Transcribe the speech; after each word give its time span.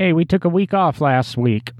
Hey, 0.00 0.14
we 0.14 0.24
took 0.24 0.46
a 0.46 0.48
week 0.48 0.72
off 0.72 1.02
last 1.02 1.36
week. 1.36 1.72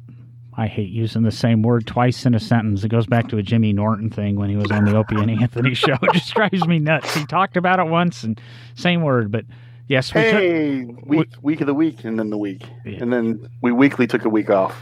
I 0.54 0.66
hate 0.66 0.90
using 0.90 1.22
the 1.22 1.30
same 1.30 1.62
word 1.62 1.86
twice 1.86 2.26
in 2.26 2.34
a 2.34 2.38
sentence. 2.38 2.84
It 2.84 2.90
goes 2.90 3.06
back 3.06 3.28
to 3.28 3.38
a 3.38 3.42
Jimmy 3.42 3.72
Norton 3.72 4.10
thing 4.10 4.36
when 4.36 4.50
he 4.50 4.56
was 4.56 4.70
on 4.70 4.84
the 4.84 4.94
Opie 4.94 5.16
and 5.16 5.30
Anthony 5.30 5.72
show. 5.72 5.94
It 6.02 6.12
just 6.12 6.34
drives 6.34 6.66
me 6.66 6.80
nuts. 6.80 7.14
He 7.14 7.24
talked 7.24 7.56
about 7.56 7.78
it 7.78 7.86
once 7.86 8.22
and 8.22 8.38
same 8.74 9.00
word, 9.00 9.32
but 9.32 9.46
yes, 9.88 10.12
we 10.12 10.20
hey, 10.20 10.84
took, 10.84 11.06
week 11.06 11.28
week 11.40 11.60
of 11.62 11.66
the 11.66 11.72
week 11.72 12.04
and 12.04 12.18
then 12.18 12.28
the 12.28 12.36
week. 12.36 12.62
Yeah. 12.84 12.98
And 13.00 13.10
then 13.10 13.48
we 13.62 13.72
weekly 13.72 14.06
took 14.06 14.26
a 14.26 14.28
week 14.28 14.50
off 14.50 14.78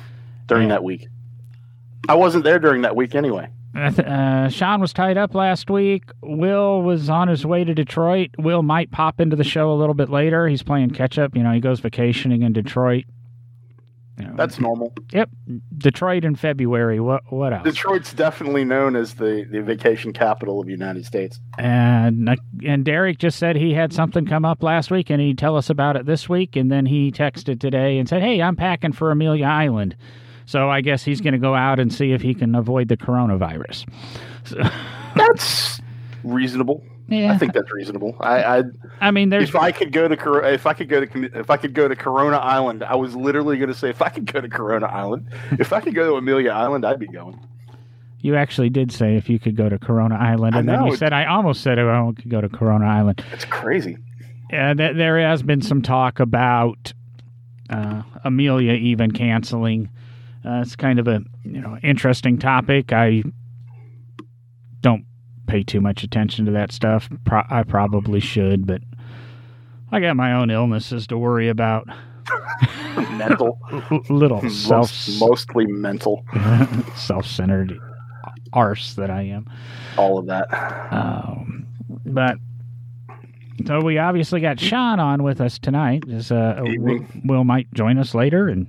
during 0.48 0.64
yeah. 0.64 0.75
that 0.75 0.82
week. 0.82 1.07
I 2.09 2.16
wasn't 2.16 2.43
there 2.43 2.59
during 2.59 2.82
that 2.82 2.96
week 2.96 3.14
anyway. 3.14 3.50
Uh, 3.73 4.48
Sean 4.48 4.80
was 4.80 4.93
tied 4.93 5.16
up 5.16 5.36
last 5.36 5.70
week. 5.70 6.11
Will 6.23 6.82
was 6.82 7.09
on 7.09 7.29
his 7.29 7.46
way 7.46 7.62
to 7.62 7.73
Detroit. 7.73 8.30
Will 8.36 8.64
might 8.64 8.91
pop 8.91 9.20
into 9.20 9.36
the 9.36 9.45
show 9.45 9.70
a 9.70 9.77
little 9.79 9.95
bit 9.95 10.11
later. 10.11 10.48
He's 10.48 10.64
playing 10.64 10.91
catch 10.91 11.20
up. 11.20 11.36
You 11.36 11.45
know, 11.45 11.52
he 11.52 11.61
goes 11.61 11.79
vacationing 11.79 12.43
in 12.43 12.52
Detroit. 12.52 13.05
You 14.18 14.26
know, 14.26 14.34
That's 14.36 14.58
normal. 14.58 14.92
Yep, 15.12 15.30
Detroit 15.77 16.24
in 16.24 16.34
February. 16.34 16.98
What 16.98 17.22
what 17.30 17.52
else? 17.52 17.64
Detroit's 17.64 18.12
definitely 18.12 18.64
known 18.64 18.96
as 18.96 19.14
the, 19.14 19.46
the 19.48 19.62
vacation 19.62 20.12
capital 20.12 20.60
of 20.60 20.66
the 20.66 20.72
United 20.72 21.06
States. 21.06 21.38
And 21.56 22.28
uh, 22.28 22.36
and 22.66 22.84
Derek 22.84 23.18
just 23.18 23.38
said 23.38 23.56
he 23.56 23.74
had 23.74 23.92
something 23.92 24.26
come 24.26 24.45
up 24.45 24.62
last 24.62 24.90
week, 24.90 25.10
and 25.10 25.20
he'd 25.20 25.38
tell 25.38 25.56
us 25.56 25.70
about 25.70 25.96
it 25.96 26.06
this 26.06 26.28
week. 26.28 26.56
And 26.56 26.70
then 26.70 26.86
he 26.86 27.12
texted 27.12 27.60
today 27.60 27.98
and 27.98 28.09
said, 28.09 28.23
"Hey, 28.23 28.42
I'm 28.42 28.56
packing 28.56 28.92
for 28.92 29.10
Amelia 29.10 29.46
Island." 29.46 29.96
So 30.46 30.70
I 30.70 30.80
guess 30.80 31.04
he's 31.04 31.20
going 31.20 31.34
to 31.34 31.38
go 31.38 31.54
out 31.54 31.78
and 31.78 31.92
see 31.92 32.12
if 32.12 32.23
he 32.23 32.34
can 32.34 32.54
avoid 32.54 32.88
the 32.88 32.96
coronavirus. 32.96 33.87
So. 34.45 34.56
That's 35.14 35.80
reasonable. 36.24 36.82
Yeah. 37.08 37.32
I 37.32 37.38
think 37.38 37.54
that's 37.54 37.72
reasonable. 37.72 38.16
I, 38.20 38.58
I, 38.58 38.62
I 39.00 39.10
mean, 39.10 39.30
there's. 39.30 39.48
If 39.48 39.56
I 39.56 39.72
could 39.72 39.92
go 39.92 40.08
to 40.08 40.52
if 40.52 40.66
I 40.66 40.74
could 40.74 40.88
go 40.88 41.04
to 41.04 41.38
if 41.38 41.50
I 41.50 41.56
could 41.56 41.74
go 41.74 41.88
to 41.88 41.96
Corona 41.96 42.36
Island, 42.36 42.84
I 42.84 42.96
was 42.96 43.16
literally 43.16 43.56
going 43.56 43.68
to 43.68 43.74
say 43.74 43.88
if 43.88 44.02
I 44.02 44.08
could 44.08 44.30
go 44.30 44.40
to 44.40 44.48
Corona 44.48 44.86
Island, 44.86 45.28
if 45.52 45.72
I 45.72 45.80
could 45.80 45.94
go 45.94 46.10
to 46.10 46.16
Amelia 46.16 46.50
Island, 46.50 46.84
I'd 46.84 46.98
be 46.98 47.06
going. 47.06 47.40
You 48.20 48.34
actually 48.34 48.68
did 48.68 48.92
say 48.92 49.16
if 49.16 49.30
you 49.30 49.38
could 49.38 49.56
go 49.56 49.68
to 49.68 49.78
Corona 49.78 50.16
Island, 50.16 50.56
and 50.56 50.68
then 50.68 50.84
you 50.84 50.96
said 50.96 51.12
I 51.12 51.24
almost 51.26 51.62
said 51.62 51.78
I 51.78 52.12
could 52.12 52.28
go 52.28 52.40
to 52.40 52.48
Corona 52.48 52.87
Island. 52.87 53.24
It's 53.32 53.45
crazy. 53.45 53.96
Yeah, 54.50 54.74
th- 54.74 54.96
there 54.96 55.20
has 55.20 55.43
been 55.43 55.62
some 55.62 55.82
talk 55.82 56.20
about 56.20 56.93
uh, 57.70 58.02
Amelia 58.24 58.72
even 58.72 59.12
canceling 59.12 59.88
uh, 60.45 60.60
it's 60.62 60.76
kind 60.76 60.98
of 60.98 61.09
a 61.09 61.22
you 61.45 61.60
know 61.60 61.76
interesting 61.82 62.38
topic. 62.38 62.93
I 62.93 63.22
don't 64.81 65.04
pay 65.49 65.65
too 65.65 65.81
much 65.81 66.04
attention 66.04 66.44
to 66.44 66.53
that 66.53 66.71
stuff. 66.71 67.09
Pro- 67.25 67.43
I 67.50 67.65
probably 67.65 68.21
should, 68.21 68.66
but 68.66 68.82
I 69.91 70.00
got 70.00 70.15
my 70.16 70.34
own 70.34 70.50
illnesses 70.50 71.06
to 71.09 71.19
worry 71.19 71.49
about. 71.49 71.88
mental, 73.12 73.59
little 74.10 74.43
Most, 74.43 74.66
self, 74.69 75.09
mostly 75.19 75.66
mental, 75.66 76.25
self-centered 76.94 77.78
arse 78.53 78.94
that 78.94 79.10
I 79.10 79.22
am. 79.22 79.50
All 79.97 80.19
of 80.19 80.27
that. 80.27 80.47
Um, 80.93 81.66
but 82.05 82.37
so 83.66 83.81
we 83.81 83.99
obviously 83.99 84.41
got 84.41 84.60
Sean 84.60 85.00
on 85.00 85.22
with 85.22 85.41
us 85.41 85.59
tonight. 85.59 86.05
As 86.10 86.31
uh, 86.31 86.60
Will, 86.62 87.05
Will 87.25 87.44
might 87.44 87.72
join 87.72 87.99
us 87.99 88.15
later, 88.15 88.49
and 88.49 88.66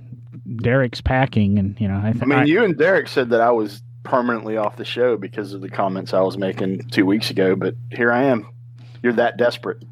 Derek's 0.62 1.00
packing, 1.00 1.58
and 1.58 1.78
you 1.80 1.86
know, 1.86 2.00
I, 2.02 2.12
th- 2.12 2.22
I 2.22 2.26
mean, 2.26 2.38
I, 2.40 2.44
you 2.44 2.64
and 2.64 2.76
Derek 2.76 3.08
said 3.08 3.30
that 3.30 3.40
I 3.40 3.50
was 3.50 3.82
permanently 4.02 4.56
off 4.56 4.76
the 4.76 4.84
show 4.84 5.16
because 5.16 5.52
of 5.52 5.60
the 5.60 5.68
comments 5.68 6.14
I 6.14 6.20
was 6.20 6.38
making 6.38 6.88
two 6.90 7.06
weeks 7.06 7.30
ago, 7.30 7.54
but 7.56 7.74
here 7.92 8.12
I 8.12 8.24
am. 8.24 8.48
You're 9.02 9.12
that 9.14 9.36
desperate. 9.36 9.82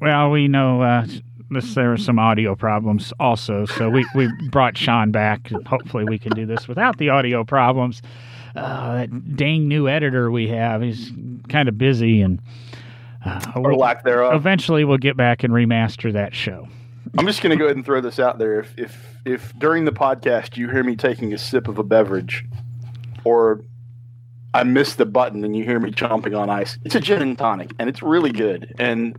Well, 0.00 0.30
we 0.30 0.48
know 0.48 0.82
uh, 0.82 1.06
this, 1.50 1.74
there 1.74 1.90
were 1.90 1.96
some 1.96 2.18
audio 2.18 2.54
problems 2.54 3.12
also, 3.18 3.64
so 3.64 3.88
we, 3.88 4.06
we 4.14 4.28
brought 4.50 4.76
Sean 4.76 5.10
back. 5.10 5.50
Hopefully, 5.66 6.04
we 6.04 6.18
can 6.18 6.32
do 6.32 6.46
this 6.46 6.68
without 6.68 6.98
the 6.98 7.08
audio 7.10 7.44
problems. 7.44 8.02
Uh, 8.54 8.94
that 8.98 9.36
dang 9.36 9.66
new 9.66 9.88
editor 9.88 10.30
we 10.30 10.48
have, 10.48 10.80
he's 10.82 11.10
kind 11.48 11.68
of 11.68 11.76
busy, 11.76 12.20
and 12.20 12.40
uh, 13.24 13.40
we'll, 13.56 13.76
lack 13.76 14.04
thereof. 14.04 14.34
Eventually, 14.34 14.84
we'll 14.84 14.98
get 14.98 15.16
back 15.16 15.42
and 15.42 15.52
remaster 15.52 16.12
that 16.12 16.34
show. 16.34 16.68
I'm 17.18 17.26
just 17.26 17.42
going 17.42 17.50
to 17.50 17.56
go 17.56 17.64
ahead 17.64 17.76
and 17.76 17.84
throw 17.84 18.00
this 18.00 18.18
out 18.18 18.38
there. 18.38 18.60
If 18.60 18.78
if 18.78 19.18
if 19.24 19.58
during 19.58 19.84
the 19.84 19.92
podcast 19.92 20.56
you 20.56 20.68
hear 20.68 20.84
me 20.84 20.96
taking 20.96 21.32
a 21.32 21.38
sip 21.38 21.68
of 21.68 21.78
a 21.78 21.82
beverage, 21.82 22.44
or 23.24 23.62
I 24.54 24.62
miss 24.62 24.94
the 24.94 25.06
button 25.06 25.44
and 25.44 25.56
you 25.56 25.64
hear 25.64 25.80
me 25.80 25.90
chomping 25.90 26.38
on 26.38 26.48
ice, 26.48 26.78
it's 26.84 26.94
a 26.94 27.00
gin 27.00 27.22
and 27.22 27.36
tonic, 27.36 27.72
and 27.78 27.88
it's 27.88 28.02
really 28.02 28.30
good. 28.30 28.74
And 28.78 29.18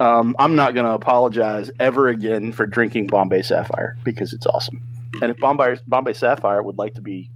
um, 0.00 0.34
I'm 0.38 0.56
not 0.56 0.74
going 0.74 0.86
to 0.86 0.92
apologize 0.92 1.70
ever 1.78 2.08
again 2.08 2.52
for 2.52 2.66
drinking 2.66 3.06
Bombay 3.06 3.42
Sapphire 3.42 3.96
because 4.02 4.32
it's 4.32 4.46
awesome. 4.46 4.82
And 5.22 5.30
if 5.30 5.38
Bombay 5.38 5.76
Bombay 5.86 6.14
Sapphire 6.14 6.62
would 6.62 6.76
like 6.76 6.94
to 6.94 7.00
be 7.00 7.30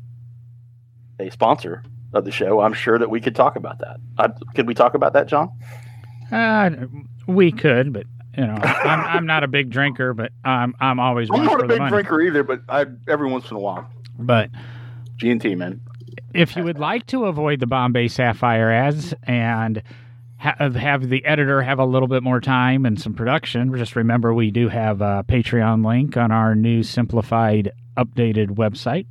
a 1.20 1.30
sponsor 1.30 1.84
of 2.12 2.24
the 2.24 2.32
show, 2.32 2.60
I'm 2.60 2.72
sure 2.72 2.98
that 2.98 3.08
we 3.08 3.20
could 3.20 3.36
talk 3.36 3.54
about 3.54 3.78
that. 3.78 3.98
I, 4.18 4.28
could 4.54 4.66
we 4.66 4.74
talk 4.74 4.94
about 4.94 5.12
that, 5.12 5.28
John? 5.28 5.50
Uh, 6.32 6.70
we 7.28 7.52
could, 7.52 7.92
but 7.92 8.06
you 8.36 8.47
know, 8.47 8.54
I'm, 8.54 9.00
I'm 9.18 9.26
not 9.26 9.44
a 9.44 9.48
big 9.48 9.70
drinker, 9.70 10.12
but 10.12 10.32
I'm 10.44 10.74
I'm 10.80 10.98
always. 10.98 11.28
I'm 11.32 11.44
not 11.44 11.62
a 11.62 11.68
big 11.68 11.86
drinker 11.88 12.20
either, 12.20 12.42
but 12.42 12.62
I 12.68 12.86
every 13.06 13.30
once 13.30 13.50
in 13.50 13.56
a 13.56 13.60
while. 13.60 13.88
But 14.18 14.50
G 15.16 15.30
and 15.30 15.41
T, 15.41 15.54
man. 15.54 15.80
If 16.34 16.56
you 16.56 16.65
would 16.65 16.78
like 16.78 17.06
to 17.06 17.25
avoid 17.25 17.61
the 17.61 17.66
Bombay 17.66 18.09
Sapphire 18.09 18.71
ads 18.71 19.15
and 19.22 19.83
have, 20.37 20.75
have 20.75 21.09
the 21.09 21.25
editor 21.25 21.62
have 21.62 21.78
a 21.78 21.84
little 21.84 22.09
bit 22.09 22.22
more 22.22 22.41
time 22.41 22.84
and 22.84 23.00
some 23.00 23.15
production, 23.15 23.75
just 23.77 23.97
remember 23.97 24.34
we 24.34 24.50
do 24.50 24.69
have 24.69 25.00
a 25.00 25.25
Patreon 25.27 25.84
link 25.84 26.16
on 26.16 26.31
our 26.31 26.55
new 26.55 26.83
simplified, 26.83 27.72
updated 27.97 28.50
website. 28.50 29.06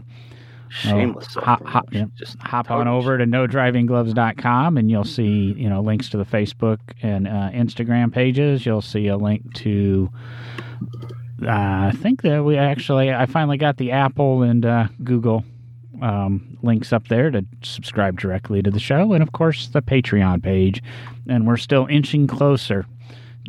Shameless. 0.70 1.36
Uh, 1.38 1.42
hop, 1.42 1.66
hop, 1.66 1.94
yeah, 1.94 2.06
just 2.16 2.38
hop 2.40 2.70
on 2.70 2.88
over 2.88 3.18
to 3.18 3.26
nodrivinggloves.com 3.26 4.78
and 4.78 4.92
you'll 4.92 5.06
see, 5.06 5.54
you 5.58 5.70
know, 5.70 5.82
links 5.82 6.10
to 6.10 6.18
the 6.18 6.26
Facebook 6.26 6.80
and 7.02 7.28
uh, 7.28 7.50
Instagram 7.54 8.14
pages. 8.14 8.66
You'll 8.66 8.82
see 8.82 9.08
a 9.08 9.18
link 9.18 9.54
to, 9.56 10.10
uh, 11.42 11.50
I 11.50 11.94
think 11.96 12.22
that 12.24 12.44
we 12.44 12.58
actually, 12.58 13.14
I 13.14 13.26
finally 13.26 13.58
got 13.58 13.78
the 13.78 13.92
Apple 13.92 14.44
and 14.44 14.66
uh, 14.66 14.88
Google 15.04 15.46
um, 16.02 16.58
links 16.62 16.94
up 16.94 17.08
there 17.08 17.32
to 17.32 17.46
subscribe 17.64 18.20
directly 18.20 18.62
to 18.62 18.72
the 18.72 18.80
show. 18.80 19.14
And 19.14 19.24
of 19.24 19.32
course, 19.32 19.68
the 19.68 19.82
Patreon 19.82 20.44
page. 20.44 20.82
And 21.28 21.48
we're 21.48 21.58
still 21.58 21.88
inching 21.90 22.28
closer 22.28 22.86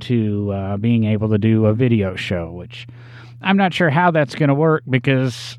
to 0.00 0.52
uh, 0.52 0.76
being 0.76 1.04
able 1.04 1.28
to 1.30 1.38
do 1.38 1.66
a 1.66 1.74
video 1.74 2.16
show, 2.16 2.52
which 2.52 2.86
I'm 3.42 3.56
not 3.56 3.74
sure 3.74 3.90
how 3.90 4.10
that's 4.10 4.34
going 4.34 4.48
to 4.48 4.54
work 4.54 4.84
because 4.88 5.58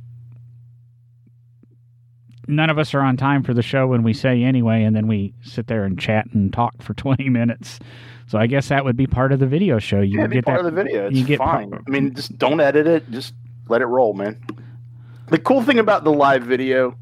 none 2.47 2.69
of 2.69 2.77
us 2.77 2.93
are 2.93 3.01
on 3.01 3.15
time 3.15 3.43
for 3.43 3.53
the 3.53 3.61
show 3.61 3.87
when 3.87 4.03
we 4.03 4.13
say 4.13 4.43
anyway, 4.43 4.83
and 4.83 4.95
then 4.95 5.07
we 5.07 5.33
sit 5.41 5.67
there 5.67 5.83
and 5.85 5.99
chat 5.99 6.27
and 6.33 6.51
talk 6.51 6.81
for 6.81 6.93
20 6.95 7.29
minutes. 7.29 7.79
So 8.27 8.37
I 8.37 8.47
guess 8.47 8.69
that 8.69 8.85
would 8.85 8.95
be 8.95 9.07
part 9.07 9.31
of 9.31 9.39
the 9.39 9.47
video 9.47 9.79
show. 9.79 10.01
You 10.01 10.17
yeah, 10.17 10.21
would 10.23 10.31
get 10.31 10.45
part 10.45 10.61
that, 10.61 10.67
of 10.67 10.75
the 10.75 10.83
video. 10.83 11.07
It's 11.07 11.17
you 11.17 11.25
get 11.25 11.39
fine. 11.39 11.71
Part, 11.71 11.83
I 11.87 11.89
mean, 11.89 12.13
just 12.13 12.37
don't 12.37 12.59
edit 12.59 12.85
it. 12.85 13.09
Just 13.09 13.33
let 13.67 13.81
it 13.81 13.85
roll, 13.85 14.13
man. 14.13 14.39
The 15.29 15.37
cool 15.37 15.61
thing 15.61 15.77
about 15.77 16.03
the 16.03 16.11
live 16.11 16.43
video, 16.43 16.97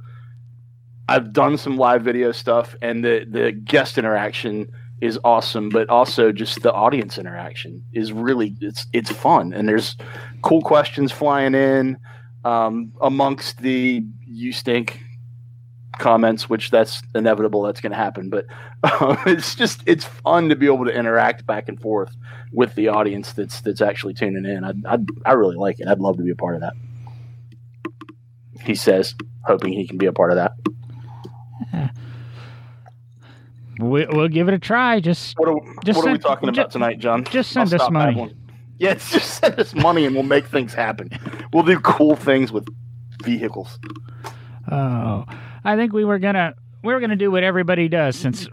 I've 1.08 1.32
done 1.32 1.58
some 1.58 1.78
live 1.78 2.04
video 2.04 2.34
stuff, 2.34 2.76
and 2.82 3.04
the 3.04 3.26
the 3.30 3.54
guest 3.54 3.98
interaction 3.98 4.70
is 5.00 5.18
awesome, 5.24 5.70
but 5.70 5.90
also 5.90 6.32
just 6.32 6.62
the 6.62 6.74
audience 6.74 7.18
interaction 7.18 7.84
is 7.94 8.12
really 8.12 8.56
it's 8.60 8.86
it's 8.92 9.12
fun, 9.12 9.54
and 9.54 9.68
there's 9.68 9.96
cool 10.42 10.62
questions 10.62 11.12
flying 11.12 11.56
in 11.56 11.98
um, 12.44 12.92
amongst 13.02 13.60
the 13.60 14.04
you 14.26 14.52
stink 14.52 15.00
comments, 15.98 16.50
which 16.50 16.70
that's 16.70 17.02
inevitable. 17.16 17.62
That's 17.62 17.80
going 17.80 17.92
to 17.92 17.98
happen. 17.98 18.30
But 18.30 18.46
um, 18.84 19.18
it's 19.26 19.56
just 19.56 19.84
it's 19.86 20.04
fun 20.04 20.50
to 20.50 20.56
be 20.58 20.66
able 20.66 20.84
to 20.84 20.94
interact 20.94 21.46
back 21.46 21.70
and 21.70 21.80
forth 21.80 22.14
with 22.52 22.76
the 22.76 22.90
audience 22.90 23.32
that's 23.32 23.62
that's 23.62 23.82
actually 23.82 24.16
tuning 24.16 24.46
in. 24.46 24.66
I 24.66 24.74
I, 24.96 24.98
I 25.26 25.32
really 25.34 25.56
like 25.56 25.80
it. 25.80 25.88
I'd 25.88 26.00
love 26.00 26.18
to 26.18 26.24
be 26.24 26.32
a 26.32 26.36
part 26.36 26.56
of 26.56 26.62
that. 26.62 26.74
He 28.68 28.76
says, 28.76 29.16
hoping 29.46 29.74
he 29.74 29.88
can 29.88 29.98
be 29.98 30.06
a 30.06 30.14
part 30.14 30.32
of 30.32 30.36
that. 30.36 30.52
Yeah. 31.74 31.90
We, 33.80 34.06
will 34.06 34.28
give 34.28 34.48
it 34.48 34.54
a 34.54 34.60
try. 34.60 35.00
Just 35.00 35.38
what 35.38 35.50
are, 35.50 35.60
just 35.86 35.98
what 35.98 36.04
send, 36.04 36.08
are 36.08 36.12
we 36.12 36.20
talking 36.20 36.50
about 36.50 36.72
tonight, 36.72 37.00
John? 37.00 37.24
Just 37.24 37.52
send 37.52 37.74
I'll 37.74 37.82
us 37.82 37.90
money. 37.90 38.36
Yeah, 38.80 38.94
just 38.94 39.40
send 39.40 39.60
us 39.60 39.74
money 39.74 40.06
and 40.06 40.14
we'll 40.14 40.24
make 40.24 40.46
things 40.46 40.72
happen. 40.72 41.10
We'll 41.52 41.64
do 41.64 41.80
cool 41.80 42.16
things 42.16 42.52
with 42.52 42.68
vehicles. 43.24 43.80
Oh. 44.72 45.26
I 45.64 45.76
think 45.76 45.94
we 45.94 46.06
were 46.06 46.20
gonna 46.20 46.54
we 46.84 46.94
were 46.94 47.00
gonna 47.00 47.16
do 47.16 47.32
what 47.32 47.42
everybody 47.42 47.88
does 47.88 48.16
since 48.16 48.48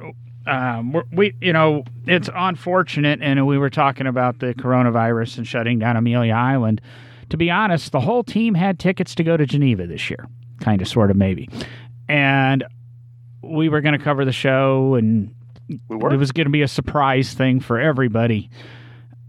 um, 0.47 0.97
we 1.13 1.35
you 1.43 1.53
know 1.53 1.85
it's 2.07 2.31
unfortunate, 2.35 3.21
and 3.23 3.47
we 3.47 3.59
were 3.59 3.69
talking 3.69 4.07
about 4.07 4.39
the 4.39 4.55
coronavirus 4.55 5.39
and 5.39 5.47
shutting 5.47 5.79
down 5.79 5.99
Amelia 5.99 6.33
Island. 6.33 6.81
To 7.31 7.37
be 7.37 7.51
honest, 7.51 7.93
the 7.93 8.01
whole 8.01 8.23
team 8.25 8.55
had 8.55 8.79
tickets 8.79 9.15
to 9.17 9.25
go 9.25 9.37
to 9.37 9.47
Geneva 9.47 9.87
this 9.87 10.09
year, 10.11 10.29
kind 10.61 10.81
of, 10.83 10.89
sort 10.89 11.11
of, 11.11 11.17
maybe, 11.17 11.49
and 12.09 12.65
we 13.43 13.69
were 13.69 13.81
going 13.81 13.99
to 13.99 14.05
cover 14.05 14.25
the 14.25 14.33
show, 14.33 14.95
and 14.95 15.35
we 15.89 15.97
it 15.97 16.17
was 16.19 16.33
going 16.33 16.47
to 16.47 16.51
be 16.51 16.63
a 16.63 16.69
surprise 16.69 17.35
thing 17.35 17.61
for 17.61 17.79
everybody. 17.81 18.51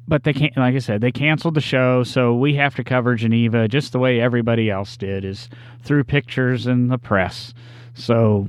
but 0.07 0.23
they 0.23 0.33
can't. 0.33 0.55
Like 0.57 0.75
I 0.75 0.79
said, 0.79 1.01
they 1.01 1.11
canceled 1.11 1.53
the 1.55 1.61
show, 1.61 2.03
so 2.03 2.33
we 2.35 2.53
have 2.55 2.75
to 2.75 2.83
cover 2.83 3.15
Geneva 3.15 3.67
just 3.67 3.91
the 3.91 3.99
way 3.99 4.19
everybody 4.19 4.69
else 4.69 4.95
did, 4.97 5.25
is 5.25 5.49
through 5.83 6.03
pictures 6.03 6.67
and 6.67 6.91
the 6.91 6.97
press. 6.97 7.53
So 7.93 8.47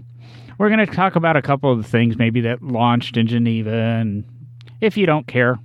we're 0.59 0.69
going 0.69 0.85
to 0.85 0.93
talk 0.93 1.17
about 1.17 1.37
a 1.37 1.43
couple 1.43 1.71
of 1.73 1.79
the 1.79 1.89
things 1.89 2.17
maybe 2.17 2.41
that 2.43 2.63
launched 2.63 3.17
in 3.17 3.27
Geneva, 3.27 3.73
and 3.73 4.25
if 4.81 4.97
you 4.97 5.07
don't 5.07 5.27
care, 5.27 5.59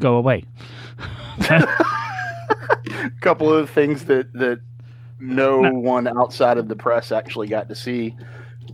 go 0.00 0.14
away. 0.16 0.44
a 3.04 3.10
couple 3.20 3.52
of 3.52 3.70
things 3.70 4.04
that 4.04 4.32
that 4.34 4.60
no, 5.18 5.60
no 5.60 5.72
one 5.72 6.08
outside 6.08 6.58
of 6.58 6.68
the 6.68 6.76
press 6.76 7.12
actually 7.12 7.48
got 7.48 7.68
to 7.68 7.74
see 7.74 8.16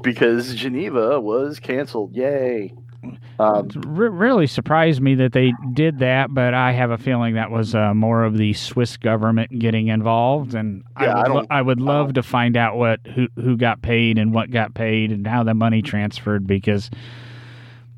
because 0.02 0.54
Geneva 0.54 1.20
was 1.20 1.58
canceled. 1.58 2.14
Yay! 2.14 2.72
Um, 3.38 3.68
really 3.84 4.46
surprised 4.46 5.00
me 5.00 5.14
that 5.16 5.32
they 5.32 5.52
did 5.72 5.98
that, 5.98 6.32
but 6.32 6.54
I 6.54 6.72
have 6.72 6.90
a 6.90 6.98
feeling 6.98 7.34
that 7.34 7.50
was 7.50 7.74
uh, 7.74 7.94
more 7.94 8.24
of 8.24 8.36
the 8.36 8.52
Swiss 8.54 8.96
government 8.96 9.58
getting 9.58 9.88
involved, 9.88 10.54
and 10.54 10.82
yeah, 11.00 11.14
I, 11.14 11.28
would, 11.28 11.28
I, 11.28 11.32
lo- 11.32 11.46
I 11.50 11.62
would 11.62 11.80
love 11.80 12.14
to 12.14 12.22
find 12.22 12.56
out 12.56 12.76
what 12.76 13.00
who 13.06 13.28
who 13.36 13.56
got 13.56 13.82
paid 13.82 14.18
and 14.18 14.32
what 14.32 14.50
got 14.50 14.74
paid 14.74 15.12
and 15.12 15.26
how 15.26 15.44
the 15.44 15.54
money 15.54 15.82
transferred 15.82 16.46
because 16.46 16.90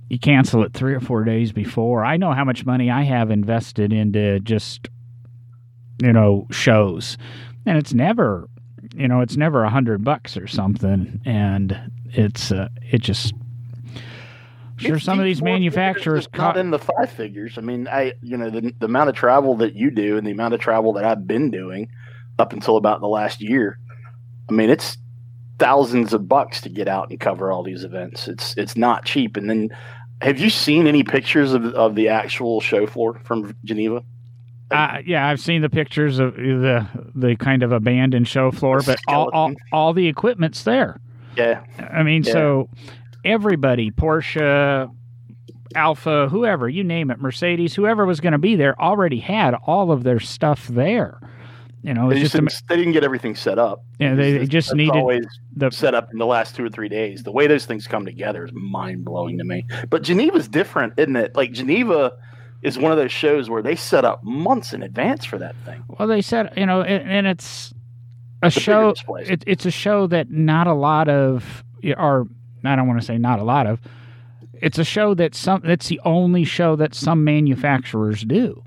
you 0.08 0.18
cancel 0.18 0.62
it 0.64 0.72
three 0.72 0.94
or 0.94 1.00
four 1.00 1.24
days 1.24 1.52
before. 1.52 2.04
I 2.04 2.16
know 2.16 2.32
how 2.32 2.44
much 2.44 2.66
money 2.66 2.90
I 2.90 3.02
have 3.02 3.30
invested 3.30 3.92
into 3.92 4.40
just 4.40 4.88
you 5.98 6.12
know 6.12 6.46
shows, 6.50 7.18
and 7.66 7.78
it's 7.78 7.94
never 7.94 8.48
you 8.94 9.08
know 9.08 9.20
it's 9.20 9.36
never 9.36 9.64
a 9.64 9.70
hundred 9.70 10.04
bucks 10.04 10.36
or 10.36 10.46
something, 10.46 11.20
and 11.24 11.90
it's 12.12 12.52
uh, 12.52 12.68
it 12.90 13.00
just 13.00 13.34
Sure, 14.78 14.94
it's 14.94 15.04
some 15.04 15.18
of 15.18 15.24
these 15.24 15.42
manufacturers 15.42 16.28
not 16.36 16.56
in 16.56 16.70
the 16.70 16.78
five 16.78 17.10
figures. 17.10 17.58
I 17.58 17.62
mean, 17.62 17.88
I 17.88 18.12
you 18.22 18.36
know 18.36 18.48
the 18.48 18.72
the 18.78 18.86
amount 18.86 19.08
of 19.08 19.16
travel 19.16 19.56
that 19.56 19.74
you 19.74 19.90
do 19.90 20.16
and 20.16 20.24
the 20.24 20.30
amount 20.30 20.54
of 20.54 20.60
travel 20.60 20.92
that 20.92 21.04
I've 21.04 21.26
been 21.26 21.50
doing 21.50 21.88
up 22.38 22.52
until 22.52 22.76
about 22.76 23.00
the 23.00 23.08
last 23.08 23.40
year. 23.40 23.78
I 24.48 24.52
mean, 24.52 24.70
it's 24.70 24.96
thousands 25.58 26.12
of 26.12 26.28
bucks 26.28 26.60
to 26.60 26.68
get 26.68 26.86
out 26.86 27.10
and 27.10 27.18
cover 27.18 27.50
all 27.50 27.64
these 27.64 27.82
events. 27.82 28.28
It's 28.28 28.56
it's 28.56 28.76
not 28.76 29.04
cheap. 29.04 29.36
And 29.36 29.50
then, 29.50 29.70
have 30.22 30.38
you 30.38 30.48
seen 30.48 30.86
any 30.86 31.02
pictures 31.02 31.54
of 31.54 31.64
of 31.64 31.96
the 31.96 32.08
actual 32.08 32.60
show 32.60 32.86
floor 32.86 33.20
from 33.24 33.56
Geneva? 33.64 34.04
Uh, 34.70 34.98
yeah, 35.06 35.26
I've 35.26 35.40
seen 35.40 35.62
the 35.62 35.70
pictures 35.70 36.18
of 36.18 36.34
the 36.34 36.86
the 37.14 37.36
kind 37.36 37.62
of 37.62 37.72
abandoned 37.72 38.28
show 38.28 38.50
floor, 38.50 38.82
but 38.84 38.98
all, 39.08 39.30
all, 39.32 39.52
all 39.72 39.92
the 39.94 40.06
equipment's 40.06 40.62
there. 40.64 41.00
Yeah, 41.36 41.64
I 41.78 42.02
mean, 42.02 42.22
yeah. 42.22 42.32
so 42.32 42.68
everybody, 43.24 43.90
Porsche, 43.90 44.90
Alfa, 45.74 46.28
whoever, 46.28 46.68
you 46.68 46.84
name 46.84 47.10
it, 47.10 47.18
Mercedes, 47.20 47.74
whoever 47.74 48.04
was 48.04 48.20
going 48.20 48.32
to 48.32 48.38
be 48.38 48.56
there 48.56 48.78
already 48.80 49.20
had 49.20 49.54
all 49.54 49.90
of 49.90 50.02
their 50.02 50.20
stuff 50.20 50.68
there. 50.68 51.18
You 51.82 51.94
know, 51.94 52.10
they, 52.10 52.20
just 52.20 52.34
a, 52.34 52.46
they 52.68 52.76
didn't 52.76 52.92
get 52.92 53.04
everything 53.04 53.36
set 53.36 53.58
up. 53.58 53.84
Yeah, 54.00 54.14
they, 54.14 54.38
they 54.38 54.46
just 54.46 54.74
needed 54.74 54.96
always 54.96 55.24
the 55.54 55.70
set 55.70 55.94
up 55.94 56.10
in 56.12 56.18
the 56.18 56.26
last 56.26 56.56
two 56.56 56.64
or 56.64 56.68
three 56.68 56.88
days. 56.88 57.22
The 57.22 57.30
way 57.30 57.46
those 57.46 57.66
things 57.66 57.86
come 57.86 58.04
together 58.04 58.44
is 58.44 58.50
mind 58.52 59.04
blowing 59.04 59.38
to 59.38 59.44
me. 59.44 59.64
But 59.88 60.02
Geneva's 60.02 60.48
different, 60.48 60.94
isn't 60.96 61.16
it? 61.16 61.36
Like 61.36 61.52
Geneva 61.52 62.12
is 62.62 62.78
one 62.78 62.92
of 62.92 62.98
those 62.98 63.12
shows 63.12 63.48
where 63.48 63.62
they 63.62 63.76
set 63.76 64.04
up 64.04 64.22
months 64.24 64.72
in 64.72 64.82
advance 64.82 65.24
for 65.24 65.38
that 65.38 65.54
thing. 65.64 65.84
Well, 65.88 66.08
they 66.08 66.22
said, 66.22 66.52
you 66.56 66.66
know, 66.66 66.82
and 66.82 67.26
it's 67.26 67.72
a 68.42 68.50
show. 68.50 68.94
It, 69.20 69.44
it's 69.46 69.66
a 69.66 69.70
show 69.70 70.06
that 70.08 70.30
not 70.30 70.66
a 70.66 70.74
lot 70.74 71.08
of 71.08 71.64
are 71.96 72.24
I 72.64 72.76
don't 72.76 72.88
want 72.88 73.00
to 73.00 73.06
say 73.06 73.18
not 73.18 73.38
a 73.38 73.44
lot 73.44 73.66
of. 73.66 73.80
It's 74.60 74.78
a 74.78 74.84
show 74.84 75.14
that 75.14 75.34
some. 75.34 75.62
It's 75.64 75.88
the 75.88 76.00
only 76.04 76.44
show 76.44 76.74
that 76.76 76.94
some 76.94 77.24
manufacturers 77.24 78.22
do. 78.22 78.62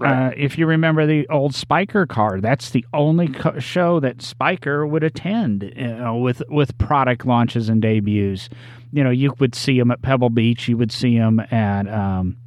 Right. 0.00 0.28
Uh, 0.28 0.30
if 0.34 0.56
you 0.56 0.64
remember 0.64 1.04
the 1.04 1.28
old 1.28 1.52
Spyker 1.52 2.08
car, 2.08 2.40
that's 2.40 2.70
the 2.70 2.86
only 2.94 3.28
co- 3.28 3.58
show 3.58 4.00
that 4.00 4.18
Spyker 4.18 4.88
would 4.88 5.04
attend 5.04 5.62
you 5.76 5.88
know, 5.88 6.16
with 6.16 6.42
with 6.48 6.76
product 6.78 7.26
launches 7.26 7.68
and 7.68 7.82
debuts. 7.82 8.48
You 8.92 9.04
know, 9.04 9.10
you 9.10 9.34
would 9.38 9.54
see 9.54 9.78
them 9.78 9.90
at 9.90 10.00
Pebble 10.00 10.30
Beach, 10.30 10.68
you 10.68 10.78
would 10.78 10.90
see 10.90 11.18
them 11.18 11.38
at 11.38 11.86
um, 11.86 12.38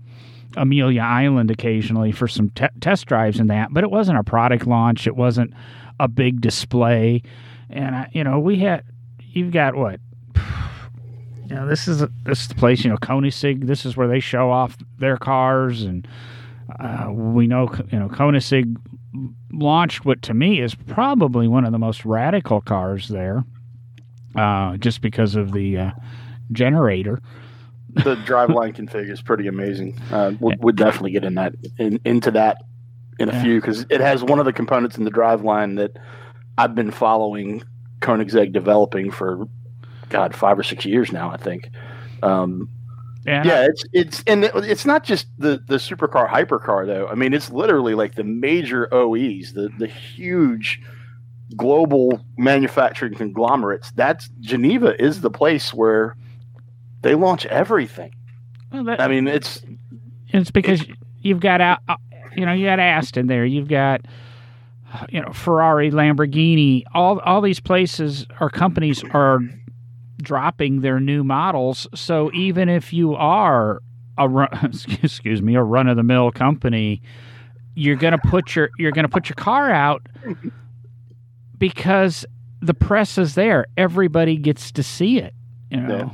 Amelia 0.55 1.01
Island 1.01 1.51
occasionally 1.51 2.11
for 2.11 2.27
some 2.27 2.49
te- 2.51 2.67
test 2.79 3.05
drives 3.05 3.39
and 3.39 3.49
that, 3.49 3.73
but 3.73 3.83
it 3.83 3.91
wasn't 3.91 4.17
a 4.17 4.23
product 4.23 4.67
launch. 4.67 5.07
It 5.07 5.15
wasn't 5.15 5.53
a 5.99 6.07
big 6.07 6.41
display, 6.41 7.23
and 7.69 7.95
uh, 7.95 8.05
you 8.11 8.23
know, 8.23 8.39
we 8.39 8.59
had 8.59 8.83
you've 9.19 9.51
got 9.51 9.75
what 9.75 9.99
you 10.35 11.55
know, 11.55 11.67
this 11.67 11.87
is 11.87 12.01
a, 12.01 12.09
this 12.25 12.41
is 12.41 12.47
the 12.47 12.55
place. 12.55 12.83
You 12.83 12.91
know, 12.91 12.97
Koenigsegg. 12.97 13.65
This 13.65 13.85
is 13.85 13.97
where 13.97 14.07
they 14.07 14.19
show 14.19 14.51
off 14.51 14.77
their 14.99 15.17
cars, 15.17 15.83
and 15.83 16.07
uh, 16.79 17.11
we 17.11 17.47
know 17.47 17.69
you 17.91 17.99
know 17.99 18.09
Koenigsegg 18.09 18.75
launched 19.51 20.05
what 20.05 20.21
to 20.23 20.33
me 20.33 20.59
is 20.59 20.73
probably 20.73 21.47
one 21.47 21.65
of 21.65 21.71
the 21.71 21.79
most 21.79 22.05
radical 22.05 22.61
cars 22.61 23.07
there, 23.09 23.43
uh, 24.35 24.77
just 24.77 25.01
because 25.01 25.35
of 25.35 25.51
the 25.51 25.77
uh, 25.77 25.91
generator. 26.51 27.21
The 27.95 28.15
driveline 28.25 28.75
config 28.75 29.09
is 29.09 29.21
pretty 29.21 29.47
amazing. 29.47 29.99
Uh, 30.11 30.33
we'll, 30.39 30.55
we'll, 30.59 30.73
definitely 30.73 31.11
get 31.11 31.23
in 31.23 31.35
that 31.35 31.53
in, 31.77 31.99
into 32.05 32.31
that 32.31 32.63
in 33.19 33.29
a 33.29 33.33
yeah. 33.33 33.43
few 33.43 33.61
because 33.61 33.85
it 33.89 34.01
has 34.01 34.23
one 34.23 34.39
of 34.39 34.45
the 34.45 34.53
components 34.53 34.97
in 34.97 35.03
the 35.03 35.11
driveline 35.11 35.77
that 35.77 35.97
I've 36.57 36.75
been 36.75 36.91
following 36.91 37.63
Koenigsegg 37.99 38.51
developing 38.51 39.11
for 39.11 39.47
God, 40.09 40.35
five 40.35 40.59
or 40.59 40.63
six 40.63 40.85
years 40.85 41.11
now, 41.11 41.31
I 41.31 41.37
think. 41.37 41.69
Um, 42.21 42.69
yeah, 43.25 43.43
yeah, 43.45 43.65
it's 43.65 43.83
it's 43.93 44.23
and 44.27 44.43
it's 44.43 44.85
not 44.85 45.03
just 45.03 45.27
the 45.37 45.63
the 45.67 45.77
supercar 45.77 46.29
hypercar 46.29 46.85
though. 46.85 47.07
I 47.07 47.15
mean, 47.15 47.33
it's 47.33 47.49
literally 47.49 47.95
like 47.95 48.15
the 48.15 48.23
major 48.23 48.93
OEs, 48.93 49.53
the 49.53 49.69
the 49.79 49.87
huge 49.87 50.81
global 51.55 52.19
manufacturing 52.37 53.15
conglomerates. 53.15 53.91
That's 53.91 54.29
Geneva 54.41 55.01
is 55.01 55.21
the 55.21 55.29
place 55.29 55.73
where 55.73 56.17
they 57.03 57.15
launch 57.15 57.45
everything. 57.45 58.13
Well, 58.71 58.85
that, 58.85 58.99
I 58.99 59.07
mean, 59.07 59.27
it's 59.27 59.61
it's 60.29 60.49
because 60.49 60.83
you've 61.19 61.39
got 61.39 61.61
out, 61.61 61.79
uh, 61.87 61.95
you 62.35 62.45
know, 62.45 62.53
you 62.53 62.65
got 62.65 62.79
Aston 62.79 63.27
there, 63.27 63.45
you've 63.45 63.67
got 63.67 64.01
you 65.09 65.21
know 65.21 65.31
Ferrari, 65.31 65.91
Lamborghini, 65.91 66.83
all 66.93 67.19
all 67.19 67.41
these 67.41 67.59
places 67.59 68.25
or 68.39 68.49
companies 68.49 69.03
are 69.11 69.39
dropping 70.21 70.81
their 70.81 70.99
new 70.99 71.23
models. 71.23 71.87
So 71.93 72.31
even 72.33 72.69
if 72.69 72.93
you 72.93 73.15
are 73.15 73.81
a 74.17 74.27
run, 74.27 74.49
excuse 75.03 75.41
me, 75.41 75.55
a 75.55 75.63
run 75.63 75.87
of 75.87 75.97
the 75.97 76.03
mill 76.03 76.31
company, 76.31 77.01
you're 77.75 77.95
gonna 77.95 78.17
put 78.17 78.55
your 78.55 78.69
you're 78.79 78.91
gonna 78.91 79.09
put 79.09 79.29
your 79.29 79.35
car 79.35 79.69
out 79.69 80.07
because 81.57 82.25
the 82.61 82.73
press 82.73 83.17
is 83.17 83.35
there. 83.35 83.65
Everybody 83.77 84.37
gets 84.37 84.71
to 84.71 84.83
see 84.83 85.19
it. 85.19 85.33
You 85.69 85.81
know. 85.81 85.97
Yeah. 85.97 86.09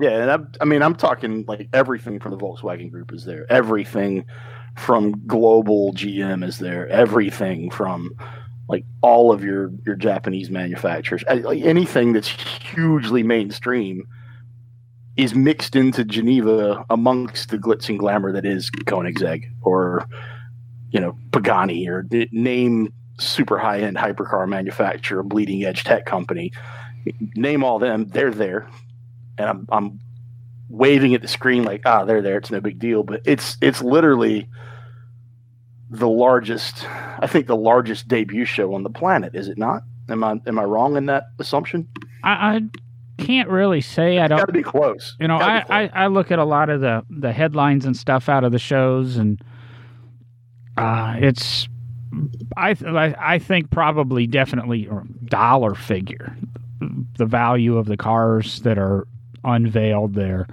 Yeah, 0.00 0.22
and 0.22 0.30
I'm, 0.30 0.52
I 0.60 0.64
mean, 0.64 0.82
I'm 0.82 0.94
talking 0.94 1.44
like 1.46 1.68
everything 1.72 2.20
from 2.20 2.30
the 2.30 2.38
Volkswagen 2.38 2.90
Group 2.90 3.12
is 3.12 3.24
there. 3.24 3.46
Everything 3.52 4.24
from 4.78 5.26
global 5.26 5.92
GM 5.92 6.42
is 6.42 6.58
there. 6.58 6.88
Everything 6.88 7.70
from 7.70 8.14
like 8.68 8.84
all 9.02 9.30
of 9.30 9.44
your 9.44 9.70
your 9.84 9.96
Japanese 9.96 10.50
manufacturers, 10.50 11.22
like 11.28 11.62
anything 11.62 12.12
that's 12.12 12.28
hugely 12.28 13.22
mainstream 13.22 14.06
is 15.16 15.34
mixed 15.34 15.76
into 15.76 16.04
Geneva 16.04 16.82
amongst 16.88 17.50
the 17.50 17.58
glitz 17.58 17.88
and 17.90 17.98
glamour 17.98 18.32
that 18.32 18.46
is 18.46 18.70
Koenigsegg 18.70 19.50
or 19.60 20.06
you 20.92 21.00
know 21.00 21.16
Pagani 21.32 21.86
or 21.88 22.06
name 22.32 22.92
super 23.18 23.58
high 23.58 23.80
end 23.80 23.98
hypercar 23.98 24.48
manufacturer, 24.48 25.22
bleeding 25.22 25.64
edge 25.64 25.84
tech 25.84 26.06
company. 26.06 26.52
Name 27.34 27.64
all 27.64 27.78
them, 27.78 28.06
they're 28.08 28.30
there, 28.30 28.68
and 29.40 29.48
I'm 29.48 29.66
I'm 29.70 30.00
waving 30.68 31.14
at 31.14 31.22
the 31.22 31.28
screen 31.28 31.64
like 31.64 31.82
ah 31.84 32.04
they're 32.04 32.22
there. 32.22 32.38
It's 32.38 32.50
no 32.50 32.60
big 32.60 32.78
deal, 32.78 33.02
but 33.02 33.22
it's 33.24 33.56
it's 33.60 33.82
literally 33.82 34.48
the 35.90 36.08
largest, 36.08 36.86
I 36.88 37.26
think 37.26 37.48
the 37.48 37.56
largest 37.56 38.06
debut 38.06 38.44
show 38.44 38.74
on 38.74 38.84
the 38.84 38.90
planet, 38.90 39.34
is 39.34 39.48
it 39.48 39.58
not? 39.58 39.82
Am 40.08 40.22
I 40.22 40.40
am 40.46 40.58
I 40.58 40.64
wrong 40.64 40.96
in 40.96 41.06
that 41.06 41.24
assumption? 41.38 41.88
I, 42.22 42.56
I 42.56 42.60
can't 43.18 43.48
really 43.48 43.80
say. 43.80 44.18
I 44.18 44.28
don't. 44.28 44.38
Got 44.38 44.46
to 44.46 44.52
be 44.52 44.62
close. 44.62 45.16
You 45.18 45.28
know, 45.28 45.36
I, 45.36 45.64
I, 45.68 45.90
I 45.92 46.06
look 46.06 46.30
at 46.30 46.38
a 46.38 46.44
lot 46.44 46.70
of 46.70 46.80
the 46.80 47.04
the 47.10 47.32
headlines 47.32 47.84
and 47.84 47.96
stuff 47.96 48.28
out 48.28 48.44
of 48.44 48.52
the 48.52 48.58
shows, 48.58 49.16
and 49.16 49.42
uh, 50.76 51.16
it's 51.18 51.68
I 52.56 52.76
I 53.18 53.38
think 53.38 53.70
probably 53.70 54.26
definitely 54.26 54.88
dollar 55.24 55.74
figure 55.74 56.36
the 57.18 57.26
value 57.26 57.76
of 57.76 57.86
the 57.86 57.96
cars 57.96 58.62
that 58.62 58.78
are 58.78 59.06
unveiled 59.44 60.14
there. 60.14 60.46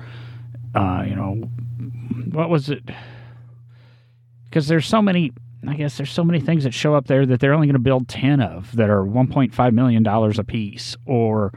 Uh, 0.76 1.04
you 1.08 1.16
know, 1.16 1.50
what 2.32 2.50
was 2.50 2.70
it? 2.70 2.84
because 4.50 4.68
there's 4.68 4.88
so 4.88 5.02
many 5.02 5.32
I 5.68 5.76
guess 5.76 5.98
there's 5.98 6.12
so 6.12 6.24
many 6.24 6.40
things 6.40 6.64
that 6.64 6.74
show 6.74 6.96
up 6.96 7.08
there 7.08 7.26
that 7.26 7.40
they're 7.40 7.54
only 7.54 7.68
going 7.68 7.74
to 7.74 7.80
build 7.80 8.08
10 8.08 8.42
of 8.42 8.76
that 8.76 8.90
are 8.90 9.04
1.5 9.04 9.74
million 9.74 10.04
dollars 10.04 10.40
a 10.40 10.44
piece 10.44 10.96
or 11.06 11.54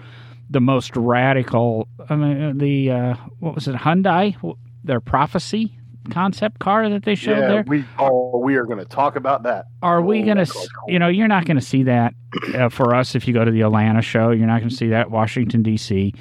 the 0.48 0.60
most 0.60 0.96
radical 0.96 1.88
I 2.08 2.16
mean 2.16 2.42
uh, 2.42 2.52
the 2.54 2.90
uh, 2.90 3.14
what 3.38 3.54
was 3.54 3.68
it 3.68 3.74
Hyundai 3.74 4.36
their 4.84 5.00
prophecy 5.00 5.78
concept 6.10 6.58
car 6.58 6.88
that 6.88 7.04
they 7.04 7.14
showed 7.14 7.38
yeah, 7.38 7.48
there? 7.48 7.64
We 7.66 7.84
oh, 7.98 8.38
we 8.38 8.56
are 8.56 8.64
going 8.64 8.78
to 8.78 8.84
talk 8.84 9.16
about 9.16 9.42
that. 9.44 9.66
Are 9.82 9.98
oh, 9.98 10.02
we 10.02 10.22
going 10.22 10.38
to? 10.38 10.68
You 10.88 10.98
know, 10.98 11.08
you're 11.08 11.28
not 11.28 11.44
going 11.44 11.58
to 11.58 11.64
see 11.64 11.82
that 11.82 12.14
uh, 12.54 12.70
for 12.70 12.94
us 12.94 13.14
if 13.14 13.28
you 13.28 13.34
go 13.34 13.44
to 13.44 13.50
the 13.50 13.60
Atlanta 13.60 14.00
show. 14.00 14.30
You're 14.30 14.46
not 14.46 14.60
going 14.60 14.70
to 14.70 14.74
see 14.74 14.88
that 14.88 15.10
Washington 15.10 15.62
D.C. 15.62 16.14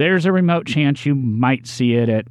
There's 0.00 0.24
a 0.24 0.32
remote 0.32 0.64
chance 0.64 1.04
you 1.04 1.14
might 1.14 1.66
see 1.66 1.92
it 1.92 2.08
at 2.08 2.26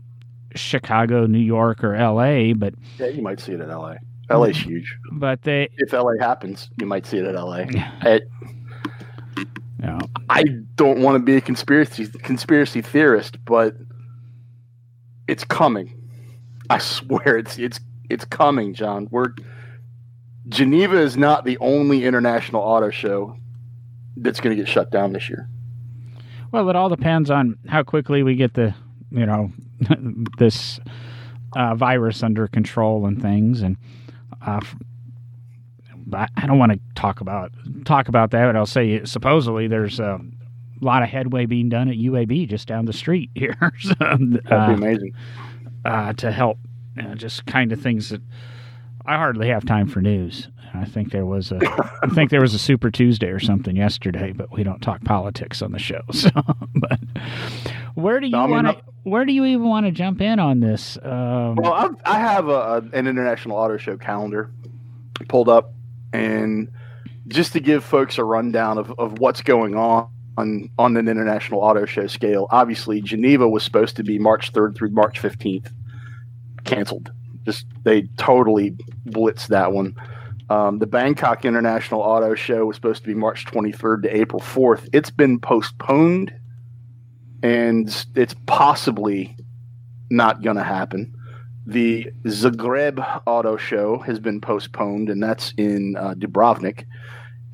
Chicago, 0.56 1.28
New 1.28 1.38
York, 1.38 1.84
or 1.84 1.94
L.A. 1.94 2.54
But 2.54 2.74
yeah, 2.98 3.10
you 3.10 3.22
might 3.22 3.40
see 3.40 3.52
it 3.52 3.62
in 3.62 3.70
L.A. 3.70 4.00
LA's 4.36 4.58
huge. 4.58 4.98
But 5.12 5.44
they, 5.44 5.70
if 5.78 5.94
LA 5.94 6.14
happens, 6.20 6.72
you 6.80 6.88
might 6.88 7.06
see 7.06 7.20
it 7.20 7.26
at 7.26 7.36
LA. 7.36 7.66
It, 8.06 8.28
no. 9.78 10.00
I 10.32 10.46
don't 10.78 11.02
want 11.04 11.18
to 11.18 11.20
be 11.20 11.36
a 11.36 11.42
conspiracy 11.42 12.08
conspiracy 12.08 12.82
theorist, 12.82 13.38
but 13.46 13.76
it's 15.28 15.44
coming. 15.44 15.94
I 16.72 16.78
swear 16.80 17.38
it's 17.38 17.60
it's 17.60 17.80
it's 18.10 18.26
coming, 18.26 18.74
John. 18.74 19.08
We're 19.12 19.36
Geneva 20.48 20.98
is 21.00 21.18
not 21.18 21.46
the 21.46 21.60
only 21.60 22.06
international 22.06 22.64
auto 22.64 22.90
show 22.90 23.38
that's 24.18 24.40
going 24.40 24.58
to 24.58 24.60
get 24.60 24.68
shut 24.68 24.90
down 24.90 25.14
this 25.14 25.30
year. 25.30 25.48
Well, 26.52 26.70
it 26.70 26.76
all 26.76 26.90
depends 26.90 27.30
on 27.30 27.58
how 27.68 27.84
quickly 27.84 28.24
we 28.24 28.36
get 28.36 28.54
the, 28.54 28.74
you 29.12 29.26
know, 29.26 29.52
this 30.38 30.80
uh, 31.56 31.76
virus 31.76 32.24
under 32.24 32.48
control 32.48 33.06
and 33.06 33.22
things. 33.22 33.62
And 33.62 33.78
uh, 34.46 34.62
I 36.14 36.48
don't 36.48 36.58
want 36.58 36.72
to 36.72 36.80
talk 36.96 37.22
about 37.22 37.52
talk 37.86 38.08
about 38.08 38.32
that, 38.32 38.48
but 38.48 38.56
I'll 38.56 38.66
say 38.66 39.04
supposedly 39.06 39.68
there's 39.68 40.00
a 40.00 40.20
lot 40.82 41.04
of 41.04 41.10
headway 41.10 41.46
being 41.46 41.70
done 41.70 41.90
at 41.90 41.96
UAB 41.96 42.50
just 42.50 42.68
down 42.68 42.86
the 42.86 42.94
street 42.94 43.30
here. 43.36 43.74
so, 43.80 43.94
That'd 44.00 44.44
be 44.44 44.52
uh, 44.52 44.72
amazing 44.72 45.14
uh, 45.86 46.14
to 46.14 46.32
help, 46.32 46.58
you 46.96 47.04
know, 47.04 47.16
just 47.16 47.46
kind 47.46 47.72
of 47.72 47.82
things 47.82 48.10
that 48.10 48.22
I 49.06 49.18
hardly 49.18 49.50
have 49.50 49.66
time 49.66 49.88
for 49.88 50.02
news. 50.02 50.48
I 50.80 50.86
think 50.86 51.12
there 51.12 51.26
was 51.26 51.52
a 51.52 51.60
I 52.04 52.08
think 52.08 52.32
there 52.32 52.42
was 52.42 52.54
a 52.54 52.60
Super 52.60 52.90
Tuesday 52.90 53.28
or 53.28 53.40
something 53.40 53.76
yesterday, 53.76 54.32
but 54.32 54.52
we 54.52 54.64
don't 54.64 54.82
talk 54.82 55.04
politics 55.04 55.62
on 55.62 55.72
the 55.72 55.80
show. 55.80 56.02
So, 56.14 56.30
but 56.76 57.00
where 57.96 58.20
do 58.20 58.28
you 58.28 58.38
want 58.38 58.68
to? 58.68 58.82
Where 59.04 59.26
do 59.26 59.34
you 59.34 59.46
even 59.46 59.64
want 59.64 59.86
to 59.86 59.92
jump 59.92 60.22
in 60.22 60.40
on 60.40 60.60
this? 60.60 60.98
Um, 61.02 61.56
well, 61.56 61.74
I've, 61.74 61.96
I 62.06 62.20
have 62.20 62.48
a, 62.48 62.52
a, 62.52 62.78
an 62.94 63.08
international 63.08 63.58
auto 63.58 63.78
show 63.78 63.98
calendar 63.98 64.52
pulled 65.28 65.50
up, 65.50 65.74
and 66.14 66.72
just 67.28 67.54
to 67.54 67.60
give 67.60 67.84
folks 67.84 68.18
a 68.18 68.24
rundown 68.24 68.78
of, 68.78 68.94
of 69.00 69.20
what's 69.20 69.42
going 69.42 69.76
on 69.76 70.10
on 70.40 70.70
on 70.80 70.98
an 70.98 71.08
international 71.08 71.60
auto 71.60 71.86
show 71.86 72.08
scale. 72.08 72.48
Obviously, 72.50 73.02
Geneva 73.02 73.48
was 73.48 73.64
supposed 73.64 73.96
to 73.98 74.04
be 74.04 74.18
March 74.18 74.52
3rd 74.54 74.76
through 74.76 74.90
March 74.92 75.22
15th, 75.22 75.72
canceled. 76.64 77.12
Just 77.46 77.66
they 77.84 78.04
totally 78.18 78.72
blitzed 79.08 79.48
that 79.48 79.72
one. 79.72 79.96
Um, 80.50 80.80
the 80.80 80.88
Bangkok 80.88 81.46
International 81.46 82.02
Auto 82.02 82.34
Show 82.34 82.66
was 82.66 82.76
supposed 82.76 83.04
to 83.04 83.08
be 83.08 83.14
March 83.14 83.46
23rd 83.46 84.04
to 84.04 84.16
April 84.16 84.42
4th. 84.42 84.90
It's 84.94 85.12
been 85.12 85.40
postponed, 85.40 86.34
and 87.44 88.06
it's 88.16 88.36
possibly 88.48 89.38
not 90.10 90.42
going 90.42 90.56
to 90.56 90.64
happen. 90.64 91.14
The 91.68 92.12
Zagreb 92.26 93.22
Auto 93.28 93.58
Show 93.58 94.00
has 94.00 94.20
been 94.20 94.42
postponed, 94.42 95.10
and 95.10 95.22
that's 95.22 95.54
in 95.56 95.96
uh, 95.96 96.16
Dubrovnik, 96.16 96.86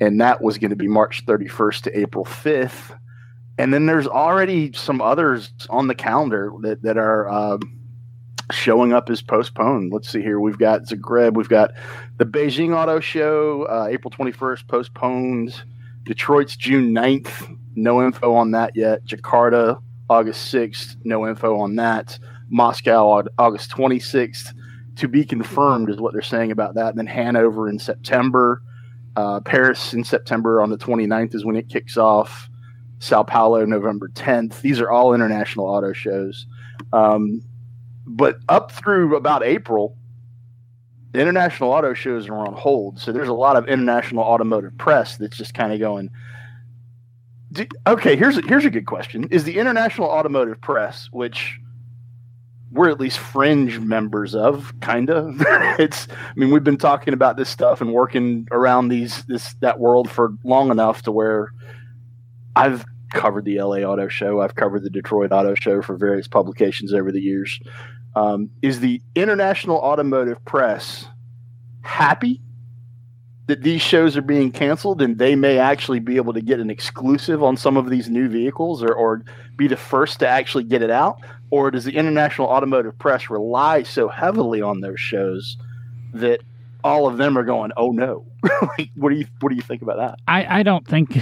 and 0.00 0.18
that 0.22 0.40
was 0.40 0.56
going 0.56 0.70
to 0.70 0.76
be 0.76 0.88
March 0.88 1.26
31st 1.26 1.82
to 1.82 1.98
April 2.00 2.24
5th. 2.24 2.98
And 3.58 3.74
then 3.74 3.84
there's 3.84 4.06
already 4.06 4.72
some 4.72 5.02
others 5.02 5.52
on 5.68 5.88
the 5.88 5.94
calendar 5.94 6.50
that, 6.60 6.82
that 6.82 6.96
are 6.96 7.28
uh, 7.28 7.58
showing 8.52 8.92
up 8.92 9.10
as 9.10 9.22
postponed. 9.22 9.92
Let's 9.92 10.08
see 10.08 10.22
here. 10.22 10.40
We've 10.40 10.58
got 10.58 10.82
Zagreb. 10.82 11.34
We've 11.34 11.48
got 11.48 11.72
the 12.18 12.24
Beijing 12.24 12.74
Auto 12.74 13.00
Show, 13.00 13.64
uh, 13.64 13.88
April 13.90 14.10
21st, 14.10 14.66
postponed. 14.68 15.62
Detroit's 16.04 16.56
June 16.56 16.94
9th. 16.94 17.58
No 17.74 18.02
info 18.02 18.32
on 18.34 18.52
that 18.52 18.74
yet. 18.74 19.04
Jakarta, 19.04 19.80
August 20.08 20.54
6th. 20.54 20.96
No 21.04 21.26
info 21.26 21.58
on 21.58 21.76
that. 21.76 22.18
Moscow, 22.48 23.24
August 23.38 23.70
26th. 23.70 24.54
To 24.96 25.08
be 25.08 25.24
confirmed 25.24 25.90
is 25.90 26.00
what 26.00 26.12
they're 26.12 26.22
saying 26.22 26.52
about 26.52 26.74
that. 26.76 26.90
And 26.90 26.98
then 26.98 27.06
Hanover 27.06 27.68
in 27.68 27.78
September. 27.78 28.62
Uh, 29.16 29.40
Paris 29.40 29.92
in 29.92 30.04
September 30.04 30.62
on 30.62 30.70
the 30.70 30.78
29th 30.78 31.34
is 31.34 31.44
when 31.44 31.56
it 31.56 31.68
kicks 31.68 31.96
off. 31.96 32.48
Sao 32.98 33.22
Paulo, 33.22 33.64
November 33.66 34.08
10th. 34.08 34.60
These 34.62 34.80
are 34.80 34.90
all 34.90 35.12
international 35.12 35.66
auto 35.66 35.92
shows. 35.92 36.46
Um, 36.94 37.42
but 38.06 38.38
up 38.48 38.72
through 38.72 39.16
about 39.16 39.42
April, 39.42 39.96
the 41.12 41.20
international 41.20 41.70
auto 41.70 41.94
shows 41.94 42.28
are 42.28 42.36
on 42.36 42.54
hold. 42.54 43.00
So 43.00 43.12
there's 43.12 43.28
a 43.28 43.34
lot 43.34 43.56
of 43.56 43.68
international 43.68 44.22
automotive 44.22 44.76
press 44.78 45.16
that's 45.16 45.36
just 45.36 45.54
kind 45.54 45.72
of 45.72 45.80
going. 45.80 46.10
Okay, 47.86 48.16
here's 48.16 48.36
a, 48.36 48.42
here's 48.42 48.64
a 48.64 48.70
good 48.70 48.86
question: 48.86 49.24
Is 49.30 49.44
the 49.44 49.58
international 49.58 50.08
automotive 50.08 50.60
press, 50.60 51.08
which 51.10 51.58
we're 52.70 52.90
at 52.90 53.00
least 53.00 53.18
fringe 53.18 53.78
members 53.78 54.34
of, 54.34 54.74
kind 54.80 55.08
of. 55.10 55.36
it's, 55.78 56.08
I 56.10 56.32
mean, 56.34 56.50
we've 56.50 56.64
been 56.64 56.76
talking 56.76 57.14
about 57.14 57.36
this 57.36 57.48
stuff 57.48 57.80
and 57.80 57.92
working 57.92 58.46
around 58.50 58.88
these 58.88 59.24
this 59.24 59.54
that 59.60 59.80
world 59.80 60.10
for 60.10 60.34
long 60.44 60.70
enough 60.70 61.02
to 61.02 61.12
where 61.12 61.52
I've 62.54 62.84
covered 63.12 63.44
the 63.44 63.60
LA 63.60 63.78
Auto 63.78 64.08
Show, 64.08 64.40
I've 64.40 64.54
covered 64.54 64.82
the 64.82 64.90
Detroit 64.90 65.32
Auto 65.32 65.54
Show 65.54 65.82
for 65.82 65.96
various 65.96 66.28
publications 66.28 66.92
over 66.92 67.12
the 67.12 67.20
years. 67.20 67.58
Um, 68.16 68.50
is 68.62 68.80
the 68.80 69.02
international 69.14 69.76
automotive 69.76 70.42
press 70.46 71.06
happy 71.82 72.40
that 73.46 73.62
these 73.62 73.82
shows 73.82 74.16
are 74.16 74.22
being 74.22 74.50
canceled 74.50 75.00
and 75.00 75.18
they 75.18 75.36
may 75.36 75.58
actually 75.58 76.00
be 76.00 76.16
able 76.16 76.32
to 76.32 76.40
get 76.40 76.58
an 76.58 76.70
exclusive 76.70 77.42
on 77.42 77.56
some 77.56 77.76
of 77.76 77.90
these 77.90 78.08
new 78.08 78.28
vehicles 78.28 78.82
or, 78.82 78.92
or 78.92 79.22
be 79.56 79.68
the 79.68 79.76
first 79.76 80.18
to 80.20 80.28
actually 80.28 80.64
get 80.64 80.82
it 80.82 80.90
out? 80.90 81.20
Or 81.50 81.70
does 81.70 81.84
the 81.84 81.94
international 81.94 82.48
automotive 82.48 82.98
press 82.98 83.30
rely 83.30 83.84
so 83.84 84.08
heavily 84.08 84.62
on 84.62 84.80
those 84.80 84.98
shows 84.98 85.56
that 86.14 86.40
all 86.82 87.06
of 87.06 87.18
them 87.18 87.36
are 87.36 87.44
going, 87.44 87.70
oh 87.76 87.92
no? 87.92 88.24
like, 88.78 88.90
what 88.96 89.10
do 89.10 89.16
you 89.16 89.26
what 89.40 89.50
do 89.50 89.56
you 89.56 89.62
think 89.62 89.82
about 89.82 89.98
that? 89.98 90.18
I, 90.26 90.60
I 90.60 90.62
don't 90.62 90.86
think 90.86 91.18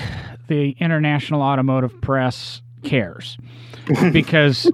the 0.46 0.70
international 0.78 1.42
automotive 1.42 2.00
press 2.00 2.62
cares 2.82 3.36
because 4.12 4.70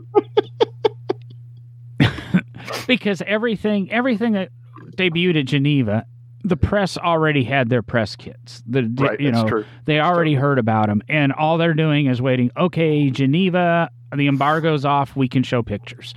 because 2.91 3.23
everything 3.23 3.91
everything 3.93 4.33
that 4.33 4.51
debuted 4.97 5.39
at 5.39 5.47
Geneva, 5.47 6.05
the 6.43 6.57
press 6.57 6.99
already 6.99 7.45
had 7.45 7.69
their 7.69 7.83
press 7.83 8.17
kits. 8.17 8.65
The 8.67 8.83
right, 8.99 9.21
you 9.21 9.31
know 9.31 9.47
true. 9.47 9.65
they 9.85 10.01
already 10.01 10.35
heard 10.35 10.59
about 10.59 10.89
them, 10.89 11.01
and 11.09 11.33
all 11.33 11.57
they're 11.57 11.73
doing 11.73 12.07
is 12.07 12.21
waiting. 12.21 12.51
Okay, 12.57 13.09
Geneva, 13.11 13.91
the 14.15 14.27
embargo's 14.27 14.85
off. 14.85 15.15
We 15.15 15.29
can 15.29 15.45
show 15.45 15.63
pictures. 15.63 16.15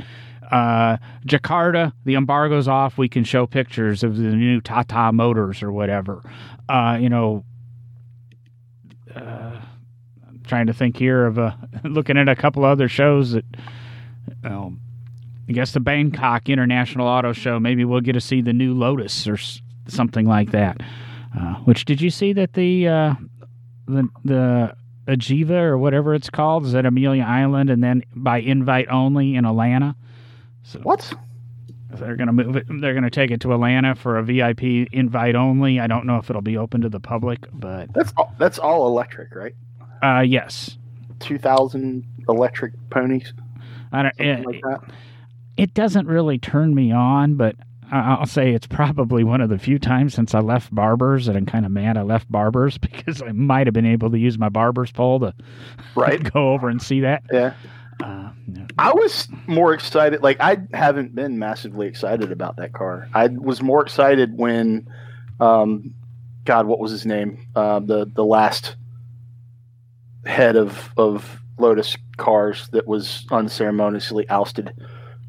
Uh, 0.51 0.98
Jakarta, 1.27 1.94
the 2.06 2.15
embargo's 2.15 2.68
off. 2.68 2.98
We 2.98 3.08
can 3.08 3.24
show 3.24 3.46
pictures 3.46 4.03
of 4.03 4.18
the 4.18 4.24
new 4.24 4.60
Tata 4.60 5.12
Motors 5.13 5.62
or 5.62 5.72
whatever. 5.72 6.24
Uh, 6.68 6.98
you 7.00 7.10
know, 7.10 7.46
uh, 9.15 9.60
I'm 10.27 10.42
trying 10.44 10.65
to 10.68 10.74
think 10.74 10.98
here 10.98 11.27
of 11.27 11.38
a, 11.38 11.56
looking 11.84 12.18
at 12.18 12.27
a 12.27 12.36
couple 12.36 12.65
other 12.65 12.89
shows 12.89 13.34
that. 13.34 13.46
Um, 14.44 14.80
I 15.48 15.52
guess 15.52 15.72
the 15.72 15.80
Bangkok 15.80 16.50
International 16.50 17.08
Auto 17.08 17.34
Show. 17.34 17.60
Maybe 17.60 17.84
we'll 17.86 18.02
get 18.02 18.14
to 18.14 18.22
see 18.22 18.42
the 18.42 18.54
new 18.54 18.74
Lotus 18.74 19.28
or 19.28 19.38
something 19.88 20.26
like 20.26 20.52
that. 20.52 20.82
Uh, 21.38 21.56
which 21.66 21.86
did 21.86 22.02
you 22.02 22.10
see 22.10 22.34
that 22.34 22.54
the 22.54 22.88
uh, 22.88 23.14
the 23.88 24.08
the 24.24 24.76
Ajiva 25.08 25.52
or 25.52 25.78
whatever 25.78 26.14
it's 26.14 26.30
called 26.30 26.66
is 26.66 26.76
at 26.76 26.86
Amelia 26.86 27.24
Island, 27.24 27.70
and 27.70 27.84
then 27.84 28.04
by 28.16 28.40
invite 28.40 28.88
only 28.90 29.36
in 29.36 29.46
Atlanta. 29.46 29.96
So 30.64 30.80
what? 30.80 31.14
They're 31.90 32.16
going 32.16 32.28
to 32.28 32.34
move 32.34 32.56
it. 32.56 32.66
They're 32.68 33.00
to 33.00 33.10
take 33.10 33.30
it 33.30 33.42
to 33.42 33.54
Atlanta 33.54 33.94
for 33.96 34.18
a 34.18 34.24
VIP 34.24 34.64
invite 34.92 35.36
only. 35.36 35.80
I 35.80 35.88
don't 35.88 36.06
know 36.06 36.18
if 36.18 36.30
it'll 36.30 36.42
be 36.42 36.58
open 36.58 36.82
to 36.82 36.90
the 36.90 37.00
public, 37.00 37.40
but 37.54 37.94
that's 37.94 38.14
all, 38.18 38.34
that's 38.40 38.58
all 38.58 38.88
electric, 38.88 39.36
right? 39.36 39.54
Uh, 40.02 40.22
yes. 40.22 40.78
Two 41.20 41.38
thousand 41.38 42.06
electric 42.28 42.74
ponies. 42.90 43.34
I 43.92 44.04
don't. 44.04 44.20
It, 44.20 44.46
like 44.46 44.82
it 45.58 45.74
doesn't 45.74 46.08
really 46.08 46.38
turn 46.38 46.74
me 46.74 46.92
on, 46.92 47.36
but 47.36 47.56
I'll 47.92 48.26
say 48.26 48.54
it's 48.54 48.66
probably 48.66 49.24
one 49.24 49.42
of 49.42 49.50
the 49.50 49.60
few 49.60 49.78
times 49.78 50.16
since 50.16 50.34
I 50.34 50.40
left 50.40 50.74
barbers 50.74 51.28
that 51.28 51.36
I'm 51.36 51.46
kind 51.46 51.66
of 51.66 51.72
mad 51.72 51.96
I 51.96 52.02
left 52.02 52.32
barbers 52.32 52.78
because 52.80 53.22
I 53.22 53.32
might 53.32 53.68
have 53.68 53.74
been 53.74 53.86
able 53.86 54.10
to 54.12 54.18
use 54.18 54.38
my 54.38 54.50
barber's 54.50 54.92
pole 54.92 55.20
to 55.20 55.34
right 55.96 56.24
go 56.32 56.54
over 56.54 56.70
and 56.70 56.82
see 56.82 57.02
that. 57.02 57.24
Yeah. 57.32 57.54
Uh, 58.04 58.32
no. 58.48 58.66
I 58.80 58.92
was 58.94 59.28
more 59.46 59.74
excited. 59.74 60.24
Like 60.24 60.38
I 60.40 60.58
haven't 60.74 61.14
been 61.14 61.38
massively 61.38 61.88
excited 61.88 62.32
about 62.32 62.58
that 62.58 62.74
car. 62.74 63.08
I 63.14 63.28
was 63.28 63.62
more 63.62 63.84
excited 63.84 64.36
when, 64.36 64.88
um, 65.40 65.94
God, 66.44 66.66
what 66.66 66.80
was 66.80 66.92
his 66.92 67.06
name? 67.06 67.48
Uh, 67.56 67.80
the 67.80 68.10
the 68.12 68.26
last 68.26 68.76
head 70.26 70.56
of 70.56 70.92
of 70.98 71.40
Lotus 71.60 71.96
cars 72.18 72.68
that 72.70 72.88
was 72.88 73.26
unceremoniously 73.32 74.28
ousted 74.28 74.74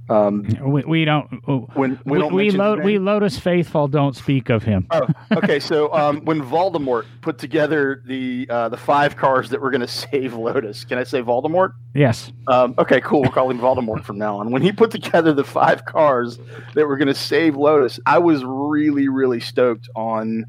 Um, 0.09 0.47
we, 0.63 0.83
we 0.85 1.05
don't. 1.05 1.27
When 1.75 1.99
we, 2.05 2.19
don't 2.19 2.35
we, 2.35 2.51
we, 2.51 2.79
we 2.85 2.99
Lotus 2.99 3.39
faithful 3.39 3.89
don't 3.89 4.15
speak 4.15 4.51
of 4.51 4.63
him. 4.63 4.87
Oh, 4.91 5.07
okay. 5.33 5.59
So 5.61 5.93
um, 5.95 6.25
when 6.25 6.43
Voldemort 6.43 7.07
put 7.23 7.39
together 7.39 8.03
the 8.05 8.47
uh, 8.51 8.69
the 8.69 8.77
five 8.77 9.17
cars 9.17 9.51
that 9.51 9.61
were 9.61 9.71
going 9.71 9.81
to 9.83 9.89
save 9.89 10.35
Lotus, 10.35 10.85
can 10.85 10.99
I 10.99 11.05
say 11.05 11.23
Voldemort? 11.23 11.73
Yes. 11.95 12.33
Um, 12.49 12.75
okay, 12.79 13.01
cool. 13.01 13.23
We'll 13.23 13.31
call 13.31 13.51
him 13.51 13.59
Voldemort 13.59 14.05
from 14.05 14.19
now 14.19 14.39
on. 14.39 14.51
When 14.51 14.63
he 14.63 14.73
put 14.73 14.91
together 14.91 15.33
the 15.33 15.45
five 15.45 15.85
cars 15.87 16.39
that 16.75 16.87
were 16.87 16.97
going 16.97 17.09
to 17.09 17.15
save 17.15 17.57
Lotus, 17.57 17.99
I 18.05 18.19
was 18.19 18.45
really 18.45 19.09
really 19.09 19.41
stoked 19.41 19.89
on 19.97 20.45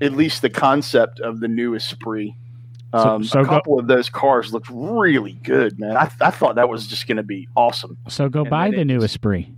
at 0.00 0.12
least 0.12 0.42
the 0.42 0.50
concept 0.50 1.20
of 1.20 1.40
the 1.40 1.48
new 1.48 1.74
Esprit 1.74 2.34
um, 2.94 3.24
so, 3.24 3.32
so 3.32 3.40
a 3.40 3.44
couple 3.44 3.74
go, 3.74 3.80
of 3.80 3.86
those 3.88 4.08
cars 4.08 4.52
looked 4.52 4.68
really 4.70 5.32
good, 5.42 5.80
man. 5.80 5.96
I, 5.96 6.10
I 6.20 6.30
thought 6.30 6.54
that 6.54 6.68
was 6.68 6.86
just 6.86 7.08
going 7.08 7.16
to 7.16 7.24
be 7.24 7.48
awesome. 7.56 7.98
So 8.08 8.28
go 8.28 8.42
and 8.42 8.50
buy 8.50 8.70
the 8.70 8.84
new 8.84 9.02
Esprit. 9.02 9.48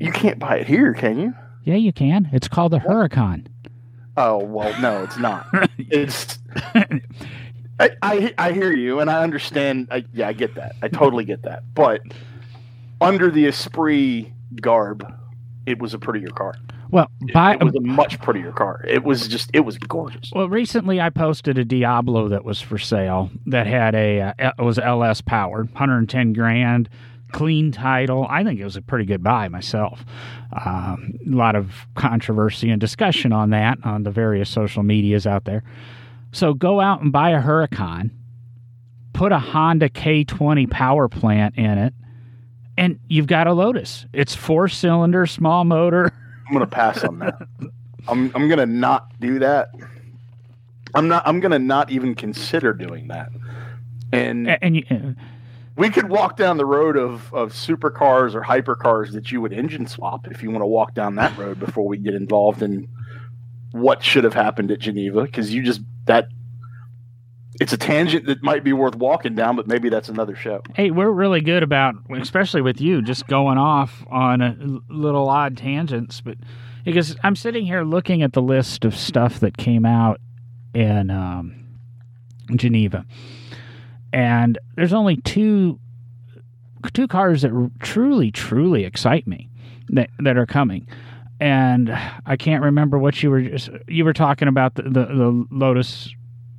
You 0.00 0.10
can't 0.10 0.38
buy 0.38 0.58
it 0.58 0.66
here, 0.66 0.92
can 0.92 1.18
you? 1.18 1.34
Yeah, 1.62 1.76
you 1.76 1.92
can. 1.92 2.28
It's 2.32 2.48
called 2.48 2.72
the 2.72 2.78
Huracan. 2.78 3.46
Oh 4.16 4.38
well, 4.38 4.78
no, 4.80 5.02
it's 5.02 5.18
not. 5.18 5.46
it's. 5.78 6.38
I, 7.80 7.90
I, 8.02 8.34
I 8.38 8.52
hear 8.52 8.72
you, 8.72 9.00
and 9.00 9.10
I 9.10 9.22
understand. 9.22 9.88
I, 9.90 10.04
yeah, 10.12 10.28
I 10.28 10.32
get 10.32 10.54
that. 10.56 10.76
I 10.82 10.88
totally 10.88 11.24
get 11.24 11.42
that. 11.42 11.62
But 11.74 12.02
under 13.00 13.30
the 13.30 13.46
Esprit 13.46 14.32
garb, 14.60 15.12
it 15.66 15.80
was 15.80 15.94
a 15.94 15.98
prettier 15.98 16.28
car. 16.28 16.54
Well, 16.90 17.08
by, 17.32 17.54
it 17.54 17.64
was 17.64 17.74
a 17.74 17.80
much 17.80 18.20
prettier 18.20 18.52
car. 18.52 18.84
It 18.86 19.04
was 19.04 19.26
just 19.28 19.50
it 19.52 19.60
was 19.60 19.78
gorgeous. 19.78 20.30
Well, 20.34 20.48
recently 20.48 21.00
I 21.00 21.10
posted 21.10 21.58
a 21.58 21.64
Diablo 21.64 22.28
that 22.28 22.44
was 22.44 22.60
for 22.60 22.78
sale 22.78 23.30
that 23.46 23.66
had 23.66 23.94
a 23.94 24.20
uh, 24.20 24.52
it 24.58 24.62
was 24.62 24.78
LS 24.78 25.20
powered, 25.20 25.70
110 25.72 26.32
grand, 26.32 26.88
clean 27.32 27.72
title. 27.72 28.26
I 28.30 28.44
think 28.44 28.60
it 28.60 28.64
was 28.64 28.76
a 28.76 28.82
pretty 28.82 29.04
good 29.04 29.22
buy 29.22 29.48
myself. 29.48 30.04
Um, 30.64 31.18
a 31.26 31.34
lot 31.34 31.56
of 31.56 31.86
controversy 31.96 32.70
and 32.70 32.80
discussion 32.80 33.32
on 33.32 33.50
that 33.50 33.78
on 33.84 34.04
the 34.04 34.10
various 34.10 34.48
social 34.48 34.82
medias 34.82 35.26
out 35.26 35.44
there. 35.44 35.64
So 36.32 36.54
go 36.54 36.80
out 36.80 37.00
and 37.00 37.12
buy 37.12 37.30
a 37.30 37.42
Huracan, 37.42 38.10
put 39.12 39.32
a 39.32 39.38
Honda 39.38 39.88
K20 39.88 40.70
power 40.70 41.08
plant 41.08 41.56
in 41.56 41.78
it, 41.78 41.94
and 42.76 42.98
you've 43.08 43.26
got 43.26 43.46
a 43.46 43.52
Lotus. 43.52 44.06
It's 44.12 44.34
four 44.34 44.68
cylinder, 44.68 45.26
small 45.26 45.64
motor. 45.64 46.12
I'm 46.46 46.52
gonna 46.52 46.66
pass 46.66 47.04
on 47.04 47.18
that. 47.20 47.36
I'm 48.08 48.30
I'm 48.34 48.48
gonna 48.48 48.66
not 48.66 49.08
do 49.20 49.38
that. 49.38 49.70
I'm 50.94 51.08
not. 51.08 51.22
I'm 51.26 51.40
gonna 51.40 51.58
not 51.58 51.90
even 51.90 52.14
consider 52.14 52.72
doing 52.72 53.08
that. 53.08 53.30
And 54.12 54.48
and, 54.62 54.76
you, 54.76 54.84
uh, 54.90 55.20
we 55.76 55.90
could 55.90 56.08
walk 56.08 56.36
down 56.36 56.56
the 56.56 56.66
road 56.66 56.96
of 56.96 57.32
of 57.34 57.52
supercars 57.52 58.34
or 58.34 58.42
hypercars 58.42 59.12
that 59.12 59.32
you 59.32 59.40
would 59.40 59.52
engine 59.52 59.86
swap 59.86 60.26
if 60.28 60.42
you 60.42 60.50
want 60.50 60.62
to 60.62 60.66
walk 60.66 60.94
down 60.94 61.16
that 61.16 61.36
road 61.36 61.58
before 61.58 61.86
we 61.86 61.98
get 61.98 62.14
involved 62.14 62.62
in 62.62 62.88
what 63.72 64.04
should 64.04 64.22
have 64.22 64.34
happened 64.34 64.70
at 64.70 64.78
Geneva 64.78 65.22
because 65.22 65.52
you 65.52 65.62
just 65.62 65.80
that 66.04 66.28
it's 67.60 67.72
a 67.72 67.76
tangent 67.76 68.26
that 68.26 68.42
might 68.42 68.64
be 68.64 68.72
worth 68.72 68.96
walking 68.96 69.34
down, 69.34 69.56
but 69.56 69.68
maybe 69.68 69.88
that's 69.88 70.08
another 70.08 70.34
show. 70.34 70.62
Hey, 70.74 70.90
we're 70.90 71.10
really 71.10 71.40
good 71.40 71.62
about, 71.62 71.94
especially 72.10 72.62
with 72.62 72.80
you, 72.80 73.02
just 73.02 73.26
going 73.26 73.58
off 73.58 74.04
on 74.10 74.40
a 74.40 74.56
little 74.88 75.28
odd 75.28 75.56
tangents. 75.56 76.20
But 76.20 76.36
because 76.84 77.16
I'm 77.22 77.36
sitting 77.36 77.64
here 77.64 77.84
looking 77.84 78.22
at 78.22 78.32
the 78.32 78.42
list 78.42 78.84
of 78.84 78.96
stuff 78.96 79.40
that 79.40 79.56
came 79.56 79.86
out 79.86 80.20
in 80.74 81.10
um, 81.10 81.78
Geneva, 82.56 83.06
and 84.12 84.58
there's 84.76 84.92
only 84.92 85.16
two 85.18 85.78
two 86.92 87.08
cars 87.08 87.42
that 87.42 87.70
truly, 87.80 88.30
truly 88.30 88.84
excite 88.84 89.26
me 89.26 89.48
that 89.88 90.10
that 90.18 90.36
are 90.36 90.46
coming. 90.46 90.86
And 91.40 91.96
I 92.26 92.36
can't 92.36 92.62
remember 92.62 92.98
what 92.98 93.22
you 93.22 93.30
were 93.30 93.42
just, 93.42 93.68
you 93.88 94.04
were 94.04 94.12
talking 94.12 94.46
about 94.46 94.76
the, 94.76 94.82
the, 94.82 95.06
the 95.06 95.46
Lotus 95.50 96.08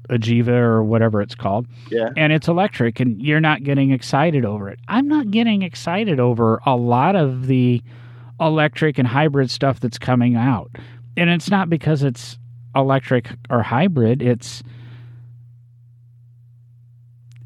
Agiva 0.10 0.50
or 0.50 0.84
whatever 0.84 1.22
it's 1.22 1.36
called. 1.36 1.68
Yeah. 1.90 2.10
And 2.16 2.34
it's 2.34 2.48
electric 2.48 3.00
and 3.00 3.22
you're 3.22 3.42
not 3.42 3.64
getting 3.64 3.92
excited 3.92 4.46
over 4.46 4.70
it. 4.70 4.80
I'm 4.88 5.08
not 5.08 5.32
getting 5.32 5.62
excited 5.62 6.20
over 6.20 6.62
a 6.66 6.76
lot 6.76 7.16
of 7.16 7.48
the 7.48 7.82
electric 8.40 8.98
and 8.98 9.08
hybrid 9.08 9.50
stuff 9.50 9.80
that's 9.80 9.98
coming 9.98 10.36
out. 10.36 10.72
And 11.18 11.30
it's 11.30 11.50
not 11.50 11.70
because 11.70 12.04
it's 12.04 12.38
electric 12.76 13.30
or 13.50 13.64
hybrid, 13.64 14.22
it's 14.22 14.64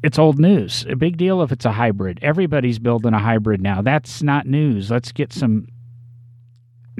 it's 0.02 0.18
old 0.18 0.38
news. 0.38 0.86
A 0.88 0.96
big 0.96 1.18
deal 1.18 1.42
if 1.42 1.52
it's 1.52 1.66
a 1.66 1.72
hybrid. 1.72 2.18
Everybody's 2.22 2.78
building 2.78 3.12
a 3.12 3.18
hybrid 3.18 3.60
now. 3.60 3.82
That's 3.82 4.22
not 4.22 4.46
news. 4.46 4.90
Let's 4.90 5.12
get 5.12 5.30
some 5.30 5.66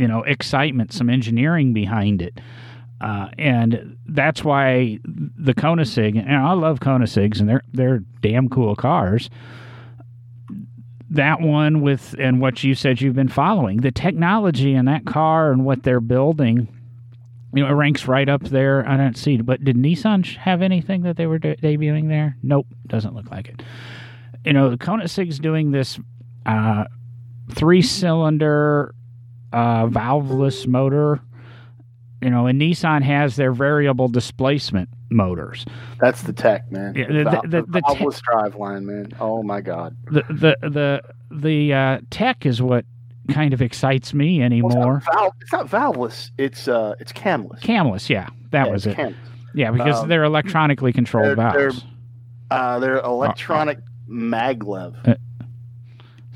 you 0.00 0.08
know, 0.08 0.22
excitement, 0.22 0.92
some 0.92 1.10
engineering 1.10 1.74
behind 1.74 2.22
it. 2.22 2.40
Uh, 3.00 3.28
and 3.38 3.96
that's 4.06 4.44
why 4.44 4.98
the 5.04 5.54
Koenigsegg, 5.54 6.18
and 6.18 6.36
I 6.36 6.52
love 6.52 6.80
Koenigsegg's, 6.80 7.40
and 7.40 7.48
they're 7.48 7.62
they're 7.72 8.00
damn 8.20 8.48
cool 8.48 8.76
cars. 8.76 9.30
That 11.08 11.40
one 11.40 11.80
with 11.80 12.14
and 12.18 12.40
what 12.40 12.62
you 12.62 12.74
said 12.74 13.00
you've 13.00 13.14
been 13.16 13.28
following, 13.28 13.78
the 13.78 13.90
technology 13.90 14.74
in 14.74 14.84
that 14.84 15.06
car 15.06 15.50
and 15.50 15.64
what 15.64 15.82
they're 15.82 16.00
building, 16.00 16.68
you 17.54 17.64
know, 17.64 17.70
it 17.70 17.74
ranks 17.74 18.06
right 18.06 18.28
up 18.28 18.42
there. 18.42 18.86
I 18.86 18.96
don't 18.96 19.16
see, 19.16 19.38
but 19.38 19.64
did 19.64 19.76
Nissan 19.76 20.24
have 20.36 20.62
anything 20.62 21.02
that 21.02 21.16
they 21.16 21.26
were 21.26 21.38
de- 21.38 21.56
debuting 21.56 22.08
there? 22.08 22.36
Nope, 22.42 22.66
doesn't 22.86 23.14
look 23.14 23.30
like 23.30 23.48
it. 23.48 23.62
You 24.44 24.52
know, 24.52 24.70
the 24.70 24.78
Koenigsegg's 24.78 25.38
doing 25.38 25.70
this 25.72 25.98
uh, 26.46 26.84
three-cylinder 27.52 28.94
uh, 29.52 29.86
valveless 29.86 30.66
motor 30.66 31.20
you 32.20 32.30
know, 32.30 32.46
and 32.46 32.60
Nissan 32.60 33.02
has 33.02 33.36
their 33.36 33.52
variable 33.52 34.08
displacement 34.08 34.88
motors. 35.10 35.64
That's 36.00 36.22
the 36.22 36.32
tech, 36.32 36.70
man. 36.70 36.94
Yeah, 36.94 37.06
the, 37.08 37.12
the, 37.12 37.40
the, 37.42 37.62
the 37.62 37.80
valveless 37.80 38.16
te- 38.16 38.22
drive 38.30 38.54
line, 38.56 38.86
man. 38.86 39.12
Oh 39.20 39.42
my 39.42 39.60
god. 39.60 39.96
The 40.06 40.22
the 40.28 40.68
the 40.68 41.02
the 41.30 41.72
uh, 41.72 42.00
tech 42.10 42.46
is 42.46 42.60
what 42.60 42.84
kind 43.28 43.54
of 43.54 43.62
excites 43.62 44.12
me 44.12 44.42
anymore. 44.42 44.70
Well, 44.72 44.96
it's, 44.96 45.06
not 45.06 45.14
val- 45.14 45.34
it's, 45.40 45.52
not 45.52 45.66
valveless. 45.68 46.30
It's 46.38 46.68
uh, 46.68 46.94
it's 46.98 47.12
camless. 47.12 47.60
Camless, 47.60 48.10
yeah, 48.10 48.28
that 48.50 48.66
yeah, 48.66 48.72
was 48.72 48.86
it. 48.86 48.96
Camless. 48.96 49.16
Yeah, 49.54 49.70
because 49.72 50.00
um, 50.00 50.08
they're 50.08 50.24
electronically 50.24 50.92
controlled 50.92 51.26
they're, 51.26 51.36
valves. 51.36 51.84
They're, 52.50 52.58
uh, 52.58 52.78
they're 52.78 52.98
electronic 52.98 53.78
oh. 53.78 54.12
maglev. 54.12 55.08
Uh, 55.08 55.14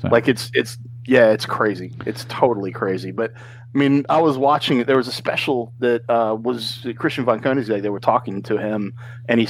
so. 0.01 0.09
Like 0.09 0.27
it's 0.27 0.51
it's 0.53 0.77
yeah, 1.05 1.31
it's 1.31 1.45
crazy. 1.45 1.93
It's 2.05 2.25
totally 2.25 2.71
crazy. 2.71 3.11
But 3.11 3.33
I 3.75 3.77
mean, 3.77 4.05
I 4.07 4.21
was 4.21 4.37
watching 4.37 4.79
it. 4.79 4.87
There 4.87 4.95
was 4.95 5.09
a 5.09 5.11
special 5.11 5.73
that 5.79 6.09
uh, 6.09 6.33
was 6.35 6.87
Christian 6.97 7.25
von 7.25 7.41
Koenigsegg. 7.41 7.81
They 7.81 7.89
were 7.89 7.99
talking 7.99 8.41
to 8.43 8.57
him, 8.57 8.93
and 9.27 9.37
he 9.41 9.47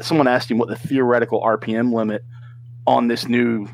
someone 0.00 0.28
asked 0.28 0.48
him 0.48 0.58
what 0.58 0.68
the 0.68 0.76
theoretical 0.76 1.42
RPM 1.42 1.92
limit 1.92 2.24
on 2.86 3.08
this 3.08 3.26
new 3.26 3.66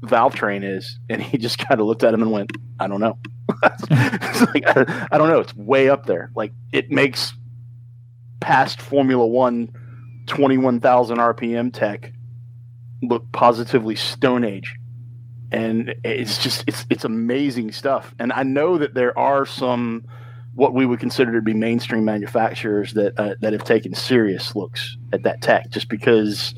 valve 0.00 0.34
train 0.34 0.62
is, 0.62 0.98
and 1.10 1.22
he 1.22 1.36
just 1.46 1.58
kind 1.58 1.78
of 1.78 1.86
looked 1.86 2.04
at 2.04 2.14
him 2.14 2.22
and 2.22 2.32
went, 2.32 2.52
"I 2.80 2.86
don't 2.86 3.00
know." 3.00 3.18
like, 3.90 4.64
I, 4.66 5.08
I 5.12 5.18
don't 5.18 5.28
know. 5.28 5.40
It's 5.40 5.54
way 5.54 5.90
up 5.90 6.06
there. 6.06 6.30
Like 6.34 6.52
it 6.72 6.90
makes 6.90 7.34
past 8.40 8.80
Formula 8.80 9.26
One 9.26 9.68
21,000 10.26 11.18
RPM 11.18 11.72
tech 11.72 12.12
look 13.02 13.30
positively 13.32 13.94
Stone 13.94 14.44
Age 14.44 14.74
and 15.50 15.94
it's 16.04 16.38
just 16.38 16.64
it's 16.66 16.86
it's 16.90 17.04
amazing 17.04 17.72
stuff. 17.72 18.14
And 18.18 18.32
I 18.32 18.42
know 18.42 18.78
that 18.78 18.94
there 18.94 19.18
are 19.18 19.46
some 19.46 20.04
what 20.54 20.74
we 20.74 20.84
would 20.84 20.98
consider 20.98 21.32
to 21.32 21.42
be 21.42 21.54
mainstream 21.54 22.04
manufacturers 22.04 22.94
that 22.94 23.18
uh, 23.18 23.34
that 23.40 23.52
have 23.52 23.64
taken 23.64 23.94
serious 23.94 24.54
looks 24.54 24.96
at 25.12 25.22
that 25.22 25.40
tech, 25.40 25.70
just 25.70 25.88
because 25.88 26.54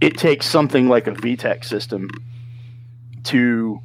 it 0.00 0.18
takes 0.18 0.46
something 0.46 0.88
like 0.88 1.06
a 1.06 1.12
VTEC 1.12 1.64
system 1.64 2.10
to 3.24 3.80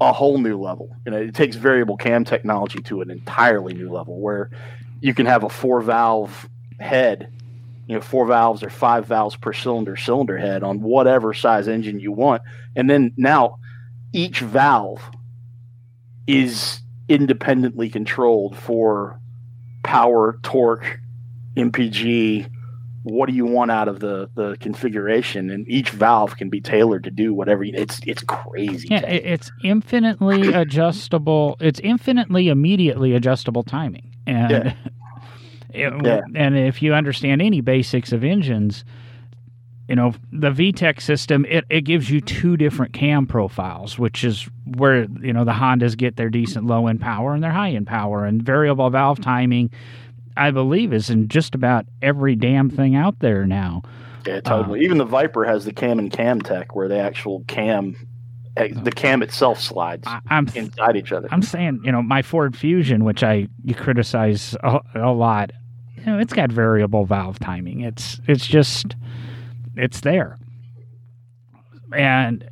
a 0.00 0.12
whole 0.12 0.38
new 0.38 0.58
level. 0.58 0.96
You 1.04 1.12
know, 1.12 1.18
it 1.18 1.34
takes 1.34 1.56
variable 1.56 1.96
cam 1.96 2.24
technology 2.24 2.80
to 2.82 3.02
an 3.02 3.10
entirely 3.10 3.74
new 3.74 3.90
level 3.90 4.18
where 4.20 4.50
you 5.00 5.14
can 5.14 5.26
have 5.26 5.44
a 5.44 5.48
four 5.48 5.82
valve 5.82 6.48
head 6.80 7.30
you 7.86 7.94
know 7.94 8.00
four 8.00 8.26
valves 8.26 8.62
or 8.62 8.70
five 8.70 9.06
valves 9.06 9.36
per 9.36 9.52
cylinder 9.52 9.96
cylinder 9.96 10.38
head 10.38 10.62
on 10.62 10.80
whatever 10.80 11.34
size 11.34 11.68
engine 11.68 12.00
you 12.00 12.12
want. 12.12 12.42
And 12.76 12.88
then 12.88 13.12
now 13.16 13.58
each 14.12 14.40
valve 14.40 15.02
is 16.26 16.80
independently 17.08 17.90
controlled 17.90 18.56
for 18.56 19.20
power 19.82 20.38
torque 20.42 20.98
mpg 21.54 22.48
what 23.04 23.28
do 23.28 23.34
you 23.34 23.44
want 23.44 23.70
out 23.70 23.86
of 23.86 24.00
the 24.00 24.30
the 24.34 24.56
configuration? 24.60 25.50
And 25.50 25.68
each 25.68 25.90
valve 25.90 26.36
can 26.38 26.48
be 26.48 26.60
tailored 26.60 27.04
to 27.04 27.10
do 27.10 27.34
whatever 27.34 27.62
you, 27.62 27.74
it's 27.76 28.00
it's 28.06 28.22
crazy 28.22 28.88
yeah 28.90 29.04
it's 29.06 29.52
infinitely 29.62 30.52
adjustable 30.54 31.56
it's 31.60 31.78
infinitely 31.80 32.48
immediately 32.48 33.14
adjustable 33.14 33.62
timing. 33.62 34.16
And 34.26 34.50
yeah. 34.50 34.74
yeah. 35.74 36.20
And 36.34 36.56
if 36.56 36.82
you 36.82 36.94
understand 36.94 37.42
any 37.42 37.60
basics 37.60 38.12
of 38.12 38.24
engines, 38.24 38.84
you 39.88 39.94
know 39.94 40.14
the 40.32 40.50
VTEC 40.50 41.00
system 41.00 41.44
it, 41.46 41.64
it 41.68 41.82
gives 41.82 42.10
you 42.10 42.20
two 42.20 42.56
different 42.56 42.92
cam 42.92 43.26
profiles 43.26 43.98
which 43.98 44.24
is 44.24 44.48
where 44.76 45.06
you 45.20 45.32
know 45.32 45.44
the 45.44 45.52
Hondas 45.52 45.96
get 45.96 46.16
their 46.16 46.30
decent 46.30 46.66
low 46.66 46.86
end 46.86 47.00
power 47.00 47.34
and 47.34 47.42
their 47.42 47.52
high 47.52 47.72
end 47.72 47.86
power. 47.86 48.24
And 48.24 48.42
variable 48.42 48.88
valve 48.90 49.20
timing 49.20 49.70
I 50.36 50.50
believe 50.50 50.92
is 50.92 51.10
in 51.10 51.28
just 51.28 51.54
about 51.54 51.86
every 52.02 52.34
damn 52.34 52.70
thing 52.70 52.96
out 52.96 53.18
there 53.20 53.46
now. 53.46 53.82
Yeah 54.26 54.40
totally. 54.40 54.80
Uh, 54.80 54.82
even 54.84 54.98
the 54.98 55.04
Viper 55.04 55.44
has 55.44 55.64
the 55.64 55.72
cam 55.72 55.98
and 55.98 56.10
cam 56.10 56.40
tech 56.40 56.74
where 56.74 56.88
the 56.88 56.98
actual 56.98 57.44
cam 57.46 57.94
eh, 58.56 58.68
the 58.72 58.92
cam 58.92 59.22
itself 59.22 59.60
slides 59.60 60.08
I'm, 60.30 60.48
inside 60.54 60.96
each 60.96 61.12
other. 61.12 61.28
I'm 61.30 61.42
saying 61.42 61.80
you 61.84 61.92
know 61.92 62.02
my 62.02 62.22
Ford 62.22 62.56
Fusion 62.56 63.04
which 63.04 63.22
I 63.22 63.48
you 63.64 63.74
criticize 63.74 64.56
a, 64.62 64.80
a 64.94 65.12
lot 65.12 65.50
you 66.04 66.12
know 66.12 66.18
it's 66.18 66.32
got 66.32 66.50
variable 66.52 67.04
valve 67.04 67.38
timing 67.38 67.80
it's 67.80 68.20
it's 68.26 68.46
just 68.46 68.94
it's 69.76 70.00
there. 70.00 70.36
And 71.94 72.48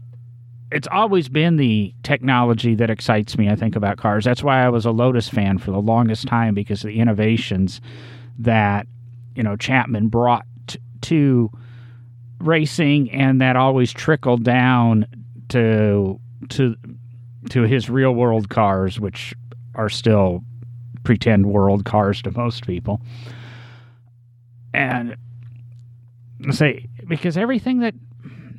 it's 0.71 0.88
always 0.91 1.29
been 1.29 1.57
the 1.57 1.95
technology 2.03 2.75
that 2.77 2.91
excites 2.91 3.37
me, 3.37 3.49
I 3.49 3.57
think, 3.57 3.77
about 3.77 3.99
cars. 3.99 4.25
That's 4.25 4.43
why 4.43 4.65
I 4.65 4.69
was 4.69 4.87
a 4.87 4.91
Lotus 4.91 5.29
fan 5.29 5.59
for 5.59 5.71
the 5.71 5.81
longest 5.81 6.27
time 6.27 6.55
because 6.55 6.83
of 6.83 6.88
the 6.88 6.99
innovations 6.99 7.81
that, 8.38 8.87
you 9.35 9.43
know, 9.43 9.57
Chapman 9.57 10.09
brought 10.09 10.47
t- 10.67 10.79
to 11.03 11.51
racing 12.41 13.11
and 13.11 13.41
that 13.41 13.57
always 13.57 13.93
trickled 13.93 14.45
down 14.45 15.07
to 15.51 16.19
to 16.49 16.75
to 17.51 17.62
his 17.62 17.91
real 17.91 18.12
world 18.12 18.49
cars, 18.49 18.99
which 18.99 19.35
are 19.75 19.88
still 19.88 20.43
pretend 21.05 21.47
world 21.47 21.85
cars 21.85 22.23
to 22.23 22.31
most 22.37 22.67
people. 22.67 23.01
And 24.75 25.17
say 26.51 26.89
because 27.09 27.37
everything 27.37 27.81
that 27.81 27.95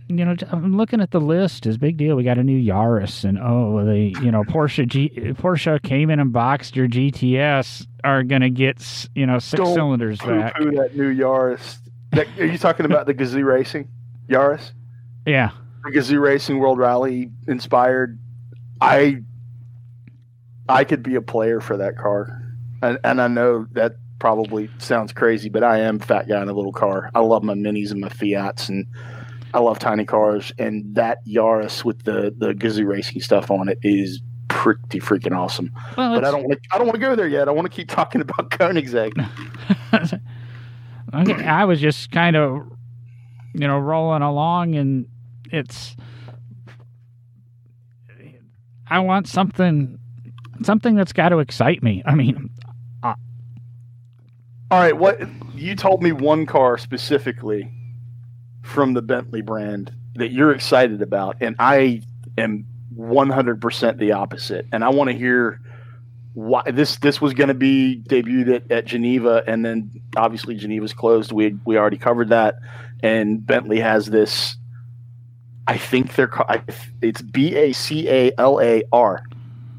you 0.10 0.26
know, 0.26 0.36
I'm 0.52 0.76
looking 0.76 1.02
at 1.02 1.12
the 1.12 1.20
list. 1.20 1.66
Is 1.66 1.78
big 1.78 1.98
deal. 1.98 2.16
We 2.16 2.24
got 2.24 2.38
a 2.38 2.44
new 2.44 2.62
Yaris, 2.62 3.24
and 3.24 3.40
oh, 3.40 3.84
the 3.86 4.14
you 4.22 4.32
know 4.32 4.44
Porsche 4.44 4.88
G, 4.88 5.10
Porsche 5.34 5.82
Cayman 5.82 6.20
and 6.20 6.34
Boxster 6.34 6.90
GTS 6.90 7.88
are 8.04 8.24
going 8.24 8.42
to 8.42 8.50
get 8.50 9.08
you 9.16 9.26
know 9.26 9.40
6 9.40 9.58
Don't 9.58 9.74
cylinders 9.74 10.20
back. 10.20 10.56
that 10.60 10.96
new 10.96 11.14
Yaris. 11.14 11.78
That, 12.12 12.28
are 12.38 12.46
you 12.46 12.58
talking 12.58 12.86
about 12.86 13.08
the 13.08 13.14
Gazoo 13.14 13.44
Racing 13.44 13.88
Yaris? 14.28 14.72
Yeah, 15.26 15.52
the 15.84 15.92
Gazoo 15.92 16.22
Racing 16.22 16.60
World 16.60 16.78
Rally 16.78 17.32
inspired. 17.48 18.20
I 18.82 19.22
I 20.68 20.84
could 20.84 21.02
be 21.02 21.16
a 21.16 21.22
player 21.22 21.60
for 21.62 21.78
that 21.78 21.98
car, 21.98 22.42
and, 22.82 23.00
and 23.04 23.22
I 23.22 23.28
know 23.28 23.66
that 23.72 23.96
probably 24.24 24.70
sounds 24.78 25.12
crazy, 25.12 25.50
but 25.50 25.66
I 25.66 25.80
am 25.80 26.00
fat 26.00 26.30
guy 26.30 26.42
in 26.42 26.48
a 26.48 26.54
little 26.54 26.72
car. 26.72 27.12
I 27.14 27.20
love 27.20 27.44
my 27.44 27.56
minis 27.56 27.92
and 27.92 28.00
my 28.00 28.08
Fiats, 28.08 28.70
and 28.70 28.88
I 29.54 29.60
love 29.60 29.80
tiny 29.80 30.06
cars. 30.06 30.54
And 30.58 30.96
that 30.96 31.18
Yaris 31.28 31.84
with 31.84 32.04
the 32.06 32.34
the 32.38 32.54
Gazoo 32.54 32.88
racing 32.88 33.20
stuff 33.20 33.52
on 33.52 33.68
it 33.68 33.80
is 33.82 34.22
pretty 34.48 35.02
freaking 35.02 35.38
awesome. 35.38 35.74
Well, 35.98 36.16
but 36.16 36.24
I 36.24 36.32
don't 36.32 36.44
want 36.44 36.54
to. 36.54 36.60
I 36.72 36.78
don't 36.78 36.88
want 36.88 36.96
to 36.96 37.02
go 37.02 37.18
there 37.18 37.28
yet. 37.28 37.50
I 37.50 37.52
want 37.52 37.70
to 37.70 37.76
keep 37.76 37.90
talking 37.90 38.22
about 38.28 38.50
Koenigsegg. 38.50 39.12
okay, 41.14 41.46
I 41.46 41.66
was 41.66 41.82
just 41.82 42.10
kind 42.12 42.38
of, 42.38 42.62
you 43.54 43.68
know, 43.68 43.78
rolling 43.78 44.22
along, 44.22 44.76
and 44.76 45.06
it's. 45.52 45.98
I 48.88 49.00
want 49.00 49.28
something, 49.28 50.00
something 50.62 50.96
that's 50.96 51.12
got 51.12 51.30
to 51.30 51.40
excite 51.40 51.84
me. 51.84 52.04
I 52.06 52.16
mean, 52.16 52.53
all 54.74 54.80
right, 54.80 54.98
what 54.98 55.20
you 55.54 55.76
told 55.76 56.02
me 56.02 56.12
one 56.12 56.48
car 56.48 56.80
specifically 56.80 57.72
from 58.64 58.96
the 58.96 59.04
Bentley 59.04 59.44
brand 59.44 59.94
that 60.16 60.32
you're 60.32 60.52
excited 60.52 61.00
about, 61.04 61.38
and 61.42 61.56
I 61.60 62.02
am 62.40 62.66
100% 62.98 63.98
the 64.00 64.14
opposite. 64.14 64.66
And 64.72 64.84
I 64.84 64.90
want 64.90 65.12
to 65.12 65.16
hear 65.16 65.62
why 66.34 66.64
this 66.72 66.96
this 66.98 67.22
was 67.22 67.36
going 67.36 67.50
to 67.50 67.54
be 67.54 68.02
debuted 68.08 68.56
at, 68.56 68.72
at 68.72 68.86
Geneva, 68.86 69.44
and 69.46 69.64
then 69.64 69.92
obviously 70.18 70.56
Geneva's 70.56 70.94
closed. 70.94 71.32
We 71.32 71.56
we 71.66 71.78
already 71.78 72.00
covered 72.00 72.30
that, 72.30 72.56
and 73.04 73.46
Bentley 73.46 73.80
has 73.80 74.08
this. 74.08 74.58
I 75.68 75.78
think 75.78 76.16
they're 76.16 76.32
it's 77.00 77.22
B 77.22 77.56
A 77.56 77.74
C 77.74 78.10
A 78.10 78.32
L 78.40 78.60
A 78.60 78.82
R. 78.92 79.24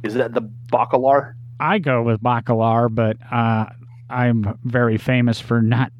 Is 0.04 0.14
that 0.14 0.35
the 0.35 0.42
Bacalar? 0.72 1.35
I 1.59 1.80
go 1.80 2.04
with 2.04 2.22
Bacalar, 2.22 2.94
but 2.94 3.16
uh, 3.33 3.66
I'm 4.14 4.59
very 4.64 4.96
famous 4.96 5.40
for 5.40 5.61
not 5.61 5.90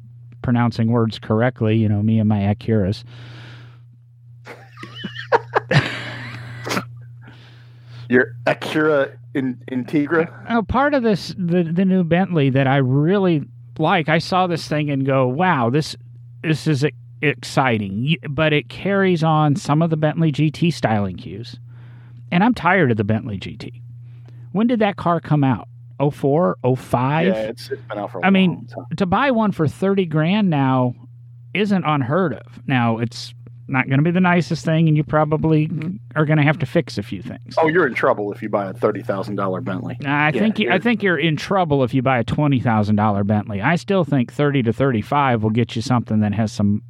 pronouncing 0.41 0.91
words 0.91 1.19
correctly. 1.19 1.75
You 1.75 1.89
know, 1.89 2.01
me 2.01 2.19
and 2.19 2.29
my 2.29 2.39
Acuras. 2.39 3.03
Your 8.09 8.35
Acura 8.45 9.17
in, 9.33 9.55
Integra. 9.71 10.31
Oh, 10.49 10.61
part 10.63 10.93
of 10.93 11.03
this 11.03 11.35
the 11.37 11.63
the 11.63 11.85
new 11.85 12.03
Bentley 12.03 12.49
that 12.51 12.67
I 12.67 12.77
really 12.77 13.43
like. 13.77 14.09
I 14.09 14.19
saw 14.19 14.47
this 14.47 14.67
thing 14.67 14.89
and 14.89 15.05
go, 15.05 15.27
"Wow, 15.27 15.69
this 15.69 15.95
this 16.43 16.67
is 16.67 16.85
exciting." 17.21 18.15
But 18.29 18.53
it 18.53 18.69
carries 18.69 19.23
on 19.23 19.55
some 19.55 19.81
of 19.81 19.89
the 19.89 19.97
Bentley 19.97 20.31
GT 20.31 20.71
styling 20.71 21.17
cues, 21.17 21.57
and 22.31 22.43
I'm 22.43 22.53
tired 22.53 22.91
of 22.91 22.97
the 22.97 23.03
Bentley 23.03 23.39
GT. 23.39 23.81
When 24.51 24.67
did 24.67 24.79
that 24.79 24.95
car 24.95 25.19
come 25.19 25.43
out? 25.43 25.67
04, 25.99 26.57
05. 26.77 27.27
Yeah, 27.27 27.33
it's, 27.33 27.69
it's 27.69 27.81
been 27.83 27.97
out 27.97 28.11
for 28.11 28.25
I 28.25 28.29
mean, 28.29 28.67
time. 28.67 28.85
to 28.97 29.05
buy 29.05 29.31
one 29.31 29.51
for 29.51 29.67
30 29.67 30.05
grand 30.05 30.49
now 30.49 30.93
isn't 31.53 31.83
unheard 31.85 32.33
of. 32.33 32.67
Now, 32.67 32.97
it's 32.97 33.33
not 33.67 33.87
going 33.87 33.97
to 33.97 34.03
be 34.03 34.11
the 34.11 34.21
nicest 34.21 34.63
thing, 34.63 34.87
and 34.87 34.95
you 34.95 35.03
probably 35.03 35.67
mm-hmm. 35.67 35.95
are 36.15 36.25
going 36.25 36.37
to 36.37 36.43
have 36.43 36.59
to 36.59 36.65
fix 36.65 36.97
a 36.97 37.03
few 37.03 37.21
things. 37.21 37.55
Oh, 37.57 37.67
you're 37.67 37.87
in 37.87 37.93
trouble 37.93 38.31
if 38.31 38.41
you 38.41 38.49
buy 38.49 38.69
a 38.69 38.73
thirty 38.73 39.01
thousand 39.01 39.35
dollar 39.35 39.61
Bentley. 39.61 39.97
I 40.05 40.29
yeah, 40.29 40.39
think 40.39 40.59
you, 40.59 40.71
I 40.71 40.79
think 40.79 41.01
you're 41.01 41.17
in 41.17 41.35
trouble 41.35 41.83
if 41.83 41.93
you 41.93 42.01
buy 42.01 42.19
a 42.19 42.23
twenty 42.23 42.59
thousand 42.59 42.95
dollar 42.95 43.23
Bentley. 43.23 43.61
I 43.61 43.75
still 43.75 44.03
think 44.03 44.31
thirty 44.31 44.61
to 44.63 44.73
thirty 44.73 45.01
five 45.01 45.43
will 45.43 45.49
get 45.49 45.75
you 45.75 45.81
something 45.81 46.19
that 46.19 46.33
has 46.33 46.51
some 46.51 46.83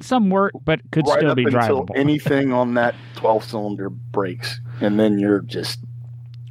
some 0.00 0.30
work, 0.30 0.52
but 0.64 0.80
could 0.92 1.06
right 1.06 1.18
still 1.18 1.34
be 1.34 1.44
drivable. 1.44 1.90
anything 1.94 2.52
on 2.52 2.74
that 2.74 2.94
twelve 3.16 3.44
cylinder 3.44 3.90
breaks, 3.90 4.60
and 4.80 4.98
then 4.98 5.18
you're 5.18 5.40
just 5.40 5.80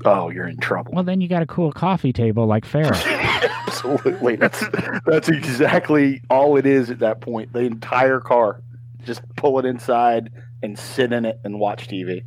oh, 0.05 0.29
you're 0.29 0.47
in 0.47 0.57
trouble. 0.57 0.93
Well, 0.93 1.03
then 1.03 1.21
you 1.21 1.27
got 1.27 1.41
a 1.41 1.45
cool 1.45 1.71
coffee 1.71 2.13
table 2.13 2.45
like 2.45 2.65
Farah. 2.65 2.91
Absolutely. 3.67 4.35
That's 4.35 4.63
that's 5.05 5.29
exactly 5.29 6.21
all 6.29 6.57
it 6.57 6.65
is 6.65 6.89
at 6.89 6.99
that 6.99 7.21
point. 7.21 7.53
The 7.53 7.59
entire 7.59 8.19
car. 8.19 8.61
Just 9.03 9.21
pull 9.35 9.59
it 9.59 9.65
inside 9.65 10.31
and 10.63 10.79
sit 10.79 11.13
in 11.13 11.25
it 11.25 11.39
and 11.43 11.59
watch 11.59 11.87
TV. 11.87 12.23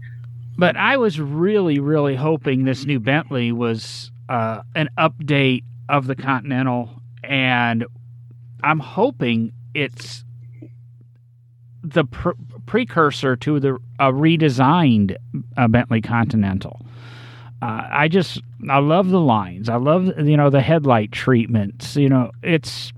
But 0.56 0.76
I 0.76 0.96
was 0.96 1.20
really, 1.20 1.78
really 1.80 2.14
hoping 2.14 2.64
this 2.64 2.84
new 2.84 3.00
Bentley 3.00 3.50
was 3.52 4.12
uh, 4.28 4.62
an 4.74 4.88
update 4.98 5.64
of 5.88 6.06
the 6.06 6.14
Continental, 6.14 6.90
and 7.24 7.84
I'm 8.62 8.80
hoping 8.80 9.52
it's 9.74 10.24
the 11.82 12.04
pr- 12.04 12.30
precursor 12.66 13.36
to 13.36 13.60
the 13.60 13.78
a 13.98 14.12
redesigned 14.12 15.16
uh, 15.56 15.68
Bentley 15.68 16.00
Continental. 16.00 16.84
Uh, 17.60 17.88
I 17.90 18.08
just 18.08 18.40
I 18.68 18.78
love 18.78 19.08
the 19.10 19.20
lines. 19.20 19.68
I 19.68 19.76
love 19.76 20.06
you 20.18 20.36
know 20.36 20.50
the 20.50 20.60
headlight 20.60 21.12
treatments. 21.12 21.96
You 21.96 22.08
know 22.08 22.30
it's 22.42 22.92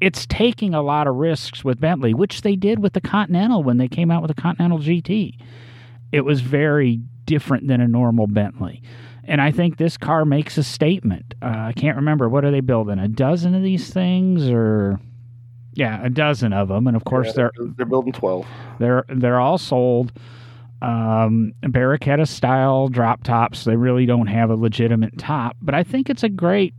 it's 0.00 0.26
taking 0.26 0.74
a 0.74 0.82
lot 0.82 1.06
of 1.06 1.16
risks 1.16 1.64
with 1.64 1.80
Bentley, 1.80 2.14
which 2.14 2.42
they 2.42 2.56
did 2.56 2.80
with 2.80 2.92
the 2.92 3.00
Continental 3.00 3.62
when 3.62 3.78
they 3.78 3.88
came 3.88 4.10
out 4.10 4.22
with 4.22 4.34
the 4.34 4.40
Continental 4.40 4.78
GT. 4.78 5.38
It 6.12 6.22
was 6.22 6.40
very 6.40 7.00
different 7.24 7.66
than 7.68 7.80
a 7.80 7.88
normal 7.88 8.26
Bentley. 8.26 8.82
And 9.24 9.40
I 9.40 9.50
think 9.50 9.76
this 9.76 9.96
car 9.98 10.24
makes 10.24 10.56
a 10.56 10.62
statement. 10.62 11.34
Uh, 11.42 11.46
I 11.68 11.72
can't 11.74 11.96
remember 11.96 12.28
what 12.28 12.44
are 12.44 12.50
they 12.50 12.60
building? 12.60 12.98
A 12.98 13.08
dozen 13.08 13.54
of 13.54 13.62
these 13.62 13.90
things, 13.90 14.48
or 14.48 14.98
yeah, 15.74 16.02
a 16.02 16.08
dozen 16.08 16.52
of 16.52 16.68
them. 16.68 16.86
And 16.86 16.96
of 16.96 17.04
course, 17.04 17.28
yeah, 17.28 17.32
they're 17.34 17.52
they're 17.76 17.86
building 17.86 18.12
twelve. 18.12 18.46
They're 18.78 19.04
they're 19.08 19.38
all 19.38 19.58
sold 19.58 20.12
um, 20.82 21.52
Barracuda 21.62 22.26
style 22.26 22.88
drop 22.88 23.24
tops. 23.24 23.64
They 23.64 23.76
really 23.76 24.06
don't 24.06 24.26
have 24.28 24.50
a 24.50 24.54
legitimate 24.54 25.18
top, 25.18 25.56
but 25.60 25.74
I 25.74 25.82
think 25.82 26.10
it's 26.10 26.22
a 26.22 26.28
great. 26.28 26.74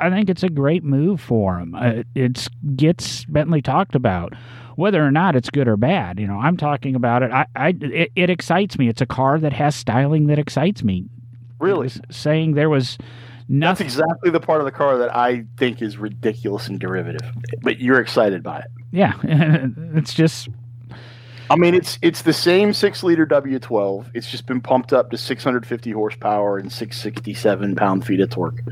I 0.00 0.10
think 0.10 0.28
it's 0.28 0.42
a 0.42 0.50
great 0.50 0.82
move 0.82 1.20
for 1.20 1.58
them. 1.58 1.74
Uh, 1.74 2.02
it 2.14 2.48
gets 2.76 3.24
Bentley 3.26 3.62
talked 3.62 3.94
about, 3.94 4.34
whether 4.76 5.04
or 5.04 5.10
not 5.10 5.36
it's 5.36 5.50
good 5.50 5.68
or 5.68 5.76
bad. 5.76 6.18
You 6.18 6.26
know, 6.26 6.38
I'm 6.38 6.56
talking 6.56 6.94
about 6.94 7.22
it. 7.22 7.30
I, 7.30 7.46
I 7.54 7.68
it, 7.80 8.10
it 8.16 8.30
excites 8.30 8.78
me. 8.78 8.88
It's 8.88 9.00
a 9.00 9.06
car 9.06 9.38
that 9.38 9.52
has 9.52 9.76
styling 9.76 10.26
that 10.26 10.38
excites 10.38 10.82
me. 10.82 11.06
Really, 11.60 11.90
saying 12.10 12.54
there 12.54 12.68
was 12.68 12.98
nothing. 13.48 13.86
That's 13.86 13.96
exactly 13.96 14.30
the 14.30 14.40
part 14.40 14.60
of 14.60 14.64
the 14.64 14.72
car 14.72 14.98
that 14.98 15.14
I 15.14 15.44
think 15.58 15.80
is 15.80 15.96
ridiculous 15.96 16.66
and 16.66 16.80
derivative. 16.80 17.30
But 17.62 17.78
you're 17.78 18.00
excited 18.00 18.42
by 18.42 18.60
it. 18.60 18.66
Yeah, 18.90 19.12
it's 19.22 20.12
just 20.12 20.48
I 21.50 21.56
mean, 21.56 21.74
it's 21.74 21.98
it's 22.00 22.22
the 22.22 22.32
same 22.32 22.72
six 22.72 23.02
liter 23.02 23.26
W12. 23.26 24.10
It's 24.14 24.30
just 24.30 24.46
been 24.46 24.60
pumped 24.60 24.92
up 24.92 25.10
to 25.10 25.18
650 25.18 25.90
horsepower 25.90 26.58
and 26.58 26.72
667 26.72 27.76
pound 27.76 28.06
feet 28.06 28.20
of 28.20 28.30
torque. 28.30 28.62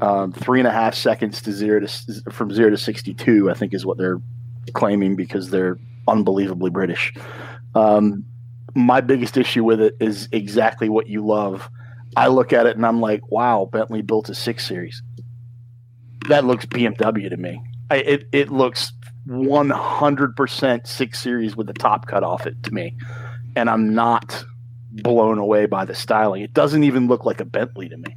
Um, 0.00 0.32
three 0.32 0.60
and 0.60 0.66
a 0.66 0.72
half 0.72 0.94
seconds 0.94 1.42
to 1.42 1.52
zero 1.52 1.80
to 1.80 2.30
from 2.30 2.52
zero 2.52 2.70
to 2.70 2.78
62, 2.78 3.50
I 3.50 3.54
think, 3.54 3.74
is 3.74 3.84
what 3.84 3.98
they're 3.98 4.20
claiming 4.72 5.16
because 5.16 5.50
they're 5.50 5.78
unbelievably 6.08 6.70
British. 6.70 7.12
Um, 7.74 8.24
my 8.74 9.00
biggest 9.00 9.36
issue 9.36 9.64
with 9.64 9.80
it 9.80 9.96
is 10.00 10.28
exactly 10.32 10.88
what 10.88 11.08
you 11.08 11.24
love. 11.24 11.68
I 12.16 12.28
look 12.28 12.52
at 12.52 12.66
it 12.66 12.76
and 12.76 12.86
I'm 12.86 13.00
like, 13.00 13.30
wow, 13.30 13.68
Bentley 13.70 14.02
built 14.02 14.30
a 14.30 14.34
six 14.34 14.66
series. 14.66 15.02
That 16.28 16.44
looks 16.44 16.64
BMW 16.66 17.28
to 17.28 17.36
me. 17.36 17.62
I, 17.90 17.96
it 17.96 18.28
it 18.32 18.50
looks 18.50 18.92
100% 19.28 20.86
six 20.86 21.20
series 21.20 21.56
with 21.56 21.66
the 21.66 21.72
top 21.72 22.06
cut 22.06 22.22
off 22.22 22.46
it 22.46 22.62
to 22.64 22.72
me, 22.72 22.96
and 23.54 23.68
I'm 23.68 23.94
not 23.94 24.44
blown 24.92 25.38
away 25.38 25.66
by 25.66 25.84
the 25.84 25.94
styling. 25.94 26.42
It 26.42 26.54
doesn't 26.54 26.84
even 26.84 27.08
look 27.08 27.24
like 27.24 27.40
a 27.40 27.44
Bentley 27.44 27.88
to 27.88 27.96
me. 27.96 28.16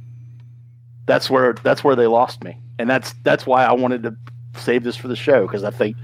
That's 1.06 1.28
where 1.28 1.54
that's 1.54 1.82
where 1.82 1.96
they 1.96 2.06
lost 2.06 2.44
me, 2.44 2.56
and 2.78 2.88
that's 2.88 3.14
that's 3.24 3.46
why 3.46 3.64
I 3.64 3.72
wanted 3.72 4.04
to 4.04 4.14
save 4.56 4.84
this 4.84 4.96
for 4.96 5.08
the 5.08 5.16
show 5.16 5.46
because 5.46 5.64
I 5.64 5.70
think 5.70 5.96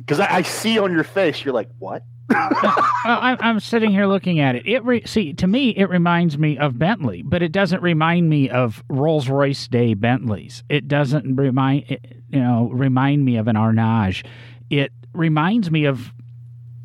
because 0.00 0.20
I, 0.20 0.36
I, 0.36 0.42
see 0.42 0.78
on 0.78 0.92
your 0.92 1.04
face 1.04 1.44
you're 1.44 1.54
like 1.54 1.68
what. 1.78 2.02
I, 2.30 3.36
am 3.40 3.60
sitting 3.60 3.90
here 3.90 4.06
looking 4.06 4.40
at 4.40 4.54
it. 4.54 4.66
It 4.66 4.84
re, 4.84 5.02
see 5.06 5.32
to 5.34 5.46
me 5.46 5.70
it 5.70 5.88
reminds 5.88 6.36
me 6.36 6.58
of 6.58 6.78
Bentley, 6.78 7.22
but 7.22 7.42
it 7.42 7.52
doesn't 7.52 7.82
remind 7.82 8.28
me 8.28 8.50
of 8.50 8.82
Rolls 8.88 9.28
Royce 9.28 9.68
Day 9.68 9.94
Bentleys. 9.94 10.64
It 10.68 10.88
doesn't 10.88 11.36
remind 11.36 11.98
you 12.30 12.40
know 12.40 12.70
remind 12.72 13.24
me 13.24 13.36
of 13.36 13.48
an 13.48 13.56
Arnage. 13.56 14.24
It 14.70 14.92
reminds 15.12 15.70
me 15.70 15.84
of 15.84 16.12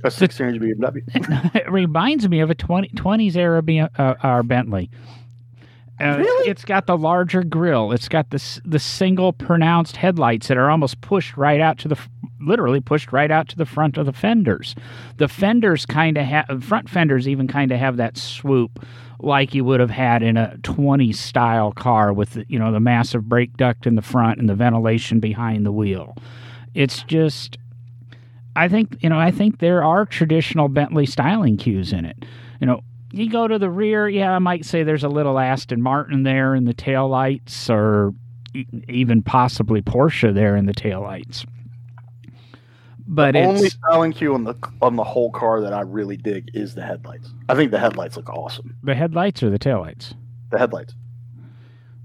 a 0.03 0.11
six 0.11 0.39
inch 0.39 0.61
BMW. 0.61 1.55
it 1.55 1.71
reminds 1.71 2.27
me 2.27 2.39
of 2.41 2.49
a 2.49 2.55
20, 2.55 2.89
20s 2.89 3.35
era 3.35 3.61
B, 3.61 3.79
uh, 3.79 4.43
Bentley. 4.43 4.89
Uh, 5.99 6.17
really? 6.17 6.49
It's 6.49 6.65
got 6.65 6.87
the 6.87 6.97
larger 6.97 7.43
grill. 7.43 7.91
It's 7.91 8.09
got 8.09 8.29
the 8.31 8.61
the 8.65 8.79
single 8.79 9.31
pronounced 9.31 9.95
headlights 9.95 10.47
that 10.47 10.57
are 10.57 10.69
almost 10.69 11.01
pushed 11.01 11.37
right 11.37 11.61
out 11.61 11.77
to 11.79 11.87
the 11.87 11.97
literally 12.41 12.81
pushed 12.81 13.13
right 13.13 13.31
out 13.31 13.47
to 13.49 13.55
the 13.55 13.65
front 13.65 13.97
of 13.97 14.05
the 14.05 14.13
fenders. 14.13 14.75
The 15.17 15.27
fenders 15.27 15.85
kind 15.85 16.17
of 16.17 16.25
have 16.25 16.63
front 16.63 16.89
fenders 16.89 17.27
even 17.27 17.47
kind 17.47 17.71
of 17.71 17.79
have 17.79 17.97
that 17.97 18.17
swoop 18.17 18.85
like 19.19 19.53
you 19.53 19.63
would 19.63 19.79
have 19.79 19.89
had 19.89 20.21
in 20.21 20.35
a 20.35 20.57
20 20.63 21.13
style 21.13 21.71
car 21.71 22.11
with 22.11 22.31
the, 22.31 22.45
you 22.49 22.59
know 22.59 22.71
the 22.71 22.79
massive 22.79 23.29
brake 23.29 23.55
duct 23.55 23.87
in 23.87 23.95
the 23.95 24.01
front 24.01 24.39
and 24.39 24.49
the 24.49 24.55
ventilation 24.55 25.19
behind 25.19 25.65
the 25.65 25.71
wheel. 25.71 26.15
It's 26.73 27.03
just 27.03 27.57
I 28.55 28.67
think 28.67 28.97
you 29.01 29.09
know 29.09 29.19
I 29.19 29.31
think 29.31 29.59
there 29.59 29.83
are 29.83 30.05
traditional 30.05 30.67
Bentley 30.69 31.05
styling 31.05 31.57
cues 31.57 31.93
in 31.93 32.05
it. 32.05 32.25
You 32.59 32.67
know, 32.67 32.81
you 33.13 33.29
go 33.29 33.47
to 33.47 33.59
the 33.59 33.69
rear, 33.69 34.09
yeah, 34.09 34.31
I 34.31 34.39
might 34.39 34.65
say 34.65 34.83
there's 34.83 35.03
a 35.03 35.09
little 35.09 35.37
Aston 35.37 35.81
Martin 35.81 36.23
there 36.23 36.55
in 36.55 36.65
the 36.65 36.73
tail 36.73 37.07
lights, 37.07 37.69
or 37.69 38.13
even 38.89 39.21
possibly 39.21 39.81
Porsche 39.81 40.33
there 40.33 40.55
in 40.55 40.65
the 40.65 40.73
tail 40.73 41.01
lights. 41.01 41.45
But 43.05 43.33
the 43.33 43.43
only 43.43 43.69
styling 43.69 44.13
cue 44.13 44.33
on 44.33 44.45
the 44.45 44.55
on 44.81 44.95
the 44.95 45.03
whole 45.03 45.29
car 45.31 45.61
that 45.61 45.73
I 45.73 45.81
really 45.81 46.17
dig 46.17 46.49
is 46.53 46.73
the 46.73 46.83
headlights. 46.83 47.29
I 47.49 47.55
think 47.55 47.71
the 47.71 47.79
headlights 47.79 48.17
look 48.17 48.29
awesome. 48.29 48.75
The 48.81 48.95
headlights 48.95 49.43
or 49.43 49.49
the 49.49 49.59
taillights? 49.59 50.13
The 50.51 50.57
headlights. 50.57 50.95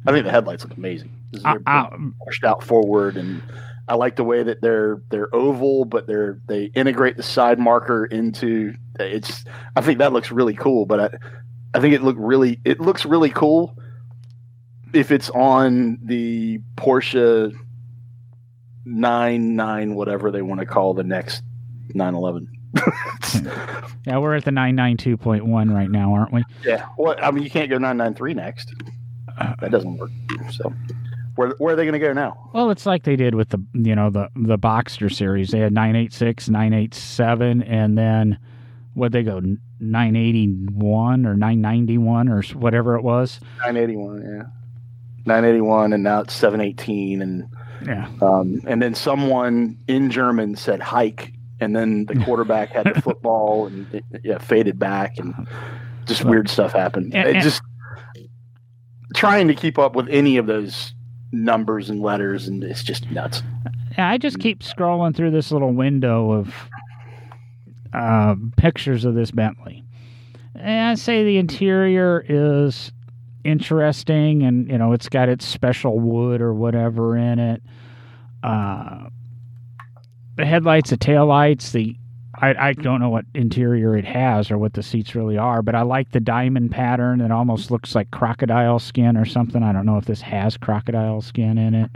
I 0.06 0.12
think 0.12 0.24
the 0.24 0.30
headlights 0.30 0.64
look 0.64 0.76
amazing. 0.76 1.12
They're 1.32 1.62
uh, 1.66 1.90
pushed 2.24 2.44
out 2.44 2.62
forward 2.62 3.16
and 3.16 3.42
I 3.88 3.94
like 3.94 4.16
the 4.16 4.24
way 4.24 4.42
that 4.42 4.60
they're 4.60 5.02
they're 5.10 5.34
oval, 5.34 5.84
but 5.84 6.06
they're 6.06 6.40
they 6.46 6.64
integrate 6.74 7.16
the 7.16 7.22
side 7.22 7.58
marker 7.58 8.04
into 8.04 8.74
it's. 9.00 9.44
I 9.76 9.80
think 9.80 9.98
that 9.98 10.12
looks 10.12 10.30
really 10.30 10.54
cool. 10.54 10.86
But 10.86 11.00
I, 11.00 11.18
I 11.74 11.80
think 11.80 11.94
it 11.94 12.02
look 12.02 12.16
really 12.18 12.60
it 12.64 12.80
looks 12.80 13.06
really 13.06 13.30
cool 13.30 13.76
if 14.92 15.10
it's 15.10 15.30
on 15.30 15.98
the 16.02 16.60
Porsche 16.76 17.54
nine 18.84 19.56
nine 19.56 19.94
whatever 19.94 20.30
they 20.30 20.42
want 20.42 20.60
to 20.60 20.66
call 20.66 20.94
the 20.94 21.04
next 21.04 21.42
nine 21.94 22.14
eleven. 22.14 22.48
yeah, 24.06 24.18
we're 24.18 24.34
at 24.34 24.44
the 24.44 24.52
nine 24.52 24.74
nine 24.74 24.96
two 24.96 25.16
point 25.16 25.46
one 25.46 25.70
right 25.70 25.90
now, 25.90 26.12
aren't 26.12 26.32
we? 26.32 26.44
Yeah. 26.64 26.86
Well, 26.98 27.16
I 27.22 27.30
mean, 27.30 27.42
you 27.42 27.50
can't 27.50 27.70
go 27.70 27.78
nine 27.78 27.96
nine 27.96 28.14
three 28.14 28.34
next. 28.34 28.74
Uh, 29.38 29.54
that 29.60 29.70
doesn't 29.70 29.96
work. 29.96 30.10
So 30.50 30.72
where 31.38 31.54
where 31.58 31.74
are 31.74 31.76
they 31.76 31.84
going 31.84 31.92
to 31.92 32.00
go 32.00 32.12
now? 32.12 32.50
Well, 32.52 32.72
it's 32.72 32.84
like 32.84 33.04
they 33.04 33.14
did 33.14 33.36
with 33.36 33.50
the 33.50 33.64
you 33.72 33.94
know 33.94 34.10
the 34.10 34.28
the 34.34 34.58
Boxster 34.58 35.12
series. 35.12 35.50
They 35.50 35.60
had 35.60 35.72
986, 35.72 36.48
987, 36.48 37.62
and 37.62 37.96
then 37.96 38.38
what 38.94 39.12
they 39.12 39.22
go 39.22 39.40
981 39.78 41.26
or 41.26 41.36
991 41.36 42.28
or 42.28 42.42
whatever 42.54 42.96
it 42.96 43.02
was. 43.02 43.38
981, 43.60 44.22
yeah. 44.22 44.42
981, 45.26 45.92
and 45.92 46.02
now 46.02 46.22
it's 46.22 46.34
718, 46.34 47.22
and 47.22 47.48
yeah. 47.86 48.08
Um, 48.20 48.60
and 48.66 48.82
then 48.82 48.96
someone 48.96 49.78
in 49.86 50.10
German 50.10 50.56
said 50.56 50.80
hike, 50.80 51.34
and 51.60 51.76
then 51.76 52.06
the 52.06 52.16
quarterback 52.24 52.70
had 52.70 52.92
the 52.92 53.00
football 53.00 53.68
and 53.68 53.86
it, 53.94 54.04
yeah 54.24 54.38
faded 54.38 54.76
back, 54.76 55.18
and 55.18 55.46
just 56.04 56.24
weird 56.24 56.50
stuff 56.50 56.72
happened. 56.72 57.14
And, 57.14 57.28
it 57.28 57.42
just 57.42 57.62
trying 59.14 59.46
to 59.46 59.54
keep 59.54 59.78
up 59.78 59.94
with 59.94 60.08
any 60.08 60.36
of 60.36 60.46
those 60.46 60.94
numbers 61.32 61.90
and 61.90 62.00
letters, 62.00 62.48
and 62.48 62.62
it's 62.62 62.82
just 62.82 63.10
nuts. 63.10 63.42
I 63.96 64.18
just 64.18 64.38
keep 64.38 64.60
scrolling 64.60 65.14
through 65.14 65.32
this 65.32 65.50
little 65.50 65.72
window 65.72 66.32
of 66.32 66.54
uh, 67.92 68.36
pictures 68.56 69.04
of 69.04 69.14
this 69.14 69.30
Bentley. 69.30 69.84
And 70.54 70.90
I 70.90 70.94
say 70.94 71.24
the 71.24 71.38
interior 71.38 72.24
is 72.28 72.92
interesting, 73.44 74.42
and 74.42 74.68
you 74.68 74.78
know 74.78 74.92
it's 74.92 75.08
got 75.08 75.28
its 75.28 75.46
special 75.46 75.98
wood 75.98 76.40
or 76.40 76.54
whatever 76.54 77.16
in 77.16 77.38
it. 77.38 77.62
Uh, 78.42 79.08
the 80.36 80.46
headlights, 80.46 80.90
the 80.90 80.96
tail 80.96 81.26
lights, 81.26 81.72
the 81.72 81.96
I, 82.40 82.68
I 82.68 82.72
don't 82.72 83.00
know 83.00 83.10
what 83.10 83.24
interior 83.34 83.96
it 83.96 84.04
has 84.04 84.50
or 84.50 84.58
what 84.58 84.74
the 84.74 84.82
seats 84.82 85.14
really 85.14 85.36
are, 85.36 85.60
but 85.62 85.74
I 85.74 85.82
like 85.82 86.12
the 86.12 86.20
diamond 86.20 86.70
pattern. 86.70 87.20
It 87.20 87.32
almost 87.32 87.70
looks 87.70 87.94
like 87.94 88.10
crocodile 88.10 88.78
skin 88.78 89.16
or 89.16 89.24
something. 89.24 89.62
I 89.62 89.72
don't 89.72 89.86
know 89.86 89.98
if 89.98 90.04
this 90.04 90.20
has 90.20 90.56
crocodile 90.56 91.20
skin 91.20 91.58
in 91.58 91.74
it. 91.74 91.90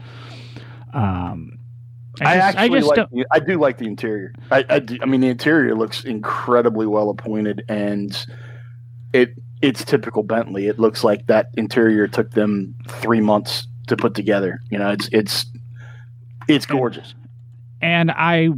Um, 0.92 1.58
I, 2.20 2.24
just, 2.24 2.26
I 2.26 2.36
actually 2.36 2.78
I 2.78 2.82
like. 2.82 3.10
The, 3.10 3.26
I 3.30 3.38
do 3.40 3.58
like 3.58 3.78
the 3.78 3.86
interior. 3.86 4.34
I 4.50 4.64
I, 4.68 4.78
do, 4.80 4.98
I 5.00 5.06
mean, 5.06 5.20
the 5.20 5.28
interior 5.28 5.74
looks 5.74 6.04
incredibly 6.04 6.86
well 6.86 7.08
appointed, 7.10 7.64
and 7.68 8.26
it 9.12 9.34
it's 9.62 9.84
typical 9.84 10.22
Bentley. 10.22 10.66
It 10.66 10.78
looks 10.78 11.04
like 11.04 11.26
that 11.28 11.50
interior 11.56 12.08
took 12.08 12.32
them 12.32 12.74
three 12.88 13.20
months 13.20 13.66
to 13.86 13.96
put 13.96 14.14
together. 14.14 14.60
You 14.70 14.78
know, 14.78 14.90
it's 14.90 15.08
it's 15.12 15.46
it's 16.48 16.66
gorgeous. 16.66 17.14
And 17.80 18.10
I 18.10 18.50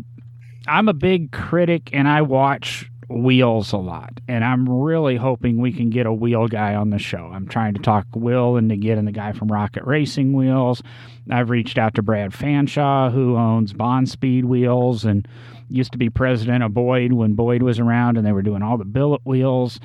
I'm 0.66 0.88
a 0.88 0.94
big 0.94 1.32
critic 1.32 1.90
and 1.92 2.08
I 2.08 2.22
watch 2.22 2.90
wheels 3.08 3.72
a 3.72 3.76
lot 3.76 4.18
and 4.28 4.42
i'm 4.44 4.66
really 4.68 5.16
hoping 5.16 5.58
we 5.58 5.72
can 5.72 5.90
get 5.90 6.06
a 6.06 6.12
wheel 6.12 6.48
guy 6.48 6.74
on 6.74 6.90
the 6.90 6.98
show. 6.98 7.30
I'm 7.32 7.46
trying 7.46 7.74
to 7.74 7.82
talk 7.82 8.06
will 8.14 8.56
into 8.56 8.76
getting 8.76 9.04
the 9.04 9.12
guy 9.12 9.32
from 9.32 9.52
rocket 9.52 9.84
racing 9.84 10.32
wheels. 10.32 10.82
I've 11.30 11.50
reached 11.50 11.76
out 11.78 11.94
to 11.94 12.02
brad 12.02 12.32
fanshaw 12.32 13.12
who 13.12 13.36
owns 13.36 13.72
Bonspeed 13.72 14.44
wheels 14.44 15.04
and 15.04 15.28
used 15.68 15.92
to 15.92 15.98
be 15.98 16.08
president 16.08 16.64
of 16.64 16.72
boyd 16.72 17.12
when 17.12 17.34
boyd 17.34 17.62
was 17.62 17.78
around 17.78 18.16
and 18.16 18.26
they 18.26 18.32
were 18.32 18.42
doing 18.42 18.62
all 18.62 18.78
the 18.78 18.84
billet 18.84 19.20
wheels. 19.24 19.80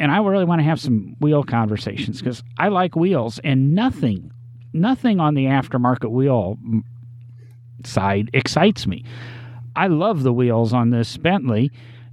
And 0.00 0.10
i 0.10 0.18
really 0.18 0.44
want 0.44 0.58
to 0.58 0.64
have 0.64 0.80
some 0.80 1.16
wheel 1.20 1.44
conversations 1.44 2.20
because 2.20 2.42
i 2.58 2.68
like 2.68 2.96
wheels 2.96 3.38
and 3.44 3.74
nothing 3.74 4.32
nothing 4.72 5.20
on 5.20 5.34
the 5.34 5.44
aftermarket 5.44 6.10
wheel 6.10 6.58
side 7.84 8.30
excites 8.32 8.86
me 8.86 9.04
I 9.76 9.88
love 9.88 10.22
the 10.22 10.32
wheels 10.32 10.72
on 10.72 10.90
this 10.90 11.16
Bentley. 11.16 11.70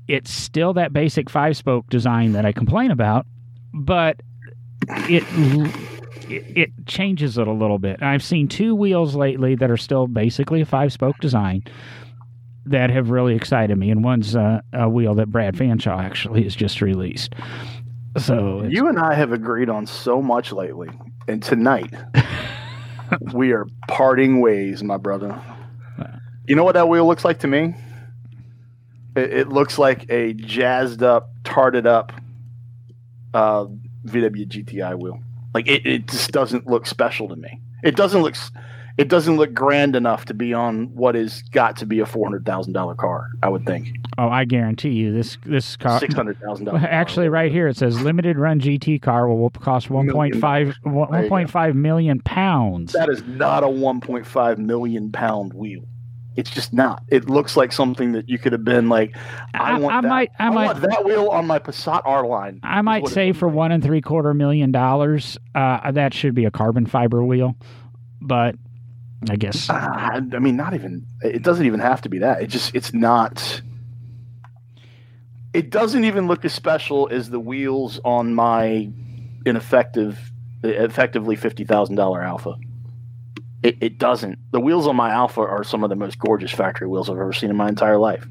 It's 0.08 0.32
still 0.32 0.74
that 0.74 0.94
basic 0.94 1.30
five 1.30 1.56
spoke 1.56 1.90
design 1.90 2.34
that 2.34 2.46
I 2.46 2.52
complain 2.52 2.92
about, 2.92 3.26
but 3.74 4.22
it, 4.88 5.24
it 5.28 5.92
it 6.30 6.72
changes 6.86 7.38
it 7.38 7.48
a 7.48 7.52
little 7.52 7.80
bit. 7.80 8.02
I've 8.02 8.24
seen 8.24 8.48
two 8.48 8.74
wheels 8.76 9.16
lately 9.16 9.56
that 9.56 9.70
are 9.70 9.78
still 9.78 10.08
basically 10.08 10.62
a 10.62 10.66
five 10.66 10.94
spoke 10.94 11.18
design 11.20 11.64
that 12.66 12.90
have 12.90 13.10
really 13.10 13.36
excited 13.36 13.78
me, 13.78 13.90
and 13.90 14.04
one's 14.04 14.36
uh, 14.36 14.62
a 14.74 14.90
wheel 14.90 15.16
that 15.16 15.28
Brad 15.32 15.56
Fanshaw 15.56 16.00
actually 16.00 16.44
has 16.44 16.56
just 16.56 16.82
released. 16.82 17.34
So 18.18 18.64
you 18.68 18.88
and 18.88 19.00
I 19.00 19.14
have 19.14 19.32
agreed 19.32 19.70
on 19.70 19.86
so 19.88 20.22
much 20.22 20.52
lately, 20.52 20.90
and 21.28 21.42
tonight 21.42 21.94
we 23.34 23.52
are 23.52 23.68
parting 23.88 24.42
ways, 24.42 24.84
my 24.84 24.98
brother. 24.98 25.42
You 26.48 26.56
know 26.56 26.64
what 26.64 26.74
that 26.74 26.90
wheel 26.90 27.06
looks 27.06 27.24
like 27.24 27.40
to 27.40 27.48
me? 27.48 27.76
It, 29.16 29.34
it 29.34 29.50
looks 29.50 29.78
like 29.78 30.10
a 30.10 30.34
jazzed 30.34 31.04
up, 31.04 31.30
tarted 31.44 31.86
up 31.86 32.12
uh, 33.34 33.66
VW 34.06 34.48
GTI 34.48 35.00
wheel. 35.00 35.20
Like 35.54 35.68
it, 35.68 35.86
it 35.86 36.08
just 36.08 36.32
doesn't 36.32 36.68
look 36.68 36.86
special 36.86 37.28
to 37.30 37.36
me. 37.36 37.62
It 37.84 37.96
doesn't 37.96 38.22
look 38.22 38.36
it 38.98 39.08
doesn't 39.08 39.38
look 39.38 39.54
grand 39.54 39.96
enough 39.96 40.26
to 40.26 40.34
be 40.34 40.54
on 40.54 40.94
what 40.96 41.16
is 41.16 41.44
got 41.52 41.78
to 41.78 41.86
be 41.86 42.00
a 42.00 42.06
four 42.06 42.26
hundred 42.26 42.46
thousand 42.46 42.74
dollar 42.74 42.96
car. 42.96 43.30
I 43.42 43.50
would 43.50 43.66
think. 43.66 43.90
Oh, 44.18 44.30
I 44.30 44.46
guarantee 44.46 44.92
you 44.92 45.14
this 45.14 45.38
this 45.46 45.76
car 45.76 46.00
six 46.00 46.14
hundred 46.14 46.40
thousand 46.40 46.66
dollars. 46.66 46.84
Actually, 46.90 47.30
right 47.30 47.52
here 47.52 47.68
it 47.68 47.78
says 47.78 48.02
limited 48.02 48.38
run 48.38 48.60
GT 48.60 49.02
car 49.02 49.28
will 49.28 49.50
cost 49.50 49.90
one 49.90 50.10
point 50.10 50.36
five 50.36 50.76
one 50.84 51.28
point 51.28 51.50
five 51.50 51.76
million 51.76 52.22
pounds. 52.22 52.94
That 52.94 53.10
is 53.10 53.24
not 53.24 53.64
a 53.64 53.70
one 53.70 54.02
point 54.02 54.26
five 54.26 54.60
million 54.60 55.12
pound 55.12 55.54
wheel. 55.54 55.84
It's 56.36 56.50
just 56.50 56.72
not. 56.72 57.04
It 57.10 57.30
looks 57.30 57.58
like 57.58 57.74
something 57.74 58.14
that 58.14 58.30
you 58.30 58.38
could 58.38 58.54
have 58.54 58.64
been 58.64 58.88
like. 58.88 59.18
I, 59.54 59.74
I 59.74 59.80
want 59.80 59.96
I 59.96 60.02
that. 60.02 60.08
Might, 60.08 60.32
I, 60.40 60.48
I 60.48 60.50
might, 60.50 60.66
want 60.66 60.82
that 60.82 61.06
wheel 61.06 61.28
on 61.28 61.46
my 61.46 61.60
Passat 61.60 62.04
R 62.06 62.26
line. 62.26 62.62
I 62.64 62.82
might 62.82 63.08
say 63.10 63.34
for 63.34 63.50
one 63.50 63.72
and 63.72 63.84
three 63.84 64.02
quarter 64.02 64.34
million 64.34 64.72
dollars, 64.72 65.38
uh, 65.56 65.92
that 65.92 66.14
should 66.14 66.34
be 66.34 66.46
a 66.46 66.52
carbon 66.52 66.86
fiber 66.86 67.22
wheel, 67.22 67.56
but 68.22 68.56
I 69.30 69.36
guess. 69.36 69.70
Uh, 69.70 69.74
I 69.74 70.20
mean, 70.22 70.56
not 70.56 70.74
even. 70.74 71.06
It 71.22 71.44
doesn't 71.44 71.66
even 71.66 71.82
have 71.82 72.02
to 72.04 72.10
be 72.10 72.20
that. 72.20 72.42
It 72.42 72.48
just. 72.48 72.74
It's 72.74 72.94
not. 72.94 73.62
It 75.54 75.70
doesn't 75.70 76.06
even 76.06 76.28
look 76.28 76.46
as 76.46 76.54
special 76.54 77.10
as 77.12 77.30
the 77.30 77.40
wheels 77.40 78.00
on 78.06 78.34
my 78.34 78.90
ineffective, 79.46 80.32
effectively 80.64 81.36
fifty 81.36 81.66
thousand 81.66 81.98
dollar 81.98 82.22
Alfa. 82.24 82.56
It, 83.64 83.78
it 83.82 83.98
doesn't. 83.98 84.40
The 84.52 84.60
wheels 84.60 84.88
on 84.88 84.96
my 84.96 85.12
Alfa 85.12 85.42
are 85.42 85.64
some 85.64 85.84
of 85.84 85.90
the 85.90 85.96
most 85.96 86.18
gorgeous 86.18 86.52
factory 86.52 86.88
wheels 86.88 87.10
I've 87.10 87.18
ever 87.18 87.34
seen 87.34 87.50
in 87.50 87.56
my 87.56 87.70
entire 87.70 87.98
life, 87.98 88.28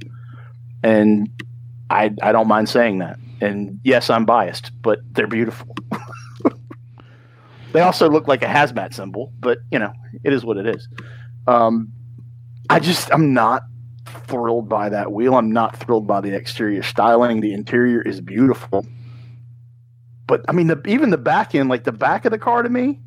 and 0.83 1.29
I 1.89 2.13
I 2.23 2.33
don't 2.33 2.49
mind 2.49 2.69
saying 2.69 2.99
that. 2.99 3.19
And 3.41 3.81
yes, 3.85 4.11
I'm 4.11 4.25
biased, 4.25 4.71
but 4.83 4.99
they're 5.13 5.29
beautiful. 5.29 5.75
they 7.73 7.81
also 7.81 8.11
look 8.11 8.29
like 8.29 8.43
a 8.43 8.47
hazmat 8.47 8.93
symbol, 8.93 9.33
but 9.39 9.59
you 9.71 9.79
know 9.79 9.93
it 10.25 10.33
is 10.33 10.45
what 10.45 10.57
it 10.57 10.67
is. 10.67 10.89
Um, 11.47 11.93
I 12.69 12.81
just 12.81 13.13
I'm 13.13 13.33
not 13.33 13.63
thrilled 14.27 14.69
by 14.69 14.89
that 14.89 15.13
wheel. 15.13 15.37
I'm 15.37 15.53
not 15.53 15.77
thrilled 15.77 16.07
by 16.07 16.21
the 16.21 16.35
exterior 16.35 16.83
styling. 16.83 17.41
The 17.41 17.53
interior 17.53 18.03
is 18.03 18.21
beautiful, 18.21 18.85
but 20.27 20.45
I 20.49 20.53
mean, 20.53 20.69
the, 20.69 20.81
even 20.87 21.11
the 21.11 21.19
back 21.19 21.55
end, 21.55 21.69
like 21.69 21.85
the 21.85 21.93
back 21.93 22.25
of 22.25 22.31
the 22.31 22.39
car, 22.39 22.63
to 22.63 22.69
me, 22.69 23.01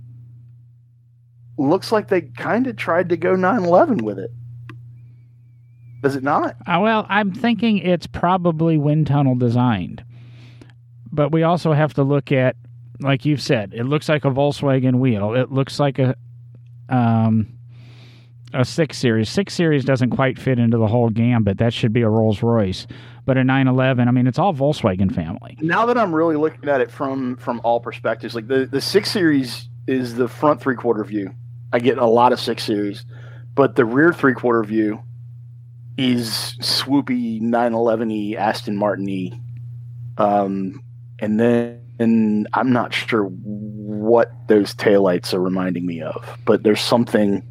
looks 1.57 1.91
like 1.91 2.07
they 2.07 2.21
kind 2.21 2.67
of 2.67 2.75
tried 2.75 3.09
to 3.09 3.17
go 3.17 3.35
911 3.35 4.03
with 4.03 4.19
it. 4.19 4.31
Does 6.01 6.15
it 6.17 6.23
not? 6.23 6.57
Uh, 6.67 6.79
well, 6.81 7.05
I'm 7.07 7.31
thinking 7.31 7.77
it's 7.77 8.07
probably 8.07 8.77
wind 8.77 9.07
tunnel 9.07 9.35
designed. 9.35 10.03
But 11.11 11.31
we 11.31 11.43
also 11.43 11.71
have 11.71 11.93
to 11.93 12.03
look 12.03 12.31
at, 12.31 12.57
like 12.99 13.23
you've 13.23 13.41
said, 13.41 13.73
it 13.73 13.85
looks 13.85 14.09
like 14.09 14.25
a 14.25 14.29
Volkswagen 14.29 14.95
wheel. 14.95 15.33
It 15.33 15.51
looks 15.51 15.79
like 15.79 15.99
a 15.99 16.15
um, 16.89 17.57
a 18.53 18.65
six 18.65 18.97
series. 18.97 19.29
Six 19.29 19.53
series 19.53 19.85
doesn't 19.85 20.09
quite 20.09 20.37
fit 20.37 20.59
into 20.59 20.77
the 20.77 20.87
whole 20.87 21.09
gambit. 21.09 21.57
That 21.59 21.73
should 21.73 21.93
be 21.93 22.01
a 22.01 22.09
Rolls 22.09 22.43
Royce. 22.43 22.85
But 23.25 23.37
a 23.37 23.43
911, 23.43 24.07
I 24.07 24.11
mean, 24.11 24.27
it's 24.27 24.37
all 24.37 24.53
Volkswagen 24.53 25.13
family. 25.13 25.57
Now 25.61 25.85
that 25.85 25.97
I'm 25.97 26.13
really 26.13 26.35
looking 26.35 26.67
at 26.67 26.81
it 26.81 26.91
from 26.91 27.37
from 27.37 27.61
all 27.63 27.79
perspectives, 27.79 28.35
like 28.35 28.47
the 28.47 28.65
the 28.65 28.81
six 28.81 29.09
series 29.09 29.69
is 29.87 30.15
the 30.15 30.27
front 30.27 30.59
three 30.59 30.75
quarter 30.75 31.03
view 31.05 31.33
I 31.73 31.79
get 31.79 31.97
a 31.97 32.05
lot 32.05 32.31
of 32.31 32.39
six 32.39 32.63
series, 32.63 33.03
but 33.55 33.75
the 33.75 33.83
rear 33.83 34.13
three 34.13 34.33
quarter 34.33 34.63
view 34.63 35.01
is 35.97 36.55
swoopy 36.59 37.41
911 37.41 38.35
Aston 38.35 38.77
Martin 38.77 39.43
um, 40.17 40.83
and 41.19 41.39
then 41.39 41.79
and 41.99 42.47
I'm 42.53 42.71
not 42.71 42.93
sure 42.93 43.25
what 43.25 44.31
those 44.47 44.73
taillights 44.73 45.33
are 45.33 45.39
reminding 45.39 45.85
me 45.85 46.01
of, 46.01 46.39
but 46.45 46.63
there's 46.63 46.81
something. 46.81 47.47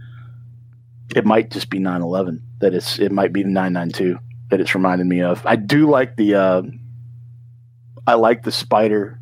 It 1.15 1.27
might 1.27 1.51
just 1.51 1.71
be 1.71 1.79
911 1.79 2.43
that 2.61 2.75
it's. 2.75 2.99
It 2.99 3.13
might 3.13 3.33
be 3.33 3.43
the 3.43 3.51
992 3.51 4.19
that 4.51 4.61
it's 4.61 4.75
reminding 4.75 5.09
me 5.09 5.23
of. 5.23 5.45
I 5.47 5.57
do 5.57 5.89
like 5.89 6.17
the. 6.17 6.35
Uh, 6.35 6.63
I 8.07 8.15
like 8.15 8.43
the 8.43 8.53
spider 8.53 9.21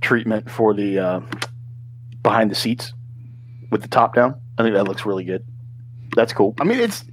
treatment 0.00 0.50
for 0.50 0.72
the 0.72 0.98
uh, 0.98 1.20
behind 2.22 2.50
the 2.50 2.54
seats 2.54 2.94
with 3.70 3.82
the 3.82 3.88
top 3.88 4.14
down. 4.14 4.34
I 4.58 4.62
think 4.62 4.74
that 4.74 4.84
looks 4.84 5.06
really 5.06 5.24
good. 5.24 5.44
That's 6.14 6.32
cool. 6.32 6.54
I 6.60 6.64
mean, 6.64 6.80
it's 6.80 7.04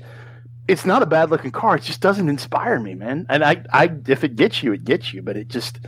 it's 0.67 0.86
not 0.86 1.02
a 1.02 1.06
bad 1.06 1.30
looking 1.30 1.52
car. 1.52 1.78
It 1.78 1.84
just 1.84 2.02
doesn't 2.02 2.28
inspire 2.28 2.80
me, 2.80 2.93
man. 2.93 3.26
And 3.30 3.43
I, 3.43 3.63
I 3.72 3.91
if 4.08 4.24
it 4.24 4.36
gets 4.36 4.63
you, 4.63 4.74
it 4.74 4.84
gets 4.84 5.13
you. 5.13 5.22
But 5.22 5.38
it 5.38 5.48
just, 5.48 5.80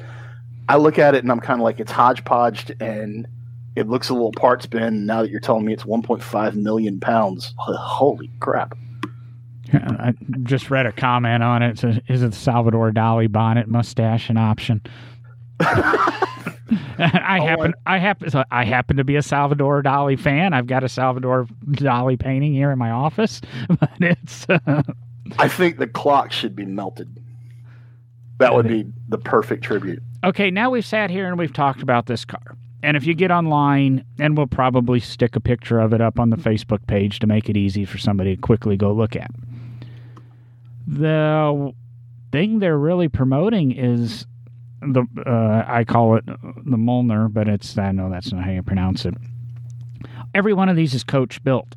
I 0.69 0.77
look 0.77 0.97
at 0.97 1.15
it 1.15 1.23
and 1.23 1.31
I'm 1.31 1.39
kind 1.39 1.59
of 1.59 1.63
like 1.63 1.79
it's 1.79 1.91
hodgepodged 1.91 2.71
and 2.81 3.27
it 3.75 3.87
looks 3.87 4.09
a 4.09 4.13
little 4.13 4.31
parts 4.31 4.65
bin. 4.65 5.05
Now 5.05 5.23
that 5.23 5.31
you're 5.31 5.39
telling 5.39 5.65
me 5.65 5.73
it's 5.73 5.83
1.5 5.83 6.55
million 6.55 6.99
pounds, 6.99 7.53
holy 7.57 8.29
crap! 8.39 8.77
I 9.73 10.13
just 10.43 10.71
read 10.71 10.85
a 10.85 10.91
comment 10.91 11.43
on 11.43 11.61
it. 11.61 11.71
it 11.71 11.79
says, 11.79 11.99
"Is 12.07 12.23
it 12.23 12.31
the 12.31 12.37
Salvador 12.37 12.91
Dali 12.91 13.31
bonnet 13.31 13.67
mustache 13.67 14.29
an 14.29 14.37
option?" 14.37 14.81
I 17.13 17.39
oh, 17.39 17.45
happen, 17.45 17.73
I 17.85 17.97
happen, 17.97 18.29
so 18.29 18.43
I 18.51 18.65
happen 18.65 18.97
to 18.97 19.05
be 19.05 19.15
a 19.15 19.21
Salvador 19.21 19.81
Dali 19.81 20.19
fan. 20.19 20.53
I've 20.53 20.67
got 20.67 20.83
a 20.83 20.89
Salvador 20.89 21.47
Dali 21.71 22.19
painting 22.19 22.53
here 22.53 22.71
in 22.71 22.77
my 22.77 22.91
office, 22.91 23.39
but 23.79 23.91
it's. 23.99 24.45
Uh, 24.49 24.83
I 25.37 25.47
think 25.47 25.77
the 25.77 25.87
clock 25.87 26.33
should 26.33 26.55
be 26.55 26.65
melted. 26.65 27.23
That 28.39 28.53
would 28.53 28.67
be 28.67 28.85
the 29.07 29.17
perfect 29.17 29.63
tribute. 29.63 30.01
Okay, 30.23 30.51
now 30.51 30.69
we've 30.69 30.85
sat 30.85 31.09
here 31.09 31.27
and 31.27 31.37
we've 31.37 31.53
talked 31.53 31.81
about 31.81 32.05
this 32.07 32.25
car. 32.25 32.57
And 32.81 32.95
if 32.95 33.05
you 33.05 33.13
get 33.13 33.31
online, 33.31 34.05
and 34.19 34.37
we'll 34.37 34.47
probably 34.47 34.99
stick 34.99 35.35
a 35.35 35.39
picture 35.39 35.79
of 35.79 35.93
it 35.93 36.01
up 36.01 36.19
on 36.19 36.29
the 36.29 36.37
Facebook 36.37 36.85
page 36.87 37.19
to 37.19 37.27
make 37.27 37.49
it 37.49 37.57
easy 37.57 37.85
for 37.85 37.97
somebody 37.97 38.35
to 38.35 38.41
quickly 38.41 38.77
go 38.77 38.91
look 38.91 39.15
at. 39.15 39.31
The 40.87 41.73
thing 42.31 42.59
they're 42.59 42.77
really 42.77 43.09
promoting 43.09 43.71
is 43.71 44.25
the 44.81 45.05
uh, 45.25 45.63
I 45.67 45.83
call 45.83 46.15
it 46.15 46.25
the 46.25 46.77
Molnar, 46.77 47.29
but 47.29 47.47
it's 47.47 47.77
I 47.77 47.91
know 47.91 48.09
that's 48.09 48.31
not 48.31 48.43
how 48.43 48.51
you 48.51 48.63
pronounce 48.63 49.05
it. 49.05 49.13
Every 50.33 50.53
one 50.53 50.69
of 50.69 50.75
these 50.75 50.93
is 50.93 51.03
coach 51.03 51.43
built. 51.43 51.75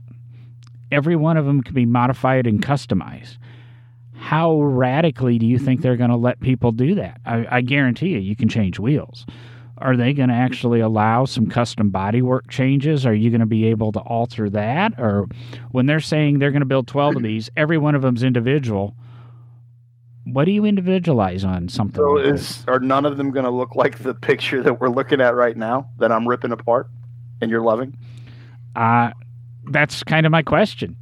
Every 0.90 1.16
one 1.16 1.36
of 1.36 1.46
them 1.46 1.62
can 1.62 1.74
be 1.74 1.86
modified 1.86 2.46
and 2.46 2.62
customized. 2.62 3.38
How 4.14 4.60
radically 4.60 5.38
do 5.38 5.46
you 5.46 5.58
think 5.58 5.80
they're 5.80 5.96
going 5.96 6.10
to 6.10 6.16
let 6.16 6.40
people 6.40 6.70
do 6.70 6.94
that? 6.96 7.20
I, 7.24 7.46
I 7.50 7.60
guarantee 7.60 8.10
you, 8.10 8.18
you 8.18 8.36
can 8.36 8.48
change 8.48 8.78
wheels. 8.78 9.26
Are 9.78 9.96
they 9.96 10.12
going 10.12 10.28
to 10.28 10.34
actually 10.34 10.78
allow 10.80 11.24
some 11.24 11.48
custom 11.48 11.90
bodywork 11.90 12.48
changes? 12.48 13.04
Are 13.04 13.14
you 13.14 13.30
going 13.30 13.40
to 13.40 13.46
be 13.46 13.64
able 13.66 13.90
to 13.92 14.00
alter 14.00 14.48
that? 14.50 14.92
Or 14.98 15.26
when 15.72 15.86
they're 15.86 15.98
saying 15.98 16.38
they're 16.38 16.52
going 16.52 16.60
to 16.60 16.66
build 16.66 16.86
12 16.86 17.16
of 17.16 17.22
these, 17.22 17.50
every 17.56 17.78
one 17.78 17.96
of 17.96 18.02
them's 18.02 18.22
individual 18.22 18.94
what 20.24 20.44
do 20.44 20.52
you 20.52 20.64
individualize 20.64 21.44
on 21.44 21.68
something? 21.68 21.96
So 21.96 22.12
like 22.12 22.26
is 22.26 22.48
this? 22.48 22.64
are 22.68 22.78
none 22.78 23.04
of 23.04 23.16
them 23.16 23.30
going 23.30 23.44
to 23.44 23.50
look 23.50 23.74
like 23.74 23.98
the 23.98 24.14
picture 24.30 24.62
that 24.62 24.80
we're 24.80 24.88
looking 24.88 25.20
at 25.20 25.34
right 25.34 25.56
now 25.56 25.88
that 25.98 26.12
I'm 26.12 26.26
ripping 26.28 26.52
apart 26.52 26.88
and 27.40 27.50
you're 27.50 27.62
loving? 27.62 27.96
Uh 28.76 29.10
that's 29.70 30.02
kind 30.02 30.26
of 30.26 30.32
my 30.32 30.42
question. 30.42 30.96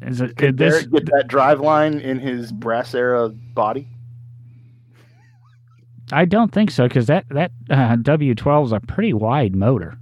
Is 0.00 0.20
it 0.20 0.36
Could 0.36 0.58
this 0.58 0.86
get 0.86 1.06
that 1.06 1.28
drive 1.28 1.60
line 1.60 2.00
in 2.00 2.18
his 2.18 2.52
brass 2.52 2.94
era 2.94 3.28
body? 3.28 3.88
I 6.10 6.24
don't 6.24 6.52
think 6.52 6.70
so 6.70 6.88
because 6.88 7.06
that 7.06 7.24
that 7.30 7.52
uh, 7.70 7.96
W12 7.96 8.66
is 8.66 8.72
a 8.72 8.80
pretty 8.80 9.12
wide 9.12 9.54
motor. 9.54 9.96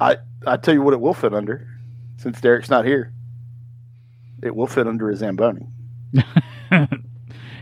I 0.00 0.16
I 0.46 0.56
tell 0.56 0.74
you 0.74 0.82
what, 0.82 0.94
it 0.94 1.00
will 1.00 1.14
fit 1.14 1.34
under. 1.34 1.68
Since 2.16 2.40
Derek's 2.40 2.70
not 2.70 2.84
here, 2.84 3.12
it 4.42 4.54
will 4.54 4.66
fit 4.66 4.86
under 4.86 5.10
a 5.10 5.16
Zamboni. 5.16 5.66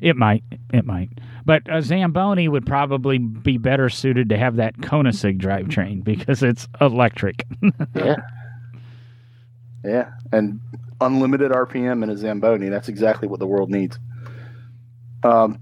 It 0.00 0.16
might. 0.16 0.44
It 0.72 0.84
might. 0.84 1.10
But 1.44 1.62
a 1.70 1.82
Zamboni 1.82 2.48
would 2.48 2.66
probably 2.66 3.18
be 3.18 3.58
better 3.58 3.88
suited 3.88 4.28
to 4.28 4.38
have 4.38 4.56
that 4.56 4.76
Koenigsegg 4.78 5.40
drivetrain 5.40 6.04
because 6.04 6.42
it's 6.42 6.68
electric. 6.80 7.46
yeah. 7.94 8.16
Yeah. 9.84 10.10
And 10.32 10.60
unlimited 11.00 11.50
RPM 11.50 12.02
in 12.02 12.10
a 12.10 12.16
Zamboni. 12.16 12.68
That's 12.68 12.88
exactly 12.88 13.28
what 13.28 13.40
the 13.40 13.46
world 13.46 13.70
needs. 13.70 13.98
Um, 15.22 15.58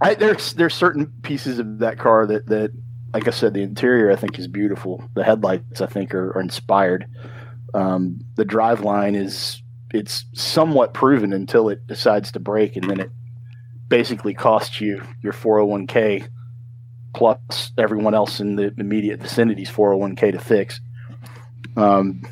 I, 0.00 0.14
there's 0.14 0.54
there's 0.54 0.74
certain 0.74 1.06
pieces 1.22 1.58
of 1.58 1.78
that 1.78 1.98
car 1.98 2.26
that, 2.26 2.46
that, 2.46 2.72
like 3.14 3.28
I 3.28 3.30
said, 3.30 3.54
the 3.54 3.62
interior 3.62 4.10
I 4.10 4.16
think 4.16 4.38
is 4.38 4.48
beautiful. 4.48 5.08
The 5.14 5.22
headlights 5.22 5.80
I 5.80 5.86
think 5.86 6.14
are, 6.14 6.30
are 6.30 6.40
inspired. 6.40 7.06
Um, 7.74 8.20
the 8.34 8.44
drive 8.44 8.80
line 8.80 9.14
is 9.14 9.61
it's 9.92 10.24
somewhat 10.32 10.94
proven 10.94 11.32
until 11.32 11.68
it 11.68 11.86
decides 11.86 12.32
to 12.32 12.40
break, 12.40 12.76
and 12.76 12.88
then 12.88 13.00
it 13.00 13.10
basically 13.88 14.34
costs 14.34 14.80
you 14.80 15.02
your 15.22 15.32
401k 15.32 16.28
plus 17.14 17.72
everyone 17.76 18.14
else 18.14 18.40
in 18.40 18.56
the 18.56 18.72
immediate 18.78 19.20
vicinity's 19.20 19.70
401k 19.70 20.32
to 20.32 20.38
fix. 20.38 20.80
Um, 21.76 22.22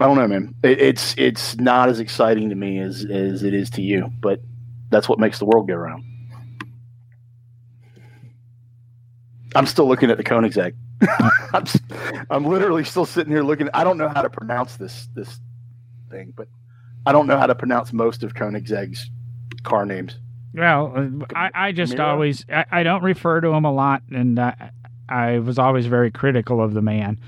I 0.00 0.06
don't 0.06 0.16
know, 0.16 0.28
man. 0.28 0.54
It, 0.62 0.80
it's 0.80 1.14
it's 1.18 1.56
not 1.56 1.88
as 1.88 2.00
exciting 2.00 2.48
to 2.50 2.54
me 2.54 2.78
as 2.78 3.04
as 3.04 3.42
it 3.42 3.54
is 3.54 3.70
to 3.70 3.82
you, 3.82 4.10
but 4.20 4.40
that's 4.88 5.08
what 5.08 5.18
makes 5.18 5.38
the 5.38 5.44
world 5.44 5.68
go 5.68 5.74
round. 5.74 6.04
I'm 9.54 9.66
still 9.66 9.88
looking 9.88 10.10
at 10.10 10.16
the 10.16 10.24
Koenigsegg. 10.24 10.74
I'm, 11.52 11.64
I'm 12.30 12.44
literally 12.44 12.84
still 12.84 13.04
sitting 13.04 13.32
here 13.32 13.42
looking. 13.42 13.68
I 13.74 13.84
don't 13.84 13.98
know 13.98 14.08
how 14.08 14.22
to 14.22 14.30
pronounce 14.30 14.76
this 14.76 15.08
this 15.14 15.40
thing, 16.10 16.32
but 16.36 16.48
I 17.06 17.12
don't 17.12 17.26
know 17.26 17.38
how 17.38 17.46
to 17.46 17.54
pronounce 17.54 17.92
most 17.92 18.22
of 18.22 18.34
Koenigsegg's 18.34 19.10
car 19.62 19.86
names. 19.86 20.18
Well, 20.52 20.92
uh, 20.96 21.24
I, 21.34 21.50
I 21.54 21.72
just 21.72 21.98
always 22.00 22.44
I, 22.50 22.64
I, 22.70 22.82
don't 22.82 23.02
refer 23.02 23.40
to 23.40 23.48
him 23.48 23.64
a 23.64 23.72
lot, 23.72 24.02
and 24.10 24.38
I, 24.38 24.72
I 25.08 25.38
was 25.38 25.58
always 25.58 25.86
very 25.86 26.10
critical 26.10 26.60
of 26.62 26.74
the 26.74 26.82
man. 26.82 27.18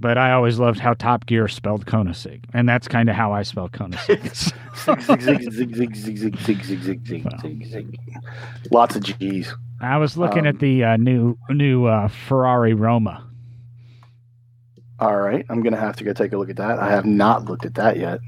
but 0.00 0.16
I 0.16 0.32
always 0.32 0.58
loved 0.58 0.78
how 0.78 0.94
Top 0.94 1.26
Gear 1.26 1.48
spelled 1.48 1.86
Koenigsegg, 1.86 2.44
and 2.52 2.68
that's 2.68 2.86
kind 2.86 3.08
of 3.08 3.16
how 3.16 3.32
I 3.32 3.42
spell 3.42 3.68
Koenigsegg. 3.68 4.52
Lots 8.70 8.96
of 8.96 9.02
G's. 9.02 9.54
I 9.80 9.96
was 9.96 10.16
looking 10.16 10.40
um, 10.40 10.46
at 10.46 10.58
the 10.58 10.84
uh, 10.84 10.96
new 10.96 11.36
new 11.50 11.86
uh, 11.86 12.08
Ferrari 12.08 12.74
Roma. 12.74 13.27
All 15.00 15.16
right, 15.16 15.46
I'm 15.48 15.62
gonna 15.62 15.76
have 15.76 15.96
to 15.96 16.04
go 16.04 16.12
take 16.12 16.32
a 16.32 16.38
look 16.38 16.50
at 16.50 16.56
that. 16.56 16.78
I 16.78 16.90
have 16.90 17.04
not 17.04 17.44
looked 17.44 17.64
at 17.64 17.74
that 17.74 17.96
yet. 17.96 18.20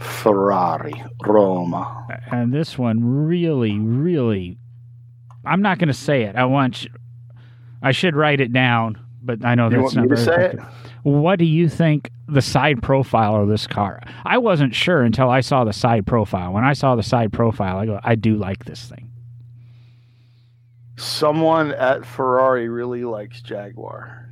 Ferrari 0.00 1.04
Roma, 1.24 2.06
and 2.30 2.52
this 2.52 2.76
one 2.76 3.26
really, 3.26 3.78
really. 3.78 4.58
I'm 5.46 5.62
not 5.62 5.78
going 5.78 5.88
to 5.88 5.94
say 5.94 6.22
it. 6.22 6.36
I 6.36 6.46
want. 6.46 6.84
You, 6.84 6.90
I 7.82 7.92
should 7.92 8.16
write 8.16 8.40
it 8.40 8.52
down, 8.52 8.98
but 9.22 9.44
I 9.44 9.54
know 9.54 9.68
you 9.70 9.82
that's 9.82 9.94
not 9.94 10.08
very 10.08 10.20
effective. 10.20 10.64
What 11.02 11.38
do 11.38 11.44
you 11.44 11.68
think 11.68 12.10
the 12.26 12.40
side 12.40 12.82
profile 12.82 13.36
of 13.36 13.48
this 13.48 13.66
car? 13.66 14.02
I 14.24 14.38
wasn't 14.38 14.74
sure 14.74 15.02
until 15.02 15.28
I 15.28 15.40
saw 15.40 15.64
the 15.64 15.72
side 15.72 16.06
profile. 16.06 16.52
When 16.52 16.64
I 16.64 16.72
saw 16.72 16.96
the 16.96 17.02
side 17.02 17.32
profile, 17.32 17.76
I 17.76 17.86
go, 17.86 18.00
I 18.02 18.14
do 18.14 18.36
like 18.36 18.64
this 18.64 18.88
thing. 18.88 19.10
Someone 20.96 21.72
at 21.72 22.06
Ferrari 22.06 22.68
really 22.68 23.04
likes 23.04 23.42
Jaguar 23.42 24.23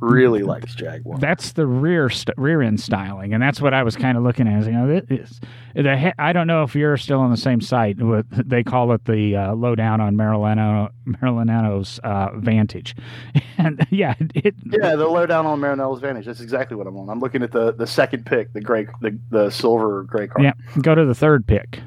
really 0.00 0.42
likes 0.42 0.74
Jaguar. 0.74 1.18
That's 1.18 1.52
the 1.52 1.66
rear 1.66 2.08
st- 2.08 2.36
rear 2.38 2.62
end 2.62 2.80
styling, 2.80 3.32
and 3.32 3.42
that's 3.42 3.60
what 3.60 3.74
I 3.74 3.82
was 3.82 3.96
kind 3.96 4.16
of 4.16 4.24
looking 4.24 4.46
at. 4.46 4.64
You 4.64 4.72
know, 4.72 5.00
this, 5.00 5.40
the, 5.74 6.14
I 6.18 6.32
don't 6.32 6.46
know 6.46 6.62
if 6.62 6.74
you're 6.74 6.96
still 6.96 7.20
on 7.20 7.30
the 7.30 7.36
same 7.36 7.60
site. 7.60 8.00
With, 8.00 8.26
they 8.48 8.62
call 8.62 8.92
it 8.92 9.04
the 9.04 9.36
uh, 9.36 9.54
lowdown 9.54 10.00
on 10.00 10.16
Maranello 10.16 10.90
Maranello's 11.06 11.98
uh, 12.04 12.28
Vantage, 12.36 12.94
and 13.58 13.86
yeah, 13.90 14.14
it, 14.34 14.54
yeah, 14.64 14.96
the 14.96 15.08
lowdown 15.08 15.46
on 15.46 15.60
Maranello's 15.60 16.00
Vantage. 16.00 16.26
That's 16.26 16.40
exactly 16.40 16.76
what 16.76 16.86
I'm 16.86 16.96
on. 16.96 17.08
I'm 17.08 17.20
looking 17.20 17.42
at 17.42 17.52
the 17.52 17.72
the 17.72 17.86
second 17.86 18.26
pick, 18.26 18.52
the 18.52 18.60
gray, 18.60 18.86
the 19.00 19.18
the 19.30 19.50
silver 19.50 20.04
gray 20.04 20.28
car. 20.28 20.42
Yeah, 20.42 20.52
go 20.80 20.94
to 20.94 21.04
the 21.04 21.14
third 21.14 21.46
pick. 21.46 21.80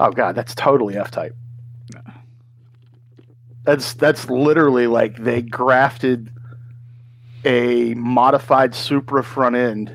Oh 0.00 0.10
god, 0.10 0.34
that's 0.34 0.54
totally 0.54 0.96
F 0.96 1.10
type. 1.10 1.34
That's 3.64 3.94
that's 3.94 4.28
literally 4.28 4.86
like 4.86 5.16
they 5.16 5.40
grafted 5.42 6.30
a 7.44 7.94
modified 7.94 8.74
Supra 8.74 9.24
front 9.24 9.56
end, 9.56 9.94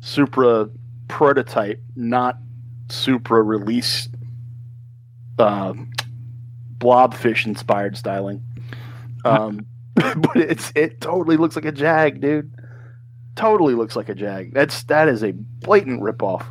Supra 0.00 0.68
prototype, 1.08 1.80
not 1.96 2.38
Supra 2.88 3.42
release, 3.42 4.08
uh, 5.38 5.74
blobfish 6.78 7.46
inspired 7.46 7.96
styling. 7.96 8.42
Um, 9.24 9.66
but 9.94 10.36
it's 10.36 10.72
it 10.74 11.00
totally 11.00 11.36
looks 11.36 11.56
like 11.56 11.64
a 11.64 11.72
Jag, 11.72 12.20
dude. 12.20 12.52
Totally 13.36 13.74
looks 13.74 13.96
like 13.96 14.08
a 14.08 14.14
Jag. 14.14 14.52
That's 14.52 14.82
that 14.84 15.08
is 15.08 15.22
a 15.22 15.32
blatant 15.32 16.02
ripoff. 16.02 16.44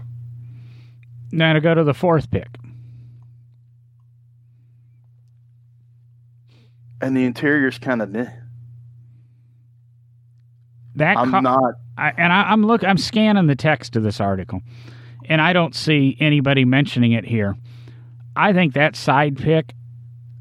Now 1.32 1.54
to 1.54 1.62
go 1.62 1.76
to 1.76 1.84
the 1.84 1.94
fourth 1.94 2.32
pick. 2.32 2.48
And 7.02 7.16
the 7.16 7.26
interior's 7.26 7.78
kind 7.78 8.02
of 8.02 8.10
meh. 8.10 8.30
That 10.96 11.18
I'm 11.18 11.32
co- 11.32 11.40
not, 11.40 11.76
I, 11.98 12.14
and 12.18 12.34
I, 12.34 12.52
I'm 12.52 12.66
look. 12.66 12.84
I'm 12.84 12.98
scanning 12.98 13.48
the 13.48 13.56
text 13.56 13.96
of 13.96 14.04
this 14.04 14.20
article, 14.20 14.62
and 15.26 15.42
I 15.42 15.54
don't 15.54 15.76
see 15.76 16.18
anybody 16.20 16.66
mentioning 16.66 17.14
it 17.14 17.26
here. 17.26 17.56
I 18.36 18.54
think 18.54 18.74
that 18.74 18.96
side 18.96 19.38
pick, 19.38 19.74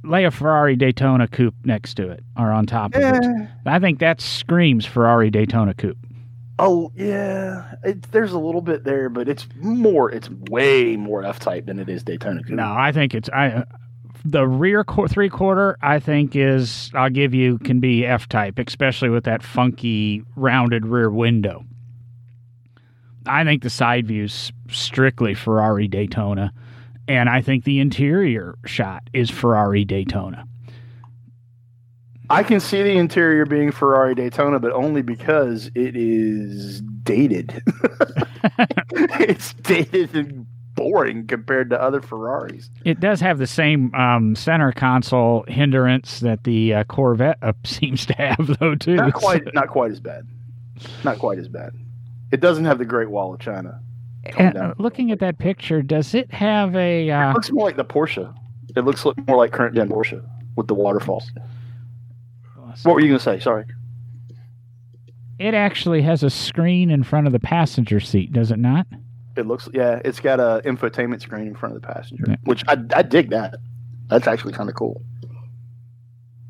lay 0.04 0.24
a 0.24 0.30
Ferrari 0.30 0.76
Daytona 0.76 1.28
coupe 1.28 1.54
next 1.64 1.94
to 1.94 2.10
it 2.10 2.24
or 2.36 2.50
on 2.50 2.66
top 2.66 2.94
of 2.94 3.02
it. 3.02 3.48
I 3.66 3.78
think 3.78 3.98
that 4.00 4.20
screams 4.20 4.86
Ferrari 4.86 5.30
Daytona 5.30 5.74
coupe. 5.74 5.98
Oh 6.58 6.90
yeah, 6.96 7.74
it, 7.84 8.10
there's 8.10 8.32
a 8.32 8.38
little 8.38 8.62
bit 8.62 8.82
there, 8.82 9.08
but 9.08 9.28
it's 9.28 9.46
more. 9.56 10.10
It's 10.10 10.28
way 10.50 10.96
more 10.96 11.24
F 11.24 11.38
type 11.38 11.66
than 11.66 11.78
it 11.78 11.88
is 11.88 12.02
Daytona 12.02 12.42
coupe. 12.42 12.56
No, 12.56 12.72
I 12.76 12.90
think 12.90 13.14
it's 13.14 13.28
I 13.30 13.64
the 14.30 14.46
rear 14.46 14.84
qu- 14.84 15.08
three 15.08 15.28
quarter, 15.28 15.76
I 15.82 15.98
think, 15.98 16.36
is 16.36 16.90
I'll 16.94 17.10
give 17.10 17.34
you 17.34 17.58
can 17.58 17.80
be 17.80 18.04
F 18.04 18.28
type, 18.28 18.58
especially 18.58 19.08
with 19.08 19.24
that 19.24 19.42
funky 19.42 20.22
rounded 20.36 20.86
rear 20.86 21.10
window. 21.10 21.64
I 23.26 23.44
think 23.44 23.62
the 23.62 23.70
side 23.70 24.06
view's 24.06 24.52
strictly 24.68 25.34
Ferrari 25.34 25.88
Daytona, 25.88 26.52
and 27.06 27.28
I 27.28 27.42
think 27.42 27.64
the 27.64 27.80
interior 27.80 28.56
shot 28.64 29.08
is 29.12 29.30
Ferrari 29.30 29.84
Daytona. 29.84 30.44
I 32.30 32.42
can 32.42 32.60
see 32.60 32.82
the 32.82 32.98
interior 32.98 33.46
being 33.46 33.72
Ferrari 33.72 34.14
Daytona, 34.14 34.58
but 34.58 34.72
only 34.72 35.00
because 35.00 35.70
it 35.74 35.96
is 35.96 36.82
dated. 37.02 37.62
it's 38.92 39.54
dated 39.54 40.14
and 40.14 40.46
boring 40.78 41.26
compared 41.26 41.70
to 41.70 41.80
other 41.80 42.00
Ferraris. 42.00 42.70
It 42.84 43.00
does 43.00 43.20
have 43.20 43.38
the 43.38 43.46
same 43.46 43.94
um, 43.94 44.34
center 44.34 44.72
console 44.72 45.44
hindrance 45.48 46.20
that 46.20 46.44
the 46.44 46.74
uh, 46.74 46.84
Corvette 46.84 47.38
uh, 47.42 47.52
seems 47.64 48.06
to 48.06 48.14
have, 48.14 48.58
though. 48.58 48.74
Too 48.74 48.94
not 48.94 49.12
quite, 49.14 49.54
not 49.54 49.68
quite 49.68 49.90
as 49.90 50.00
bad. 50.00 50.26
Not 51.04 51.18
quite 51.18 51.38
as 51.38 51.48
bad. 51.48 51.72
It 52.30 52.40
doesn't 52.40 52.64
have 52.64 52.78
the 52.78 52.84
Great 52.84 53.10
Wall 53.10 53.34
of 53.34 53.40
China. 53.40 53.80
Uh, 54.38 54.74
looking 54.78 55.10
at 55.10 55.20
that 55.20 55.38
picture, 55.38 55.80
does 55.82 56.14
it 56.14 56.32
have 56.32 56.76
a? 56.76 57.10
Uh, 57.10 57.30
it 57.30 57.34
looks 57.34 57.50
more 57.50 57.66
like 57.66 57.76
the 57.76 57.84
Porsche. 57.84 58.34
It 58.76 58.84
looks 58.84 59.04
more 59.04 59.36
like 59.36 59.52
current 59.52 59.74
gen 59.74 59.88
Porsche 59.88 60.22
with 60.56 60.68
the 60.68 60.74
waterfalls. 60.74 61.30
What 62.82 62.94
were 62.94 63.00
you 63.00 63.08
going 63.08 63.18
to 63.18 63.24
say? 63.24 63.40
Sorry. 63.40 63.64
It 65.38 65.54
actually 65.54 66.02
has 66.02 66.22
a 66.22 66.30
screen 66.30 66.90
in 66.90 67.04
front 67.04 67.26
of 67.26 67.32
the 67.32 67.38
passenger 67.40 68.00
seat, 68.00 68.32
does 68.32 68.50
it 68.50 68.58
not? 68.58 68.86
It 69.38 69.46
looks 69.46 69.68
yeah, 69.72 70.00
it's 70.04 70.20
got 70.20 70.40
a 70.40 70.60
infotainment 70.64 71.20
screen 71.22 71.46
in 71.46 71.54
front 71.54 71.76
of 71.76 71.80
the 71.80 71.86
passenger, 71.86 72.24
yeah. 72.28 72.36
which 72.44 72.64
I 72.66 72.76
I 72.94 73.02
dig 73.02 73.30
that. 73.30 73.56
That's 74.08 74.26
actually 74.26 74.52
kind 74.52 74.68
of 74.68 74.74
cool. 74.74 75.00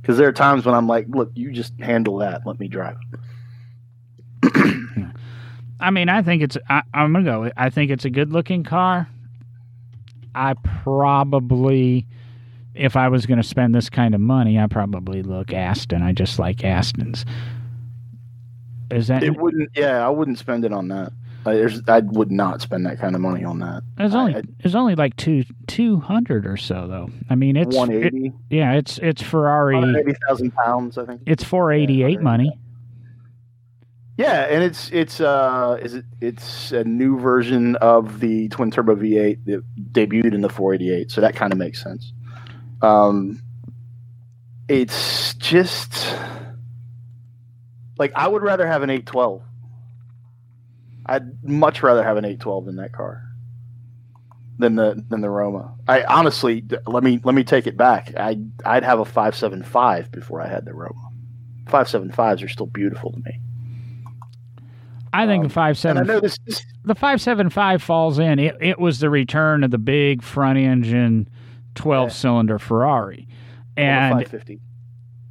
Because 0.00 0.16
there 0.16 0.26
are 0.26 0.32
times 0.32 0.64
when 0.64 0.74
I'm 0.74 0.86
like, 0.86 1.06
look, 1.08 1.30
you 1.34 1.52
just 1.52 1.78
handle 1.80 2.16
that. 2.18 2.46
Let 2.46 2.58
me 2.58 2.66
drive. 2.68 2.96
I 5.80 5.90
mean, 5.90 6.08
I 6.08 6.22
think 6.22 6.42
it's. 6.42 6.56
I, 6.68 6.82
I'm 6.94 7.12
gonna 7.12 7.24
go. 7.24 7.50
I 7.56 7.70
think 7.70 7.90
it's 7.90 8.06
a 8.06 8.10
good 8.10 8.32
looking 8.32 8.64
car. 8.64 9.06
I 10.34 10.54
probably, 10.82 12.06
if 12.74 12.96
I 12.96 13.08
was 13.08 13.26
going 13.26 13.38
to 13.38 13.46
spend 13.46 13.74
this 13.74 13.90
kind 13.90 14.14
of 14.14 14.20
money, 14.20 14.58
I 14.58 14.66
probably 14.66 15.22
look 15.22 15.52
Aston. 15.52 16.02
I 16.02 16.12
just 16.12 16.38
like 16.38 16.58
Astons. 16.58 17.24
Is 18.90 19.08
that? 19.08 19.22
It 19.22 19.36
wouldn't. 19.36 19.70
Yeah, 19.76 20.06
I 20.06 20.10
wouldn't 20.10 20.38
spend 20.38 20.64
it 20.64 20.72
on 20.72 20.88
that. 20.88 21.12
There's, 21.54 21.82
I 21.88 22.00
would 22.00 22.30
not 22.30 22.60
spend 22.60 22.86
that 22.86 22.98
kind 22.98 23.14
of 23.14 23.20
money 23.20 23.44
on 23.44 23.58
that. 23.60 23.82
It's 23.98 24.14
only 24.14 24.36
I, 24.36 24.42
it's 24.60 24.74
only 24.74 24.94
like 24.94 25.16
two 25.16 25.44
two 25.66 25.98
hundred 25.98 26.46
or 26.46 26.56
so 26.56 26.86
though. 26.86 27.08
I 27.30 27.34
mean, 27.34 27.56
it's 27.56 27.76
one 27.76 27.90
eighty. 27.90 28.26
It, 28.26 28.32
yeah, 28.50 28.74
it's 28.74 28.98
it's 28.98 29.22
Ferrari. 29.22 29.76
Eighty 29.76 30.14
thousand 30.26 30.52
pounds, 30.52 30.98
I 30.98 31.06
think. 31.06 31.22
It's 31.26 31.44
four 31.44 31.72
eighty 31.72 32.02
eight 32.02 32.18
yeah, 32.18 32.20
money. 32.20 32.58
Yeah, 34.18 34.46
and 34.50 34.64
it's 34.64 34.90
it's 34.90 35.20
uh 35.20 35.78
is 35.80 35.94
it 35.94 36.04
it's 36.20 36.72
a 36.72 36.82
new 36.82 37.20
version 37.20 37.76
of 37.76 38.18
the 38.18 38.48
twin 38.48 38.72
turbo 38.72 38.96
V8 38.96 39.44
that 39.44 39.62
debuted 39.92 40.34
in 40.34 40.40
the 40.40 40.48
488, 40.48 41.12
so 41.12 41.20
that 41.20 41.36
kind 41.36 41.52
of 41.52 41.58
makes 41.58 41.80
sense. 41.80 42.12
Um, 42.82 43.40
it's 44.66 45.34
just 45.34 46.16
like 47.96 48.12
I 48.16 48.26
would 48.26 48.42
rather 48.42 48.66
have 48.66 48.82
an 48.82 48.90
812 48.90 49.42
I'd 51.08 51.42
much 51.42 51.82
rather 51.82 52.04
have 52.04 52.16
an 52.16 52.24
812 52.24 52.66
than 52.66 52.76
that 52.76 52.92
car 52.92 53.24
than 54.58 54.74
the 54.74 55.02
than 55.08 55.20
the 55.20 55.30
Roma. 55.30 55.74
I 55.86 56.02
honestly 56.02 56.64
let 56.86 57.02
me 57.02 57.20
let 57.24 57.34
me 57.34 57.44
take 57.44 57.66
it 57.66 57.76
back. 57.76 58.12
I 58.16 58.38
I'd 58.64 58.84
have 58.84 59.00
a 59.00 59.04
575 59.04 60.12
before 60.12 60.40
I 60.40 60.48
had 60.48 60.64
the 60.64 60.74
Roma. 60.74 61.10
575s 61.66 62.42
are 62.42 62.48
still 62.48 62.66
beautiful 62.66 63.12
to 63.12 63.18
me. 63.18 63.40
I 65.12 65.26
think 65.26 65.42
um, 65.42 65.48
the 65.48 65.54
five 65.54 65.78
seven. 65.78 66.02
I 66.02 66.06
know 66.06 66.20
this, 66.20 66.38
this. 66.46 66.62
The 66.84 66.94
five 66.94 67.20
seven 67.20 67.48
five 67.50 67.82
falls 67.82 68.18
in. 68.18 68.38
It 68.38 68.56
it 68.60 68.78
was 68.78 68.98
the 68.98 69.08
return 69.08 69.64
of 69.64 69.70
the 69.70 69.78
big 69.78 70.22
front 70.22 70.58
engine, 70.58 71.28
twelve 71.74 72.10
yeah. 72.10 72.14
cylinder 72.14 72.58
Ferrari, 72.58 73.26
and 73.76 74.16
well, 74.16 74.24
550 74.24 74.60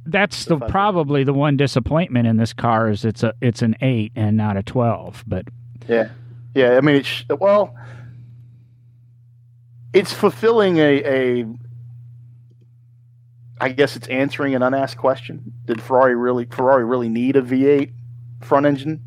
that's 0.06 0.46
the 0.46 0.58
probably 0.58 1.22
the 1.22 1.34
one 1.34 1.56
disappointment 1.56 2.26
in 2.26 2.38
this 2.38 2.54
car 2.54 2.88
is 2.88 3.04
it's 3.04 3.22
a 3.22 3.34
it's 3.40 3.62
an 3.62 3.76
eight 3.82 4.10
and 4.16 4.36
not 4.36 4.56
a 4.56 4.62
twelve. 4.62 5.22
But 5.26 5.46
yeah, 5.86 6.10
yeah. 6.54 6.76
I 6.76 6.80
mean, 6.80 6.96
it's 6.96 7.24
well, 7.28 7.74
it's 9.92 10.12
fulfilling 10.12 10.78
a 10.78 11.02
a. 11.04 11.46
I 13.60 13.70
guess 13.70 13.96
it's 13.96 14.06
answering 14.08 14.54
an 14.54 14.62
unasked 14.62 15.00
question. 15.00 15.52
Did 15.64 15.82
Ferrari 15.82 16.14
really 16.14 16.44
Ferrari 16.46 16.84
really 16.84 17.08
need 17.08 17.36
a 17.36 17.42
V8 17.42 17.92
front 18.40 18.66
engine, 18.66 19.02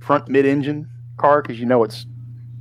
front 0.00 0.28
mid 0.28 0.46
engine 0.46 0.88
car? 1.16 1.42
Because 1.42 1.58
you 1.58 1.66
know 1.66 1.82
it's 1.82 2.06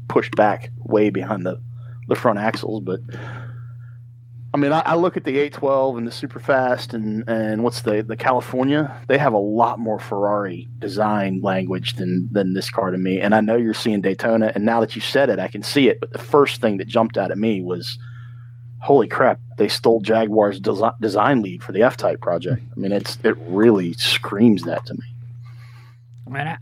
pushed 0.08 0.36
back 0.36 0.72
way 0.78 1.10
behind 1.10 1.46
the 1.46 1.62
the 2.08 2.16
front 2.16 2.40
axles, 2.40 2.82
but 2.84 3.00
I 4.56 4.58
mean, 4.58 4.72
I, 4.72 4.80
I, 4.86 4.96
look 4.96 5.18
at 5.18 5.26
the 5.26 5.32
812 5.32 5.98
and 5.98 6.08
the 6.08 6.12
Superfast 6.12 6.94
and 6.94 7.28
and 7.28 7.62
what's 7.62 7.82
the 7.82 8.02
the 8.04 8.16
California. 8.16 8.98
They 9.10 9.18
have 9.18 9.34
a 9.34 9.38
lot 9.38 9.80
more 9.80 10.00
Ferrari 10.00 10.70
design 10.80 11.42
language 11.42 11.96
than 11.96 12.30
than 12.32 12.54
this 12.54 12.70
car 12.70 12.90
to 12.90 12.98
me. 12.98 13.20
And 13.20 13.36
I 13.36 13.42
know 13.42 13.58
you're 13.58 13.74
seeing 13.74 14.00
Daytona, 14.00 14.54
and 14.56 14.64
now 14.64 14.80
that 14.80 14.96
you 14.96 15.02
said 15.02 15.30
it, 15.30 15.40
I 15.40 15.50
can 15.50 15.62
see 15.62 15.90
it. 15.90 16.00
But 16.00 16.14
the 16.14 16.20
first 16.20 16.62
thing 16.62 16.78
that 16.78 16.88
jumped 16.88 17.18
out 17.18 17.32
at 17.32 17.38
me 17.38 17.62
was, 17.62 18.00
holy 18.80 19.10
crap! 19.10 19.42
They 19.58 19.68
stole 19.68 20.00
Jaguar's 20.00 20.62
desi- 20.62 20.98
design 21.02 21.42
lead 21.42 21.62
for 21.62 21.74
the 21.74 21.84
F 21.84 21.98
Type 21.98 22.22
project. 22.22 22.64
I 22.72 22.80
mean, 22.80 22.94
it's 22.94 23.18
it 23.26 23.36
really 23.50 23.92
screams 23.96 24.64
that 24.64 24.86
to 24.86 24.94
me. 24.94 25.16
I, 26.48 26.58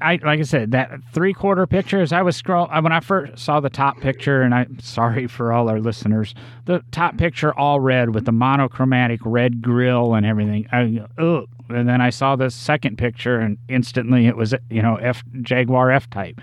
I 0.00 0.18
like 0.22 0.40
I 0.40 0.42
said 0.42 0.72
that 0.72 0.90
three 1.12 1.32
quarter 1.32 1.66
pictures. 1.66 2.12
I 2.12 2.22
was 2.22 2.36
scroll 2.36 2.66
when 2.68 2.92
I 2.92 3.00
first 3.00 3.38
saw 3.38 3.60
the 3.60 3.70
top 3.70 4.00
picture, 4.00 4.42
and 4.42 4.54
I'm 4.54 4.78
sorry 4.78 5.26
for 5.26 5.52
all 5.52 5.68
our 5.68 5.80
listeners. 5.80 6.34
The 6.66 6.82
top 6.90 7.16
picture 7.16 7.54
all 7.58 7.80
red 7.80 8.14
with 8.14 8.26
the 8.26 8.32
monochromatic 8.32 9.20
red 9.24 9.62
grill 9.62 10.14
and 10.14 10.26
everything. 10.26 10.66
I, 10.72 11.06
ugh. 11.18 11.48
And 11.68 11.88
then 11.88 12.00
I 12.00 12.10
saw 12.10 12.36
the 12.36 12.50
second 12.50 12.98
picture, 12.98 13.40
and 13.40 13.58
instantly 13.68 14.26
it 14.26 14.36
was 14.36 14.54
you 14.70 14.82
know 14.82 14.96
F 14.96 15.24
Jaguar 15.40 15.90
F 15.90 16.10
Type, 16.10 16.40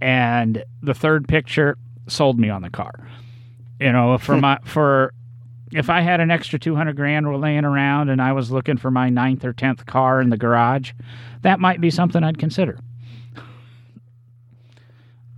and 0.00 0.64
the 0.82 0.94
third 0.94 1.28
picture 1.28 1.78
sold 2.08 2.38
me 2.38 2.50
on 2.50 2.62
the 2.62 2.70
car. 2.70 3.06
You 3.78 3.92
know 3.92 4.18
for 4.18 4.36
my 4.40 4.58
for 4.64 5.14
if 5.72 5.88
I 5.88 6.00
had 6.00 6.20
an 6.20 6.30
extra 6.30 6.58
200 6.58 6.96
grand 6.96 7.40
laying 7.40 7.64
around 7.64 8.08
and 8.08 8.20
I 8.20 8.32
was 8.32 8.50
looking 8.50 8.76
for 8.76 8.90
my 8.90 9.08
ninth 9.08 9.44
or 9.44 9.52
10th 9.52 9.86
car 9.86 10.20
in 10.20 10.30
the 10.30 10.36
garage, 10.36 10.92
that 11.42 11.60
might 11.60 11.80
be 11.80 11.90
something 11.90 12.24
I'd 12.24 12.38
consider. 12.38 12.78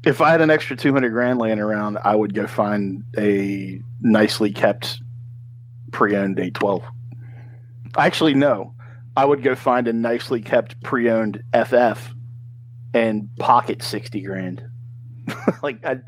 If 0.05 0.21
I 0.21 0.31
had 0.31 0.41
an 0.41 0.51
extra 0.51 0.77
200 0.77 1.11
grand 1.11 1.39
laying 1.39 1.61
around, 1.61 1.99
I 2.03 2.17
would 2.17 2.35
go 2.35 2.47
find 2.47 3.05
a 3.17 3.81
nicely 4.01 4.53
kept 4.53 5.01
pre 5.93 6.17
owned 6.17 6.39
812. 6.39 6.83
Actually, 7.97 8.35
no. 8.35 8.75
I 9.17 9.27
would 9.27 9.43
go 9.43 9.55
find 9.55 9.87
a 9.87 9.93
nicely 9.93 10.41
kept 10.41 10.83
pre 10.83 11.11
owned 11.11 11.43
FF 11.55 12.15
and 12.95 13.29
pocket 13.39 13.83
60 13.83 14.23
grand. 14.23 14.65
like, 15.63 15.85
I 15.85 16.01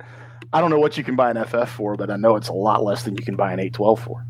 I 0.54 0.60
don't 0.60 0.70
know 0.70 0.78
what 0.78 0.96
you 0.96 1.02
can 1.02 1.16
buy 1.16 1.32
an 1.32 1.44
FF 1.44 1.68
for, 1.68 1.96
but 1.96 2.10
I 2.10 2.16
know 2.16 2.36
it's 2.36 2.48
a 2.48 2.52
lot 2.52 2.84
less 2.84 3.02
than 3.02 3.16
you 3.16 3.24
can 3.24 3.34
buy 3.34 3.52
an 3.52 3.58
812 3.58 4.00
for. 4.00 4.24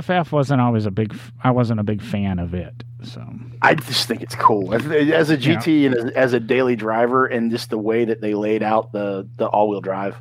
FF 0.00 0.32
wasn't 0.32 0.60
always 0.60 0.86
a 0.86 0.92
big. 0.92 1.18
I 1.42 1.50
wasn't 1.50 1.80
a 1.80 1.82
big 1.82 2.00
fan 2.00 2.38
of 2.38 2.54
it. 2.54 2.84
So 3.02 3.26
I 3.60 3.74
just 3.74 4.06
think 4.06 4.22
it's 4.22 4.36
cool 4.36 4.72
as 4.74 4.84
a 4.84 5.36
GT 5.36 5.80
yeah. 5.80 5.86
and 5.86 5.96
as, 5.96 6.10
as, 6.12 6.32
a 6.34 6.40
daily 6.40 6.76
driver, 6.76 7.26
and 7.26 7.50
just 7.50 7.70
the 7.70 7.78
way 7.78 8.04
that 8.04 8.20
they 8.20 8.34
laid 8.34 8.62
out 8.62 8.92
the 8.92 9.28
the 9.36 9.46
all 9.48 9.68
wheel 9.68 9.80
drive, 9.80 10.16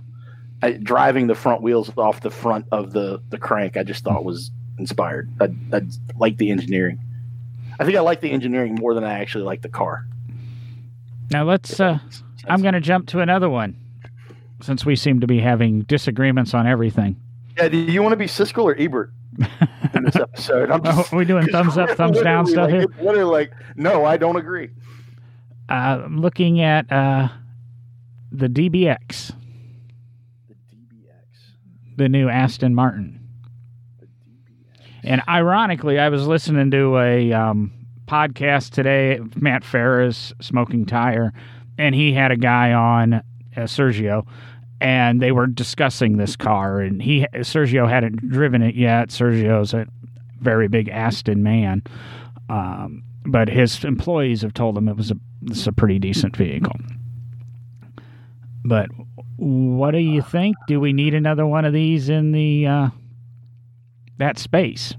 I, 0.63 0.71
driving 0.71 1.27
the 1.27 1.35
front 1.35 1.61
wheels 1.61 1.91
off 1.95 2.21
the 2.21 2.31
front 2.31 2.65
of 2.71 2.91
the 2.91 3.21
the 3.29 3.37
crank. 3.37 3.77
I 3.77 3.83
just 3.83 4.03
thought 4.03 4.25
was 4.25 4.49
inspired. 4.79 5.29
I, 5.39 5.49
I 5.71 5.81
like 6.17 6.37
the 6.37 6.49
engineering. 6.49 6.99
I 7.79 7.85
think 7.85 7.97
I 7.97 8.01
like 8.01 8.21
the 8.21 8.31
engineering 8.31 8.75
more 8.79 8.95
than 8.95 9.03
I 9.03 9.19
actually 9.19 9.43
like 9.43 9.61
the 9.61 9.69
car. 9.69 10.07
Now 11.29 11.43
let's. 11.43 11.79
Uh, 11.79 11.99
I'm 12.49 12.61
going 12.61 12.73
to 12.73 12.81
jump 12.81 13.07
to 13.09 13.19
another 13.19 13.49
one, 13.49 13.75
since 14.61 14.85
we 14.85 14.95
seem 14.95 15.19
to 15.21 15.27
be 15.27 15.39
having 15.39 15.81
disagreements 15.81 16.53
on 16.53 16.67
everything. 16.67 17.15
Yeah, 17.57 17.69
do 17.69 17.77
you 17.77 18.01
want 18.01 18.13
to 18.13 18.17
be 18.17 18.25
Siskel 18.25 18.63
or 18.63 18.75
Ebert 18.79 19.11
in 19.93 20.03
this 20.03 20.15
episode? 20.15 20.71
I'm 20.71 20.83
just, 20.83 21.13
Are 21.13 21.17
we 21.17 21.25
doing 21.25 21.47
thumbs 21.51 21.77
up, 21.77 21.89
thumbs 21.91 22.21
down 22.21 22.45
stuff 22.45 22.71
like, 22.71 22.79
here? 22.79 22.85
Literally, 23.01 23.23
like, 23.23 23.53
no, 23.75 24.05
I 24.05 24.17
don't 24.17 24.37
agree. 24.37 24.69
Uh, 25.69 26.01
I'm 26.05 26.21
looking 26.21 26.61
at 26.61 26.91
uh, 26.91 27.29
the 28.31 28.47
DBX. 28.47 29.33
The 30.47 30.55
DBX. 30.55 31.17
The 31.97 32.09
new 32.09 32.29
Aston 32.29 32.73
Martin. 32.73 33.19
And 35.03 35.21
ironically, 35.27 35.99
I 35.99 36.09
was 36.09 36.27
listening 36.27 36.71
to 36.71 36.97
a 36.97 37.31
um, 37.31 37.71
podcast 38.07 38.71
today, 38.71 39.19
Matt 39.35 39.63
Farah's 39.63 40.33
Smoking 40.41 40.85
Tire, 40.85 41.33
and 41.79 41.95
he 41.95 42.13
had 42.13 42.31
a 42.31 42.37
guy 42.37 42.73
on, 42.73 43.13
uh, 43.13 43.21
Sergio, 43.61 44.27
and 44.81 45.21
they 45.21 45.31
were 45.31 45.47
discussing 45.47 46.17
this 46.17 46.35
car. 46.35 46.81
And 46.81 47.01
he 47.01 47.25
Sergio 47.37 47.89
hadn't 47.89 48.29
driven 48.29 48.61
it 48.61 48.75
yet. 48.75 49.09
Sergio's 49.09 49.73
a 49.73 49.87
very 50.41 50.67
big 50.67 50.89
Aston 50.89 51.41
man, 51.41 51.81
um, 52.49 53.03
but 53.25 53.47
his 53.47 53.83
employees 53.83 54.41
have 54.41 54.53
told 54.53 54.77
him 54.77 54.87
it 54.87 54.97
was 54.97 55.09
a 55.09 55.15
it's 55.47 55.65
a 55.67 55.71
pretty 55.71 55.99
decent 55.99 56.35
vehicle. 56.35 56.75
But 58.65 58.89
what 59.37 59.91
do 59.91 59.99
you 59.99 60.21
think? 60.21 60.57
Do 60.67 60.81
we 60.81 60.91
need 60.91 61.13
another 61.13 61.45
one 61.45 61.63
of 61.63 61.71
these 61.71 62.09
in 62.09 62.33
the 62.33 62.67
uh, 62.67 62.89
that 64.17 64.37
space? 64.37 64.93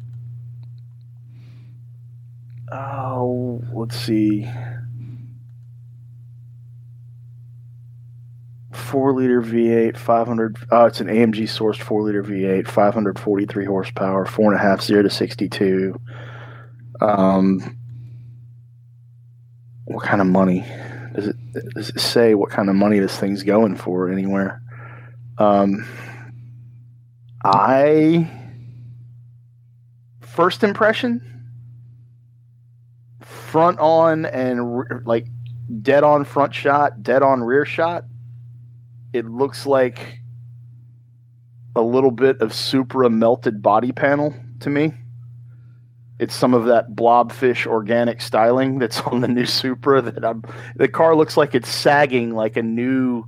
Oh, 2.72 3.62
let's 3.74 3.96
see. 3.98 4.48
Four 8.90 9.14
liter 9.14 9.40
V8, 9.40 9.96
500. 9.96 10.56
Uh, 10.72 10.86
it's 10.86 11.00
an 11.00 11.06
AMG 11.06 11.44
sourced 11.44 11.80
four 11.80 12.02
liter 12.02 12.24
V8, 12.24 12.66
543 12.66 13.64
horsepower, 13.64 14.26
four 14.26 14.52
and 14.52 14.60
a 14.60 14.62
half 14.62 14.82
zero 14.82 15.02
to 15.02 15.10
62. 15.10 15.98
Um, 17.00 17.76
what 19.84 20.04
kind 20.04 20.20
of 20.20 20.26
money 20.26 20.64
does 21.14 21.28
it 21.28 21.36
does 21.74 21.90
it 21.90 22.00
say? 22.00 22.34
What 22.34 22.50
kind 22.50 22.68
of 22.68 22.74
money 22.74 22.98
this 22.98 23.16
thing's 23.16 23.44
going 23.44 23.76
for 23.76 24.10
anywhere? 24.10 24.60
Um, 25.38 25.86
I 27.44 28.28
first 30.20 30.64
impression 30.64 31.22
front 33.20 33.78
on 33.78 34.26
and 34.26 35.06
like 35.06 35.26
dead 35.80 36.02
on 36.02 36.24
front 36.24 36.54
shot, 36.54 37.02
dead 37.02 37.22
on 37.22 37.42
rear 37.42 37.64
shot 37.64 38.04
it 39.12 39.26
looks 39.26 39.66
like 39.66 40.20
a 41.76 41.82
little 41.82 42.10
bit 42.10 42.40
of 42.40 42.52
Supra 42.52 43.08
melted 43.10 43.62
body 43.62 43.92
panel 43.92 44.34
to 44.60 44.70
me. 44.70 44.92
It's 46.18 46.34
some 46.34 46.52
of 46.52 46.66
that 46.66 46.90
blobfish 46.90 47.66
organic 47.66 48.20
styling 48.20 48.78
that's 48.78 49.00
on 49.00 49.20
the 49.20 49.28
new 49.28 49.46
Supra. 49.46 50.02
That 50.02 50.24
I'm, 50.24 50.44
the 50.76 50.88
car 50.88 51.16
looks 51.16 51.36
like 51.36 51.54
it's 51.54 51.68
sagging 51.68 52.34
like 52.34 52.56
a 52.56 52.62
new 52.62 53.24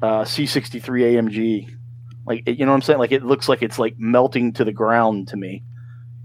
uh, 0.00 0.22
C63 0.22 0.80
AMG. 0.82 1.76
Like 2.24 2.48
you 2.48 2.64
know 2.64 2.72
what 2.72 2.76
I'm 2.76 2.82
saying? 2.82 2.98
Like 2.98 3.12
it 3.12 3.24
looks 3.24 3.48
like 3.48 3.62
it's 3.62 3.78
like 3.78 3.98
melting 3.98 4.52
to 4.54 4.64
the 4.64 4.72
ground 4.72 5.28
to 5.28 5.36
me. 5.36 5.62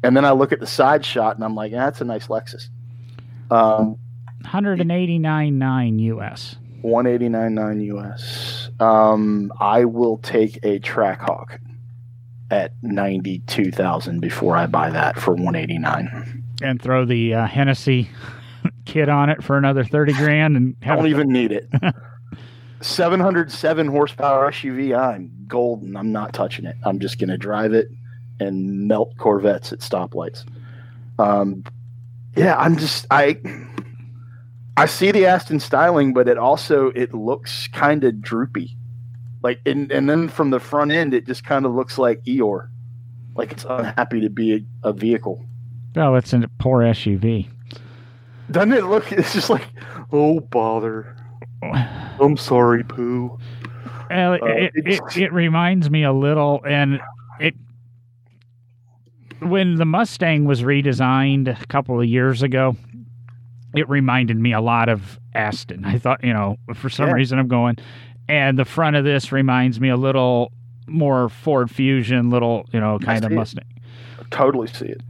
And 0.04 0.16
then 0.16 0.26
I 0.26 0.32
look 0.32 0.52
at 0.52 0.60
the 0.60 0.68
side 0.68 1.04
shot 1.04 1.36
and 1.36 1.44
I'm 1.44 1.56
like, 1.56 1.72
yeah, 1.72 1.86
that's 1.86 2.02
a 2.02 2.06
nice 2.06 2.28
Lexus. 2.28 2.70
Um, 3.50 3.98
189.9 4.44 6.00
US. 6.00 6.56
189.9 6.84 7.86
US. 7.98 8.67
Um, 8.80 9.52
I 9.60 9.86
will 9.86 10.18
take 10.20 10.58
a 10.64 10.80
Trackhawk 10.80 11.60
at 12.50 12.72
92,000 12.82 14.20
before 14.20 14.56
I 14.56 14.68
buy 14.68 14.90
that 14.92 15.20
for 15.20 15.34
189. 15.34 16.44
And 16.62 16.82
throw 16.82 17.06
the 17.06 17.34
uh, 17.34 17.48
Hennessy 17.48 18.10
kit 18.86 19.10
on 19.10 19.30
it 19.30 19.44
for 19.44 19.58
another 19.58 19.84
30 19.84 20.14
grand 20.14 20.58
and 20.58 20.76
have 20.82 20.98
don't 20.98 21.08
even 21.08 21.30
need 21.30 21.52
it. 21.52 21.70
707 22.82 23.88
horsepower 23.88 24.52
SUV. 24.52 24.98
I'm 24.98 25.32
golden. 25.48 25.98
I'm 25.98 26.12
not 26.12 26.34
touching 26.34 26.66
it. 26.66 26.76
I'm 26.84 27.00
just 27.00 27.18
going 27.20 27.30
to 27.30 27.38
drive 27.38 27.74
it 27.74 27.90
and 28.40 28.88
melt 28.88 29.18
Corvettes 29.18 29.74
at 29.74 29.80
stoplights. 29.80 30.46
Um, 31.18 31.64
yeah, 32.36 32.56
I'm 32.58 32.78
just 32.78 33.08
I 33.10 33.40
I 34.78 34.86
see 34.86 35.12
the 35.12 35.26
Aston 35.26 35.60
styling, 35.60 36.14
but 36.14 36.28
it 36.28 36.38
also 36.38 36.90
it 36.90 37.12
looks 37.12 37.68
kind 37.70 38.04
of 38.04 38.22
droopy. 38.22 38.78
Like 39.42 39.60
and, 39.66 39.92
and 39.92 40.08
then 40.08 40.30
from 40.30 40.52
the 40.52 40.60
front 40.60 40.92
end 40.92 41.16
it 41.16 41.26
just 41.26 41.44
kind 41.44 41.66
of 41.66 41.74
looks 41.74 41.98
like 41.98 42.24
Eeyore. 42.26 42.70
Like 43.36 43.52
it's 43.52 43.66
unhappy 43.68 44.22
to 44.22 44.30
be 44.30 44.54
a, 44.54 44.90
a 44.90 44.94
vehicle. 44.94 45.44
Oh, 45.96 46.14
it's 46.14 46.32
a 46.32 46.48
poor 46.60 46.84
SUV. 46.84 47.50
Doesn't 48.52 48.74
it 48.74 48.86
look 48.86 49.12
it's 49.12 49.34
just 49.34 49.50
like 49.50 49.68
oh 50.12 50.42
bother. 50.42 51.16
I'm 51.64 52.38
sorry, 52.38 52.84
Pooh. 52.84 53.36
Well, 54.12 54.34
uh, 54.34 54.46
it, 54.46 54.72
it, 54.76 55.18
it 55.18 55.34
reminds 55.34 55.90
me 55.90 56.04
a 56.04 56.14
little 56.14 56.62
and 56.68 57.00
it 57.40 57.56
when 59.40 59.76
the 59.76 59.86
Mustang 59.86 60.46
was 60.46 60.62
redesigned 60.62 61.48
a 61.48 61.66
couple 61.66 62.00
of 62.00 62.06
years 62.06 62.44
ago, 62.44 62.76
it 63.76 63.88
reminded 63.90 64.38
me 64.38 64.54
a 64.54 64.62
lot 64.62 64.90
of 64.90 65.20
Aston. 65.34 65.86
I 65.86 65.98
thought, 65.98 66.24
you 66.24 66.34
know, 66.34 66.58
for 66.74 66.90
some 66.90 67.08
yeah. 67.08 67.14
reason 67.14 67.40
I'm 67.40 67.48
going, 67.48 67.78
and 68.28 68.58
the 68.58 68.66
front 68.66 68.96
of 68.96 69.04
this 69.04 69.32
reminds 69.32 69.80
me 69.80 69.90
a 69.90 69.98
little 69.98 70.52
more 70.88 71.30
Ford 71.30 71.70
Fusion, 71.70 72.30
little, 72.30 72.68
you 72.72 72.80
know, 72.80 73.00
kind 73.00 73.26
of 73.26 73.32
Mustang. 73.32 73.66
Totally 74.32 74.68
see 74.68 74.86
it. 74.86 75.02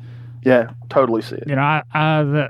Yeah, 0.43 0.71
totally 0.89 1.21
see 1.21 1.35
it. 1.35 1.43
You 1.47 1.55
know, 1.55 1.81
uh, 1.93 2.23
the 2.23 2.49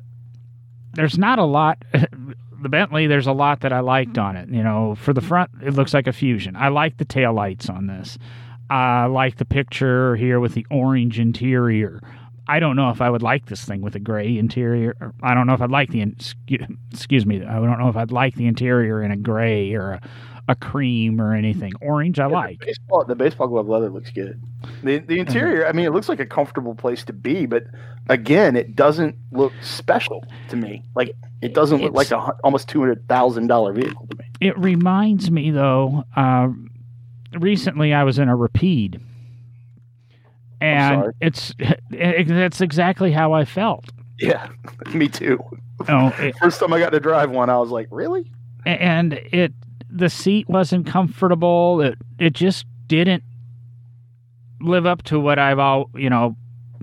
there's 0.93 1.17
not 1.17 1.39
a 1.39 1.45
lot. 1.45 1.83
the 2.61 2.69
Bentley, 2.69 3.07
there's 3.07 3.27
a 3.27 3.31
lot 3.31 3.61
that 3.61 3.71
I 3.71 3.79
liked 3.79 4.17
on 4.17 4.35
it. 4.35 4.49
You 4.49 4.63
know, 4.63 4.95
for 4.95 5.13
the 5.13 5.21
front, 5.21 5.51
it 5.63 5.73
looks 5.73 5.93
like 5.93 6.07
a 6.07 6.13
Fusion. 6.13 6.55
I 6.55 6.69
like 6.69 6.97
the 6.97 7.05
tail 7.05 7.33
lights 7.33 7.69
on 7.69 7.87
this. 7.87 8.17
I 8.69 9.05
like 9.05 9.37
the 9.37 9.45
picture 9.45 10.15
here 10.15 10.39
with 10.39 10.53
the 10.53 10.65
orange 10.69 11.19
interior. 11.19 12.01
I 12.47 12.59
don't 12.59 12.75
know 12.75 12.89
if 12.89 13.01
I 13.01 13.09
would 13.09 13.21
like 13.21 13.47
this 13.47 13.65
thing 13.65 13.81
with 13.81 13.95
a 13.95 13.99
gray 13.99 14.37
interior. 14.37 14.95
I 15.21 15.33
don't 15.33 15.47
know 15.47 15.53
if 15.53 15.61
I'd 15.61 15.71
like 15.71 15.89
the 15.89 16.01
excuse 16.91 17.25
me. 17.25 17.43
I 17.43 17.55
don't 17.55 17.79
know 17.79 17.89
if 17.89 17.97
I'd 17.97 18.11
like 18.11 18.35
the 18.35 18.47
interior 18.47 19.03
in 19.03 19.11
a 19.11 19.17
gray 19.17 19.73
or 19.73 19.93
a, 19.93 20.01
a 20.47 20.55
cream 20.55 21.19
or 21.19 21.33
anything. 21.33 21.73
Orange, 21.81 22.19
I 22.19 22.29
yeah, 22.29 22.33
like. 22.33 22.59
The 22.59 22.67
baseball, 22.67 23.05
the 23.05 23.15
baseball 23.15 23.47
glove 23.47 23.67
leather 23.67 23.89
looks 23.89 24.11
good. 24.11 24.41
The 24.81 24.99
the 24.99 24.99
mm-hmm. 24.99 25.13
interior, 25.19 25.67
I 25.67 25.73
mean, 25.73 25.85
it 25.85 25.91
looks 25.91 26.07
like 26.07 26.21
a 26.21 26.25
comfortable 26.25 26.73
place 26.73 27.03
to 27.05 27.13
be, 27.13 27.45
but 27.45 27.65
again, 28.07 28.55
it 28.55 28.75
doesn't 28.75 29.15
look 29.31 29.51
special 29.61 30.23
to 30.49 30.55
me. 30.55 30.83
Like 30.95 31.11
it 31.41 31.53
doesn't 31.53 31.81
look 31.81 31.93
like 31.93 32.11
a 32.11 32.31
almost 32.43 32.69
two 32.69 32.79
hundred 32.79 33.07
thousand 33.09 33.47
dollar 33.47 33.73
vehicle 33.73 34.07
to 34.09 34.17
me. 34.17 34.25
It 34.39 34.57
reminds 34.57 35.29
me 35.29 35.51
though. 35.51 36.05
Uh, 36.15 36.49
recently, 37.37 37.93
I 37.93 38.03
was 38.03 38.19
in 38.19 38.29
a 38.29 38.35
Rapide, 38.35 39.01
and 40.61 41.13
it's 41.21 41.53
it, 41.59 42.27
that's 42.27 42.61
exactly 42.61 43.11
how 43.11 43.33
I 43.33 43.45
felt. 43.45 43.85
Yeah, 44.19 44.49
me 44.93 45.07
too. 45.07 45.39
Oh, 45.87 46.07
it, 46.19 46.35
first 46.37 46.59
time 46.59 46.73
I 46.73 46.79
got 46.79 46.91
to 46.91 46.99
drive 46.99 47.29
one, 47.31 47.49
I 47.49 47.57
was 47.57 47.69
like, 47.69 47.87
really? 47.91 48.31
And 48.65 49.13
it 49.13 49.53
the 49.89 50.09
seat 50.09 50.49
wasn't 50.49 50.85
comfortable. 50.85 51.81
It 51.81 51.97
it 52.19 52.33
just 52.33 52.65
didn't 52.87 53.23
live 54.59 54.85
up 54.85 55.03
to 55.03 55.19
what 55.19 55.39
I've 55.39 55.59
all 55.59 55.89
you 55.95 56.09
know 56.09 56.35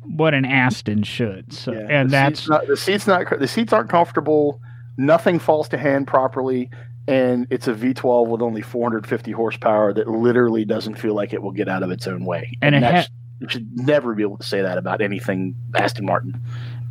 what 0.04 0.34
an 0.34 0.44
Aston 0.44 1.02
should. 1.02 1.52
So, 1.52 1.72
yeah, 1.72 1.86
and 1.88 2.10
that's 2.10 2.48
not, 2.48 2.66
the 2.66 2.76
seats 2.76 3.06
not 3.06 3.38
the 3.38 3.48
seats 3.48 3.72
aren't 3.72 3.90
comfortable. 3.90 4.60
Nothing 4.96 5.38
falls 5.38 5.68
to 5.70 5.78
hand 5.78 6.06
properly, 6.06 6.70
and 7.08 7.46
it's 7.50 7.66
a 7.66 7.74
V12 7.74 8.28
with 8.28 8.40
only 8.40 8.62
450 8.62 9.32
horsepower 9.32 9.92
that 9.92 10.08
literally 10.08 10.64
doesn't 10.64 10.94
feel 10.94 11.14
like 11.14 11.32
it 11.32 11.42
will 11.42 11.52
get 11.52 11.68
out 11.68 11.82
of 11.82 11.90
its 11.90 12.06
own 12.06 12.24
way. 12.24 12.56
And, 12.62 12.74
and 12.74 12.84
it 12.84 12.94
ha- 12.94 13.06
you 13.40 13.48
should 13.48 13.76
never 13.76 14.14
be 14.14 14.22
able 14.22 14.38
to 14.38 14.46
say 14.46 14.62
that 14.62 14.78
about 14.78 15.00
anything 15.00 15.54
Aston 15.74 16.06
Martin. 16.06 16.40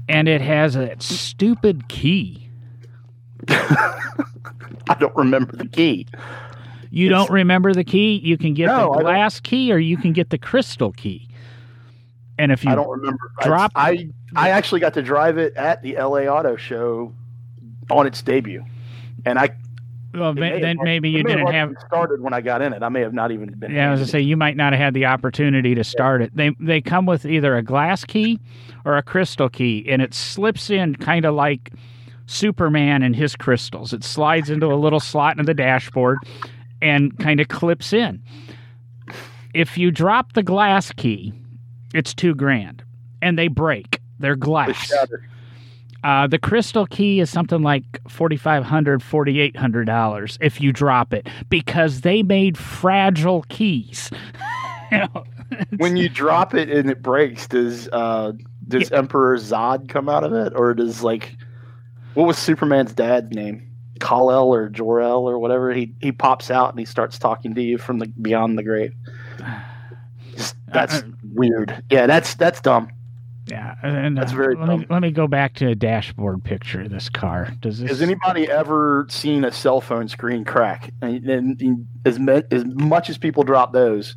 And 0.10 0.28
it 0.28 0.42
has 0.42 0.76
a 0.76 0.96
stupid 1.00 1.88
key. 1.88 2.50
I 3.50 4.96
don't 5.00 5.16
remember 5.16 5.56
the 5.56 5.68
key. 5.68 6.08
You 6.90 7.08
it's, 7.08 7.12
don't 7.12 7.32
remember 7.32 7.74
the 7.74 7.84
key? 7.84 8.20
You 8.24 8.38
can 8.38 8.54
get 8.54 8.68
no, 8.68 8.94
the 8.94 9.02
glass 9.02 9.40
key 9.40 9.72
or 9.72 9.80
you 9.80 9.98
can 9.98 10.14
get 10.14 10.30
the 10.30 10.38
crystal 10.38 10.92
key. 10.92 11.28
And 12.38 12.52
if 12.52 12.64
you 12.64 12.72
I 12.72 12.76
don't 12.76 12.90
remember 12.90 13.32
drop 13.42 13.72
I 13.76 14.10
I 14.36 14.50
actually 14.50 14.82
got 14.82 14.94
to 14.96 15.02
drive 15.02 15.38
it 15.38 15.56
at 15.56 15.82
the 15.82 15.96
LA 15.96 16.26
Auto 16.26 16.56
Show 16.56 17.14
on 17.90 18.08
its 18.08 18.22
debut. 18.22 18.66
And 19.26 19.40
I 19.40 19.56
well, 20.14 20.34
then 20.34 20.78
maybe 20.82 21.10
you 21.10 21.24
didn't 21.24 21.52
have 21.52 21.74
started 21.86 22.22
when 22.22 22.34
I 22.34 22.42
got 22.42 22.62
in 22.62 22.74
it. 22.74 22.84
I 22.84 22.90
may 22.90 23.02
have 23.02 23.14
not 23.14 23.32
even 23.32 23.54
been. 23.54 23.72
Yeah, 23.72 23.88
I 23.88 23.92
was 23.92 24.02
gonna 24.02 24.08
say 24.08 24.22
you 24.22 24.38
might 24.38 24.56
not 24.56 24.74
have 24.74 24.80
had 24.80 24.94
the 24.94 25.06
opportunity 25.06 25.74
to 25.76 25.84
start 25.84 26.22
yeah. 26.22 26.28
it. 26.28 26.36
They 26.36 26.56
they 26.60 26.82
come 26.82 27.06
with 27.06 27.26
either 27.26 27.56
a 27.58 27.64
glass 27.64 28.06
key 28.06 28.40
or 28.86 28.98
a 28.98 29.04
crystal 29.04 29.50
key, 29.50 29.86
and 29.90 30.02
it 30.02 30.14
slips 30.14 30.70
in 30.70 30.96
kind 30.96 31.26
of 31.26 31.34
like 31.34 31.72
Superman 32.28 33.04
and 33.04 33.16
his 33.16 33.36
crystals. 33.36 33.94
It 33.94 34.04
slides 34.04 34.50
into 34.50 34.68
a 34.68 34.76
little 34.76 35.00
slot 35.00 35.40
in 35.40 35.46
the 35.46 35.54
dashboard 35.54 36.20
and 36.82 37.18
kind 37.20 37.40
of 37.40 37.48
clips 37.48 37.94
in. 37.94 38.22
If 39.54 39.78
you 39.78 39.92
drop 39.92 40.34
the 40.34 40.44
glass 40.44 40.92
key, 40.92 41.34
it's 41.94 42.14
two 42.14 42.36
grand, 42.36 42.84
and 43.22 43.38
they 43.38 43.48
break. 43.48 44.00
They're 44.20 44.36
glass. 44.36 44.92
Uh, 46.04 46.28
the 46.28 46.40
crystal 46.40 46.86
key 46.86 47.20
is 47.20 47.30
something 47.30 47.62
like 47.62 47.84
$4,500, 48.04 48.66
$4,800 49.00 50.38
if 50.42 50.60
you 50.60 50.74
drop 50.74 51.14
it 51.14 51.28
because 51.50 52.02
they 52.02 52.24
made 52.24 52.58
fragile 52.58 53.46
keys. 53.50 54.12
you 54.92 54.98
know, 55.00 55.24
when 55.78 55.98
you 55.98 56.10
drop 56.10 56.54
it 56.54 56.70
and 56.70 56.90
it 56.90 57.02
breaks, 57.02 57.48
does 57.48 57.88
uh, 57.90 58.34
does 58.68 58.92
yeah. 58.92 58.98
Emperor 58.98 59.38
Zod 59.38 59.90
come 59.90 60.10
out 60.10 60.24
of 60.24 60.34
it, 60.34 60.54
or 60.56 60.74
does 60.74 61.04
like 61.04 61.36
what 62.14 62.28
was 62.28 62.38
Superman's 62.38 62.94
dad's 62.94 63.34
name? 63.34 63.70
Kal-El 64.00 64.54
or 64.54 64.70
Jor-El 64.70 65.30
or 65.30 65.40
whatever. 65.40 65.74
He 65.74 65.94
he 66.02 66.12
pops 66.12 66.52
out 66.52 66.72
and 66.72 66.80
he 66.80 66.86
starts 66.86 67.18
talking 67.18 67.56
to 67.56 67.62
you 67.62 67.78
from 67.78 68.00
the 68.00 68.08
beyond 68.08 68.58
the 68.58 68.64
grave. 68.64 68.94
That's 70.68 70.96
uh, 70.96 70.98
uh, 70.98 71.12
weird. 71.34 71.84
Yeah, 71.92 72.08
that's 72.08 72.34
that's 72.34 72.60
dumb. 72.60 72.90
Yeah, 73.54 73.76
and 73.84 74.18
that's 74.18 74.34
uh, 74.34 74.36
very. 74.36 74.56
Let 74.56 74.80
me, 74.80 74.86
let 74.90 75.02
me 75.04 75.12
go 75.12 75.28
back 75.28 75.54
to 75.56 75.68
a 75.68 75.76
dashboard 75.76 76.44
picture 76.44 76.82
of 76.82 76.90
this 76.90 77.08
car. 77.08 77.54
Does 77.62 77.78
this... 77.78 77.88
has 77.88 78.02
anybody 78.02 78.50
ever 78.50 79.06
seen 79.12 79.46
a 79.46 79.52
cell 79.52 79.80
phone 79.80 80.08
screen 80.08 80.44
crack? 80.44 80.92
And, 81.04 81.30
and, 81.30 81.62
and 81.62 81.88
as 82.04 82.18
me, 82.18 82.42
as 82.50 82.66
much 82.66 83.12
as 83.12 83.20
people 83.20 83.44
drop 83.44 83.72
those, 83.72 84.16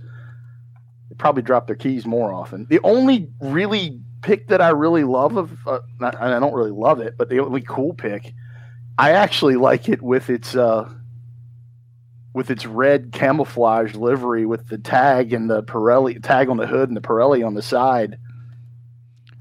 they 1.10 1.16
probably 1.16 1.42
drop 1.42 1.66
their 1.66 1.76
keys 1.76 2.06
more 2.06 2.32
often. 2.32 2.66
The 2.70 2.80
only 2.82 3.28
really 3.38 4.00
pick 4.22 4.48
that 4.48 4.62
I 4.62 4.70
really 4.70 5.04
love 5.04 5.36
of, 5.36 5.54
uh, 5.66 5.80
not, 6.00 6.18
I 6.18 6.40
don't 6.40 6.54
really 6.54 6.70
love 6.70 7.00
it, 7.00 7.18
but 7.18 7.28
the 7.28 7.40
only 7.40 7.60
cool 7.60 7.92
pick, 7.92 8.32
I 8.96 9.10
actually 9.12 9.56
like 9.56 9.90
it 9.90 10.00
with 10.00 10.30
its 10.30 10.56
uh, 10.56 10.90
with 12.32 12.50
its 12.50 12.64
red 12.64 13.12
camouflage 13.12 13.94
livery 13.94 14.46
with 14.46 14.68
the 14.68 14.78
tag 14.78 15.34
and 15.34 15.50
the 15.50 15.62
Pirelli 15.62 16.22
tag 16.22 16.48
on 16.48 16.56
the 16.56 16.66
hood 16.66 16.88
and 16.88 16.96
the 16.96 17.02
Pirelli 17.02 17.46
on 17.46 17.52
the 17.52 17.60
side. 17.60 18.16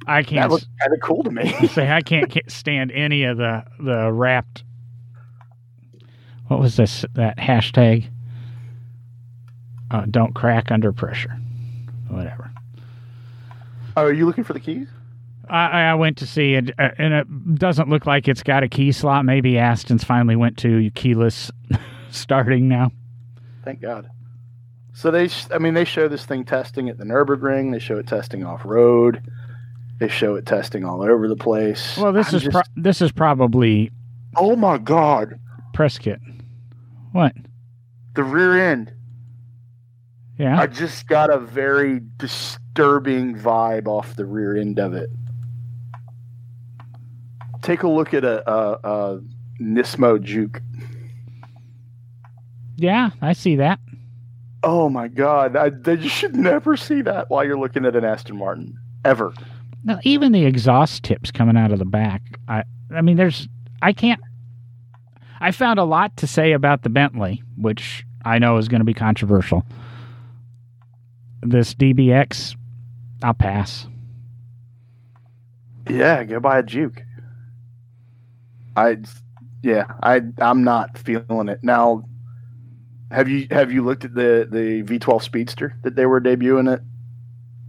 I 0.08 0.24
can't. 0.24 0.50
That 0.50 0.52
looks 0.52 0.68
kind 0.82 0.94
of 0.94 1.02
cool 1.02 1.24
to 1.24 1.32
me. 1.32 1.52
say 1.68 1.90
I 1.90 2.02
can't 2.02 2.32
stand 2.48 2.92
any 2.92 3.24
of 3.24 3.38
the 3.38 3.64
the 3.80 4.12
wrapped. 4.12 4.64
What 6.48 6.60
was 6.60 6.76
this? 6.76 7.06
That 7.14 7.38
hashtag. 7.38 8.10
Uh, 9.92 10.06
don't 10.10 10.34
crack 10.34 10.72
under 10.72 10.92
pressure. 10.92 11.38
Whatever. 12.10 12.52
Oh, 13.98 14.04
are 14.04 14.14
you 14.14 14.26
looking 14.26 14.44
for 14.44 14.54
the 14.54 14.60
keys? 14.60 14.88
I, 15.50 15.82
I 15.84 15.94
went 15.94 16.18
to 16.18 16.28
see 16.28 16.56
it, 16.56 16.72
uh, 16.80 16.90
and 16.98 17.14
it 17.14 17.56
doesn't 17.56 17.88
look 17.88 18.06
like 18.06 18.28
it's 18.28 18.44
got 18.44 18.64
a 18.64 18.68
key 18.68 18.92
slot. 18.92 19.26
Maybe 19.26 19.58
Aston's 19.58 20.04
finally 20.04 20.36
went 20.36 20.58
to 20.60 20.90
keyless 20.92 21.52
starting 22.10 22.68
now. 22.68 22.92
Thank 23.64 23.82
God. 23.82 24.10
So 24.94 25.12
they, 25.12 25.30
I 25.52 25.60
mean, 25.60 25.74
they 25.74 25.86
show 25.86 26.08
this 26.08 26.26
thing 26.26 26.46
testing 26.46 26.90
at 26.90 26.98
the 26.98 27.04
Nurburgring. 27.04 27.72
They 27.72 27.80
show 27.80 27.98
it 27.98 28.08
testing 28.08 28.44
off 28.44 28.64
road. 28.66 29.22
They 29.98 30.10
show 30.10 30.36
it 30.36 30.46
testing 30.46 30.84
all 30.84 31.02
over 31.02 31.28
the 31.28 31.36
place. 31.38 31.98
Well, 31.98 32.12
this 32.12 32.30
I'm 32.30 32.36
is 32.36 32.44
just, 32.44 32.54
pro- 32.54 32.74
this 32.76 33.02
is 33.02 33.12
probably. 33.12 33.92
Oh 34.36 34.56
my 34.56 34.78
God! 34.78 35.40
Press 35.74 35.98
kit. 35.98 36.20
What? 37.12 37.34
The 38.16 38.24
rear 38.24 38.72
end. 38.72 38.92
Yeah. 40.38 40.60
I 40.60 40.68
just 40.68 41.08
got 41.08 41.30
a 41.30 41.38
very 41.38 42.02
disturbing 42.18 43.38
vibe 43.38 43.88
off 43.88 44.16
the 44.18 44.26
rear 44.26 44.58
end 44.58 44.80
of 44.80 44.94
it. 44.94 45.10
Take 47.62 47.84
a 47.84 47.88
look 47.88 48.14
at 48.14 48.26
a, 48.26 48.50
a, 48.50 48.80
a 48.84 49.22
Nismo 49.62 50.22
Juke. 50.22 50.62
Yeah, 52.76 53.12
I 53.22 53.32
see 53.32 53.56
that. 53.56 53.80
Oh 54.62 54.90
my 54.90 55.08
god, 55.08 55.56
I, 55.56 55.72
you 55.94 56.10
should 56.10 56.36
never 56.36 56.76
see 56.76 57.02
that 57.04 57.30
while 57.30 57.46
you're 57.46 57.58
looking 57.58 57.86
at 57.86 57.96
an 57.96 58.04
Aston 58.04 58.38
Martin 58.38 58.78
ever. 59.06 59.34
Now, 59.86 60.00
even 60.04 60.32
the 60.32 60.46
exhaust 60.46 61.04
tips 61.04 61.30
coming 61.30 61.56
out 61.56 61.72
of 61.72 61.78
the 61.78 61.86
back. 61.86 62.22
I, 62.48 62.64
I 62.94 63.02
mean, 63.02 63.18
there's, 63.18 63.48
I 63.84 63.94
can't. 63.94 64.20
I 65.40 65.52
found 65.52 65.80
a 65.80 65.84
lot 65.84 66.18
to 66.18 66.28
say 66.28 66.54
about 66.54 66.82
the 66.82 66.90
Bentley, 66.90 67.44
which 67.56 68.04
I 68.26 68.40
know 68.40 68.58
is 68.58 68.68
going 68.68 68.80
to 68.80 68.86
be 68.86 68.96
controversial. 68.96 69.64
This 71.44 71.76
DBX, 71.76 72.56
I'll 73.22 73.36
pass. 73.36 73.88
Yeah, 75.88 76.24
go 76.24 76.40
buy 76.40 76.60
a 76.60 76.64
Juke. 76.64 77.04
I, 78.76 78.98
yeah, 79.62 79.86
I, 80.02 80.22
I'm 80.40 80.64
not 80.64 80.98
feeling 80.98 81.48
it 81.48 81.60
now. 81.64 82.06
Have 83.12 83.30
you 83.30 83.48
have 83.52 83.72
you 83.72 83.84
looked 83.84 84.04
at 84.04 84.16
the 84.16 84.48
the 84.50 84.82
V12 84.82 85.22
Speedster 85.22 85.76
that 85.84 85.96
they 85.96 86.08
were 86.08 86.20
debuting 86.20 86.74
at 86.74 86.82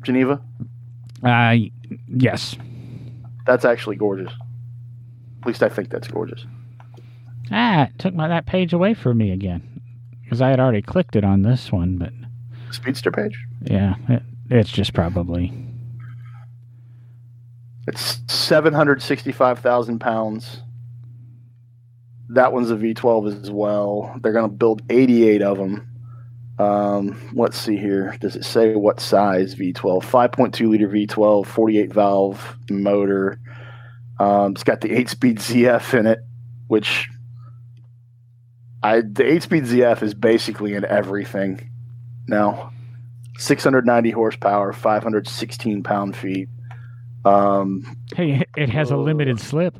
Geneva? 0.03 0.41
Uh, 1.23 1.57
yes. 2.09 2.57
That's 3.47 3.65
actually 3.65 3.97
gorgeous. 3.97 4.33
At 5.41 5.47
least 5.47 5.63
I 5.63 5.69
think 5.69 5.91
that's 5.91 6.09
gorgeous. 6.09 6.45
Ah, 7.51 7.85
it 7.85 7.99
took 7.99 8.15
my 8.15 8.29
that 8.29 8.47
page 8.47 8.73
away 8.73 8.95
from 8.95 9.19
me 9.19 9.31
again 9.31 9.81
because 10.25 10.43
I 10.43 10.51
had 10.51 10.59
already 10.59 10.83
clicked 10.83 11.15
it 11.15 11.25
on 11.25 11.43
this 11.43 11.71
one, 11.71 11.99
but 11.99 12.13
Speedster 12.73 13.13
page. 13.13 13.39
Yeah, 13.63 13.95
it, 14.09 14.23
it's 14.51 14.71
just 14.71 14.93
probably. 14.93 15.53
It's 17.87 18.21
seven 18.27 18.75
hundred 18.75 19.01
sixty-five 19.01 19.61
thousand 19.61 20.01
pounds 20.01 20.63
that 22.29 22.53
one's 22.53 22.71
a 22.71 22.77
V12 22.77 23.45
as 23.45 23.51
well. 23.51 24.15
They're 24.21 24.33
going 24.33 24.51
to 24.51 24.57
build 24.57 24.83
88 24.91 25.43
of 25.43 25.59
them. 25.59 25.89
Um, 26.59 27.31
let's 27.35 27.59
see 27.59 27.77
here. 27.77 28.17
Does 28.21 28.37
it 28.37 28.45
say 28.45 28.75
what 28.75 29.01
size 29.01 29.55
V12? 29.55 30.03
5.2 30.03 30.69
liter 30.69 30.89
V12, 30.89 31.47
48 31.47 31.93
valve 31.93 32.57
motor. 32.71 33.39
Um, 34.19 34.53
it's 34.53 34.65
got 34.65 34.81
the 34.81 34.93
8 34.93 35.09
speed 35.11 35.39
ZF 35.39 35.99
in 35.99 36.07
it, 36.07 36.21
which 36.69 37.09
I 38.87 39.01
the 39.01 39.25
eight 39.25 39.43
speed 39.43 39.65
ZF 39.65 40.03
is 40.03 40.15
basically 40.15 40.75
in 40.75 40.85
everything 40.85 41.71
now. 42.29 42.73
690 43.39 44.11
horsepower, 44.13 44.73
516 44.73 45.83
pound 45.83 46.17
feet. 46.17 46.49
Um, 47.25 47.99
hey, 48.15 48.45
it 48.57 48.71
has 48.71 48.91
a 48.91 48.97
limited 48.97 49.41
slip. 49.41 49.77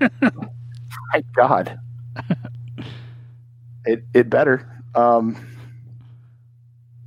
my 0.00 1.24
God, 1.34 1.80
it 3.86 4.04
it 4.12 4.28
better. 4.28 4.77
Um, 4.98 5.36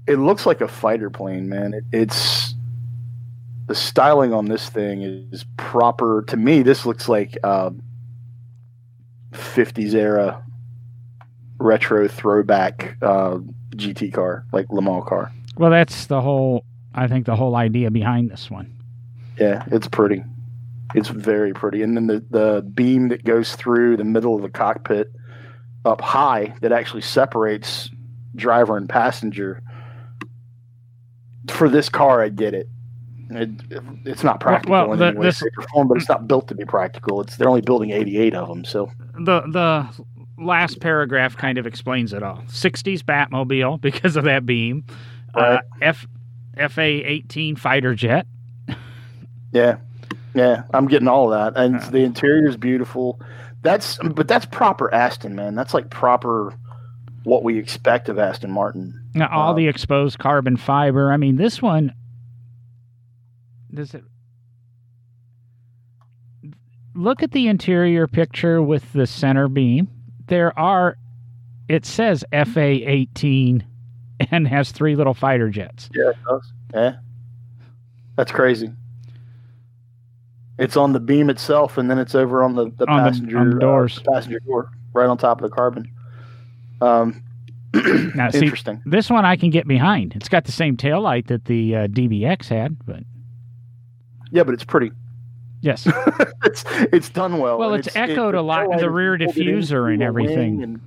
it 0.08 0.16
looks 0.16 0.46
like 0.46 0.62
a 0.62 0.68
fighter 0.68 1.10
plane, 1.10 1.50
man. 1.50 1.74
It, 1.74 1.84
it's 1.92 2.56
the 3.68 3.76
styling 3.76 4.34
on 4.34 4.46
this 4.46 4.70
thing 4.70 5.02
is 5.32 5.46
proper. 5.58 6.24
To 6.28 6.38
me, 6.38 6.62
this 6.64 6.86
looks 6.86 7.10
like 7.10 7.38
uh, 7.44 7.72
50s 9.34 9.94
era 9.94 10.42
retro 11.60 12.08
throwback 12.08 12.98
uh, 13.02 13.40
GT 13.76 14.14
car, 14.14 14.46
like 14.54 14.68
Le 14.70 14.82
Mans 14.82 15.04
car. 15.06 15.32
Well, 15.58 15.72
that's 15.72 16.06
the 16.06 16.22
whole. 16.22 16.64
I 16.94 17.08
think 17.08 17.26
the 17.26 17.36
whole 17.36 17.56
idea 17.56 17.92
behind 17.92 18.32
this 18.32 18.50
one. 18.50 18.74
Yeah, 19.38 19.64
it's 19.68 19.88
pretty. 19.88 20.24
It's 20.96 21.10
very 21.10 21.54
pretty, 21.54 21.84
and 21.84 21.96
then 21.96 22.08
the 22.08 22.24
the 22.30 22.62
beam 22.62 23.10
that 23.10 23.24
goes 23.24 23.56
through 23.56 23.98
the 23.98 24.04
middle 24.04 24.36
of 24.36 24.42
the 24.42 24.50
cockpit 24.50 25.12
up 25.86 26.02
high 26.02 26.54
that 26.62 26.72
actually 26.72 27.02
separates 27.02 27.90
driver 28.36 28.78
and 28.78 28.88
passenger. 28.88 29.62
For 31.50 31.70
this 31.70 31.90
car, 31.90 32.22
I 32.22 32.30
get 32.30 32.54
it. 32.54 32.70
it 33.30 33.50
it's 34.06 34.24
not 34.24 34.40
practical 34.40 34.72
well, 34.72 34.88
well, 34.90 34.98
the, 34.98 35.06
in 35.06 35.10
any 35.12 35.20
way, 35.20 35.26
this, 35.28 35.44
form, 35.74 35.88
but 35.88 35.98
it's 35.98 36.10
not 36.10 36.28
built 36.28 36.48
to 36.50 36.56
be 36.56 36.66
practical. 36.66 37.22
It's 37.22 37.38
they're 37.38 37.50
only 37.50 37.62
building 37.62 37.92
88 37.92 38.36
of 38.36 38.48
them, 38.48 38.64
so 38.64 38.92
the 39.16 39.42
the 39.42 39.88
last 40.38 40.80
paragraph 40.80 41.36
kind 41.38 41.58
of 41.58 41.68
explains 41.68 42.14
it 42.14 42.24
all. 42.24 42.44
60s 42.48 43.02
Batmobile 43.02 43.80
because 43.82 44.16
of 44.16 44.24
that 44.26 44.46
beam. 44.46 44.84
Uh, 45.36 45.42
right. 45.42 45.56
Uh, 45.58 45.62
F 45.82 46.08
FA 46.70 46.82
18 46.82 47.56
fighter 47.56 47.96
jet. 47.96 48.28
yeah. 49.52 49.78
Yeah, 50.34 50.64
I'm 50.74 50.88
getting 50.88 51.08
all 51.08 51.32
of 51.34 51.54
that. 51.54 51.62
And 51.62 51.76
uh, 51.76 51.90
the 51.90 52.00
interior 52.00 52.48
is 52.48 52.56
beautiful. 52.56 53.20
That's 53.62 53.98
but 53.98 54.28
that's 54.28 54.46
proper 54.46 54.94
Aston, 54.94 55.36
man. 55.36 55.56
That's 55.56 55.74
like 55.74 55.90
proper 55.90 56.54
what 57.24 57.44
we 57.44 57.60
expect 57.60 58.10
of 58.10 58.18
Aston 58.18 58.52
Martin. 58.52 59.00
Now, 59.14 59.30
all 59.32 59.52
um, 59.52 59.58
the 59.58 59.68
exposed 59.68 60.18
carbon 60.18 60.58
fiber. 60.58 61.12
I 61.12 61.18
mean, 61.18 61.36
this 61.36 61.62
one 61.62 61.94
does 63.74 63.94
it 63.94 64.04
look 66.96 67.24
at 67.24 67.32
the 67.32 67.48
interior 67.48 68.08
picture 68.08 68.62
with 68.62 68.92
the 68.94 69.06
center 69.06 69.48
beam 69.48 69.88
there 70.32 70.58
are, 70.58 70.98
it 71.68 71.86
says 71.86 72.24
FA 72.32 72.90
18 72.90 73.66
and 74.32 74.48
has 74.48 74.72
three 74.72 74.96
little 74.96 75.14
fighter 75.14 75.50
jets. 75.50 75.90
Yeah, 75.94 76.12
it 76.12 76.18
does. 76.26 76.54
Yeah. 76.74 76.96
That's 78.16 78.32
crazy. 78.32 78.72
It's 80.62 80.78
on 80.78 80.94
the 80.94 81.00
beam 81.00 81.32
itself, 81.32 81.80
and 81.80 81.90
then 81.90 81.98
it's 81.98 82.14
over 82.14 82.44
on 82.44 82.54
the, 82.54 82.70
the 82.78 82.88
on 82.88 83.00
passenger 83.00 83.32
the, 83.32 83.42
on 83.42 83.50
the 83.50 83.60
doors, 83.60 83.98
uh, 83.98 84.12
passenger 84.12 84.40
door, 84.42 84.70
right 84.94 85.08
on 85.08 85.18
top 85.18 85.42
of 85.42 85.50
the 85.50 85.56
carbon. 85.56 85.92
Um, 86.82 87.24
now, 88.14 88.30
see, 88.30 88.40
interesting. 88.40 88.80
This 88.86 89.10
one 89.10 89.26
I 89.26 89.38
can 89.38 89.50
get 89.50 89.68
behind. 89.68 90.14
It's 90.16 90.30
got 90.30 90.46
the 90.46 90.52
same 90.52 90.78
tail 90.78 91.02
light 91.02 91.28
that 91.30 91.46
the 91.46 91.76
uh, 91.76 91.88
DBX 91.88 92.48
had, 92.48 92.78
but 92.86 93.04
yeah, 94.30 94.44
but 94.44 94.54
it's 94.54 94.64
pretty. 94.64 94.92
Yes, 95.62 95.88
it's 96.44 96.64
it's 96.94 97.10
done 97.10 97.40
well. 97.40 97.58
Well, 97.58 97.74
it's, 97.74 97.88
it's 97.88 97.96
echoed 97.96 98.36
it, 98.36 98.38
a 98.38 98.42
lot 98.44 98.72
in 98.72 98.78
the 98.78 98.90
rear 98.92 99.18
diffuser 99.18 99.92
and 99.92 100.04
everything. 100.04 100.62
And, 100.62 100.82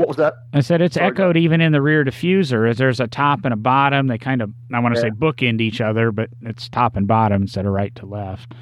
what 0.00 0.08
was 0.08 0.16
that? 0.16 0.34
I 0.52 0.60
said 0.60 0.80
it's 0.80 0.94
Sorry, 0.94 1.08
echoed 1.08 1.36
even 1.36 1.60
in 1.60 1.72
the 1.72 1.82
rear 1.82 2.04
diffuser. 2.04 2.68
As 2.68 2.78
there's 2.78 3.00
a 3.00 3.06
top 3.06 3.44
and 3.44 3.54
a 3.54 3.56
bottom. 3.56 4.08
They 4.08 4.18
kind 4.18 4.42
of 4.42 4.52
I 4.72 4.80
want 4.80 4.94
to 4.94 5.00
yeah. 5.00 5.08
say 5.08 5.10
bookend 5.10 5.60
each 5.60 5.80
other, 5.80 6.10
but 6.12 6.30
it's 6.42 6.68
top 6.68 6.96
and 6.96 7.06
bottom 7.06 7.42
instead 7.42 7.66
of 7.66 7.72
right 7.72 7.94
to 7.96 8.06
left. 8.06 8.52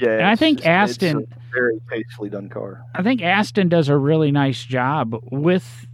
Yeah, 0.00 0.10
and 0.10 0.26
I 0.26 0.36
think 0.36 0.64
Aston 0.66 1.26
very 1.52 1.80
tastefully 1.90 2.30
done 2.30 2.48
car. 2.48 2.82
I 2.94 3.02
think 3.02 3.22
Aston 3.22 3.68
does 3.68 3.88
a 3.88 3.96
really 3.96 4.30
nice 4.30 4.62
job 4.64 5.16
with 5.30 5.86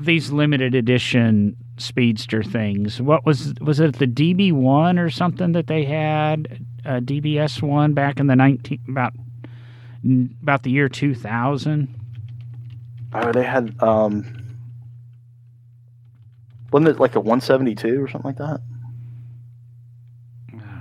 these 0.00 0.30
limited 0.30 0.74
edition 0.74 1.56
speedster 1.78 2.42
things. 2.42 3.00
What 3.00 3.24
was 3.24 3.54
was 3.60 3.80
it 3.80 3.98
the 3.98 4.06
DB 4.06 4.52
one 4.52 4.98
or 4.98 5.10
something 5.10 5.52
that 5.52 5.66
they 5.66 5.84
had? 5.84 6.64
uh, 6.86 7.00
DBS 7.00 7.62
one 7.62 7.92
back 7.92 8.20
in 8.20 8.28
the 8.28 8.36
nineteen 8.36 8.80
about 8.88 9.12
about 10.42 10.62
the 10.62 10.70
year 10.70 10.88
two 10.88 11.14
thousand. 11.14 11.92
Oh, 13.18 13.32
they 13.32 13.44
had 13.44 13.82
um, 13.82 14.24
wasn't 16.70 16.88
it 16.88 17.00
like 17.00 17.14
a 17.14 17.20
one 17.20 17.40
seventy 17.40 17.74
two 17.74 18.02
or 18.02 18.08
something 18.08 18.28
like 18.28 18.38
that? 18.38 18.60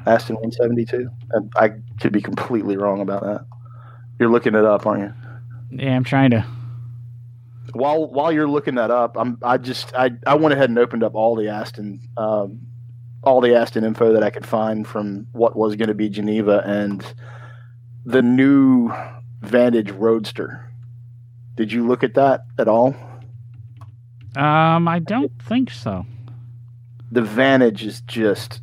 Aston 0.06 0.36
one 0.36 0.52
seventy 0.52 0.86
two. 0.86 1.10
I 1.56 1.72
could 2.00 2.12
be 2.12 2.22
completely 2.22 2.76
wrong 2.78 3.00
about 3.02 3.24
that. 3.24 3.46
You're 4.20 4.30
looking 4.30 4.54
it 4.56 4.66
up, 4.66 4.86
aren't 4.86 5.04
you? 5.04 5.14
Yeah, 5.84 5.96
I'm 5.96 6.04
trying 6.04 6.32
to. 6.32 6.46
While 7.74 8.10
while 8.10 8.32
you're 8.32 8.50
looking 8.50 8.76
that 8.76 8.92
up, 8.92 9.18
I'm 9.18 9.38
I 9.42 9.58
just 9.58 9.94
I, 9.96 10.12
I 10.28 10.36
went 10.36 10.54
ahead 10.54 10.70
and 10.70 10.78
opened 10.78 11.04
up 11.04 11.16
all 11.16 11.36
the 11.36 11.50
Aston 11.50 12.02
um, 12.18 12.68
all 13.24 13.42
the 13.42 13.56
Aston 13.56 13.84
info 13.84 14.14
that 14.14 14.24
I 14.24 14.30
could 14.30 14.46
find 14.46 14.86
from 14.86 15.28
what 15.32 15.56
was 15.56 15.76
going 15.76 15.88
to 15.88 15.96
be 15.96 16.10
Geneva 16.10 16.64
and 16.66 17.06
the 18.06 18.22
new 18.22 18.94
Vantage 19.42 19.92
Roadster. 19.92 20.65
Did 21.56 21.72
you 21.72 21.88
look 21.88 22.04
at 22.04 22.16
that 22.16 22.42
at 22.58 22.68
all? 22.68 22.96
Um, 24.36 24.88
I 24.88 25.00
don't 25.00 25.32
think 25.42 25.72
so. 25.72 26.06
The 27.12 27.22
Vantage 27.22 27.86
is 27.86 28.02
just 28.02 28.62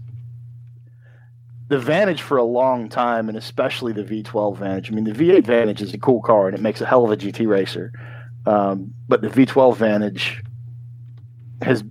the 1.68 1.78
Vantage 1.78 2.20
for 2.20 2.36
a 2.36 2.44
long 2.44 2.90
time, 2.90 3.30
and 3.30 3.38
especially 3.38 3.92
the 3.92 4.04
V12 4.04 4.58
Vantage. 4.58 4.92
I 4.92 4.94
mean, 4.94 5.04
the 5.04 5.12
V8 5.12 5.46
Vantage 5.46 5.80
is 5.80 5.94
a 5.94 5.98
cool 5.98 6.20
car 6.20 6.48
and 6.48 6.54
it 6.54 6.60
makes 6.60 6.82
a 6.82 6.86
hell 6.86 7.04
of 7.04 7.10
a 7.10 7.16
GT 7.16 7.46
racer, 7.46 7.92
um, 8.44 8.92
but 9.08 9.22
the 9.22 9.28
V12 9.28 9.76
Vantage 9.76 10.42
has 11.62 11.82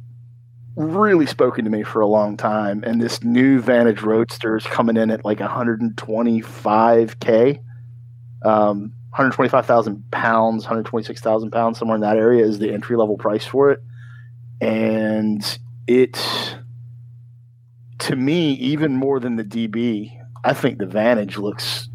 really 0.76 1.26
spoken 1.26 1.66
to 1.66 1.72
me 1.72 1.84
for 1.84 2.02
a 2.02 2.08
long 2.08 2.38
time. 2.38 2.84
And 2.84 3.02
this 3.02 3.24
new 3.24 3.60
Vantage 3.60 4.04
Roadster 4.04 4.56
is 4.56 4.66
coming 4.66 4.98
in 4.98 5.10
at 5.10 5.26
like 5.26 5.40
125k, 5.40 7.60
um, 8.44 8.94
125,000 9.12 10.10
pounds, 10.12 10.64
126,000 10.64 11.52
pounds, 11.52 11.78
somewhere 11.78 11.96
in 11.96 12.02
that 12.02 12.16
area 12.16 12.46
is 12.46 12.60
the 12.60 12.72
entry 12.72 12.96
level 12.96 13.18
price 13.18 13.46
for 13.46 13.70
it. 13.70 13.84
And 14.62 15.44
it, 15.86 16.18
to 18.00 18.16
me, 18.16 18.54
even 18.54 18.96
more 18.96 19.20
than 19.20 19.36
the 19.36 19.44
DB, 19.44 20.18
I 20.46 20.54
think 20.54 20.78
the 20.78 20.86
Vantage 20.86 21.38
looks 21.38 21.90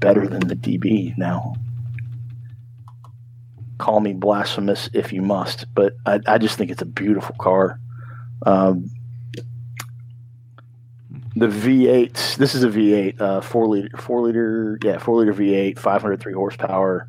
better 0.00 0.26
than 0.26 0.48
the 0.48 0.56
DB 0.56 1.16
now. 1.16 1.54
Call 3.78 4.00
me 4.00 4.12
blasphemous 4.12 4.90
if 4.92 5.12
you 5.12 5.22
must, 5.22 5.66
but 5.74 5.92
I, 6.06 6.18
I 6.26 6.38
just 6.38 6.58
think 6.58 6.72
it's 6.72 6.82
a 6.82 6.86
beautiful 6.86 7.36
car. 7.38 7.78
Um, 8.44 8.90
the 11.38 11.46
V8. 11.46 12.36
This 12.36 12.54
is 12.54 12.64
a 12.64 12.68
V8, 12.68 13.20
uh, 13.20 13.40
four 13.40 13.66
liter, 13.66 13.96
four 13.96 14.22
liter, 14.22 14.78
yeah, 14.82 14.98
four 14.98 15.18
liter 15.18 15.34
V8, 15.34 15.78
503 15.78 16.32
horsepower, 16.32 17.08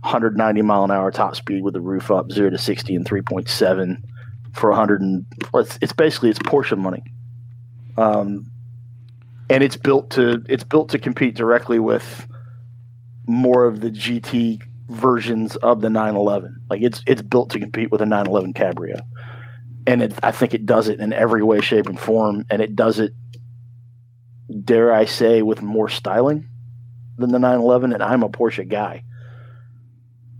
190 0.00 0.62
mile 0.62 0.84
an 0.84 0.90
hour 0.90 1.10
top 1.10 1.36
speed 1.36 1.62
with 1.62 1.74
the 1.74 1.80
roof 1.80 2.10
up, 2.10 2.30
zero 2.30 2.50
to 2.50 2.58
60 2.58 2.94
in 2.94 3.04
3.7 3.04 4.02
for 4.52 4.70
100. 4.70 5.00
And 5.00 5.26
it's, 5.54 5.78
it's 5.80 5.92
basically 5.92 6.30
it's 6.30 6.38
Porsche 6.38 6.76
money. 6.76 7.02
Um, 7.96 8.50
and 9.50 9.62
it's 9.62 9.76
built 9.76 10.10
to 10.10 10.42
it's 10.48 10.64
built 10.64 10.88
to 10.90 10.98
compete 10.98 11.36
directly 11.36 11.78
with 11.78 12.26
more 13.26 13.66
of 13.66 13.80
the 13.80 13.90
GT 13.90 14.62
versions 14.88 15.56
of 15.56 15.80
the 15.80 15.90
911. 15.90 16.60
Like 16.70 16.82
it's 16.82 17.02
it's 17.06 17.22
built 17.22 17.50
to 17.50 17.60
compete 17.60 17.90
with 17.90 18.00
a 18.00 18.06
911 18.06 18.54
Cabrio 18.54 19.00
and 19.86 20.02
it, 20.02 20.18
I 20.22 20.30
think 20.30 20.54
it 20.54 20.66
does 20.66 20.88
it 20.88 21.00
in 21.00 21.12
every 21.12 21.42
way, 21.42 21.60
shape, 21.60 21.86
and 21.86 21.98
form, 21.98 22.44
and 22.50 22.62
it 22.62 22.74
does 22.74 22.98
it, 22.98 23.12
dare 24.64 24.92
I 24.92 25.04
say, 25.04 25.42
with 25.42 25.62
more 25.62 25.88
styling 25.88 26.48
than 27.18 27.30
the 27.30 27.38
911. 27.38 27.92
And 27.92 28.02
I'm 28.02 28.22
a 28.22 28.28
Porsche 28.28 28.68
guy, 28.68 29.04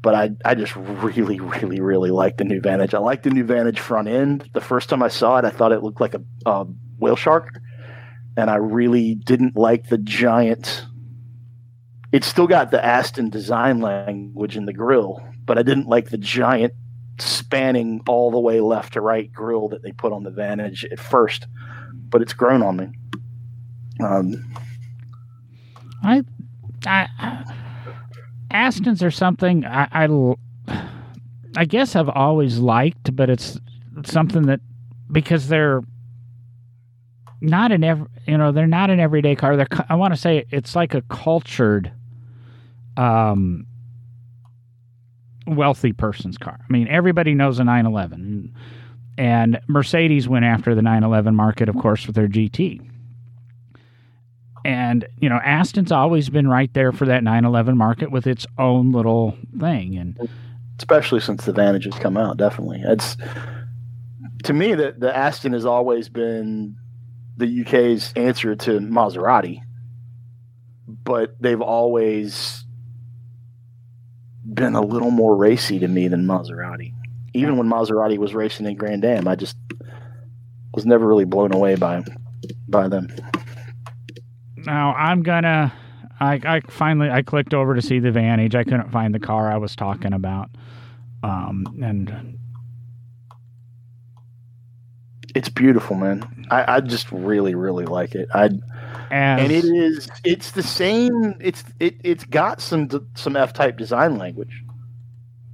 but 0.00 0.14
I 0.14 0.30
I 0.44 0.54
just 0.54 0.76
really, 0.76 1.40
really, 1.40 1.80
really 1.80 2.10
like 2.10 2.36
the 2.36 2.44
new 2.44 2.60
Vantage. 2.60 2.94
I 2.94 2.98
like 2.98 3.22
the 3.22 3.30
new 3.30 3.44
Vantage 3.44 3.80
front 3.80 4.08
end. 4.08 4.48
The 4.52 4.60
first 4.60 4.88
time 4.88 5.02
I 5.02 5.08
saw 5.08 5.38
it, 5.38 5.44
I 5.44 5.50
thought 5.50 5.72
it 5.72 5.82
looked 5.82 6.00
like 6.00 6.14
a, 6.14 6.22
a 6.46 6.66
whale 6.98 7.16
shark, 7.16 7.58
and 8.36 8.50
I 8.50 8.56
really 8.56 9.14
didn't 9.14 9.56
like 9.56 9.88
the 9.88 9.98
giant. 9.98 10.84
It's 12.12 12.26
still 12.26 12.46
got 12.46 12.70
the 12.70 12.84
Aston 12.84 13.30
design 13.30 13.80
language 13.80 14.56
in 14.56 14.66
the 14.66 14.72
grill, 14.72 15.20
but 15.44 15.58
I 15.58 15.62
didn't 15.62 15.88
like 15.88 16.10
the 16.10 16.18
giant 16.18 16.72
spanning 17.18 18.00
all 18.08 18.30
the 18.30 18.40
way 18.40 18.60
left 18.60 18.94
to 18.94 19.00
right 19.00 19.32
grill 19.32 19.68
that 19.68 19.82
they 19.82 19.92
put 19.92 20.12
on 20.12 20.22
the 20.22 20.30
Vantage 20.30 20.84
at 20.90 20.98
first, 20.98 21.46
but 22.08 22.22
it's 22.22 22.32
grown 22.32 22.62
on 22.62 22.76
me. 22.76 22.88
Um, 24.00 24.54
I, 26.02 26.22
I, 26.86 27.44
Astons 28.50 29.02
are 29.02 29.10
something 29.10 29.64
I, 29.64 29.88
I 29.92 30.34
I 31.56 31.64
guess 31.64 31.94
I've 31.94 32.08
always 32.08 32.58
liked, 32.58 33.14
but 33.14 33.30
it's 33.30 33.58
something 34.04 34.46
that 34.46 34.60
because 35.10 35.48
they're 35.48 35.82
not 37.40 37.72
an 37.72 37.84
every, 37.84 38.06
you 38.26 38.38
know, 38.38 38.52
they're 38.52 38.66
not 38.66 38.90
an 38.90 39.00
everyday 39.00 39.36
car. 39.36 39.56
They're 39.56 39.68
I 39.88 39.94
want 39.94 40.14
to 40.14 40.20
say 40.20 40.44
it's 40.50 40.74
like 40.74 40.94
a 40.94 41.02
cultured 41.02 41.92
um 42.96 43.66
wealthy 45.46 45.92
person's 45.92 46.38
car. 46.38 46.58
I 46.58 46.72
mean, 46.72 46.88
everybody 46.88 47.34
knows 47.34 47.58
a 47.58 47.64
911. 47.64 48.54
And 49.16 49.60
Mercedes 49.68 50.28
went 50.28 50.44
after 50.44 50.74
the 50.74 50.82
911 50.82 51.34
market, 51.34 51.68
of 51.68 51.76
course, 51.76 52.06
with 52.06 52.16
their 52.16 52.26
GT. 52.26 52.80
And, 54.64 55.06
you 55.18 55.28
know, 55.28 55.40
Aston's 55.44 55.92
always 55.92 56.30
been 56.30 56.48
right 56.48 56.72
there 56.72 56.90
for 56.90 57.04
that 57.06 57.22
911 57.22 57.76
market 57.76 58.10
with 58.10 58.26
its 58.26 58.46
own 58.58 58.92
little 58.92 59.36
thing. 59.60 59.96
And 59.96 60.28
especially 60.78 61.20
since 61.20 61.44
the 61.44 61.52
Vantage 61.52 61.84
has 61.84 61.94
come 61.94 62.16
out, 62.16 62.38
definitely. 62.38 62.82
It's 62.82 63.16
to 64.44 64.52
me 64.52 64.74
that 64.74 65.00
the 65.00 65.14
Aston 65.14 65.52
has 65.52 65.66
always 65.66 66.08
been 66.08 66.76
the 67.36 67.62
UK's 67.62 68.12
answer 68.16 68.54
to 68.54 68.80
Maserati, 68.80 69.60
but 70.86 71.36
they've 71.40 71.60
always 71.60 72.64
been 74.44 74.74
a 74.74 74.80
little 74.80 75.10
more 75.10 75.36
racy 75.36 75.78
to 75.78 75.88
me 75.88 76.08
than 76.08 76.26
Maserati. 76.26 76.92
Even 77.34 77.56
when 77.56 77.68
Maserati 77.68 78.18
was 78.18 78.34
racing 78.34 78.66
in 78.66 78.76
Grand 78.76 79.04
Am, 79.04 79.26
I 79.26 79.34
just 79.34 79.56
was 80.72 80.86
never 80.86 81.06
really 81.06 81.24
blown 81.24 81.52
away 81.52 81.74
by 81.74 82.02
by 82.68 82.88
them. 82.88 83.08
Now 84.66 84.94
I'm 84.94 85.22
gonna. 85.22 85.72
I, 86.20 86.40
I 86.44 86.60
finally 86.68 87.10
I 87.10 87.22
clicked 87.22 87.54
over 87.54 87.74
to 87.74 87.82
see 87.82 87.98
the 87.98 88.12
Vantage. 88.12 88.54
I 88.54 88.64
couldn't 88.64 88.90
find 88.90 89.14
the 89.14 89.20
car 89.20 89.50
I 89.50 89.56
was 89.56 89.74
talking 89.74 90.12
about, 90.12 90.50
um, 91.22 91.80
and 91.82 92.38
it's 95.34 95.48
beautiful, 95.48 95.96
man. 95.96 96.46
I, 96.50 96.76
I 96.76 96.80
just 96.80 97.10
really 97.10 97.54
really 97.54 97.84
like 97.84 98.14
it. 98.14 98.28
I 98.32 98.44
as, 99.10 99.40
and 99.40 99.52
it 99.52 99.64
is 99.64 100.08
it's 100.24 100.52
the 100.52 100.62
same 100.62 101.34
it's 101.40 101.64
it 101.80 101.96
it's 102.04 102.24
got 102.24 102.60
some 102.60 102.88
some 103.14 103.36
F 103.36 103.52
type 103.52 103.76
design 103.76 104.16
language. 104.16 104.62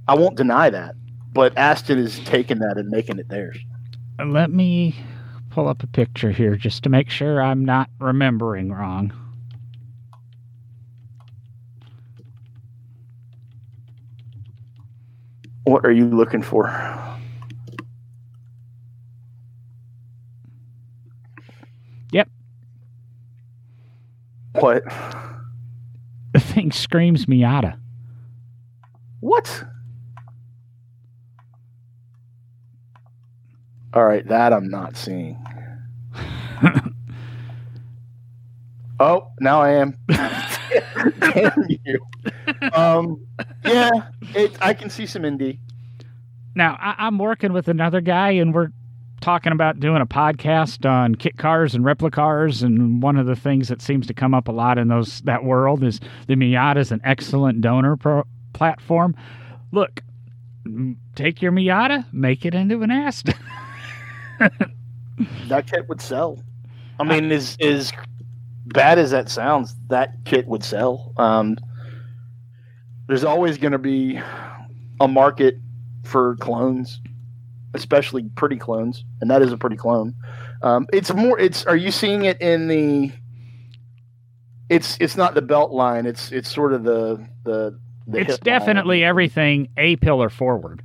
I 0.07 0.15
won't 0.15 0.35
deny 0.35 0.69
that, 0.69 0.95
but 1.33 1.57
Aston 1.57 1.99
is 1.99 2.19
taking 2.19 2.59
that 2.59 2.77
and 2.77 2.89
making 2.89 3.19
it 3.19 3.29
theirs. 3.29 3.57
Let 4.23 4.51
me 4.51 4.95
pull 5.51 5.67
up 5.67 5.83
a 5.83 5.87
picture 5.87 6.31
here 6.31 6.55
just 6.55 6.83
to 6.83 6.89
make 6.89 7.09
sure 7.09 7.41
I'm 7.41 7.63
not 7.65 7.89
remembering 7.99 8.71
wrong. 8.71 9.13
What 15.65 15.85
are 15.85 15.91
you 15.91 16.05
looking 16.05 16.41
for? 16.41 16.67
Yep. 22.11 22.29
What? 24.53 24.83
The 26.33 26.39
thing 26.39 26.71
screams 26.71 27.25
Miata. 27.25 27.77
What? 29.19 29.63
All 33.93 34.05
right, 34.05 34.25
that 34.27 34.53
I'm 34.53 34.69
not 34.69 34.95
seeing. 34.95 35.37
oh, 38.99 39.27
now 39.39 39.61
I 39.61 39.71
am. 39.71 39.97
Damn 41.19 41.67
you. 41.67 41.99
Um, 42.73 43.25
yeah, 43.65 43.91
it, 44.33 44.55
I 44.61 44.73
can 44.73 44.89
see 44.89 45.05
some 45.05 45.23
indie. 45.23 45.59
Now 46.55 46.77
I, 46.79 46.95
I'm 46.99 47.17
working 47.17 47.53
with 47.53 47.67
another 47.67 48.01
guy, 48.01 48.31
and 48.31 48.53
we're 48.53 48.69
talking 49.21 49.51
about 49.51 49.79
doing 49.79 50.01
a 50.01 50.05
podcast 50.05 50.89
on 50.89 51.15
kit 51.15 51.37
cars 51.37 51.75
and 51.75 51.85
replica 51.85 52.15
cars, 52.15 52.63
and 52.63 53.01
one 53.01 53.17
of 53.17 53.25
the 53.25 53.35
things 53.35 53.67
that 53.69 53.81
seems 53.81 54.07
to 54.07 54.13
come 54.13 54.33
up 54.33 54.47
a 54.47 54.51
lot 54.51 54.77
in 54.77 54.87
those 54.87 55.21
that 55.21 55.43
world 55.43 55.83
is 55.83 55.99
the 56.27 56.35
Miata 56.35 56.77
is 56.77 56.91
an 56.91 57.01
excellent 57.03 57.61
donor 57.61 57.95
pro- 57.97 58.25
platform. 58.53 59.15
Look, 59.71 60.01
take 61.15 61.41
your 61.41 61.51
Miata, 61.51 62.05
make 62.11 62.45
it 62.45 62.53
into 62.53 62.81
an 62.81 62.91
Aston. 62.91 63.35
that 65.47 65.67
kit 65.67 65.87
would 65.89 66.01
sell. 66.01 66.41
I 66.99 67.03
mean, 67.03 67.31
as 67.31 67.57
as 67.61 67.91
bad 68.65 68.99
as 68.99 69.11
that 69.11 69.29
sounds, 69.29 69.75
that 69.87 70.23
kit 70.25 70.47
would 70.47 70.63
sell. 70.63 71.13
Um, 71.17 71.57
there's 73.07 73.23
always 73.23 73.57
going 73.57 73.71
to 73.73 73.79
be 73.79 74.19
a 74.99 75.07
market 75.07 75.57
for 76.03 76.35
clones 76.37 77.01
especially 77.73 78.23
pretty 78.35 78.57
clones, 78.57 79.05
and 79.21 79.29
that 79.29 79.41
is 79.41 79.51
a 79.51 79.57
pretty 79.57 79.75
clone. 79.75 80.13
Um, 80.61 80.87
it's 80.91 81.13
more. 81.13 81.39
It's. 81.39 81.65
Are 81.65 81.75
you 81.75 81.91
seeing 81.91 82.25
it 82.25 82.39
in 82.41 82.67
the? 82.67 83.11
It's. 84.69 84.97
It's 84.99 85.15
not 85.15 85.33
the 85.33 85.41
belt 85.41 85.71
line. 85.71 86.05
It's. 86.05 86.31
It's 86.31 86.51
sort 86.51 86.73
of 86.73 86.83
the 86.83 87.25
the. 87.43 87.79
the 88.07 88.19
it's 88.19 88.39
definitely 88.39 89.01
line. 89.01 89.09
everything 89.09 89.67
a 89.77 89.95
pillar 89.97 90.29
forward. 90.29 90.83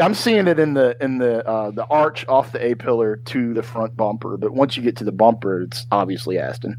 I'm 0.00 0.14
seeing 0.14 0.48
it 0.48 0.58
in 0.58 0.74
the 0.74 0.96
in 1.00 1.18
the 1.18 1.46
uh, 1.46 1.70
the 1.70 1.84
arch 1.86 2.26
off 2.26 2.52
the 2.52 2.64
A 2.64 2.74
pillar 2.74 3.16
to 3.16 3.54
the 3.54 3.62
front 3.62 3.96
bumper, 3.96 4.36
but 4.36 4.52
once 4.52 4.76
you 4.76 4.82
get 4.82 4.96
to 4.96 5.04
the 5.04 5.12
bumper, 5.12 5.62
it's 5.62 5.86
obviously 5.92 6.38
Aston. 6.38 6.76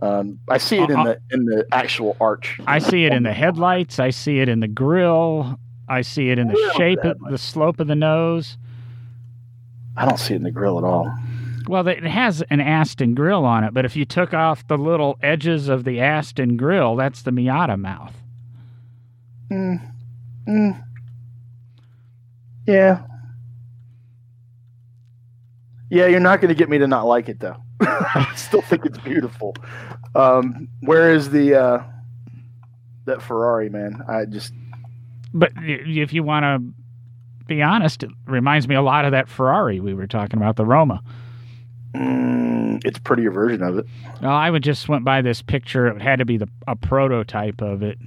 Um, 0.00 0.40
I 0.48 0.58
see 0.58 0.78
it 0.78 0.90
in 0.90 0.98
uh, 0.98 1.04
the 1.04 1.20
in 1.30 1.44
the 1.44 1.66
actual 1.70 2.16
arch. 2.20 2.58
I 2.66 2.78
see 2.78 3.04
it 3.04 3.12
in 3.12 3.22
the 3.22 3.32
headlights. 3.32 3.98
I 3.98 4.10
see 4.10 4.40
it 4.40 4.48
in 4.48 4.60
the 4.60 4.68
grill. 4.68 5.58
I 5.88 6.00
see 6.00 6.30
it 6.30 6.38
in 6.38 6.48
the 6.48 6.72
shape 6.76 7.04
of 7.04 7.18
the 7.30 7.38
slope 7.38 7.78
of 7.80 7.86
the 7.86 7.94
nose. 7.94 8.56
I 9.96 10.06
don't 10.06 10.18
see 10.18 10.32
it 10.32 10.38
in 10.38 10.42
the 10.42 10.50
grill 10.50 10.78
at 10.78 10.84
all. 10.84 11.12
Well, 11.68 11.86
it 11.86 12.02
has 12.02 12.42
an 12.50 12.60
Aston 12.60 13.14
grill 13.14 13.44
on 13.44 13.62
it, 13.62 13.74
but 13.74 13.84
if 13.84 13.94
you 13.94 14.04
took 14.04 14.32
off 14.32 14.66
the 14.66 14.78
little 14.78 15.18
edges 15.22 15.68
of 15.68 15.84
the 15.84 16.00
Aston 16.00 16.56
grill, 16.56 16.96
that's 16.96 17.22
the 17.22 17.30
Miata 17.30 17.78
mouth. 17.78 18.14
Hmm. 19.48 19.76
Hmm. 20.46 20.70
Yeah. 22.66 23.02
Yeah, 25.90 26.06
you're 26.06 26.20
not 26.20 26.40
going 26.40 26.48
to 26.48 26.54
get 26.54 26.70
me 26.70 26.78
to 26.78 26.86
not 26.86 27.06
like 27.06 27.28
it 27.28 27.40
though. 27.40 27.56
I 27.80 28.32
still 28.36 28.62
think 28.62 28.86
it's 28.86 28.98
beautiful. 28.98 29.54
Um, 30.14 30.68
where 30.80 31.12
is 31.12 31.30
the 31.30 31.54
uh, 31.54 31.82
that 33.04 33.20
Ferrari 33.20 33.68
man? 33.68 34.02
I 34.08 34.24
just 34.24 34.52
but 35.34 35.52
if 35.56 36.12
you 36.12 36.22
want 36.22 36.44
to 36.44 37.44
be 37.46 37.62
honest, 37.62 38.02
it 38.02 38.10
reminds 38.26 38.68
me 38.68 38.74
a 38.74 38.82
lot 38.82 39.04
of 39.04 39.12
that 39.12 39.28
Ferrari 39.28 39.80
we 39.80 39.94
were 39.94 40.06
talking 40.06 40.38
about, 40.38 40.56
the 40.56 40.66
Roma. 40.66 41.02
Mm, 41.94 42.84
it's 42.84 42.98
a 42.98 43.02
prettier 43.02 43.30
version 43.30 43.62
of 43.62 43.78
it. 43.78 43.86
Well, 44.20 44.32
I 44.32 44.50
would 44.50 44.62
just 44.62 44.88
went 44.88 45.04
by 45.04 45.22
this 45.22 45.42
picture. 45.42 45.86
It 45.88 46.00
had 46.00 46.18
to 46.18 46.24
be 46.24 46.36
the 46.36 46.48
a 46.66 46.76
prototype 46.76 47.60
of 47.60 47.82
it 47.82 47.98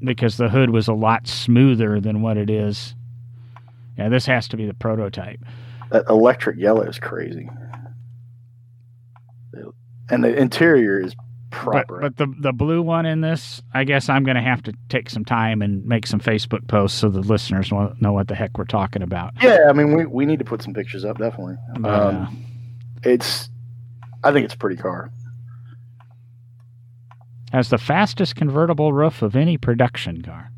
because 0.00 0.36
the 0.36 0.48
hood 0.48 0.70
was 0.70 0.86
a 0.86 0.92
lot 0.92 1.26
smoother 1.26 2.00
than 2.00 2.22
what 2.22 2.36
it 2.36 2.50
is. 2.50 2.94
Yeah, 3.98 4.08
this 4.08 4.26
has 4.26 4.48
to 4.48 4.56
be 4.56 4.66
the 4.66 4.74
prototype. 4.74 5.40
That 5.90 6.04
electric 6.08 6.58
yellow 6.58 6.82
is 6.82 6.98
crazy, 6.98 7.48
and 10.10 10.22
the 10.22 10.36
interior 10.36 11.00
is 11.00 11.16
proper. 11.50 12.00
But, 12.00 12.16
but 12.16 12.16
the 12.16 12.34
the 12.40 12.52
blue 12.52 12.82
one 12.82 13.06
in 13.06 13.20
this, 13.20 13.62
I 13.74 13.84
guess 13.84 14.08
I'm 14.08 14.22
going 14.22 14.36
to 14.36 14.42
have 14.42 14.62
to 14.64 14.74
take 14.88 15.10
some 15.10 15.24
time 15.24 15.62
and 15.62 15.84
make 15.84 16.06
some 16.06 16.20
Facebook 16.20 16.66
posts 16.68 16.98
so 16.98 17.08
the 17.08 17.20
listeners 17.20 17.72
will 17.72 17.92
know 18.00 18.12
what 18.12 18.28
the 18.28 18.34
heck 18.34 18.56
we're 18.56 18.64
talking 18.64 19.02
about. 19.02 19.32
Yeah, 19.42 19.66
I 19.68 19.72
mean 19.72 19.96
we 19.96 20.06
we 20.06 20.26
need 20.26 20.38
to 20.38 20.44
put 20.44 20.62
some 20.62 20.74
pictures 20.74 21.04
up 21.04 21.18
definitely. 21.18 21.56
Um, 21.84 22.44
it's, 23.02 23.48
I 24.24 24.32
think 24.32 24.44
it's 24.44 24.54
a 24.54 24.58
pretty 24.58 24.76
car. 24.76 25.10
Has 27.52 27.70
the 27.70 27.78
fastest 27.78 28.36
convertible 28.36 28.92
roof 28.92 29.22
of 29.22 29.34
any 29.34 29.56
production 29.56 30.20
car. 30.22 30.50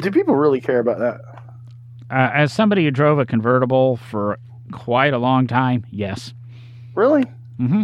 Do 0.00 0.10
people 0.10 0.34
really 0.34 0.60
care 0.60 0.78
about 0.78 0.98
that? 0.98 1.20
Uh, 2.10 2.30
as 2.34 2.52
somebody 2.52 2.84
who 2.84 2.90
drove 2.90 3.18
a 3.18 3.26
convertible 3.26 3.96
for 3.96 4.38
quite 4.72 5.12
a 5.12 5.18
long 5.18 5.46
time, 5.46 5.84
yes. 5.90 6.34
Really? 6.94 7.24
Mm-hmm. 7.60 7.82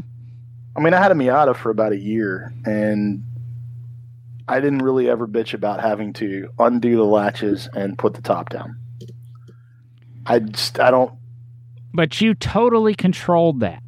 I 0.76 0.80
mean, 0.80 0.94
I 0.94 0.98
had 1.02 1.12
a 1.12 1.14
Miata 1.14 1.56
for 1.56 1.70
about 1.70 1.92
a 1.92 1.98
year, 1.98 2.52
and 2.64 3.22
I 4.48 4.60
didn't 4.60 4.80
really 4.80 5.08
ever 5.08 5.26
bitch 5.26 5.54
about 5.54 5.80
having 5.80 6.12
to 6.14 6.48
undo 6.58 6.96
the 6.96 7.04
latches 7.04 7.68
and 7.74 7.96
put 7.96 8.14
the 8.14 8.22
top 8.22 8.50
down. 8.50 8.76
I 10.26 10.40
just, 10.40 10.80
I 10.80 10.90
don't. 10.90 11.12
But 11.94 12.20
you 12.20 12.34
totally 12.34 12.94
controlled 12.94 13.60
that. 13.60 13.82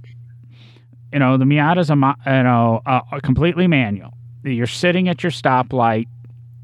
You 1.13 1.19
know, 1.19 1.37
the 1.37 1.45
Miata's 1.45 1.91
a 1.91 1.95
you 1.95 2.43
know 2.43 2.81
a, 2.87 3.01
a 3.13 3.21
completely 3.21 3.67
manual. 3.67 4.15
You're 4.45 4.67
sitting 4.67 5.09
at 5.09 5.23
your 5.23 5.33
stoplight. 5.33 6.07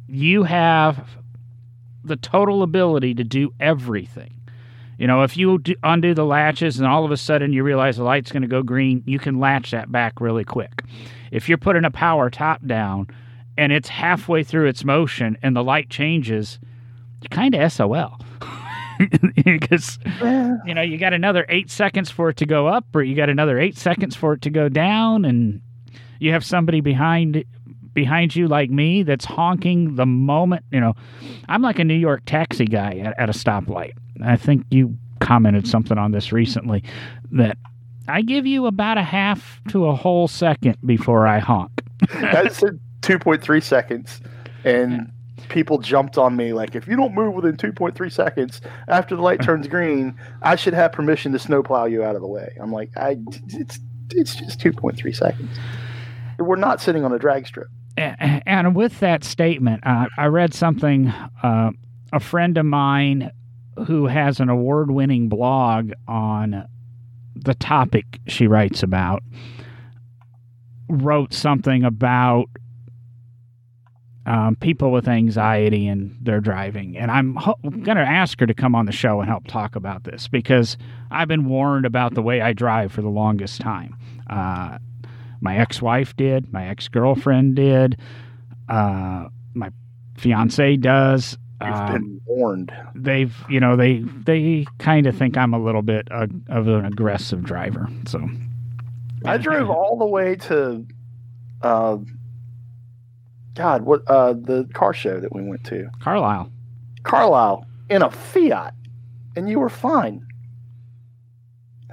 You 0.06 0.44
have 0.44 1.08
the 2.04 2.16
total 2.16 2.62
ability 2.62 3.14
to 3.14 3.24
do 3.24 3.52
everything. 3.60 4.34
You 4.98 5.06
know, 5.08 5.22
if 5.22 5.36
you 5.36 5.60
undo 5.82 6.14
the 6.14 6.24
latches 6.24 6.78
and 6.78 6.86
all 6.86 7.04
of 7.04 7.10
a 7.10 7.16
sudden 7.16 7.52
you 7.52 7.64
realize 7.64 7.96
the 7.96 8.04
light's 8.04 8.30
going 8.30 8.42
to 8.42 8.48
go 8.48 8.62
green, 8.62 9.02
you 9.06 9.18
can 9.18 9.40
latch 9.40 9.72
that 9.72 9.90
back 9.90 10.20
really 10.20 10.44
quick. 10.44 10.84
If 11.32 11.48
you're 11.48 11.58
putting 11.58 11.84
a 11.84 11.90
power 11.90 12.30
top 12.30 12.64
down 12.64 13.08
and 13.58 13.72
it's 13.72 13.88
halfway 13.88 14.44
through 14.44 14.68
its 14.68 14.84
motion 14.84 15.36
and 15.42 15.56
the 15.56 15.64
light 15.64 15.90
changes, 15.90 16.60
you're 17.20 17.28
kind 17.30 17.54
of 17.54 17.72
SOL. 17.72 18.20
because 19.44 19.98
you 20.64 20.72
know 20.72 20.80
you 20.80 20.96
got 20.96 21.12
another 21.12 21.44
eight 21.48 21.68
seconds 21.68 22.10
for 22.10 22.28
it 22.28 22.36
to 22.36 22.46
go 22.46 22.68
up 22.68 22.86
or 22.94 23.02
you 23.02 23.16
got 23.16 23.28
another 23.28 23.58
eight 23.58 23.76
seconds 23.76 24.14
for 24.14 24.34
it 24.34 24.42
to 24.42 24.50
go 24.50 24.68
down 24.68 25.24
and 25.24 25.60
you 26.20 26.30
have 26.30 26.44
somebody 26.44 26.80
behind 26.80 27.44
behind 27.94 28.34
you 28.34 28.48
like 28.48 28.70
me 28.70 29.02
that's 29.02 29.24
honking 29.24 29.94
the 29.94 30.06
moment 30.06 30.64
you 30.70 30.80
know 30.80 30.94
i'm 31.48 31.62
like 31.62 31.78
a 31.78 31.84
new 31.84 31.94
york 31.94 32.22
taxi 32.26 32.64
guy 32.64 32.96
at, 32.98 33.18
at 33.18 33.28
a 33.28 33.32
stoplight. 33.32 33.92
I 34.24 34.36
think 34.36 34.64
you 34.70 34.96
commented 35.20 35.66
something 35.66 35.96
on 35.96 36.12
this 36.12 36.32
recently 36.32 36.82
that 37.30 37.56
i 38.08 38.20
give 38.20 38.46
you 38.46 38.66
about 38.66 38.98
a 38.98 39.02
half 39.02 39.60
to 39.68 39.86
a 39.86 39.94
whole 39.94 40.28
second 40.28 40.76
before 40.84 41.26
i 41.26 41.38
honk. 41.38 41.70
That's 42.20 42.60
2.3 42.60 43.62
seconds 43.62 44.20
and 44.64 45.10
people 45.48 45.78
jumped 45.78 46.16
on 46.18 46.36
me 46.36 46.52
like 46.52 46.74
if 46.74 46.88
you 46.88 46.96
don't 46.96 47.14
move 47.14 47.34
within 47.34 47.56
2.3 47.56 48.10
seconds 48.10 48.60
after 48.88 49.14
the 49.14 49.22
light 49.22 49.42
turns 49.42 49.68
green 49.68 50.18
i 50.42 50.56
should 50.56 50.74
have 50.74 50.90
permission 50.92 51.32
to 51.32 51.38
snowplow 51.38 51.84
you 51.84 52.02
out 52.02 52.16
of 52.16 52.22
the 52.22 52.28
way. 52.28 52.56
I'm 52.60 52.72
like 52.72 52.90
i 52.96 53.16
it's 53.48 53.78
it's 54.10 54.36
just 54.36 54.60
2.3 54.60 55.16
seconds. 55.16 55.50
We're 56.38 56.56
not 56.56 56.80
sitting 56.80 57.04
on 57.04 57.12
a 57.12 57.18
drag 57.18 57.46
strip 57.46 57.68
and 57.96 58.74
with 58.74 59.00
that 59.00 59.24
statement 59.24 59.82
uh, 59.86 60.06
i 60.16 60.26
read 60.26 60.52
something 60.52 61.08
uh, 61.42 61.70
a 62.12 62.20
friend 62.20 62.58
of 62.58 62.66
mine 62.66 63.30
who 63.86 64.06
has 64.06 64.40
an 64.40 64.48
award-winning 64.48 65.28
blog 65.28 65.92
on 66.06 66.66
the 67.34 67.54
topic 67.54 68.20
she 68.26 68.46
writes 68.46 68.82
about 68.82 69.22
wrote 70.88 71.32
something 71.32 71.84
about 71.84 72.46
um, 74.26 74.56
people 74.56 74.90
with 74.90 75.06
anxiety 75.06 75.86
and 75.86 76.16
their 76.20 76.40
driving. 76.40 76.96
And 76.96 77.10
I'm 77.10 77.34
ho- 77.36 77.58
going 77.62 77.96
to 77.96 78.02
ask 78.02 78.40
her 78.40 78.46
to 78.46 78.54
come 78.54 78.74
on 78.74 78.86
the 78.86 78.92
show 78.92 79.20
and 79.20 79.28
help 79.28 79.46
talk 79.46 79.76
about 79.76 80.04
this 80.04 80.28
because 80.28 80.76
I've 81.10 81.28
been 81.28 81.46
warned 81.46 81.84
about 81.84 82.14
the 82.14 82.22
way 82.22 82.40
I 82.40 82.52
drive 82.52 82.92
for 82.92 83.02
the 83.02 83.08
longest 83.08 83.60
time. 83.60 83.96
Uh, 84.28 84.78
my 85.40 85.56
ex 85.58 85.82
wife 85.82 86.16
did, 86.16 86.52
my 86.52 86.68
ex 86.68 86.88
girlfriend 86.88 87.56
did, 87.56 87.98
uh, 88.68 89.28
my 89.54 89.70
fiance 90.16 90.76
does. 90.76 91.38
You've 91.62 91.74
um, 91.74 91.92
been 91.92 92.20
warned. 92.26 92.72
They've, 92.94 93.34
you 93.48 93.60
know, 93.60 93.76
they 93.76 93.98
they 93.98 94.66
kind 94.78 95.06
of 95.06 95.16
think 95.16 95.36
I'm 95.36 95.54
a 95.54 95.58
little 95.58 95.82
bit 95.82 96.08
uh, 96.10 96.26
of 96.48 96.68
an 96.68 96.84
aggressive 96.84 97.42
driver. 97.42 97.88
So, 98.06 98.28
I 99.24 99.38
drove 99.38 99.70
all 99.70 99.96
the 99.98 100.06
way 100.06 100.36
to 100.36 100.84
uh, 101.62 101.98
God, 103.54 103.82
what 103.82 104.02
uh 104.08 104.32
the 104.32 104.68
car 104.74 104.92
show 104.92 105.20
that 105.20 105.34
we 105.34 105.42
went 105.42 105.64
to? 105.64 105.88
Carlisle. 106.00 106.50
Carlisle 107.04 107.66
in 107.88 108.02
a 108.02 108.10
Fiat, 108.10 108.74
and 109.36 109.48
you 109.48 109.60
were 109.60 109.68
fine. 109.68 110.26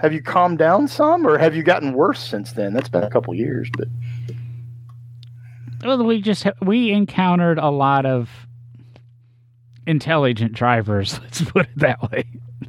Have 0.02 0.14
you 0.14 0.22
calmed 0.22 0.58
down 0.58 0.88
some, 0.88 1.28
or 1.28 1.38
have 1.38 1.56
you 1.56 1.62
gotten 1.62 1.94
worse 1.94 2.20
since 2.20 2.54
then? 2.54 2.74
That's 2.74 2.90
been 2.90 3.04
a 3.04 3.10
couple 3.10 3.36
years, 3.36 3.70
but 3.78 3.88
well, 5.84 6.04
we 6.04 6.22
just 6.22 6.48
we 6.62 6.92
encountered 6.92 7.60
a 7.60 7.70
lot 7.70 8.06
of 8.06 8.48
intelligent 9.86 10.54
drivers. 10.54 11.20
Let's 11.24 11.44
put 11.44 11.68
it 11.68 11.78
that 11.78 12.02
way. 12.12 12.26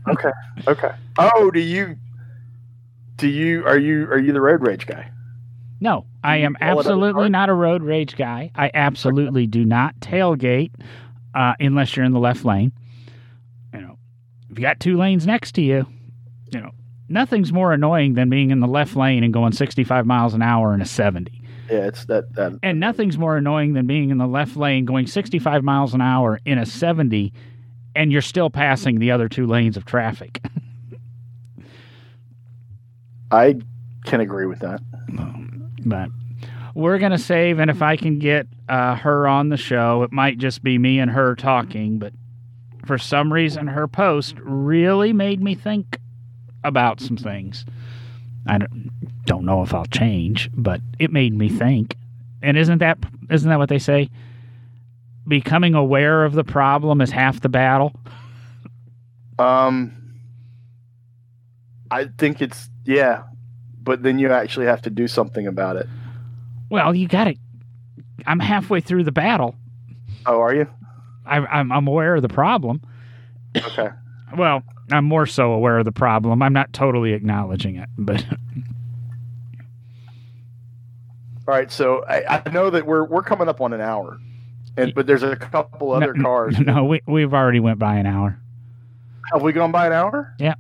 okay. 0.08 0.30
Okay. 0.66 0.90
Oh, 1.18 1.50
do 1.50 1.60
you? 1.60 1.96
Do 3.16 3.28
you? 3.28 3.64
Are 3.64 3.78
you? 3.78 4.04
Are 4.08 4.18
you 4.18 4.32
the 4.32 4.40
road 4.40 4.60
rage 4.60 4.86
guy? 4.86 5.10
No, 5.80 6.06
I 6.22 6.36
am 6.36 6.56
absolutely 6.60 7.28
not 7.28 7.48
a 7.48 7.54
road 7.54 7.82
rage 7.82 8.14
guy. 8.14 8.50
I 8.54 8.70
absolutely 8.72 9.46
do 9.46 9.64
not 9.64 9.98
tailgate 10.00 10.70
uh, 11.34 11.54
unless 11.58 11.96
you're 11.96 12.04
in 12.04 12.12
the 12.12 12.20
left 12.20 12.44
lane. 12.44 12.72
You 13.74 13.80
know, 13.80 13.98
if 14.50 14.58
you 14.58 14.62
got 14.62 14.78
two 14.78 14.96
lanes 14.96 15.26
next 15.26 15.52
to 15.52 15.62
you, 15.62 15.86
you 16.52 16.60
know, 16.60 16.70
nothing's 17.12 17.52
more 17.52 17.72
annoying 17.72 18.14
than 18.14 18.28
being 18.28 18.50
in 18.50 18.60
the 18.60 18.66
left 18.66 18.96
lane 18.96 19.22
and 19.24 19.32
going 19.32 19.52
65 19.52 20.06
miles 20.06 20.34
an 20.34 20.42
hour 20.42 20.74
in 20.74 20.80
a 20.80 20.86
70. 20.86 21.42
Yeah, 21.70 21.86
it's 21.86 22.04
that, 22.06 22.34
that. 22.34 22.58
And 22.62 22.80
nothing's 22.80 23.16
more 23.16 23.36
annoying 23.36 23.72
than 23.74 23.86
being 23.86 24.10
in 24.10 24.18
the 24.18 24.26
left 24.26 24.56
lane 24.56 24.84
going 24.84 25.06
65 25.06 25.62
miles 25.62 25.94
an 25.94 26.00
hour 26.00 26.40
in 26.44 26.58
a 26.58 26.66
70 26.66 27.32
and 27.94 28.10
you're 28.10 28.22
still 28.22 28.50
passing 28.50 28.98
the 28.98 29.10
other 29.10 29.28
two 29.28 29.46
lanes 29.46 29.76
of 29.76 29.84
traffic. 29.84 30.40
I 33.30 33.56
can 34.04 34.20
agree 34.20 34.46
with 34.46 34.60
that. 34.60 34.80
But 35.84 36.08
we're 36.74 36.98
going 36.98 37.12
to 37.12 37.18
save, 37.18 37.58
and 37.58 37.70
if 37.70 37.82
I 37.82 37.96
can 37.96 38.18
get 38.18 38.46
uh, 38.68 38.96
her 38.96 39.26
on 39.26 39.48
the 39.48 39.56
show, 39.56 40.02
it 40.02 40.12
might 40.12 40.38
just 40.38 40.62
be 40.62 40.78
me 40.78 40.98
and 40.98 41.10
her 41.10 41.34
talking. 41.34 41.98
But 41.98 42.12
for 42.86 42.98
some 42.98 43.32
reason, 43.32 43.66
her 43.66 43.88
post 43.88 44.36
really 44.40 45.12
made 45.12 45.42
me 45.42 45.54
think 45.54 45.98
about 46.64 47.00
some 47.00 47.16
things. 47.16 47.64
I 48.46 48.58
don't, 48.58 48.90
don't 49.24 49.44
know 49.44 49.62
if 49.62 49.72
I'll 49.72 49.86
change, 49.86 50.50
but 50.54 50.80
it 50.98 51.12
made 51.12 51.34
me 51.34 51.48
think. 51.48 51.96
And 52.42 52.56
isn't 52.56 52.78
that 52.78 52.98
isn't 53.30 53.48
that 53.48 53.58
what 53.58 53.68
they 53.68 53.78
say? 53.78 54.10
Becoming 55.26 55.74
aware 55.74 56.24
of 56.24 56.34
the 56.34 56.44
problem 56.44 57.00
is 57.00 57.10
half 57.10 57.40
the 57.40 57.48
battle. 57.48 57.92
Um, 59.38 59.92
I 61.90 62.08
think 62.18 62.42
it's 62.42 62.68
yeah, 62.84 63.22
but 63.80 64.02
then 64.02 64.18
you 64.18 64.32
actually 64.32 64.66
have 64.66 64.82
to 64.82 64.90
do 64.90 65.06
something 65.06 65.46
about 65.46 65.76
it. 65.76 65.86
Well, 66.68 66.94
you 66.94 67.06
got 67.06 67.24
to. 67.24 67.34
I'm 68.26 68.40
halfway 68.40 68.80
through 68.80 69.04
the 69.04 69.12
battle. 69.12 69.54
Oh, 70.26 70.40
are 70.40 70.54
you? 70.54 70.66
I, 71.24 71.38
I'm 71.38 71.70
I'm 71.70 71.86
aware 71.86 72.16
of 72.16 72.22
the 72.22 72.28
problem. 72.28 72.82
Okay. 73.56 73.90
well, 74.36 74.62
I'm 74.92 75.04
more 75.04 75.26
so 75.26 75.52
aware 75.52 75.78
of 75.78 75.84
the 75.84 75.92
problem. 75.92 76.42
I'm 76.42 76.52
not 76.52 76.72
totally 76.72 77.12
acknowledging 77.12 77.76
it, 77.76 77.88
but. 77.96 78.24
All 81.48 81.54
right, 81.54 81.70
so 81.72 82.04
I, 82.04 82.42
I, 82.46 82.50
know 82.50 82.70
that 82.70 82.86
we're 82.86 83.04
we're 83.04 83.24
coming 83.24 83.48
up 83.48 83.60
on 83.60 83.72
an 83.72 83.80
hour, 83.80 84.20
and 84.76 84.94
but 84.94 85.08
there's 85.08 85.24
a 85.24 85.34
couple 85.34 85.90
other 85.90 86.14
no, 86.14 86.22
cars. 86.22 86.56
No, 86.60 86.84
we 86.84 87.02
we've 87.06 87.34
already 87.34 87.58
went 87.58 87.80
by 87.80 87.96
an 87.96 88.06
hour. 88.06 88.38
Have 89.32 89.42
we 89.42 89.52
gone 89.52 89.72
by 89.72 89.88
an 89.88 89.92
hour? 89.92 90.34
Yeah. 90.38 90.54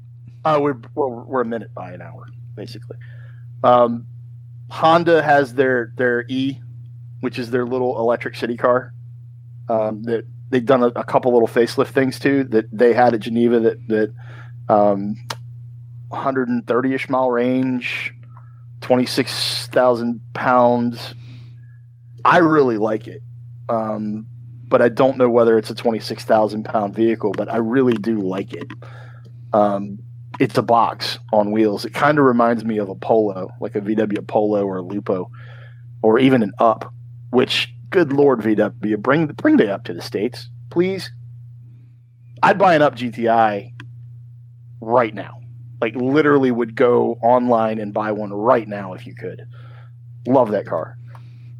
Uh, 0.44 0.58
we're, 0.60 0.76
we're 0.94 1.08
we're 1.08 1.40
a 1.42 1.44
minute 1.44 1.72
by 1.72 1.92
an 1.92 2.02
hour, 2.02 2.26
basically. 2.56 2.96
Um, 3.62 4.06
Honda 4.70 5.22
has 5.22 5.54
their 5.54 5.92
their 5.96 6.24
E, 6.28 6.58
which 7.20 7.38
is 7.38 7.50
their 7.50 7.64
little 7.64 7.98
electric 7.98 8.34
city 8.34 8.56
car. 8.56 8.92
Um, 9.68 10.02
that 10.02 10.24
they've 10.52 10.64
done 10.64 10.82
a, 10.82 10.88
a, 10.88 11.02
couple 11.02 11.32
little 11.32 11.48
facelift 11.48 11.88
things 11.88 12.18
too 12.18 12.44
that 12.44 12.66
they 12.70 12.92
had 12.92 13.14
at 13.14 13.20
Geneva 13.20 13.58
that 13.58 13.88
that 13.88 14.14
um, 14.68 15.16
130ish 16.12 17.08
mile 17.08 17.30
range, 17.30 18.14
26,000 18.82 20.20
pounds. 20.34 21.14
I 22.24 22.38
really 22.38 22.76
like 22.76 23.08
it. 23.08 23.22
Um, 23.68 24.26
but 24.68 24.80
I 24.80 24.88
don't 24.88 25.18
know 25.18 25.28
whether 25.28 25.58
it's 25.58 25.70
a 25.70 25.74
26,000 25.74 26.64
pound 26.64 26.94
vehicle, 26.94 27.32
but 27.32 27.52
I 27.52 27.56
really 27.56 27.94
do 27.94 28.20
like 28.20 28.52
it. 28.52 28.68
Um, 29.52 29.98
it's 30.40 30.56
a 30.56 30.62
box 30.62 31.18
on 31.32 31.52
wheels. 31.52 31.84
It 31.84 31.92
kind 31.92 32.18
of 32.18 32.24
reminds 32.24 32.64
me 32.64 32.78
of 32.78 32.88
a 32.88 32.94
Polo, 32.94 33.50
like 33.60 33.74
a 33.74 33.80
VW 33.80 34.26
Polo 34.26 34.64
or 34.64 34.78
a 34.78 34.82
Lupo, 34.82 35.30
or 36.02 36.18
even 36.18 36.42
an 36.42 36.52
Up. 36.58 36.92
Which, 37.30 37.74
good 37.92 38.12
lord, 38.12 38.40
VW, 38.40 38.98
bring 38.98 39.26
bring 39.26 39.56
the 39.56 39.72
Up 39.72 39.84
to 39.84 39.94
the 39.94 40.02
states, 40.02 40.48
please. 40.70 41.12
I'd 42.42 42.58
buy 42.58 42.74
an 42.74 42.82
Up 42.82 42.96
GTI 42.96 43.72
right 44.80 45.14
now. 45.14 45.38
Like 45.80 45.94
literally, 45.94 46.50
would 46.50 46.74
go 46.74 47.18
online 47.22 47.78
and 47.78 47.94
buy 47.94 48.10
one 48.12 48.32
right 48.32 48.66
now 48.66 48.94
if 48.94 49.06
you 49.06 49.14
could. 49.14 49.42
Love 50.26 50.50
that 50.50 50.66
car. 50.66 50.96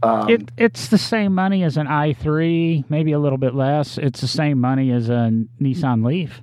Um, 0.03 0.29
it, 0.29 0.51
it's 0.57 0.89
the 0.89 0.99
same 0.99 1.33
money 1.33 1.63
as 1.63 1.77
an 1.77 1.87
i3, 1.87 2.85
maybe 2.89 3.13
a 3.13 3.21
little 3.21 3.39
bit 3.39 3.55
less. 3.55 3.99
It's 3.99 4.21
the 4.21 4.27
same 4.27 4.59
money 4.61 4.91
as 4.91 5.09
a 5.09 5.31
Nissan 5.61 6.05
Leaf. 6.05 6.43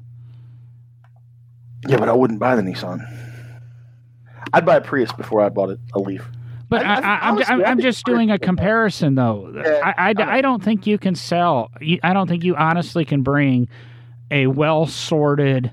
Yeah, 1.87 1.97
but 1.97 2.07
I 2.07 2.13
wouldn't 2.13 2.39
buy 2.39 2.55
the 2.55 2.61
Nissan. 2.61 3.05
I'd 4.53 4.65
buy 4.65 4.77
a 4.77 4.81
Prius 4.81 5.11
before 5.11 5.41
I 5.41 5.49
bought 5.49 5.77
a 5.93 5.99
Leaf. 5.99 6.25
But 6.69 6.85
I, 6.85 6.97
am 6.97 7.37
I'm, 7.37 7.43
I'm, 7.47 7.65
I'm 7.65 7.79
just 7.79 8.05
doing 8.05 8.29
a 8.29 8.37
comparison, 8.37 9.15
though. 9.15 9.51
Yeah, 9.55 9.81
I, 9.83 10.11
I, 10.11 10.37
I 10.37 10.41
don't 10.41 10.63
think 10.63 10.85
you 10.85 10.99
can 10.99 11.15
sell. 11.15 11.71
I 12.03 12.13
don't 12.13 12.27
think 12.27 12.43
you 12.43 12.55
honestly 12.55 13.05
can 13.05 13.23
bring 13.23 13.67
a 14.29 14.47
well 14.47 14.85
sorted, 14.85 15.71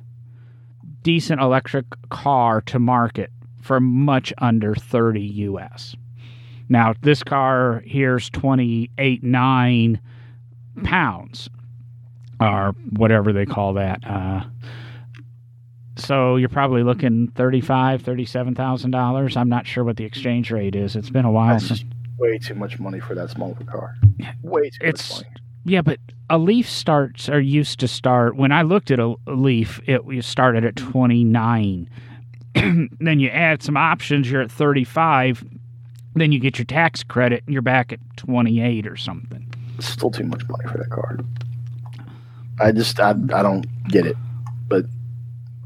decent 1.03 1.41
electric 1.43 1.85
car 2.09 2.63
to 2.63 2.79
market 2.79 3.31
for 3.61 3.79
much 3.79 4.33
under 4.39 4.75
30 4.75 5.21
US. 5.21 5.95
Now, 6.69 6.95
this 7.03 7.23
car 7.23 7.83
here's 7.85 8.31
28 8.31 9.23
9 9.23 10.01
pounds, 10.83 11.49
or 12.41 12.75
whatever 12.91 13.33
they 13.33 13.47
call 13.47 13.75
that. 13.75 14.01
Uh, 14.05 14.45
so 15.97 16.37
you're 16.37 16.49
probably 16.49 16.83
looking 16.83 17.29
thirty-five, 17.29 18.03
thirty-seven 18.03 18.55
thousand 18.55 18.91
dollars. 18.91 19.37
I'm 19.37 19.49
not 19.49 19.67
sure 19.67 19.83
what 19.83 19.97
the 19.97 20.05
exchange 20.05 20.51
rate 20.51 20.77
is. 20.77 20.95
It's 20.95 21.11
been 21.11 21.25
a 21.25 21.31
while 21.31 21.59
since. 21.59 21.85
way 22.19 22.39
too 22.39 22.55
much 22.55 22.79
money 22.79 23.01
for 23.01 23.15
that 23.15 23.31
small 23.31 23.53
of 23.53 23.61
a 23.61 23.65
car. 23.65 23.95
Way 24.43 24.71
too 24.71 24.79
it's, 24.83 25.11
much 25.11 25.25
money. 25.25 25.37
Yeah, 25.65 25.83
but 25.83 25.99
a 26.29 26.39
Leaf 26.39 26.69
starts 26.69 27.29
or 27.29 27.41
used 27.41 27.81
to 27.81 27.89
start 27.89 28.37
when 28.37 28.53
I 28.53 28.63
looked 28.63 28.91
at 28.91 29.01
a, 29.01 29.15
a 29.27 29.33
Leaf, 29.33 29.81
it 29.87 30.25
started 30.25 30.65
at 30.65 30.77
twenty 30.77 31.25
nine. 31.25 31.89
then 32.55 33.21
you 33.21 33.29
add 33.31 33.63
some 33.63 33.77
options, 33.77 34.31
you're 34.31 34.43
at 34.43 34.51
thirty 34.51 34.85
five. 34.85 35.45
Then 36.15 36.33
you 36.33 36.39
get 36.39 36.59
your 36.59 36.65
tax 36.67 37.03
credit, 37.03 37.43
and 37.47 37.53
you're 37.53 37.63
back 37.63 37.93
at 37.93 38.01
twenty 38.17 38.61
eight 38.61 38.87
or 38.87 38.97
something. 38.97 39.47
still 39.81 40.11
too 40.11 40.25
much 40.25 40.47
money 40.49 40.65
for 40.71 40.79
that 40.79 40.91
car. 40.91 41.19
I 42.61 42.73
just 42.73 43.01
I, 43.01 43.11
I 43.11 43.43
don't 43.43 43.67
get 43.89 44.07
it, 44.07 44.17
but 44.69 44.85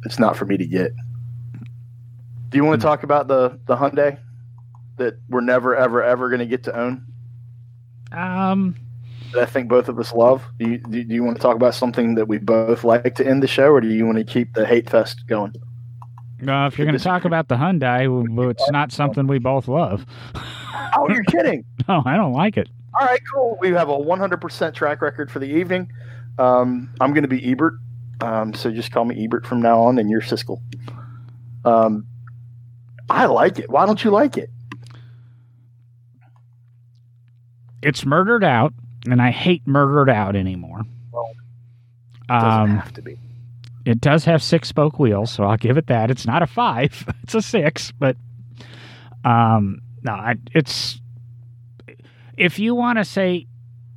it's 0.05 0.19
not 0.19 0.37
for 0.37 0.45
me 0.45 0.57
to 0.57 0.67
get. 0.67 0.93
Do 2.49 2.59
you 2.59 2.65
want 2.65 2.81
to 2.81 2.87
hmm. 2.87 2.91
talk 2.91 3.03
about 3.03 3.29
the 3.29 3.59
the 3.67 3.77
Hyundai 3.77 4.19
that 4.97 5.19
we're 5.29 5.41
never 5.41 5.77
ever 5.77 6.03
ever 6.03 6.29
going 6.29 6.41
to 6.41 6.47
get 6.47 6.65
to 6.65 6.79
own? 6.79 7.07
Um, 8.13 8.75
that 9.33 9.43
I 9.43 9.47
think 9.47 9.69
both 9.69 9.89
of 9.89 9.99
us 9.99 10.13
love. 10.13 10.45
Do 10.59 10.71
you, 10.71 10.79
do 10.79 11.15
you 11.15 11.23
want 11.23 11.37
to 11.37 11.43
talk 11.43 11.57
about 11.57 11.75
something 11.75 12.17
that 12.17 12.27
we 12.27 12.39
both 12.39 12.85
like 12.85 13.15
to 13.17 13.27
end 13.27 13.43
the 13.43 13.47
show, 13.47 13.71
or 13.71 13.81
do 13.81 13.89
you 13.89 14.05
want 14.05 14.19
to 14.19 14.25
keep 14.25 14.55
the 14.55 14.67
hate 14.67 14.91
fest 14.91 15.27
going? 15.27 15.55
No, 16.43 16.55
uh, 16.55 16.67
if 16.69 16.79
you're 16.79 16.87
going 16.87 16.99
to 16.99 17.05
talk 17.05 17.25
about 17.25 17.49
the 17.49 17.57
Hyundai, 17.57 18.51
it's 18.51 18.71
not 18.71 18.93
something 18.93 19.27
we 19.27 19.39
both 19.39 19.69
love. 19.69 20.07
oh, 20.35 21.07
you're 21.11 21.25
kidding! 21.25 21.65
no, 21.89 22.03
I 22.05 22.17
don't 22.17 22.33
like 22.33 22.57
it. 22.57 22.69
All 22.99 23.07
right, 23.07 23.21
cool. 23.33 23.57
We 23.61 23.69
have 23.71 23.89
a 23.89 23.97
100% 23.97 24.75
track 24.75 25.03
record 25.03 25.31
for 25.31 25.39
the 25.39 25.47
evening. 25.47 25.93
Um, 26.39 26.93
I'm 27.01 27.13
going 27.13 27.23
to 27.23 27.29
be 27.29 27.51
Ebert, 27.51 27.75
um, 28.21 28.55
so 28.55 28.71
just 28.71 28.93
call 28.93 29.05
me 29.05 29.25
Ebert 29.25 29.47
from 29.47 29.63
now 29.63 29.81
on, 29.83 29.99
and 29.99 30.11
you're 30.11 30.21
Siskel. 30.21 30.61
Um, 31.65 32.07
I 33.09 33.27
like 33.27 33.59
it. 33.59 33.71
Why 33.71 33.87
don't 33.87 34.03
you 34.03 34.11
like 34.11 34.37
it? 34.37 34.51
It's 37.83 38.05
murdered 38.05 38.45
out, 38.45 38.75
and 39.07 39.23
I 39.23 39.31
hate 39.31 39.67
murdered 39.67 40.11
out 40.11 40.37
anymore. 40.37 40.83
Well, 41.13 41.31
it 42.23 42.29
doesn't 42.29 42.51
um, 42.51 42.77
have 42.77 42.93
to 42.95 43.03
be. 43.03 43.19
It 43.87 44.01
does 44.01 44.25
have 44.27 44.43
six 44.43 44.69
spoke 44.69 44.99
wheels, 44.99 45.31
so 45.31 45.45
I'll 45.45 45.57
give 45.57 45.79
it 45.79 45.87
that. 45.87 46.11
It's 46.11 46.27
not 46.27 46.43
a 46.43 46.47
five; 46.47 47.13
it's 47.23 47.35
a 47.35 47.43
six. 47.43 47.93
But 47.93 48.17
um, 49.25 49.81
no, 50.03 50.13
I, 50.13 50.35
it's 50.55 51.01
if 52.37 52.59
you 52.59 52.75
want 52.75 52.99
to 52.99 53.05
say 53.05 53.47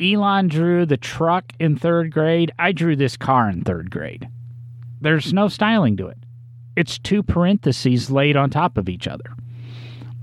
Elon 0.01 0.47
drew 0.47 0.85
the 0.85 0.97
truck 0.97 1.53
in 1.59 1.77
third 1.77 2.11
grade, 2.11 2.51
I 2.57 2.71
drew 2.71 2.95
this 2.95 3.17
car 3.17 3.49
in 3.49 3.63
third 3.63 3.91
grade. 3.91 4.27
There's 5.01 5.33
no 5.33 5.47
styling 5.47 5.97
to 5.97 6.07
it. 6.07 6.17
It's 6.75 6.97
two 6.97 7.21
parentheses 7.21 8.09
laid 8.09 8.35
on 8.35 8.49
top 8.49 8.77
of 8.77 8.89
each 8.89 9.07
other. 9.07 9.35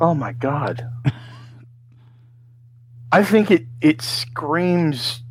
Oh 0.01 0.15
my 0.15 0.33
god. 0.33 0.87
I 3.13 3.23
think 3.25 3.51
it 3.51 3.67
it 3.81 4.03
screams 4.03 5.23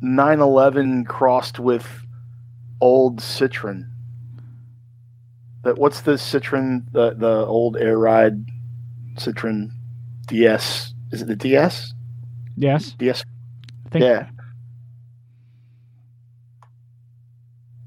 911 0.00 1.04
crossed 1.04 1.58
with 1.58 1.86
old 2.80 3.20
Citroen. 3.20 3.88
That 5.62 5.78
what's 5.78 6.02
the 6.02 6.12
Citroen 6.12 6.84
the 6.92 7.14
the 7.14 7.44
old 7.46 7.76
air 7.76 7.98
ride 7.98 8.46
Citroen 9.16 9.70
DS? 10.28 10.94
Is 11.10 11.22
it 11.22 11.28
the 11.28 11.36
DS? 11.36 11.92
Yes. 12.56 12.92
DS. 12.92 13.24
I 13.90 13.92
think. 13.92 14.04
Yeah. 14.04 14.28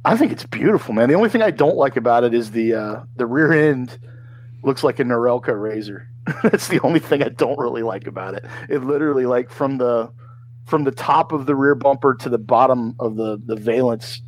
I 0.05 0.17
think 0.17 0.33
it's 0.33 0.45
beautiful, 0.45 0.93
man. 0.93 1.07
The 1.07 1.15
only 1.15 1.29
thing 1.29 1.41
I 1.41 1.51
don't 1.51 1.77
like 1.77 1.95
about 1.95 2.25
it 2.25 2.33
is 2.33 2.51
the 2.51 2.73
uh, 2.73 3.03
the 3.15 3.25
rear 3.25 3.53
end 3.53 3.97
looks 4.61 4.83
like 4.83 4.99
a 4.99 5.03
Norelco 5.03 5.59
razor. 5.59 6.07
That's 6.43 6.67
the 6.67 6.81
only 6.81 6.99
thing 6.99 7.23
I 7.23 7.29
don't 7.29 7.57
really 7.57 7.83
like 7.83 8.05
about 8.07 8.33
it. 8.33 8.45
It 8.69 8.83
literally 8.83 9.25
like 9.25 9.49
from 9.49 9.77
the 9.77 10.11
from 10.65 10.83
the 10.83 10.91
top 10.91 11.31
of 11.31 11.45
the 11.45 11.55
rear 11.55 11.75
bumper 11.75 12.15
to 12.15 12.29
the 12.29 12.37
bottom 12.37 12.95
of 12.99 13.15
the 13.15 13.41
the 13.45 13.55
valence 13.55 14.21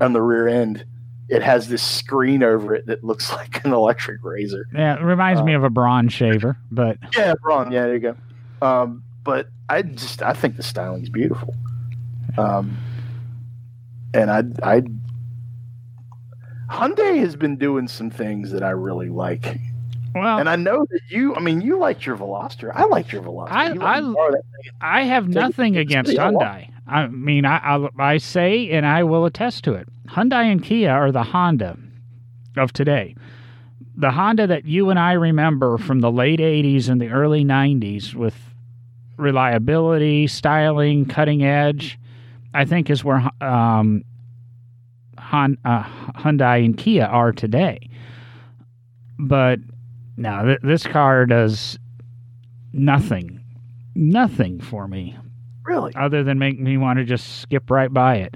on 0.00 0.12
the 0.12 0.22
rear 0.22 0.48
end, 0.48 0.84
it 1.28 1.42
has 1.42 1.68
this 1.68 1.82
screen 1.82 2.42
over 2.42 2.74
it 2.74 2.86
that 2.86 3.04
looks 3.04 3.32
like 3.36 3.64
an 3.64 3.72
electric 3.72 4.24
razor. 4.24 4.66
Yeah, 4.74 4.96
it 4.96 5.02
reminds 5.02 5.42
me 5.42 5.54
of 5.54 5.62
a 5.62 5.70
Braun 5.70 6.08
shaver, 6.08 6.56
but 6.72 6.98
yeah, 7.16 7.34
Braun. 7.42 7.70
Yeah, 7.70 7.82
there 7.82 7.94
you 7.94 8.00
go. 8.00 8.16
Um, 8.60 9.04
but 9.22 9.48
I 9.72 9.80
just 9.80 10.22
I 10.22 10.34
think 10.34 10.56
the 10.56 10.62
styling 10.62 11.02
is 11.02 11.08
beautiful. 11.08 11.54
Um, 12.36 12.76
and 14.12 14.30
I 14.30 14.42
I 14.62 14.82
Hyundai 16.70 17.18
has 17.20 17.36
been 17.36 17.56
doing 17.56 17.88
some 17.88 18.10
things 18.10 18.50
that 18.50 18.62
I 18.62 18.70
really 18.70 19.08
like. 19.08 19.58
Well, 20.14 20.38
and 20.38 20.46
I 20.46 20.56
know 20.56 20.84
that 20.90 21.00
you. 21.08 21.34
I 21.34 21.40
mean, 21.40 21.62
you 21.62 21.78
liked 21.78 22.04
your 22.04 22.18
Veloster. 22.18 22.70
I 22.74 22.84
liked 22.84 23.14
your 23.14 23.22
Veloster. 23.22 23.50
I 23.50 23.72
I, 23.80 25.00
I 25.00 25.02
have 25.04 25.28
nothing 25.28 25.78
against 25.78 26.12
Hyundai. 26.12 26.68
I 26.86 27.06
mean, 27.06 27.46
I, 27.46 27.56
I, 27.56 27.88
I 27.98 28.16
say, 28.18 28.68
and 28.72 28.84
I 28.84 29.04
will 29.04 29.24
attest 29.24 29.64
to 29.64 29.72
it. 29.72 29.88
Hyundai 30.08 30.52
and 30.52 30.62
Kia 30.62 30.90
are 30.90 31.12
the 31.12 31.22
Honda 31.22 31.78
of 32.58 32.74
today. 32.74 33.16
The 33.96 34.10
Honda 34.10 34.46
that 34.48 34.66
you 34.66 34.90
and 34.90 34.98
I 34.98 35.12
remember 35.12 35.78
from 35.78 36.00
the 36.00 36.10
late 36.10 36.40
'80s 36.40 36.90
and 36.90 37.00
the 37.00 37.08
early 37.08 37.42
'90s, 37.42 38.14
with 38.14 38.51
reliability, 39.16 40.26
styling, 40.26 41.06
cutting 41.06 41.44
edge, 41.44 41.98
I 42.54 42.64
think 42.64 42.90
is 42.90 43.04
where 43.04 43.28
um, 43.40 44.04
Hon, 45.18 45.56
uh, 45.64 45.84
Hyundai 46.16 46.64
and 46.64 46.76
Kia 46.76 47.04
are 47.04 47.32
today. 47.32 47.88
But 49.18 49.60
now, 50.16 50.44
th- 50.44 50.60
this 50.62 50.86
car 50.86 51.26
does 51.26 51.78
nothing, 52.72 53.40
nothing 53.94 54.60
for 54.60 54.88
me. 54.88 55.16
Really? 55.64 55.94
Other 55.94 56.24
than 56.24 56.38
make 56.38 56.58
me 56.58 56.76
want 56.76 56.98
to 56.98 57.04
just 57.04 57.40
skip 57.40 57.70
right 57.70 57.92
by 57.92 58.16
it. 58.16 58.34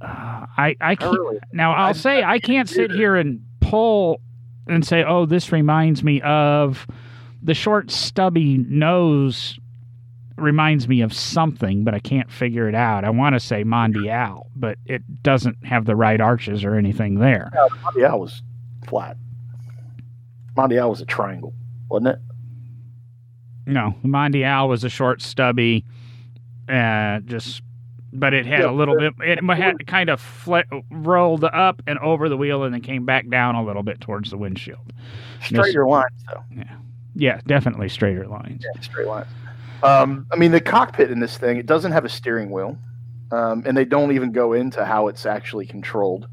Uh, 0.00 0.46
I 0.56 0.76
I 0.80 0.96
can't. 0.96 1.12
Really? 1.12 1.38
Now 1.52 1.72
I'll 1.72 1.90
I, 1.90 1.92
say 1.92 2.22
I, 2.22 2.32
I 2.32 2.38
can't 2.38 2.68
sit 2.68 2.90
here 2.90 3.16
and 3.16 3.44
pull 3.60 4.20
and 4.66 4.84
say, 4.84 5.04
"Oh, 5.04 5.26
this 5.26 5.52
reminds 5.52 6.02
me 6.02 6.20
of 6.22 6.86
the 7.42 7.54
short, 7.54 7.90
stubby 7.90 8.58
nose." 8.58 9.58
Reminds 10.36 10.88
me 10.88 11.02
of 11.02 11.12
something, 11.12 11.84
but 11.84 11.92
I 11.92 11.98
can't 11.98 12.30
figure 12.32 12.66
it 12.66 12.74
out. 12.74 13.04
I 13.04 13.10
want 13.10 13.34
to 13.34 13.40
say 13.40 13.62
Mondial, 13.62 14.46
but 14.56 14.78
it 14.86 15.22
doesn't 15.22 15.66
have 15.66 15.84
the 15.84 15.94
right 15.94 16.18
arches 16.18 16.64
or 16.64 16.76
anything 16.76 17.18
there. 17.18 17.50
Yeah, 17.52 17.66
Mondial 17.84 18.20
was 18.20 18.42
flat. 18.88 19.18
Mondial 20.56 20.88
was 20.88 21.02
a 21.02 21.04
triangle, 21.04 21.52
wasn't 21.90 22.08
it? 22.08 22.18
No, 23.66 23.94
Mondial 24.02 24.68
was 24.68 24.82
a 24.82 24.88
short, 24.88 25.20
stubby, 25.20 25.84
uh, 26.68 27.20
just, 27.20 27.62
but 28.12 28.32
it 28.32 28.46
had 28.46 28.60
yeah, 28.60 28.70
a 28.70 28.72
little 28.72 28.96
bit. 28.96 29.12
It 29.20 29.44
had 29.44 29.86
kind 29.86 30.08
of 30.08 30.20
fl- 30.20 30.60
rolled 30.90 31.44
up 31.44 31.82
and 31.86 31.98
over 31.98 32.28
the 32.28 32.36
wheel, 32.36 32.64
and 32.64 32.72
then 32.72 32.80
came 32.80 33.04
back 33.04 33.28
down 33.28 33.54
a 33.56 33.64
little 33.64 33.82
bit 33.82 34.00
towards 34.00 34.30
the 34.30 34.38
windshield. 34.38 34.92
Straighter 35.42 35.84
this, 35.84 35.90
lines, 35.90 36.24
though. 36.32 36.44
Yeah, 36.56 36.76
yeah, 37.14 37.40
definitely 37.46 37.88
straighter 37.88 38.26
lines. 38.26 38.64
Yeah, 38.64 38.80
straight 38.80 39.06
lines. 39.06 39.28
Um, 39.82 40.26
I 40.32 40.36
mean, 40.36 40.52
the 40.52 40.60
cockpit 40.60 41.10
in 41.10 41.20
this 41.20 41.38
thing 41.38 41.56
it 41.56 41.66
doesn't 41.66 41.92
have 41.92 42.04
a 42.04 42.08
steering 42.08 42.50
wheel, 42.50 42.78
um, 43.32 43.62
and 43.66 43.76
they 43.76 43.84
don't 43.84 44.12
even 44.12 44.32
go 44.32 44.52
into 44.52 44.84
how 44.84 45.08
it's 45.08 45.26
actually 45.26 45.66
controlled. 45.66 46.26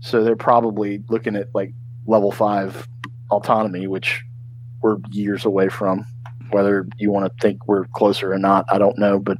So 0.00 0.22
they're 0.22 0.36
probably 0.36 1.02
looking 1.08 1.36
at 1.36 1.54
like 1.54 1.72
level 2.06 2.32
five 2.32 2.86
autonomy, 3.30 3.86
which 3.86 4.22
we're 4.80 4.98
years 5.10 5.44
away 5.44 5.68
from. 5.68 6.06
Whether 6.50 6.86
you 6.98 7.10
want 7.10 7.26
to 7.26 7.40
think 7.40 7.66
we're 7.66 7.86
closer 7.86 8.32
or 8.32 8.38
not, 8.38 8.66
I 8.70 8.78
don't 8.78 8.96
know, 8.98 9.18
but 9.18 9.36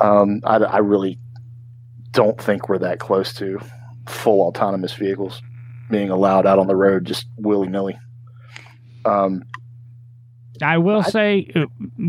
um, 0.00 0.40
I, 0.44 0.56
I 0.56 0.78
really 0.78 1.18
don't 2.10 2.40
think 2.40 2.68
we're 2.68 2.78
that 2.78 2.98
close 2.98 3.32
to 3.34 3.60
full 4.08 4.40
autonomous 4.40 4.92
vehicles 4.94 5.40
being 5.88 6.10
allowed 6.10 6.46
out 6.46 6.58
on 6.58 6.66
the 6.66 6.76
road 6.76 7.04
just 7.04 7.26
willy 7.36 7.68
nilly. 7.68 7.96
Um, 9.04 9.44
I 10.62 10.78
will 10.78 11.00
I, 11.00 11.08
say, 11.08 11.52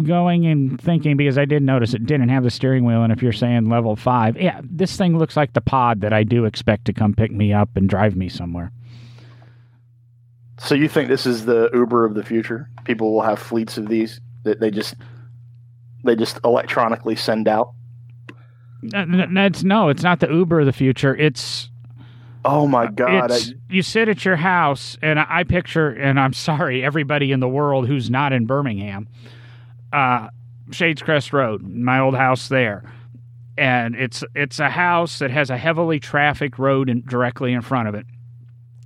going 0.03 0.45
and 0.45 0.79
thinking 0.79 1.17
because 1.17 1.37
I 1.37 1.45
did 1.45 1.63
notice 1.63 1.93
it 1.93 2.05
didn't 2.05 2.29
have 2.29 2.43
the 2.43 2.51
steering 2.51 2.85
wheel, 2.85 3.03
and 3.03 3.13
if 3.13 3.21
you're 3.21 3.31
saying 3.31 3.69
level 3.69 3.95
five, 3.95 4.39
yeah, 4.39 4.59
this 4.63 4.97
thing 4.97 5.17
looks 5.17 5.37
like 5.37 5.53
the 5.53 5.61
pod 5.61 6.01
that 6.01 6.13
I 6.13 6.23
do 6.23 6.45
expect 6.45 6.85
to 6.85 6.93
come 6.93 7.13
pick 7.13 7.31
me 7.31 7.53
up 7.53 7.75
and 7.75 7.87
drive 7.89 8.15
me 8.15 8.29
somewhere. 8.29 8.71
So 10.59 10.75
you 10.75 10.87
think 10.87 11.09
this 11.09 11.25
is 11.25 11.45
the 11.45 11.69
Uber 11.73 12.05
of 12.05 12.13
the 12.13 12.23
future? 12.23 12.69
People 12.83 13.13
will 13.13 13.21
have 13.21 13.39
fleets 13.39 13.77
of 13.77 13.87
these 13.87 14.21
that 14.43 14.59
they 14.59 14.69
just 14.69 14.95
they 16.03 16.15
just 16.15 16.39
electronically 16.43 17.15
send 17.15 17.47
out. 17.47 17.73
That's 18.83 19.63
no, 19.63 19.89
it's 19.89 20.03
not 20.03 20.19
the 20.19 20.29
Uber 20.31 20.59
of 20.59 20.65
the 20.67 20.73
future. 20.73 21.15
It's 21.15 21.70
oh 22.45 22.67
my 22.67 22.87
god! 22.87 23.31
I, 23.31 23.39
you 23.69 23.81
sit 23.81 24.09
at 24.09 24.25
your 24.25 24.35
house, 24.35 24.97
and 25.01 25.19
I 25.19 25.43
picture, 25.43 25.89
and 25.89 26.19
I'm 26.19 26.33
sorry, 26.33 26.83
everybody 26.83 27.31
in 27.31 27.39
the 27.39 27.47
world 27.47 27.87
who's 27.87 28.09
not 28.09 28.33
in 28.33 28.45
Birmingham, 28.45 29.07
uh, 29.93 30.29
Shades 30.71 31.01
Crest 31.01 31.33
Road, 31.33 31.61
my 31.61 31.99
old 31.99 32.15
house 32.15 32.47
there, 32.47 32.83
and 33.57 33.95
it's 33.95 34.23
it's 34.35 34.59
a 34.59 34.69
house 34.69 35.19
that 35.19 35.31
has 35.31 35.49
a 35.49 35.57
heavily 35.57 35.99
trafficked 35.99 36.57
road 36.57 36.89
in, 36.89 37.01
directly 37.01 37.53
in 37.53 37.61
front 37.61 37.87
of 37.87 37.95
it 37.95 38.05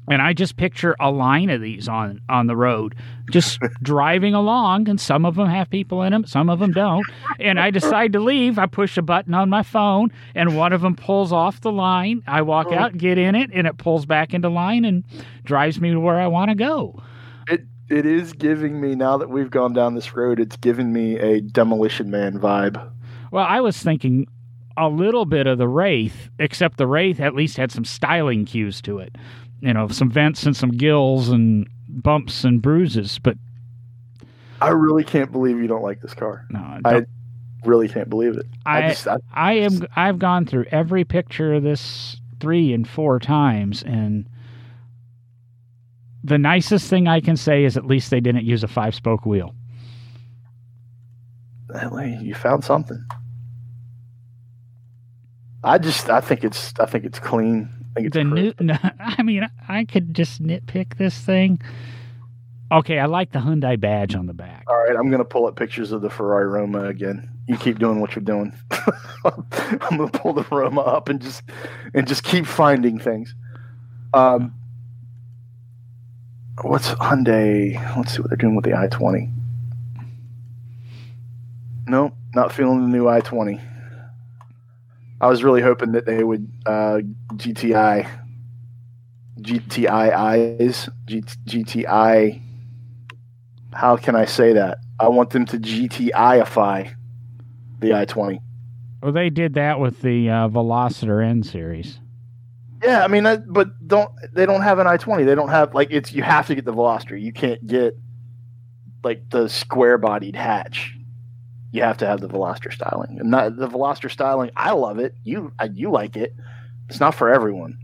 And 0.08 0.22
I 0.22 0.34
just 0.34 0.56
picture 0.56 0.96
a 1.00 1.10
line 1.10 1.50
of 1.50 1.62
these 1.62 1.88
on 1.88 2.22
on 2.30 2.48
the 2.48 2.56
road, 2.56 2.96
just 3.32 3.60
driving 3.82 4.34
along, 4.34 4.88
and 4.88 5.00
some 5.00 5.26
of 5.26 5.36
them 5.36 5.48
have 5.48 5.70
people 5.70 6.04
in 6.04 6.12
them, 6.12 6.26
some 6.26 6.50
of 6.50 6.60
them 6.60 6.72
don't. 6.72 7.06
And 7.40 7.60
I 7.60 7.72
decide 7.72 8.14
to 8.14 8.20
leave. 8.20 8.60
I 8.60 8.68
push 8.68 8.98
a 8.98 9.02
button 9.02 9.34
on 9.34 9.50
my 9.50 9.64
phone, 9.64 10.12
and 10.36 10.56
one 10.56 10.74
of 10.74 10.82
them 10.82 10.96
pulls 10.96 11.32
off 11.32 11.62
the 11.62 11.72
line. 11.72 12.24
I 12.28 12.44
walk 12.44 12.68
oh. 12.70 12.76
out, 12.76 12.98
get 12.98 13.18
in 13.18 13.36
it, 13.36 13.50
and 13.54 13.66
it 13.66 13.78
pulls 13.78 14.06
back 14.06 14.34
into 14.34 14.50
line 14.50 14.86
and 14.86 15.04
drives 15.44 15.82
me 15.82 15.92
to 15.92 16.00
where 16.00 16.20
I 16.20 16.28
want 16.28 16.50
to 16.50 16.56
go. 16.56 17.02
It 17.48 17.66
it 17.90 18.06
is 18.06 18.34
giving 18.34 18.80
me 18.80 18.96
now 18.96 19.18
that 19.18 19.30
we've 19.30 19.52
gone 19.52 19.74
down 19.74 19.96
this 19.96 20.16
road. 20.16 20.40
It's 20.40 20.58
giving 20.58 20.94
me 20.94 21.18
a 21.18 21.42
demolition 21.42 22.12
man 22.12 22.40
vibe. 22.40 22.92
Well, 23.32 23.46
I 23.48 23.62
was 23.62 23.78
thinking 23.78 24.28
a 24.78 24.90
little 24.90 25.26
bit 25.26 25.48
of 25.48 25.58
the 25.58 25.68
Wraith, 25.68 26.30
except 26.38 26.78
the 26.78 26.88
Wraith 26.88 27.20
at 27.20 27.34
least 27.34 27.58
had 27.58 27.72
some 27.72 27.86
styling 27.86 28.46
cues 28.46 28.82
to 28.82 29.00
it 29.00 29.16
you 29.62 29.74
know, 29.74 29.88
some 29.88 30.10
vents 30.10 30.46
and 30.46 30.56
some 30.56 30.72
gills 30.72 31.30
and 31.30 31.68
bumps 31.88 32.44
and 32.44 32.62
bruises. 32.62 33.20
But 33.20 33.38
I 34.62 34.70
really 34.70 35.04
can't 35.04 35.32
believe 35.32 35.58
you 35.58 35.68
don't 35.68 35.84
like 35.84 36.02
this 36.02 36.14
car. 36.14 36.46
No, 36.50 36.60
I, 36.60 36.80
I 36.98 37.06
really 37.64 37.88
can't 37.88 38.10
believe 38.10 38.38
it. 38.38 38.46
I 38.66 38.78
I, 38.78 38.90
just, 38.90 39.08
I, 39.08 39.18
I 39.34 39.54
am. 39.54 39.88
I've 39.96 40.20
gone 40.20 40.46
through 40.46 40.66
every 40.72 41.04
picture 41.04 41.54
of 41.54 41.64
this 41.64 42.18
three 42.40 42.74
and 42.74 42.88
four 42.88 43.20
times, 43.20 43.84
and 43.84 44.28
the 46.24 46.38
nicest 46.38 46.90
thing 46.90 47.08
I 47.08 47.20
can 47.20 47.38
say 47.38 47.64
is 47.66 47.78
at 47.78 47.86
least 47.86 48.10
they 48.10 48.20
didn't 48.20 48.46
use 48.46 48.64
a 48.64 48.68
five 48.68 48.96
spoke 48.96 49.26
wheel. 49.26 49.54
You 52.22 52.34
found 52.34 52.64
something. 52.64 53.04
I 55.64 55.78
just 55.78 56.10
I 56.10 56.22
think 56.22 56.44
it's 56.44 56.74
I 56.80 56.86
think 56.86 57.06
it's 57.06 57.20
clean 57.20 57.85
think 57.96 58.08
it's 58.08 58.14
the 58.16 58.24
new. 58.24 58.54
No, 58.60 58.78
I 59.00 59.24
mean, 59.24 59.48
I 59.68 59.86
could 59.86 60.14
just 60.14 60.44
nitpick 60.44 60.98
this 60.98 61.18
thing. 61.18 61.62
Okay, 62.72 63.00
I 63.00 63.06
like 63.06 63.32
the 63.32 63.40
Hyundai 63.40 63.80
badge 63.80 64.16
on 64.16 64.26
the 64.26 64.34
back. 64.34 64.66
All 64.68 64.78
right, 64.78 64.96
I'm 64.96 65.10
gonna 65.10 65.26
pull 65.26 65.46
up 65.46 65.56
pictures 65.56 65.92
of 65.92 66.02
the 66.02 66.10
Ferrari 66.10 66.48
Roma 66.48 66.86
again. 66.86 67.30
You 67.48 67.58
keep 67.58 67.80
doing 67.80 68.02
what 68.02 68.16
you're 68.16 68.26
doing. 68.26 68.54
I'm 68.72 69.98
gonna 69.98 70.08
pull 70.08 70.34
the 70.34 70.46
Roma 70.52 70.82
up 70.82 71.10
and 71.10 71.22
just 71.22 71.44
and 71.94 72.08
just 72.08 72.24
keep 72.24 72.46
finding 72.46 73.00
things. 73.00 73.36
Um, 74.14 74.54
what's 76.62 76.90
Hyundai? 76.90 77.76
Let's 77.96 78.16
see 78.16 78.22
what 78.22 78.30
they're 78.30 78.38
doing 78.38 78.56
with 78.56 78.66
the 78.66 78.72
i20. 78.72 79.32
No, 81.88 82.14
not 82.34 82.52
feeling 82.52 82.82
the 82.82 82.98
new 82.98 83.06
i20. 83.06 83.62
I 85.22 85.28
was 85.28 85.44
really 85.44 85.62
hoping 85.62 85.94
that 85.94 86.06
they 86.06 86.24
would 86.24 86.52
uh, 86.66 87.00
GTI, 87.34 88.10
GTI's, 89.40 90.90
G, 91.06 91.22
GTI. 91.22 92.42
How 93.74 93.98
can 93.98 94.16
I 94.16 94.26
say 94.26 94.54
that? 94.54 94.80
I 95.00 95.08
want 95.10 95.30
them 95.30 95.46
to 95.48 95.58
GTIify 95.58 96.94
the 97.80 97.90
i20. 97.90 98.40
Well, 99.02 99.12
they 99.12 99.30
did 99.30 99.54
that 99.54 99.80
with 99.80 100.02
the 100.02 100.30
uh, 100.30 100.50
Veloster 100.50 101.26
N 101.26 101.44
series. 101.44 102.00
Yeah, 102.84 103.04
I 103.04 103.08
mean, 103.08 103.24
but 103.48 103.88
don't 103.88 104.12
they 104.34 104.46
don't 104.46 104.62
have 104.62 104.80
an 104.80 104.88
i20? 104.88 105.26
They 105.26 105.36
don't 105.36 105.50
have 105.50 105.74
like 105.74 105.90
it's 105.92 106.12
you 106.12 106.24
have 106.24 106.48
to 106.48 106.56
get 106.56 106.66
the 106.66 106.74
Veloster. 106.74 107.20
You 107.20 107.32
can't 107.32 107.66
get 107.66 107.98
like 109.04 109.30
the 109.30 109.48
square 109.48 109.98
bodied 109.98 110.36
hatch 110.36 110.95
you 111.76 111.84
have 111.84 111.98
to 111.98 112.08
have 112.08 112.22
the 112.22 112.30
Veloster 112.30 112.72
styling. 112.72 113.20
And 113.20 113.30
not, 113.30 113.58
the 113.58 113.68
Veloster 113.68 114.10
styling, 114.10 114.50
I 114.56 114.72
love 114.72 114.98
it. 114.98 115.14
You 115.24 115.52
you 115.74 115.92
like 115.92 116.16
it. 116.16 116.34
It's 116.90 117.02
not 117.02 117.14
for 117.14 117.30
everyone. 117.30 117.78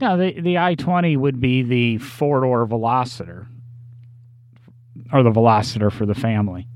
No, 0.00 0.16
the 0.16 0.40
the 0.40 0.58
i 0.58 0.74
twenty 0.74 1.16
would 1.16 1.40
be 1.40 1.62
the 1.62 1.98
four 1.98 2.40
door 2.40 2.66
Veloster, 2.66 3.46
or 5.12 5.22
the 5.22 5.30
Veloster 5.30 5.92
for 5.92 6.04
the 6.04 6.14
family. 6.14 6.66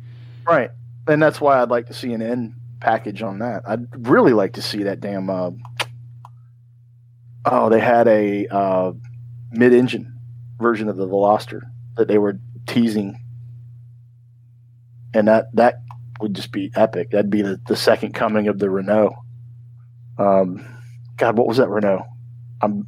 Right, 0.47 0.71
and 1.09 1.21
that's 1.21 1.41
why 1.41 1.61
I'd 1.61 1.71
like 1.71 1.87
to 1.87 1.95
see 1.95 2.13
an 2.13 2.23
N 2.23 2.55
package 2.79 3.23
on 3.23 3.41
that. 3.41 3.65
I'd 3.67 4.09
really 4.09 4.33
like 4.33 4.53
to 4.53 4.63
see 4.63 4.85
that 4.85 5.01
damn. 5.01 5.29
Uh, 5.29 5.51
oh, 7.47 7.69
they 7.69 7.81
had 7.81 8.07
a 8.07 8.47
uh, 8.47 8.93
mid 9.51 9.73
engine 9.73 10.17
version 10.61 10.89
of 10.89 10.97
the 10.97 11.09
Veloster 11.09 11.63
that 11.97 12.07
they 12.07 12.19
were 12.19 12.39
teasing 12.69 13.19
and 15.17 15.29
that 15.29 15.47
that 15.55 15.81
would 16.21 16.35
just 16.35 16.53
be 16.53 16.71
epic. 16.75 17.11
That'd 17.11 17.31
be 17.31 17.43
the, 17.43 17.61
the 17.67 17.77
second 17.77 18.13
coming 18.15 18.49
of 18.49 18.59
the 18.59 18.71
Renault. 18.71 19.15
Um, 20.19 20.67
God, 21.17 21.37
what 21.39 21.47
was 21.47 21.57
that 21.57 21.69
Renault? 21.69 22.05
I'm 22.61 22.87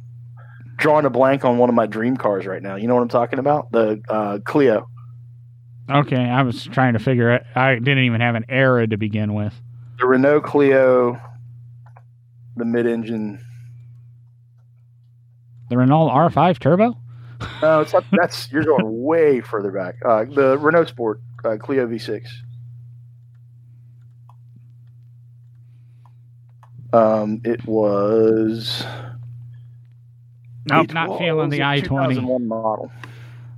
drawing 0.77 1.05
a 1.05 1.09
blank 1.09 1.43
on 1.45 1.57
one 1.57 1.69
of 1.69 1.75
my 1.75 1.87
dream 1.87 2.17
cars 2.17 2.45
right 2.45 2.61
now. 2.61 2.75
You 2.75 2.87
know 2.87 2.95
what 2.95 3.01
I'm 3.01 3.09
talking 3.09 3.39
about? 3.39 3.71
The 3.71 4.01
uh, 4.07 4.39
Clio. 4.45 4.87
Okay, 5.89 6.21
I 6.21 6.43
was 6.43 6.63
trying 6.65 6.93
to 6.93 6.99
figure 6.99 7.33
it. 7.33 7.43
I 7.55 7.75
didn't 7.75 8.03
even 8.03 8.21
have 8.21 8.35
an 8.35 8.45
era 8.47 8.87
to 8.87 8.97
begin 8.97 9.33
with. 9.33 9.53
The 9.97 10.05
Renault 10.05 10.41
Clio, 10.41 11.19
the 12.55 12.65
mid-engine. 12.65 13.43
The 15.69 15.77
Renault 15.77 16.09
R5 16.09 16.59
Turbo. 16.59 16.95
No, 17.61 17.81
it's 17.81 17.93
not, 17.93 18.05
that's 18.11 18.51
you're 18.51 18.63
going 18.63 18.83
way 19.03 19.41
further 19.41 19.71
back. 19.71 19.95
Uh, 20.05 20.25
the 20.25 20.57
Renault 20.59 20.85
Sport 20.85 21.21
uh, 21.43 21.57
Clio 21.57 21.87
V6. 21.87 22.27
Um, 26.91 27.41
it 27.43 27.65
was. 27.65 28.83
Nope, 30.65 30.93
not 30.93 31.17
feeling 31.17 31.49
the 31.49 31.63
i 31.63 31.79
twenty. 31.81 32.19
model. 32.19 32.91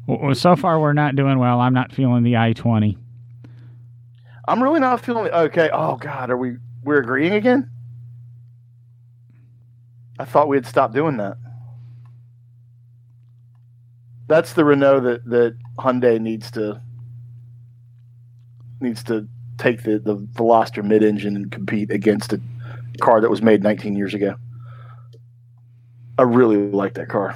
Well, 0.08 0.36
so 0.36 0.56
far 0.56 0.80
we're 0.80 0.94
not 0.94 1.16
doing 1.16 1.40
well. 1.40 1.60
I'm 1.60 1.74
not 1.74 1.91
feeling 1.91 2.24
the 2.24 2.38
i 2.38 2.53
twenty. 2.53 2.98
I'm 4.48 4.62
really 4.62 4.80
not 4.80 5.03
feeling. 5.03 5.32
Okay. 5.32 5.70
Oh 5.72 5.95
God, 5.95 6.30
are 6.30 6.38
we? 6.38 6.58
We're 6.84 6.99
agreeing 6.99 7.34
again. 7.34 7.70
I 10.20 10.26
thought 10.26 10.48
we 10.48 10.58
had 10.58 10.66
stopped 10.66 10.94
doing 10.94 11.18
that. 11.18 11.38
That's 14.28 14.53
the 14.53 14.66
Renault 14.66 15.02
that 15.02 15.26
that 15.26 15.58
Hyundai 15.78 16.20
needs 16.20 16.52
to 16.52 16.82
needs 18.82 19.03
to 19.06 19.28
take 19.58 19.84
the 19.84 19.99
the 19.99 20.18
Veloster 20.18 20.84
mid 20.84 21.03
engine 21.03 21.36
and 21.36 21.52
compete 21.52 21.91
against 21.91 22.34
a 22.34 22.41
car 22.99 23.22
that 23.22 23.30
was 23.30 23.41
made 23.41 23.64
19 23.64 23.95
years 23.95 24.14
ago. 24.14 24.36
I 26.18 26.24
really 26.24 26.58
like 26.58 26.95
that 26.95 27.10
car. 27.10 27.36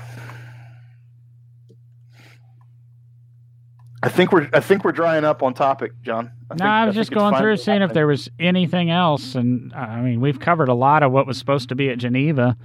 I 4.03 4.09
think 4.09 4.31
we're 4.31 4.47
I 4.53 4.59
think 4.59 4.83
we're 4.83 4.91
drying 4.91 5.23
up 5.23 5.41
on 5.41 5.55
topic, 5.55 5.93
John. 6.03 6.31
I 6.51 6.55
no, 6.59 6.65
I 6.65 6.85
was 6.85 6.93
just 6.93 7.11
going 7.11 7.35
through 7.35 7.57
seeing 7.57 7.81
if 7.81 7.93
there 7.93 8.05
was 8.05 8.29
anything 8.39 8.91
else, 8.91 9.33
and 9.33 9.73
uh, 9.73 9.77
I 9.77 10.01
mean 10.01 10.21
we've 10.21 10.39
covered 10.39 10.69
a 10.69 10.75
lot 10.75 11.01
of 11.01 11.11
what 11.11 11.25
was 11.25 11.39
supposed 11.39 11.69
to 11.69 11.75
be 11.75 11.89
at 11.89 11.97
Geneva. 11.97 12.55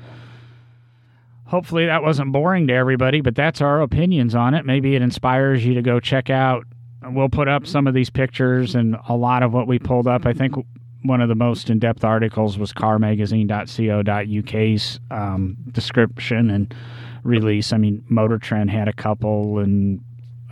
Hopefully 1.47 1.86
that 1.86 2.02
wasn't 2.02 2.31
boring 2.31 2.66
to 2.66 2.74
everybody, 2.74 3.23
but 3.23 3.35
that's 3.35 3.62
our 3.62 3.81
opinions 3.81 4.35
on 4.35 4.52
it. 4.52 4.66
Maybe 4.66 4.94
it 4.94 5.02
inspires 5.02 5.65
you 5.65 5.73
to 5.74 5.82
go 5.82 5.98
check 5.98 6.28
out 6.28 6.66
we'll 7.02 7.28
put 7.28 7.48
up 7.48 7.66
some 7.66 7.86
of 7.86 7.94
these 7.94 8.10
pictures 8.10 8.74
and 8.74 8.97
a 9.09 9.16
lot 9.16 9.43
of 9.43 9.52
what 9.52 9.66
we 9.66 9.78
pulled 9.78 10.06
up. 10.06 10.27
I 10.27 10.32
think 10.32 10.55
one 11.02 11.20
of 11.20 11.28
the 11.28 11.35
most 11.35 11.68
in-depth 11.70 12.05
articles 12.05 12.59
was 12.59 12.72
carmagazine.co.uk's 12.72 15.01
um, 15.10 15.56
description 15.72 16.51
and 16.51 16.74
release. 17.22 17.72
I 17.72 17.78
mean, 17.78 18.05
Motor 18.09 18.39
Trend 18.39 18.70
had 18.70 18.89
a 18.89 18.93
couple, 18.93 19.59
and 19.59 20.05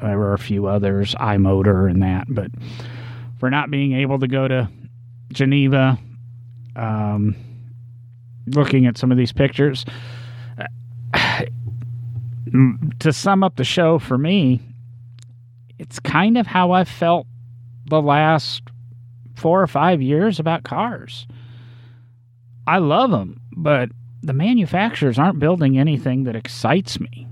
there 0.03 0.19
were 0.19 0.33
a 0.33 0.39
few 0.39 0.67
others, 0.67 1.15
iMotor 1.17 1.91
and 1.91 2.03
that. 2.03 2.27
But 2.29 2.51
for 3.39 3.51
not 3.51 3.71
being 3.71 3.93
able 3.95 4.19
to 4.21 4.27
go 4.27 4.49
to 4.49 4.71
Geneva, 5.33 5.99
um, 6.77 7.37
looking 8.47 8.87
at 8.87 8.97
some 8.97 9.13
of 9.13 9.19
these 9.19 9.33
pictures, 9.33 9.85
to 13.01 13.13
sum 13.13 13.45
up 13.45 13.57
the 13.57 13.65
show 13.65 13.99
for 13.99 14.17
me, 14.17 14.63
it's 15.79 15.99
kind 16.01 16.37
of 16.37 16.47
how 16.47 16.73
I've 16.73 16.89
felt 16.89 17.27
the 17.87 18.03
last 18.03 18.63
four 19.37 19.63
or 19.63 19.67
five 19.67 20.03
years 20.03 20.41
about 20.41 20.65
cars. 20.65 21.27
I 22.67 22.79
love 22.79 23.11
them, 23.11 23.41
but 23.57 23.91
the 24.23 24.33
manufacturers 24.33 25.19
aren't 25.19 25.39
building 25.39 25.79
anything 25.79 26.25
that 26.25 26.37
excites 26.37 27.01
me. 27.01 27.27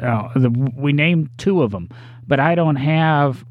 Uh, 0.00 0.28
the, 0.34 0.50
we 0.50 0.92
named 0.92 1.30
two 1.38 1.62
of 1.62 1.70
them, 1.70 1.88
but 2.26 2.40
I 2.40 2.54
don't 2.54 2.76
have 2.76 3.44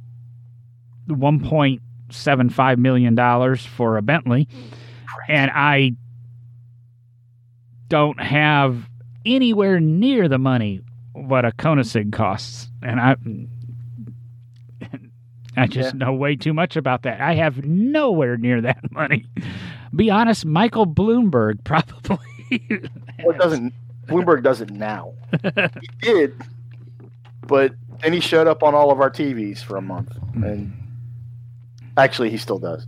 $1.75 1.07 2.77
million 2.77 3.55
for 3.57 3.97
a 3.97 4.01
Bentley, 4.01 4.47
and 5.29 5.51
I 5.53 5.95
don't 7.87 8.19
have 8.19 8.89
anywhere 9.25 9.79
near 9.79 10.27
the 10.27 10.39
money 10.39 10.81
what 11.13 11.45
a 11.45 11.51
Koenigsegg 11.51 12.11
costs. 12.11 12.69
And 12.81 12.99
I 12.99 13.15
I 15.55 15.67
just 15.67 15.93
yeah. 15.93 16.05
know 16.05 16.13
way 16.13 16.35
too 16.35 16.53
much 16.53 16.75
about 16.75 17.03
that. 17.03 17.21
I 17.21 17.35
have 17.35 17.65
nowhere 17.65 18.37
near 18.37 18.61
that 18.61 18.79
money. 18.91 19.25
Be 19.95 20.09
honest, 20.09 20.45
Michael 20.45 20.87
Bloomberg 20.87 21.61
probably. 21.63 22.17
well, 23.23 23.35
it 23.35 23.37
doesn't. 23.37 23.73
Bloomberg 24.07 24.43
does 24.43 24.61
it 24.61 24.69
now. 24.69 25.13
he 25.31 25.79
did, 26.01 26.41
but 27.47 27.73
then 28.01 28.13
he 28.13 28.19
showed 28.19 28.47
up 28.47 28.63
on 28.63 28.75
all 28.75 28.91
of 28.91 28.99
our 28.99 29.09
TVs 29.09 29.63
for 29.63 29.77
a 29.77 29.81
month, 29.81 30.11
hmm. 30.33 30.43
and 30.43 30.73
actually, 31.97 32.29
he 32.29 32.37
still 32.37 32.59
does. 32.59 32.85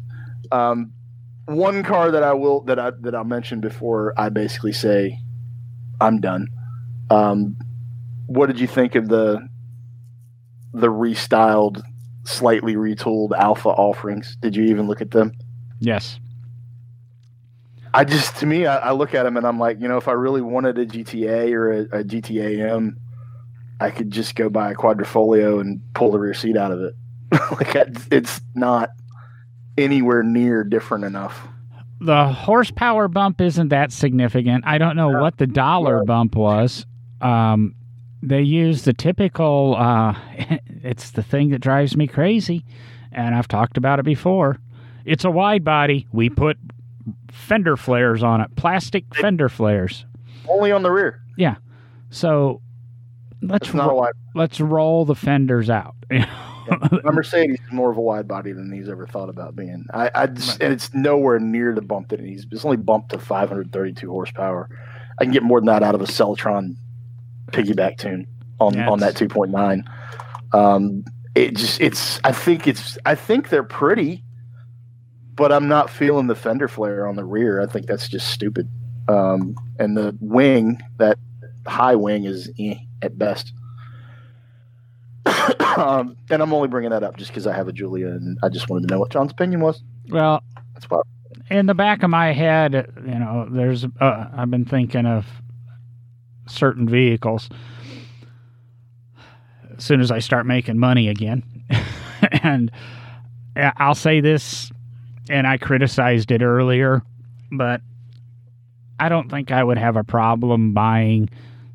Um, 0.51 0.91
one 1.45 1.83
car 1.83 2.11
that 2.11 2.23
I 2.23 2.33
will 2.33 2.61
that 2.61 2.79
I 2.79 2.91
that 3.01 3.15
I 3.15 3.23
mentioned 3.23 3.61
before, 3.61 4.13
I 4.17 4.29
basically 4.29 4.73
say, 4.73 5.19
I'm 6.01 6.19
done. 6.19 6.49
Um, 7.09 7.57
what 8.25 8.47
did 8.47 8.59
you 8.59 8.67
think 8.67 8.95
of 8.95 9.07
the 9.07 9.47
the 10.75 10.87
restyled, 10.87 11.81
slightly 12.25 12.75
retooled 12.75 13.31
Alfa 13.37 13.69
offerings? 13.69 14.35
Did 14.41 14.55
you 14.55 14.65
even 14.65 14.87
look 14.87 15.01
at 15.01 15.11
them? 15.11 15.31
Yes. 15.79 16.19
I 17.93 18.03
just, 18.03 18.35
to 18.37 18.45
me, 18.45 18.65
I, 18.65 18.77
I, 18.77 18.91
look 18.91 19.13
at 19.13 19.23
them 19.23 19.37
and 19.37 19.47
I'm 19.47 19.57
like, 19.57 19.79
you 19.79 19.87
know, 19.87 19.97
if 19.97 20.09
I 20.09 20.11
really 20.11 20.41
wanted 20.41 20.77
a 20.77 20.85
GTA 20.85 21.51
or 21.53 21.71
a, 21.71 21.81
a 21.99 22.03
GTA 22.03 22.69
M, 22.69 22.97
I 23.79 23.89
could 23.89 24.11
just 24.11 24.35
go 24.35 24.49
buy 24.49 24.71
a 24.71 24.75
Quadrifoglio 24.75 25.61
and 25.61 25.81
pull 25.93 26.11
the 26.11 26.19
rear 26.19 26.33
seat 26.33 26.57
out 26.57 26.71
of 26.71 26.81
it. 26.81 26.95
like 27.51 27.75
it's 28.11 28.41
not 28.53 28.89
anywhere 29.77 30.23
near 30.23 30.63
different 30.63 31.05
enough. 31.05 31.47
The 32.01 32.27
horsepower 32.27 33.07
bump 33.07 33.41
isn't 33.41 33.69
that 33.69 33.91
significant. 33.91 34.65
I 34.67 34.77
don't 34.77 34.95
know 34.95 35.21
what 35.21 35.37
the 35.37 35.47
dollar 35.47 36.03
bump 36.03 36.35
was. 36.35 36.85
Um, 37.21 37.74
they 38.25 38.41
use 38.41 38.83
the 38.83 38.93
typical. 38.93 39.75
Uh, 39.77 40.15
it's 40.83 41.11
the 41.11 41.23
thing 41.23 41.49
that 41.49 41.59
drives 41.59 41.95
me 41.95 42.07
crazy, 42.07 42.65
and 43.11 43.35
I've 43.35 43.47
talked 43.47 43.77
about 43.77 43.99
it 43.99 44.05
before. 44.05 44.59
It's 45.05 45.23
a 45.23 45.31
wide 45.31 45.63
body. 45.63 46.07
We 46.11 46.29
put 46.29 46.57
fender 47.31 47.77
flares 47.77 48.23
on 48.23 48.41
it, 48.41 48.55
plastic 48.55 49.13
fender 49.13 49.49
flares. 49.49 50.05
Only 50.47 50.71
on 50.71 50.83
the 50.83 50.91
rear. 50.91 51.21
Yeah. 51.37 51.55
So 52.09 52.61
let's 53.41 53.73
ro- 53.73 54.07
let's 54.33 54.59
roll 54.59 55.05
the 55.05 55.15
fenders 55.15 55.69
out. 55.69 55.95
A 56.67 57.11
Mercedes 57.11 57.59
is 57.59 57.71
more 57.71 57.91
of 57.91 57.97
a 57.97 58.01
wide 58.01 58.27
body 58.27 58.51
than 58.51 58.71
he's 58.71 58.89
ever 58.89 59.05
thought 59.05 59.29
about 59.29 59.55
being. 59.55 59.85
I, 59.93 60.09
I 60.15 60.25
just, 60.25 60.59
and 60.61 60.73
it's 60.73 60.91
nowhere 60.95 61.39
near 61.39 61.75
the 61.75 61.81
bump 61.83 62.09
that 62.09 62.19
he's. 62.19 62.47
It's 62.51 62.65
only 62.65 62.77
bumped 62.77 63.09
to 63.09 63.19
532 63.19 64.09
horsepower. 64.09 64.67
I 65.19 65.25
can 65.25 65.31
get 65.31 65.43
more 65.43 65.59
than 65.59 65.67
that 65.67 65.83
out 65.83 65.93
of 65.93 66.01
a 66.01 66.05
Celltron 66.05 66.75
piggyback 67.51 67.97
tune 67.97 68.27
on 68.59 68.79
on 68.79 68.99
that 68.99 69.15
2.9. 69.15 69.83
Um, 70.53 71.03
it 71.35 71.55
just 71.55 71.81
it's. 71.81 72.19
I 72.23 72.31
think 72.31 72.67
it's. 72.67 72.97
I 73.05 73.15
think 73.15 73.49
they're 73.49 73.63
pretty 73.63 74.23
but 75.35 75.51
I'm 75.51 75.67
not 75.67 75.89
feeling 75.89 76.27
the 76.27 76.35
fender 76.35 76.67
flare 76.67 77.07
on 77.07 77.15
the 77.15 77.25
rear. 77.25 77.61
I 77.61 77.65
think 77.65 77.87
that's 77.87 78.07
just 78.07 78.29
stupid. 78.29 78.69
Um, 79.07 79.55
and 79.79 79.95
the 79.95 80.17
wing, 80.21 80.81
that 80.97 81.19
high 81.67 81.95
wing, 81.95 82.25
is 82.25 82.49
eh, 82.57 82.75
at 83.01 83.17
best. 83.17 83.53
um, 85.77 86.15
and 86.29 86.41
I'm 86.41 86.53
only 86.53 86.67
bringing 86.67 86.91
that 86.91 87.03
up 87.03 87.17
just 87.17 87.31
because 87.31 87.47
I 87.47 87.55
have 87.55 87.67
a 87.67 87.73
Giulia, 87.73 88.07
and 88.07 88.37
I 88.43 88.49
just 88.49 88.69
wanted 88.69 88.87
to 88.87 88.93
know 88.93 88.99
what 88.99 89.11
John's 89.11 89.31
opinion 89.31 89.61
was. 89.61 89.83
Well, 90.09 90.41
that's 90.73 90.89
why. 90.89 91.01
In 91.49 91.65
the 91.65 91.73
back 91.73 92.01
of 92.01 92.09
my 92.09 92.31
head, 92.31 92.91
you 93.05 93.19
know, 93.19 93.47
there's 93.51 93.85
uh, 93.99 94.27
I've 94.33 94.49
been 94.49 94.65
thinking 94.65 95.05
of 95.05 95.25
certain 96.47 96.87
vehicles. 96.87 97.49
As 99.77 99.83
soon 99.83 99.99
as 99.99 100.11
I 100.11 100.19
start 100.19 100.45
making 100.45 100.77
money 100.77 101.09
again, 101.09 101.43
and 102.43 102.71
I'll 103.55 103.95
say 103.95 104.21
this 104.21 104.71
and 105.29 105.47
I 105.47 105.57
criticized 105.57 106.31
it 106.31 106.41
earlier, 106.41 107.01
but 107.51 107.81
I 108.99 109.09
don't 109.09 109.29
think 109.29 109.51
I 109.51 109.63
would 109.63 109.77
have 109.77 109.97
a 109.97 110.03
problem 110.03 110.73
buying. 110.73 111.29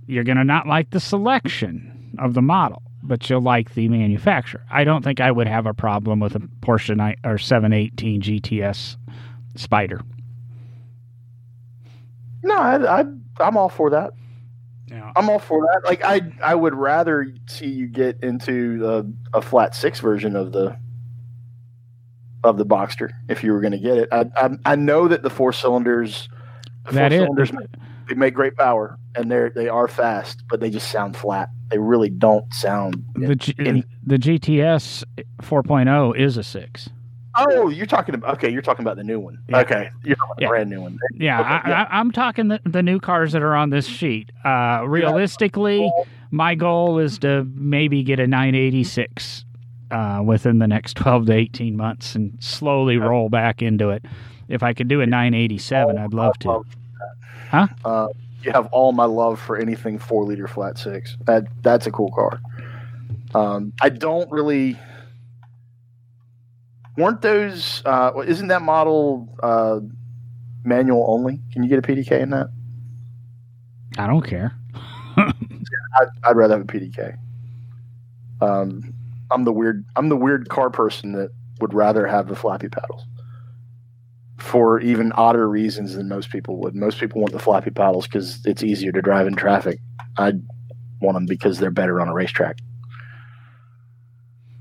You're 0.06 0.24
going 0.24 0.38
to 0.38 0.44
not 0.44 0.66
like 0.66 0.90
the 0.90 1.00
selection 1.00 2.14
of 2.18 2.34
the 2.34 2.42
model, 2.42 2.82
but 3.02 3.28
you'll 3.28 3.40
like 3.40 3.74
the 3.74 3.88
manufacturer. 3.88 4.64
I 4.70 4.84
don't 4.84 5.02
think 5.02 5.20
I 5.20 5.30
would 5.30 5.46
have 5.46 5.66
a 5.66 5.74
problem 5.74 6.20
with 6.20 6.34
a 6.34 6.40
Porsche 6.60 6.96
9, 6.96 7.16
or 7.24 7.38
718 7.38 8.22
GTS 8.22 8.96
Spider. 9.56 10.00
No, 12.42 12.56
I, 12.56 13.00
I, 13.00 13.04
I'm 13.40 13.56
all 13.56 13.68
for 13.68 13.90
that. 13.90 14.12
Yeah. 14.90 15.12
I'm 15.14 15.30
all 15.30 15.38
for 15.38 15.62
that. 15.62 15.88
Like 15.88 16.04
I, 16.04 16.20
I 16.42 16.54
would 16.54 16.74
rather 16.74 17.32
see 17.46 17.66
you 17.66 17.86
get 17.86 18.22
into 18.22 19.14
a, 19.32 19.38
a 19.38 19.42
flat 19.42 19.74
six 19.74 20.00
version 20.00 20.34
of 20.36 20.52
the 20.52 20.76
of 22.42 22.56
the 22.56 22.66
Boxster 22.66 23.10
if 23.28 23.44
you 23.44 23.52
were 23.52 23.60
going 23.60 23.72
to 23.72 23.78
get 23.78 23.98
it. 23.98 24.08
I, 24.10 24.26
I, 24.36 24.50
I 24.64 24.76
know 24.76 25.08
that 25.08 25.22
the 25.22 25.30
four 25.30 25.52
cylinders, 25.52 26.28
that 26.90 27.12
four 27.12 27.18
cylinders, 27.18 27.52
they 28.08 28.14
make 28.14 28.34
great 28.34 28.56
power 28.56 28.98
and 29.14 29.30
they're 29.30 29.50
they 29.50 29.68
are 29.68 29.88
fast, 29.88 30.42
but 30.48 30.60
they 30.60 30.70
just 30.70 30.90
sound 30.90 31.16
flat. 31.16 31.50
They 31.68 31.78
really 31.78 32.10
don't 32.10 32.52
sound 32.52 33.04
the 33.14 33.36
G, 33.36 33.54
any, 33.58 33.84
the 34.04 34.16
GTS 34.16 35.04
4.0 35.42 36.16
is 36.16 36.36
a 36.36 36.42
six. 36.42 36.88
Oh, 37.36 37.68
you're 37.68 37.86
talking 37.86 38.14
about 38.14 38.34
okay. 38.34 38.50
You're 38.50 38.62
talking 38.62 38.84
about 38.84 38.96
the 38.96 39.04
new 39.04 39.20
one. 39.20 39.38
Yeah. 39.48 39.60
Okay, 39.60 39.90
you're 40.04 40.16
talking 40.16 40.32
about 40.32 40.42
yeah. 40.42 40.48
brand 40.48 40.70
new 40.70 40.80
one. 40.80 40.98
Yeah, 41.14 41.40
okay, 41.40 41.72
I, 41.72 42.00
am 42.00 42.10
talking 42.10 42.48
the, 42.48 42.60
the 42.64 42.82
new 42.82 42.98
cars 42.98 43.32
that 43.32 43.42
are 43.42 43.54
on 43.54 43.70
this 43.70 43.86
sheet. 43.86 44.32
Uh, 44.44 44.84
realistically, 44.86 45.84
yeah. 45.84 46.04
my 46.30 46.54
goal 46.54 46.98
is 46.98 47.18
to 47.20 47.44
maybe 47.54 48.02
get 48.02 48.18
a 48.18 48.26
986 48.26 49.44
uh, 49.90 50.22
within 50.24 50.58
the 50.58 50.66
next 50.66 50.96
12 50.96 51.26
to 51.26 51.32
18 51.32 51.76
months 51.76 52.14
and 52.14 52.36
slowly 52.40 52.96
roll 52.96 53.28
back 53.28 53.62
into 53.62 53.90
it. 53.90 54.04
If 54.48 54.62
I 54.62 54.72
could 54.72 54.88
do 54.88 55.00
a 55.00 55.06
987, 55.06 55.98
I'd 55.98 56.14
love 56.14 56.38
to. 56.40 56.64
Huh? 57.50 57.68
Uh, 57.84 58.08
you 58.42 58.52
have 58.52 58.66
all 58.72 58.92
my 58.92 59.04
love 59.04 59.38
for 59.40 59.56
anything 59.56 59.98
four 59.98 60.24
liter 60.24 60.48
flat 60.48 60.78
six. 60.78 61.16
That 61.26 61.44
that's 61.62 61.86
a 61.86 61.90
cool 61.90 62.10
car. 62.10 62.40
Um, 63.34 63.72
I 63.80 63.88
don't 63.90 64.30
really. 64.30 64.78
Weren't 66.96 67.22
those? 67.22 67.82
Uh, 67.84 68.12
isn't 68.26 68.48
that 68.48 68.62
model 68.62 69.36
uh, 69.42 69.80
manual 70.64 71.06
only? 71.08 71.40
Can 71.52 71.62
you 71.62 71.68
get 71.68 71.78
a 71.78 71.82
PDK 71.82 72.20
in 72.20 72.30
that? 72.30 72.48
I 73.98 74.06
don't 74.06 74.22
care. 74.22 74.54
I'd, 75.16 76.08
I'd, 76.24 76.36
rather 76.36 76.58
have 76.58 76.62
a 76.62 76.72
PDK. 76.72 77.16
Um, 78.40 78.94
I'm 79.30 79.44
the 79.44 79.52
weird 79.52 79.84
I'm 79.96 80.08
the 80.08 80.16
weird 80.16 80.48
car 80.48 80.70
person 80.70 81.12
that 81.12 81.30
would 81.60 81.74
rather 81.74 82.06
have 82.06 82.28
the 82.28 82.36
flappy 82.36 82.68
paddles 82.68 83.04
for 84.38 84.80
even 84.80 85.12
odder 85.12 85.48
reasons 85.48 85.94
than 85.94 86.08
most 86.08 86.30
people 86.30 86.56
would. 86.56 86.74
Most 86.74 86.98
people 86.98 87.20
want 87.20 87.32
the 87.32 87.38
flappy 87.38 87.70
paddles 87.70 88.06
because 88.06 88.40
it's 88.46 88.62
easier 88.62 88.92
to 88.92 89.02
drive 89.02 89.26
in 89.26 89.36
traffic. 89.36 89.78
I 90.16 90.32
want 91.00 91.14
them 91.14 91.26
because 91.26 91.58
they're 91.58 91.70
better 91.70 92.00
on 92.00 92.08
a 92.08 92.14
racetrack. 92.14 92.58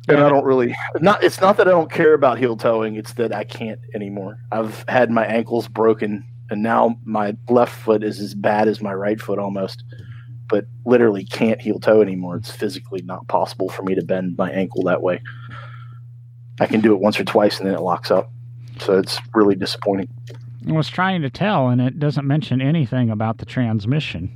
And 0.10 0.24
I 0.24 0.30
don't 0.30 0.46
really 0.46 0.76
not. 1.00 1.24
It's 1.24 1.40
not 1.40 1.58
that 1.58 1.68
I 1.68 1.72
don't 1.72 1.92
care 1.92 2.14
about 2.14 2.38
heel 2.38 2.58
toeing. 2.58 2.96
It's 2.96 3.14
that 3.14 3.34
I 3.34 3.44
can't 3.44 3.80
anymore. 3.94 4.38
I've 4.52 4.84
had 4.88 5.12
my 5.12 5.26
ankles 5.26 5.68
broken, 5.68 6.26
and 6.50 6.64
now 6.64 6.98
my 7.04 7.36
left 7.50 7.74
foot 7.74 8.04
is 8.04 8.20
as 8.20 8.34
bad 8.34 8.68
as 8.68 8.82
my 8.82 8.94
right 8.94 9.22
foot 9.22 9.40
almost 9.40 9.84
but 10.50 10.66
literally 10.86 11.24
can't 11.24 11.62
heel 11.62 11.80
toe 11.80 12.02
anymore. 12.02 12.36
It's 12.36 12.52
physically 12.52 13.02
not 13.04 13.28
possible 13.28 13.70
for 13.70 13.84
me 13.84 13.96
to 13.96 14.04
bend 14.04 14.36
my 14.38 14.52
ankle 14.52 14.84
that 14.84 15.02
way. 15.02 15.22
I 16.60 16.66
can 16.66 16.82
do 16.82 16.92
it 16.94 17.00
once 17.00 17.20
or 17.20 17.24
twice 17.24 17.60
and 17.60 17.68
then 17.68 17.76
it 17.76 17.82
locks 17.82 18.12
up. 18.12 18.32
So 18.80 18.98
it's 18.98 19.20
really 19.34 19.56
disappointing. 19.56 20.10
I 20.68 20.74
was 20.74 20.90
trying 20.90 21.22
to 21.22 21.30
tell, 21.30 21.70
and 21.70 21.80
it 21.80 22.00
doesn't 22.00 22.28
mention 22.28 22.62
anything 22.62 23.10
about 23.10 23.38
the 23.38 23.46
transmission. 23.46 24.30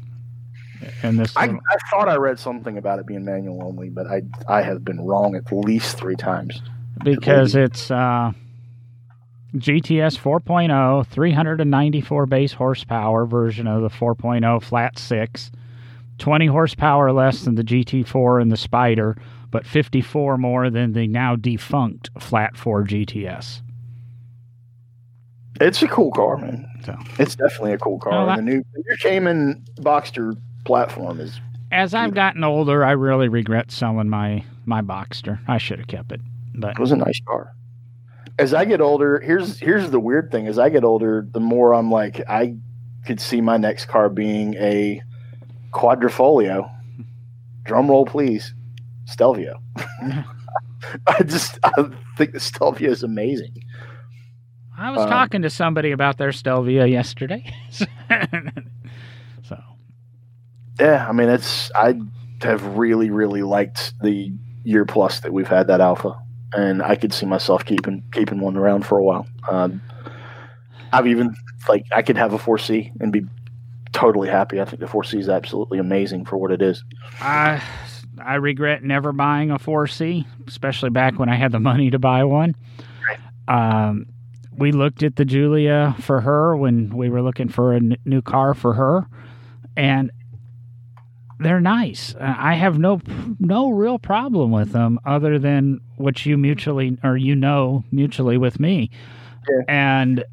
In 1.03 1.17
this, 1.17 1.35
I, 1.35 1.45
I 1.45 1.77
thought 1.89 2.09
I 2.09 2.15
read 2.15 2.39
something 2.39 2.77
about 2.77 2.99
it 2.99 3.05
being 3.05 3.25
manual 3.25 3.63
only, 3.63 3.89
but 3.89 4.07
I 4.07 4.23
I 4.47 4.61
have 4.61 4.83
been 4.83 5.01
wrong 5.01 5.35
at 5.35 5.51
least 5.51 5.97
three 5.97 6.15
times. 6.15 6.61
Because 7.03 7.55
it's 7.55 7.91
uh, 7.91 8.31
GTS 9.55 10.17
4.0, 10.19 11.07
394 11.07 12.25
base 12.27 12.53
horsepower 12.53 13.25
version 13.25 13.67
of 13.67 13.81
the 13.81 13.89
4.0 13.89 14.61
flat 14.61 14.97
six 14.97 15.51
20 16.19 16.47
horsepower 16.47 17.11
less 17.11 17.41
than 17.41 17.55
the 17.55 17.63
GT4 17.63 18.41
and 18.41 18.51
the 18.51 18.57
Spider, 18.57 19.17
but 19.51 19.65
54 19.65 20.37
more 20.37 20.69
than 20.69 20.93
the 20.93 21.07
now 21.07 21.35
defunct 21.35 22.09
Flat 22.19 22.55
4 22.55 22.83
GTS. 22.85 23.61
It's 25.61 25.81
a 25.83 25.87
cool 25.87 26.11
car, 26.11 26.37
man. 26.37 26.67
So 26.83 26.97
it's 27.19 27.35
definitely 27.35 27.73
a 27.73 27.77
cool 27.77 27.99
car. 27.99 28.11
Well, 28.11 28.25
that, 28.25 28.37
the 28.37 28.41
new 28.41 28.63
the 28.73 28.83
new 28.87 28.97
Cayman 28.97 29.63
Boxster 29.79 30.35
platform 30.65 31.19
is. 31.19 31.39
As 31.71 31.93
I've 31.93 32.13
gotten 32.13 32.43
older, 32.43 32.85
I 32.85 32.91
really 32.91 33.27
regret 33.29 33.71
selling 33.71 34.09
my 34.09 34.43
my 34.65 34.81
Boxster. 34.81 35.39
I 35.47 35.57
should 35.57 35.79
have 35.79 35.87
kept 35.87 36.11
it, 36.11 36.21
but 36.53 36.71
it 36.71 36.79
was 36.79 36.91
a 36.91 36.97
nice 36.97 37.19
car. 37.27 37.55
As 38.37 38.53
I 38.53 38.65
get 38.65 38.81
older, 38.81 39.19
here's 39.19 39.59
here's 39.59 39.89
the 39.89 39.99
weird 39.99 40.31
thing: 40.31 40.47
as 40.47 40.59
I 40.59 40.69
get 40.69 40.83
older, 40.83 41.27
the 41.31 41.39
more 41.39 41.73
I'm 41.73 41.89
like, 41.89 42.21
I 42.29 42.55
could 43.05 43.19
see 43.19 43.41
my 43.41 43.57
next 43.57 43.85
car 43.85 44.09
being 44.09 44.53
a 44.55 45.01
Quadrifoglio. 45.71 46.69
Drum 47.63 47.89
roll, 47.89 48.05
please. 48.05 48.53
Stelvio. 49.05 49.59
I 51.07 51.23
just 51.23 51.59
I 51.63 51.71
think 52.17 52.33
the 52.33 52.39
Stelvio 52.39 52.91
is 52.91 53.03
amazing. 53.03 53.63
I 54.77 54.91
was 54.91 55.01
um, 55.01 55.09
talking 55.09 55.41
to 55.43 55.49
somebody 55.49 55.91
about 55.91 56.17
their 56.17 56.31
Stelvio 56.31 56.83
yesterday. 56.85 57.53
Yeah, 60.79 61.05
I 61.07 61.11
mean, 61.11 61.29
it's 61.29 61.71
I 61.75 61.99
have 62.41 62.63
really, 62.77 63.09
really 63.09 63.43
liked 63.43 63.93
the 64.01 64.31
year 64.63 64.85
plus 64.85 65.19
that 65.21 65.33
we've 65.33 65.47
had 65.47 65.67
that 65.67 65.81
Alfa, 65.81 66.17
and 66.53 66.81
I 66.81 66.95
could 66.95 67.13
see 67.13 67.25
myself 67.25 67.65
keeping 67.65 68.03
keeping 68.11 68.39
one 68.39 68.57
around 68.57 68.85
for 68.85 68.97
a 68.97 69.03
while. 69.03 69.27
Um, 69.49 69.81
I've 70.91 71.07
even 71.07 71.35
like 71.67 71.85
I 71.91 72.01
could 72.01 72.17
have 72.17 72.33
a 72.33 72.37
4C 72.37 72.91
and 72.99 73.11
be 73.11 73.25
totally 73.93 74.29
happy. 74.29 74.59
I 74.59 74.65
think 74.65 74.79
the 74.79 74.87
4C 74.87 75.19
is 75.19 75.29
absolutely 75.29 75.79
amazing 75.79 76.25
for 76.25 76.37
what 76.37 76.51
it 76.51 76.61
is. 76.61 76.83
I 77.21 77.61
I 78.23 78.35
regret 78.35 78.83
never 78.83 79.11
buying 79.11 79.51
a 79.51 79.57
4C, 79.57 80.25
especially 80.47 80.89
back 80.89 81.17
when 81.19 81.29
I 81.29 81.35
had 81.35 81.51
the 81.51 81.59
money 81.59 81.89
to 81.91 81.99
buy 81.99 82.23
one. 82.23 82.55
Um, 83.47 84.05
we 84.55 84.71
looked 84.71 85.03
at 85.03 85.15
the 85.15 85.25
Giulia 85.25 85.95
for 85.99 86.21
her 86.21 86.55
when 86.55 86.95
we 86.95 87.09
were 87.09 87.21
looking 87.21 87.49
for 87.49 87.73
a 87.73 87.77
n- 87.77 87.97
new 88.05 88.21
car 88.21 88.53
for 88.53 88.73
her, 88.73 89.07
and 89.75 90.11
they're 91.39 91.61
nice. 91.61 92.15
Uh, 92.15 92.35
I 92.37 92.55
have 92.55 92.77
no 92.77 93.01
no 93.39 93.69
real 93.69 93.99
problem 93.99 94.51
with 94.51 94.71
them, 94.71 94.99
other 95.05 95.39
than 95.39 95.81
what 95.97 96.25
you 96.25 96.37
mutually 96.37 96.97
or 97.03 97.17
you 97.17 97.35
know 97.35 97.83
mutually 97.91 98.37
with 98.37 98.59
me, 98.59 98.89
yeah. 99.49 99.63
and 99.67 100.23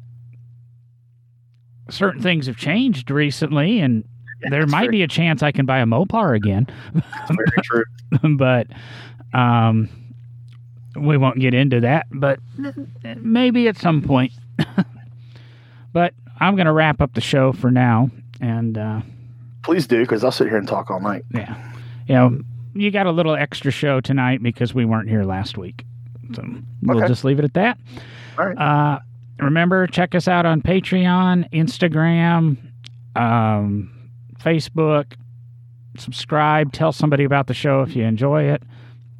certain 1.89 2.21
things 2.21 2.47
have 2.47 2.57
changed 2.57 3.09
recently, 3.11 3.79
and 3.79 4.03
yeah, 4.43 4.49
there 4.49 4.67
might 4.67 4.91
be 4.91 5.03
a 5.03 5.07
chance 5.07 5.43
I 5.43 5.51
can 5.51 5.65
buy 5.65 5.79
a 5.79 5.85
Mopar 5.85 6.35
again. 6.35 6.67
very 6.93 7.47
true, 7.63 7.85
but 8.37 8.67
um, 9.33 9.89
we 10.95 11.17
won't 11.17 11.39
get 11.39 11.53
into 11.53 11.81
that. 11.81 12.07
But 12.11 12.39
maybe 13.17 13.67
at 13.67 13.77
some 13.77 14.01
point. 14.01 14.33
but 15.93 16.13
I'm 16.39 16.55
going 16.55 16.67
to 16.67 16.73
wrap 16.73 17.01
up 17.01 17.13
the 17.13 17.21
show 17.21 17.53
for 17.53 17.71
now, 17.71 18.09
and. 18.39 18.77
Uh, 18.77 19.01
Please 19.63 19.87
do, 19.87 20.01
because 20.01 20.23
I'll 20.23 20.31
sit 20.31 20.47
here 20.47 20.57
and 20.57 20.67
talk 20.67 20.89
all 20.89 20.99
night. 20.99 21.23
Yeah. 21.33 21.55
You 22.07 22.15
know, 22.15 22.39
you 22.73 22.91
got 22.91 23.05
a 23.05 23.11
little 23.11 23.35
extra 23.35 23.71
show 23.71 24.01
tonight 24.01 24.41
because 24.41 24.73
we 24.73 24.85
weren't 24.85 25.09
here 25.09 25.23
last 25.23 25.57
week. 25.57 25.85
So 26.33 26.43
we'll 26.81 26.97
okay. 26.97 27.07
just 27.07 27.23
leave 27.23 27.39
it 27.39 27.45
at 27.45 27.53
that. 27.53 27.77
All 28.37 28.47
right. 28.47 28.57
Uh, 28.57 28.99
remember, 29.39 29.87
check 29.87 30.15
us 30.15 30.27
out 30.27 30.45
on 30.45 30.61
Patreon, 30.61 31.49
Instagram, 31.51 32.57
um, 33.15 33.91
Facebook. 34.39 35.13
Subscribe. 35.97 36.71
Tell 36.71 36.91
somebody 36.91 37.25
about 37.25 37.47
the 37.47 37.53
show 37.53 37.81
if 37.81 37.95
you 37.95 38.03
enjoy 38.03 38.43
it. 38.43 38.63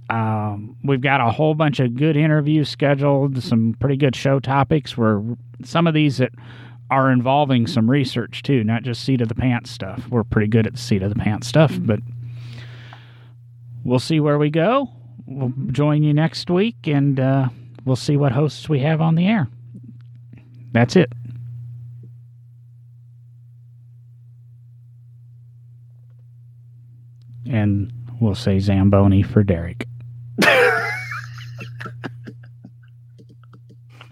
Um, 0.10 0.76
we've 0.84 1.02
got 1.02 1.22
a 1.22 1.32
whole 1.32 1.54
bunch 1.54 1.80
of 1.80 1.96
good 1.96 2.18
interviews 2.18 2.70
scheduled, 2.70 3.42
some 3.44 3.76
pretty 3.80 3.98
good 3.98 4.16
show 4.16 4.40
topics. 4.40 4.98
Where 4.98 5.22
some 5.64 5.88
of 5.88 5.94
these 5.94 6.18
that 6.18 6.32
are 6.92 7.10
involving 7.10 7.66
some 7.66 7.90
research 7.90 8.44
too, 8.44 8.64
not 8.66 8.84
just 8.84 9.04
seat 9.04 9.22
of 9.22 9.30
the 9.30 9.36
pants 9.36 9.72
stuff. 9.72 10.06
We're 10.10 10.26
pretty 10.26 10.48
good 10.50 10.68
at 10.68 10.74
the 10.74 10.80
seat 10.80 11.02
of 11.02 11.10
the 11.10 11.16
pants 11.20 11.48
stuff, 11.48 11.72
but 11.80 12.02
we'll 13.86 14.00
see 14.00 14.20
where 14.20 14.38
we 14.38 14.50
go. 14.50 14.90
We'll 15.26 15.54
join 15.68 16.04
you 16.04 16.14
next 16.14 16.50
week 16.50 16.76
and 16.88 17.18
uh, 17.18 17.48
we'll 17.86 17.96
see 17.96 18.18
what 18.18 18.34
hosts 18.34 18.68
we 18.68 18.80
have 18.80 19.00
on 19.00 19.16
the 19.16 19.26
air. 19.26 19.48
That's 20.74 20.98
it. 20.98 21.14
And 27.50 27.92
we'll 28.20 28.36
say 28.36 28.60
Zamboni 28.60 29.24
for 29.24 29.44
Derek. 29.44 29.88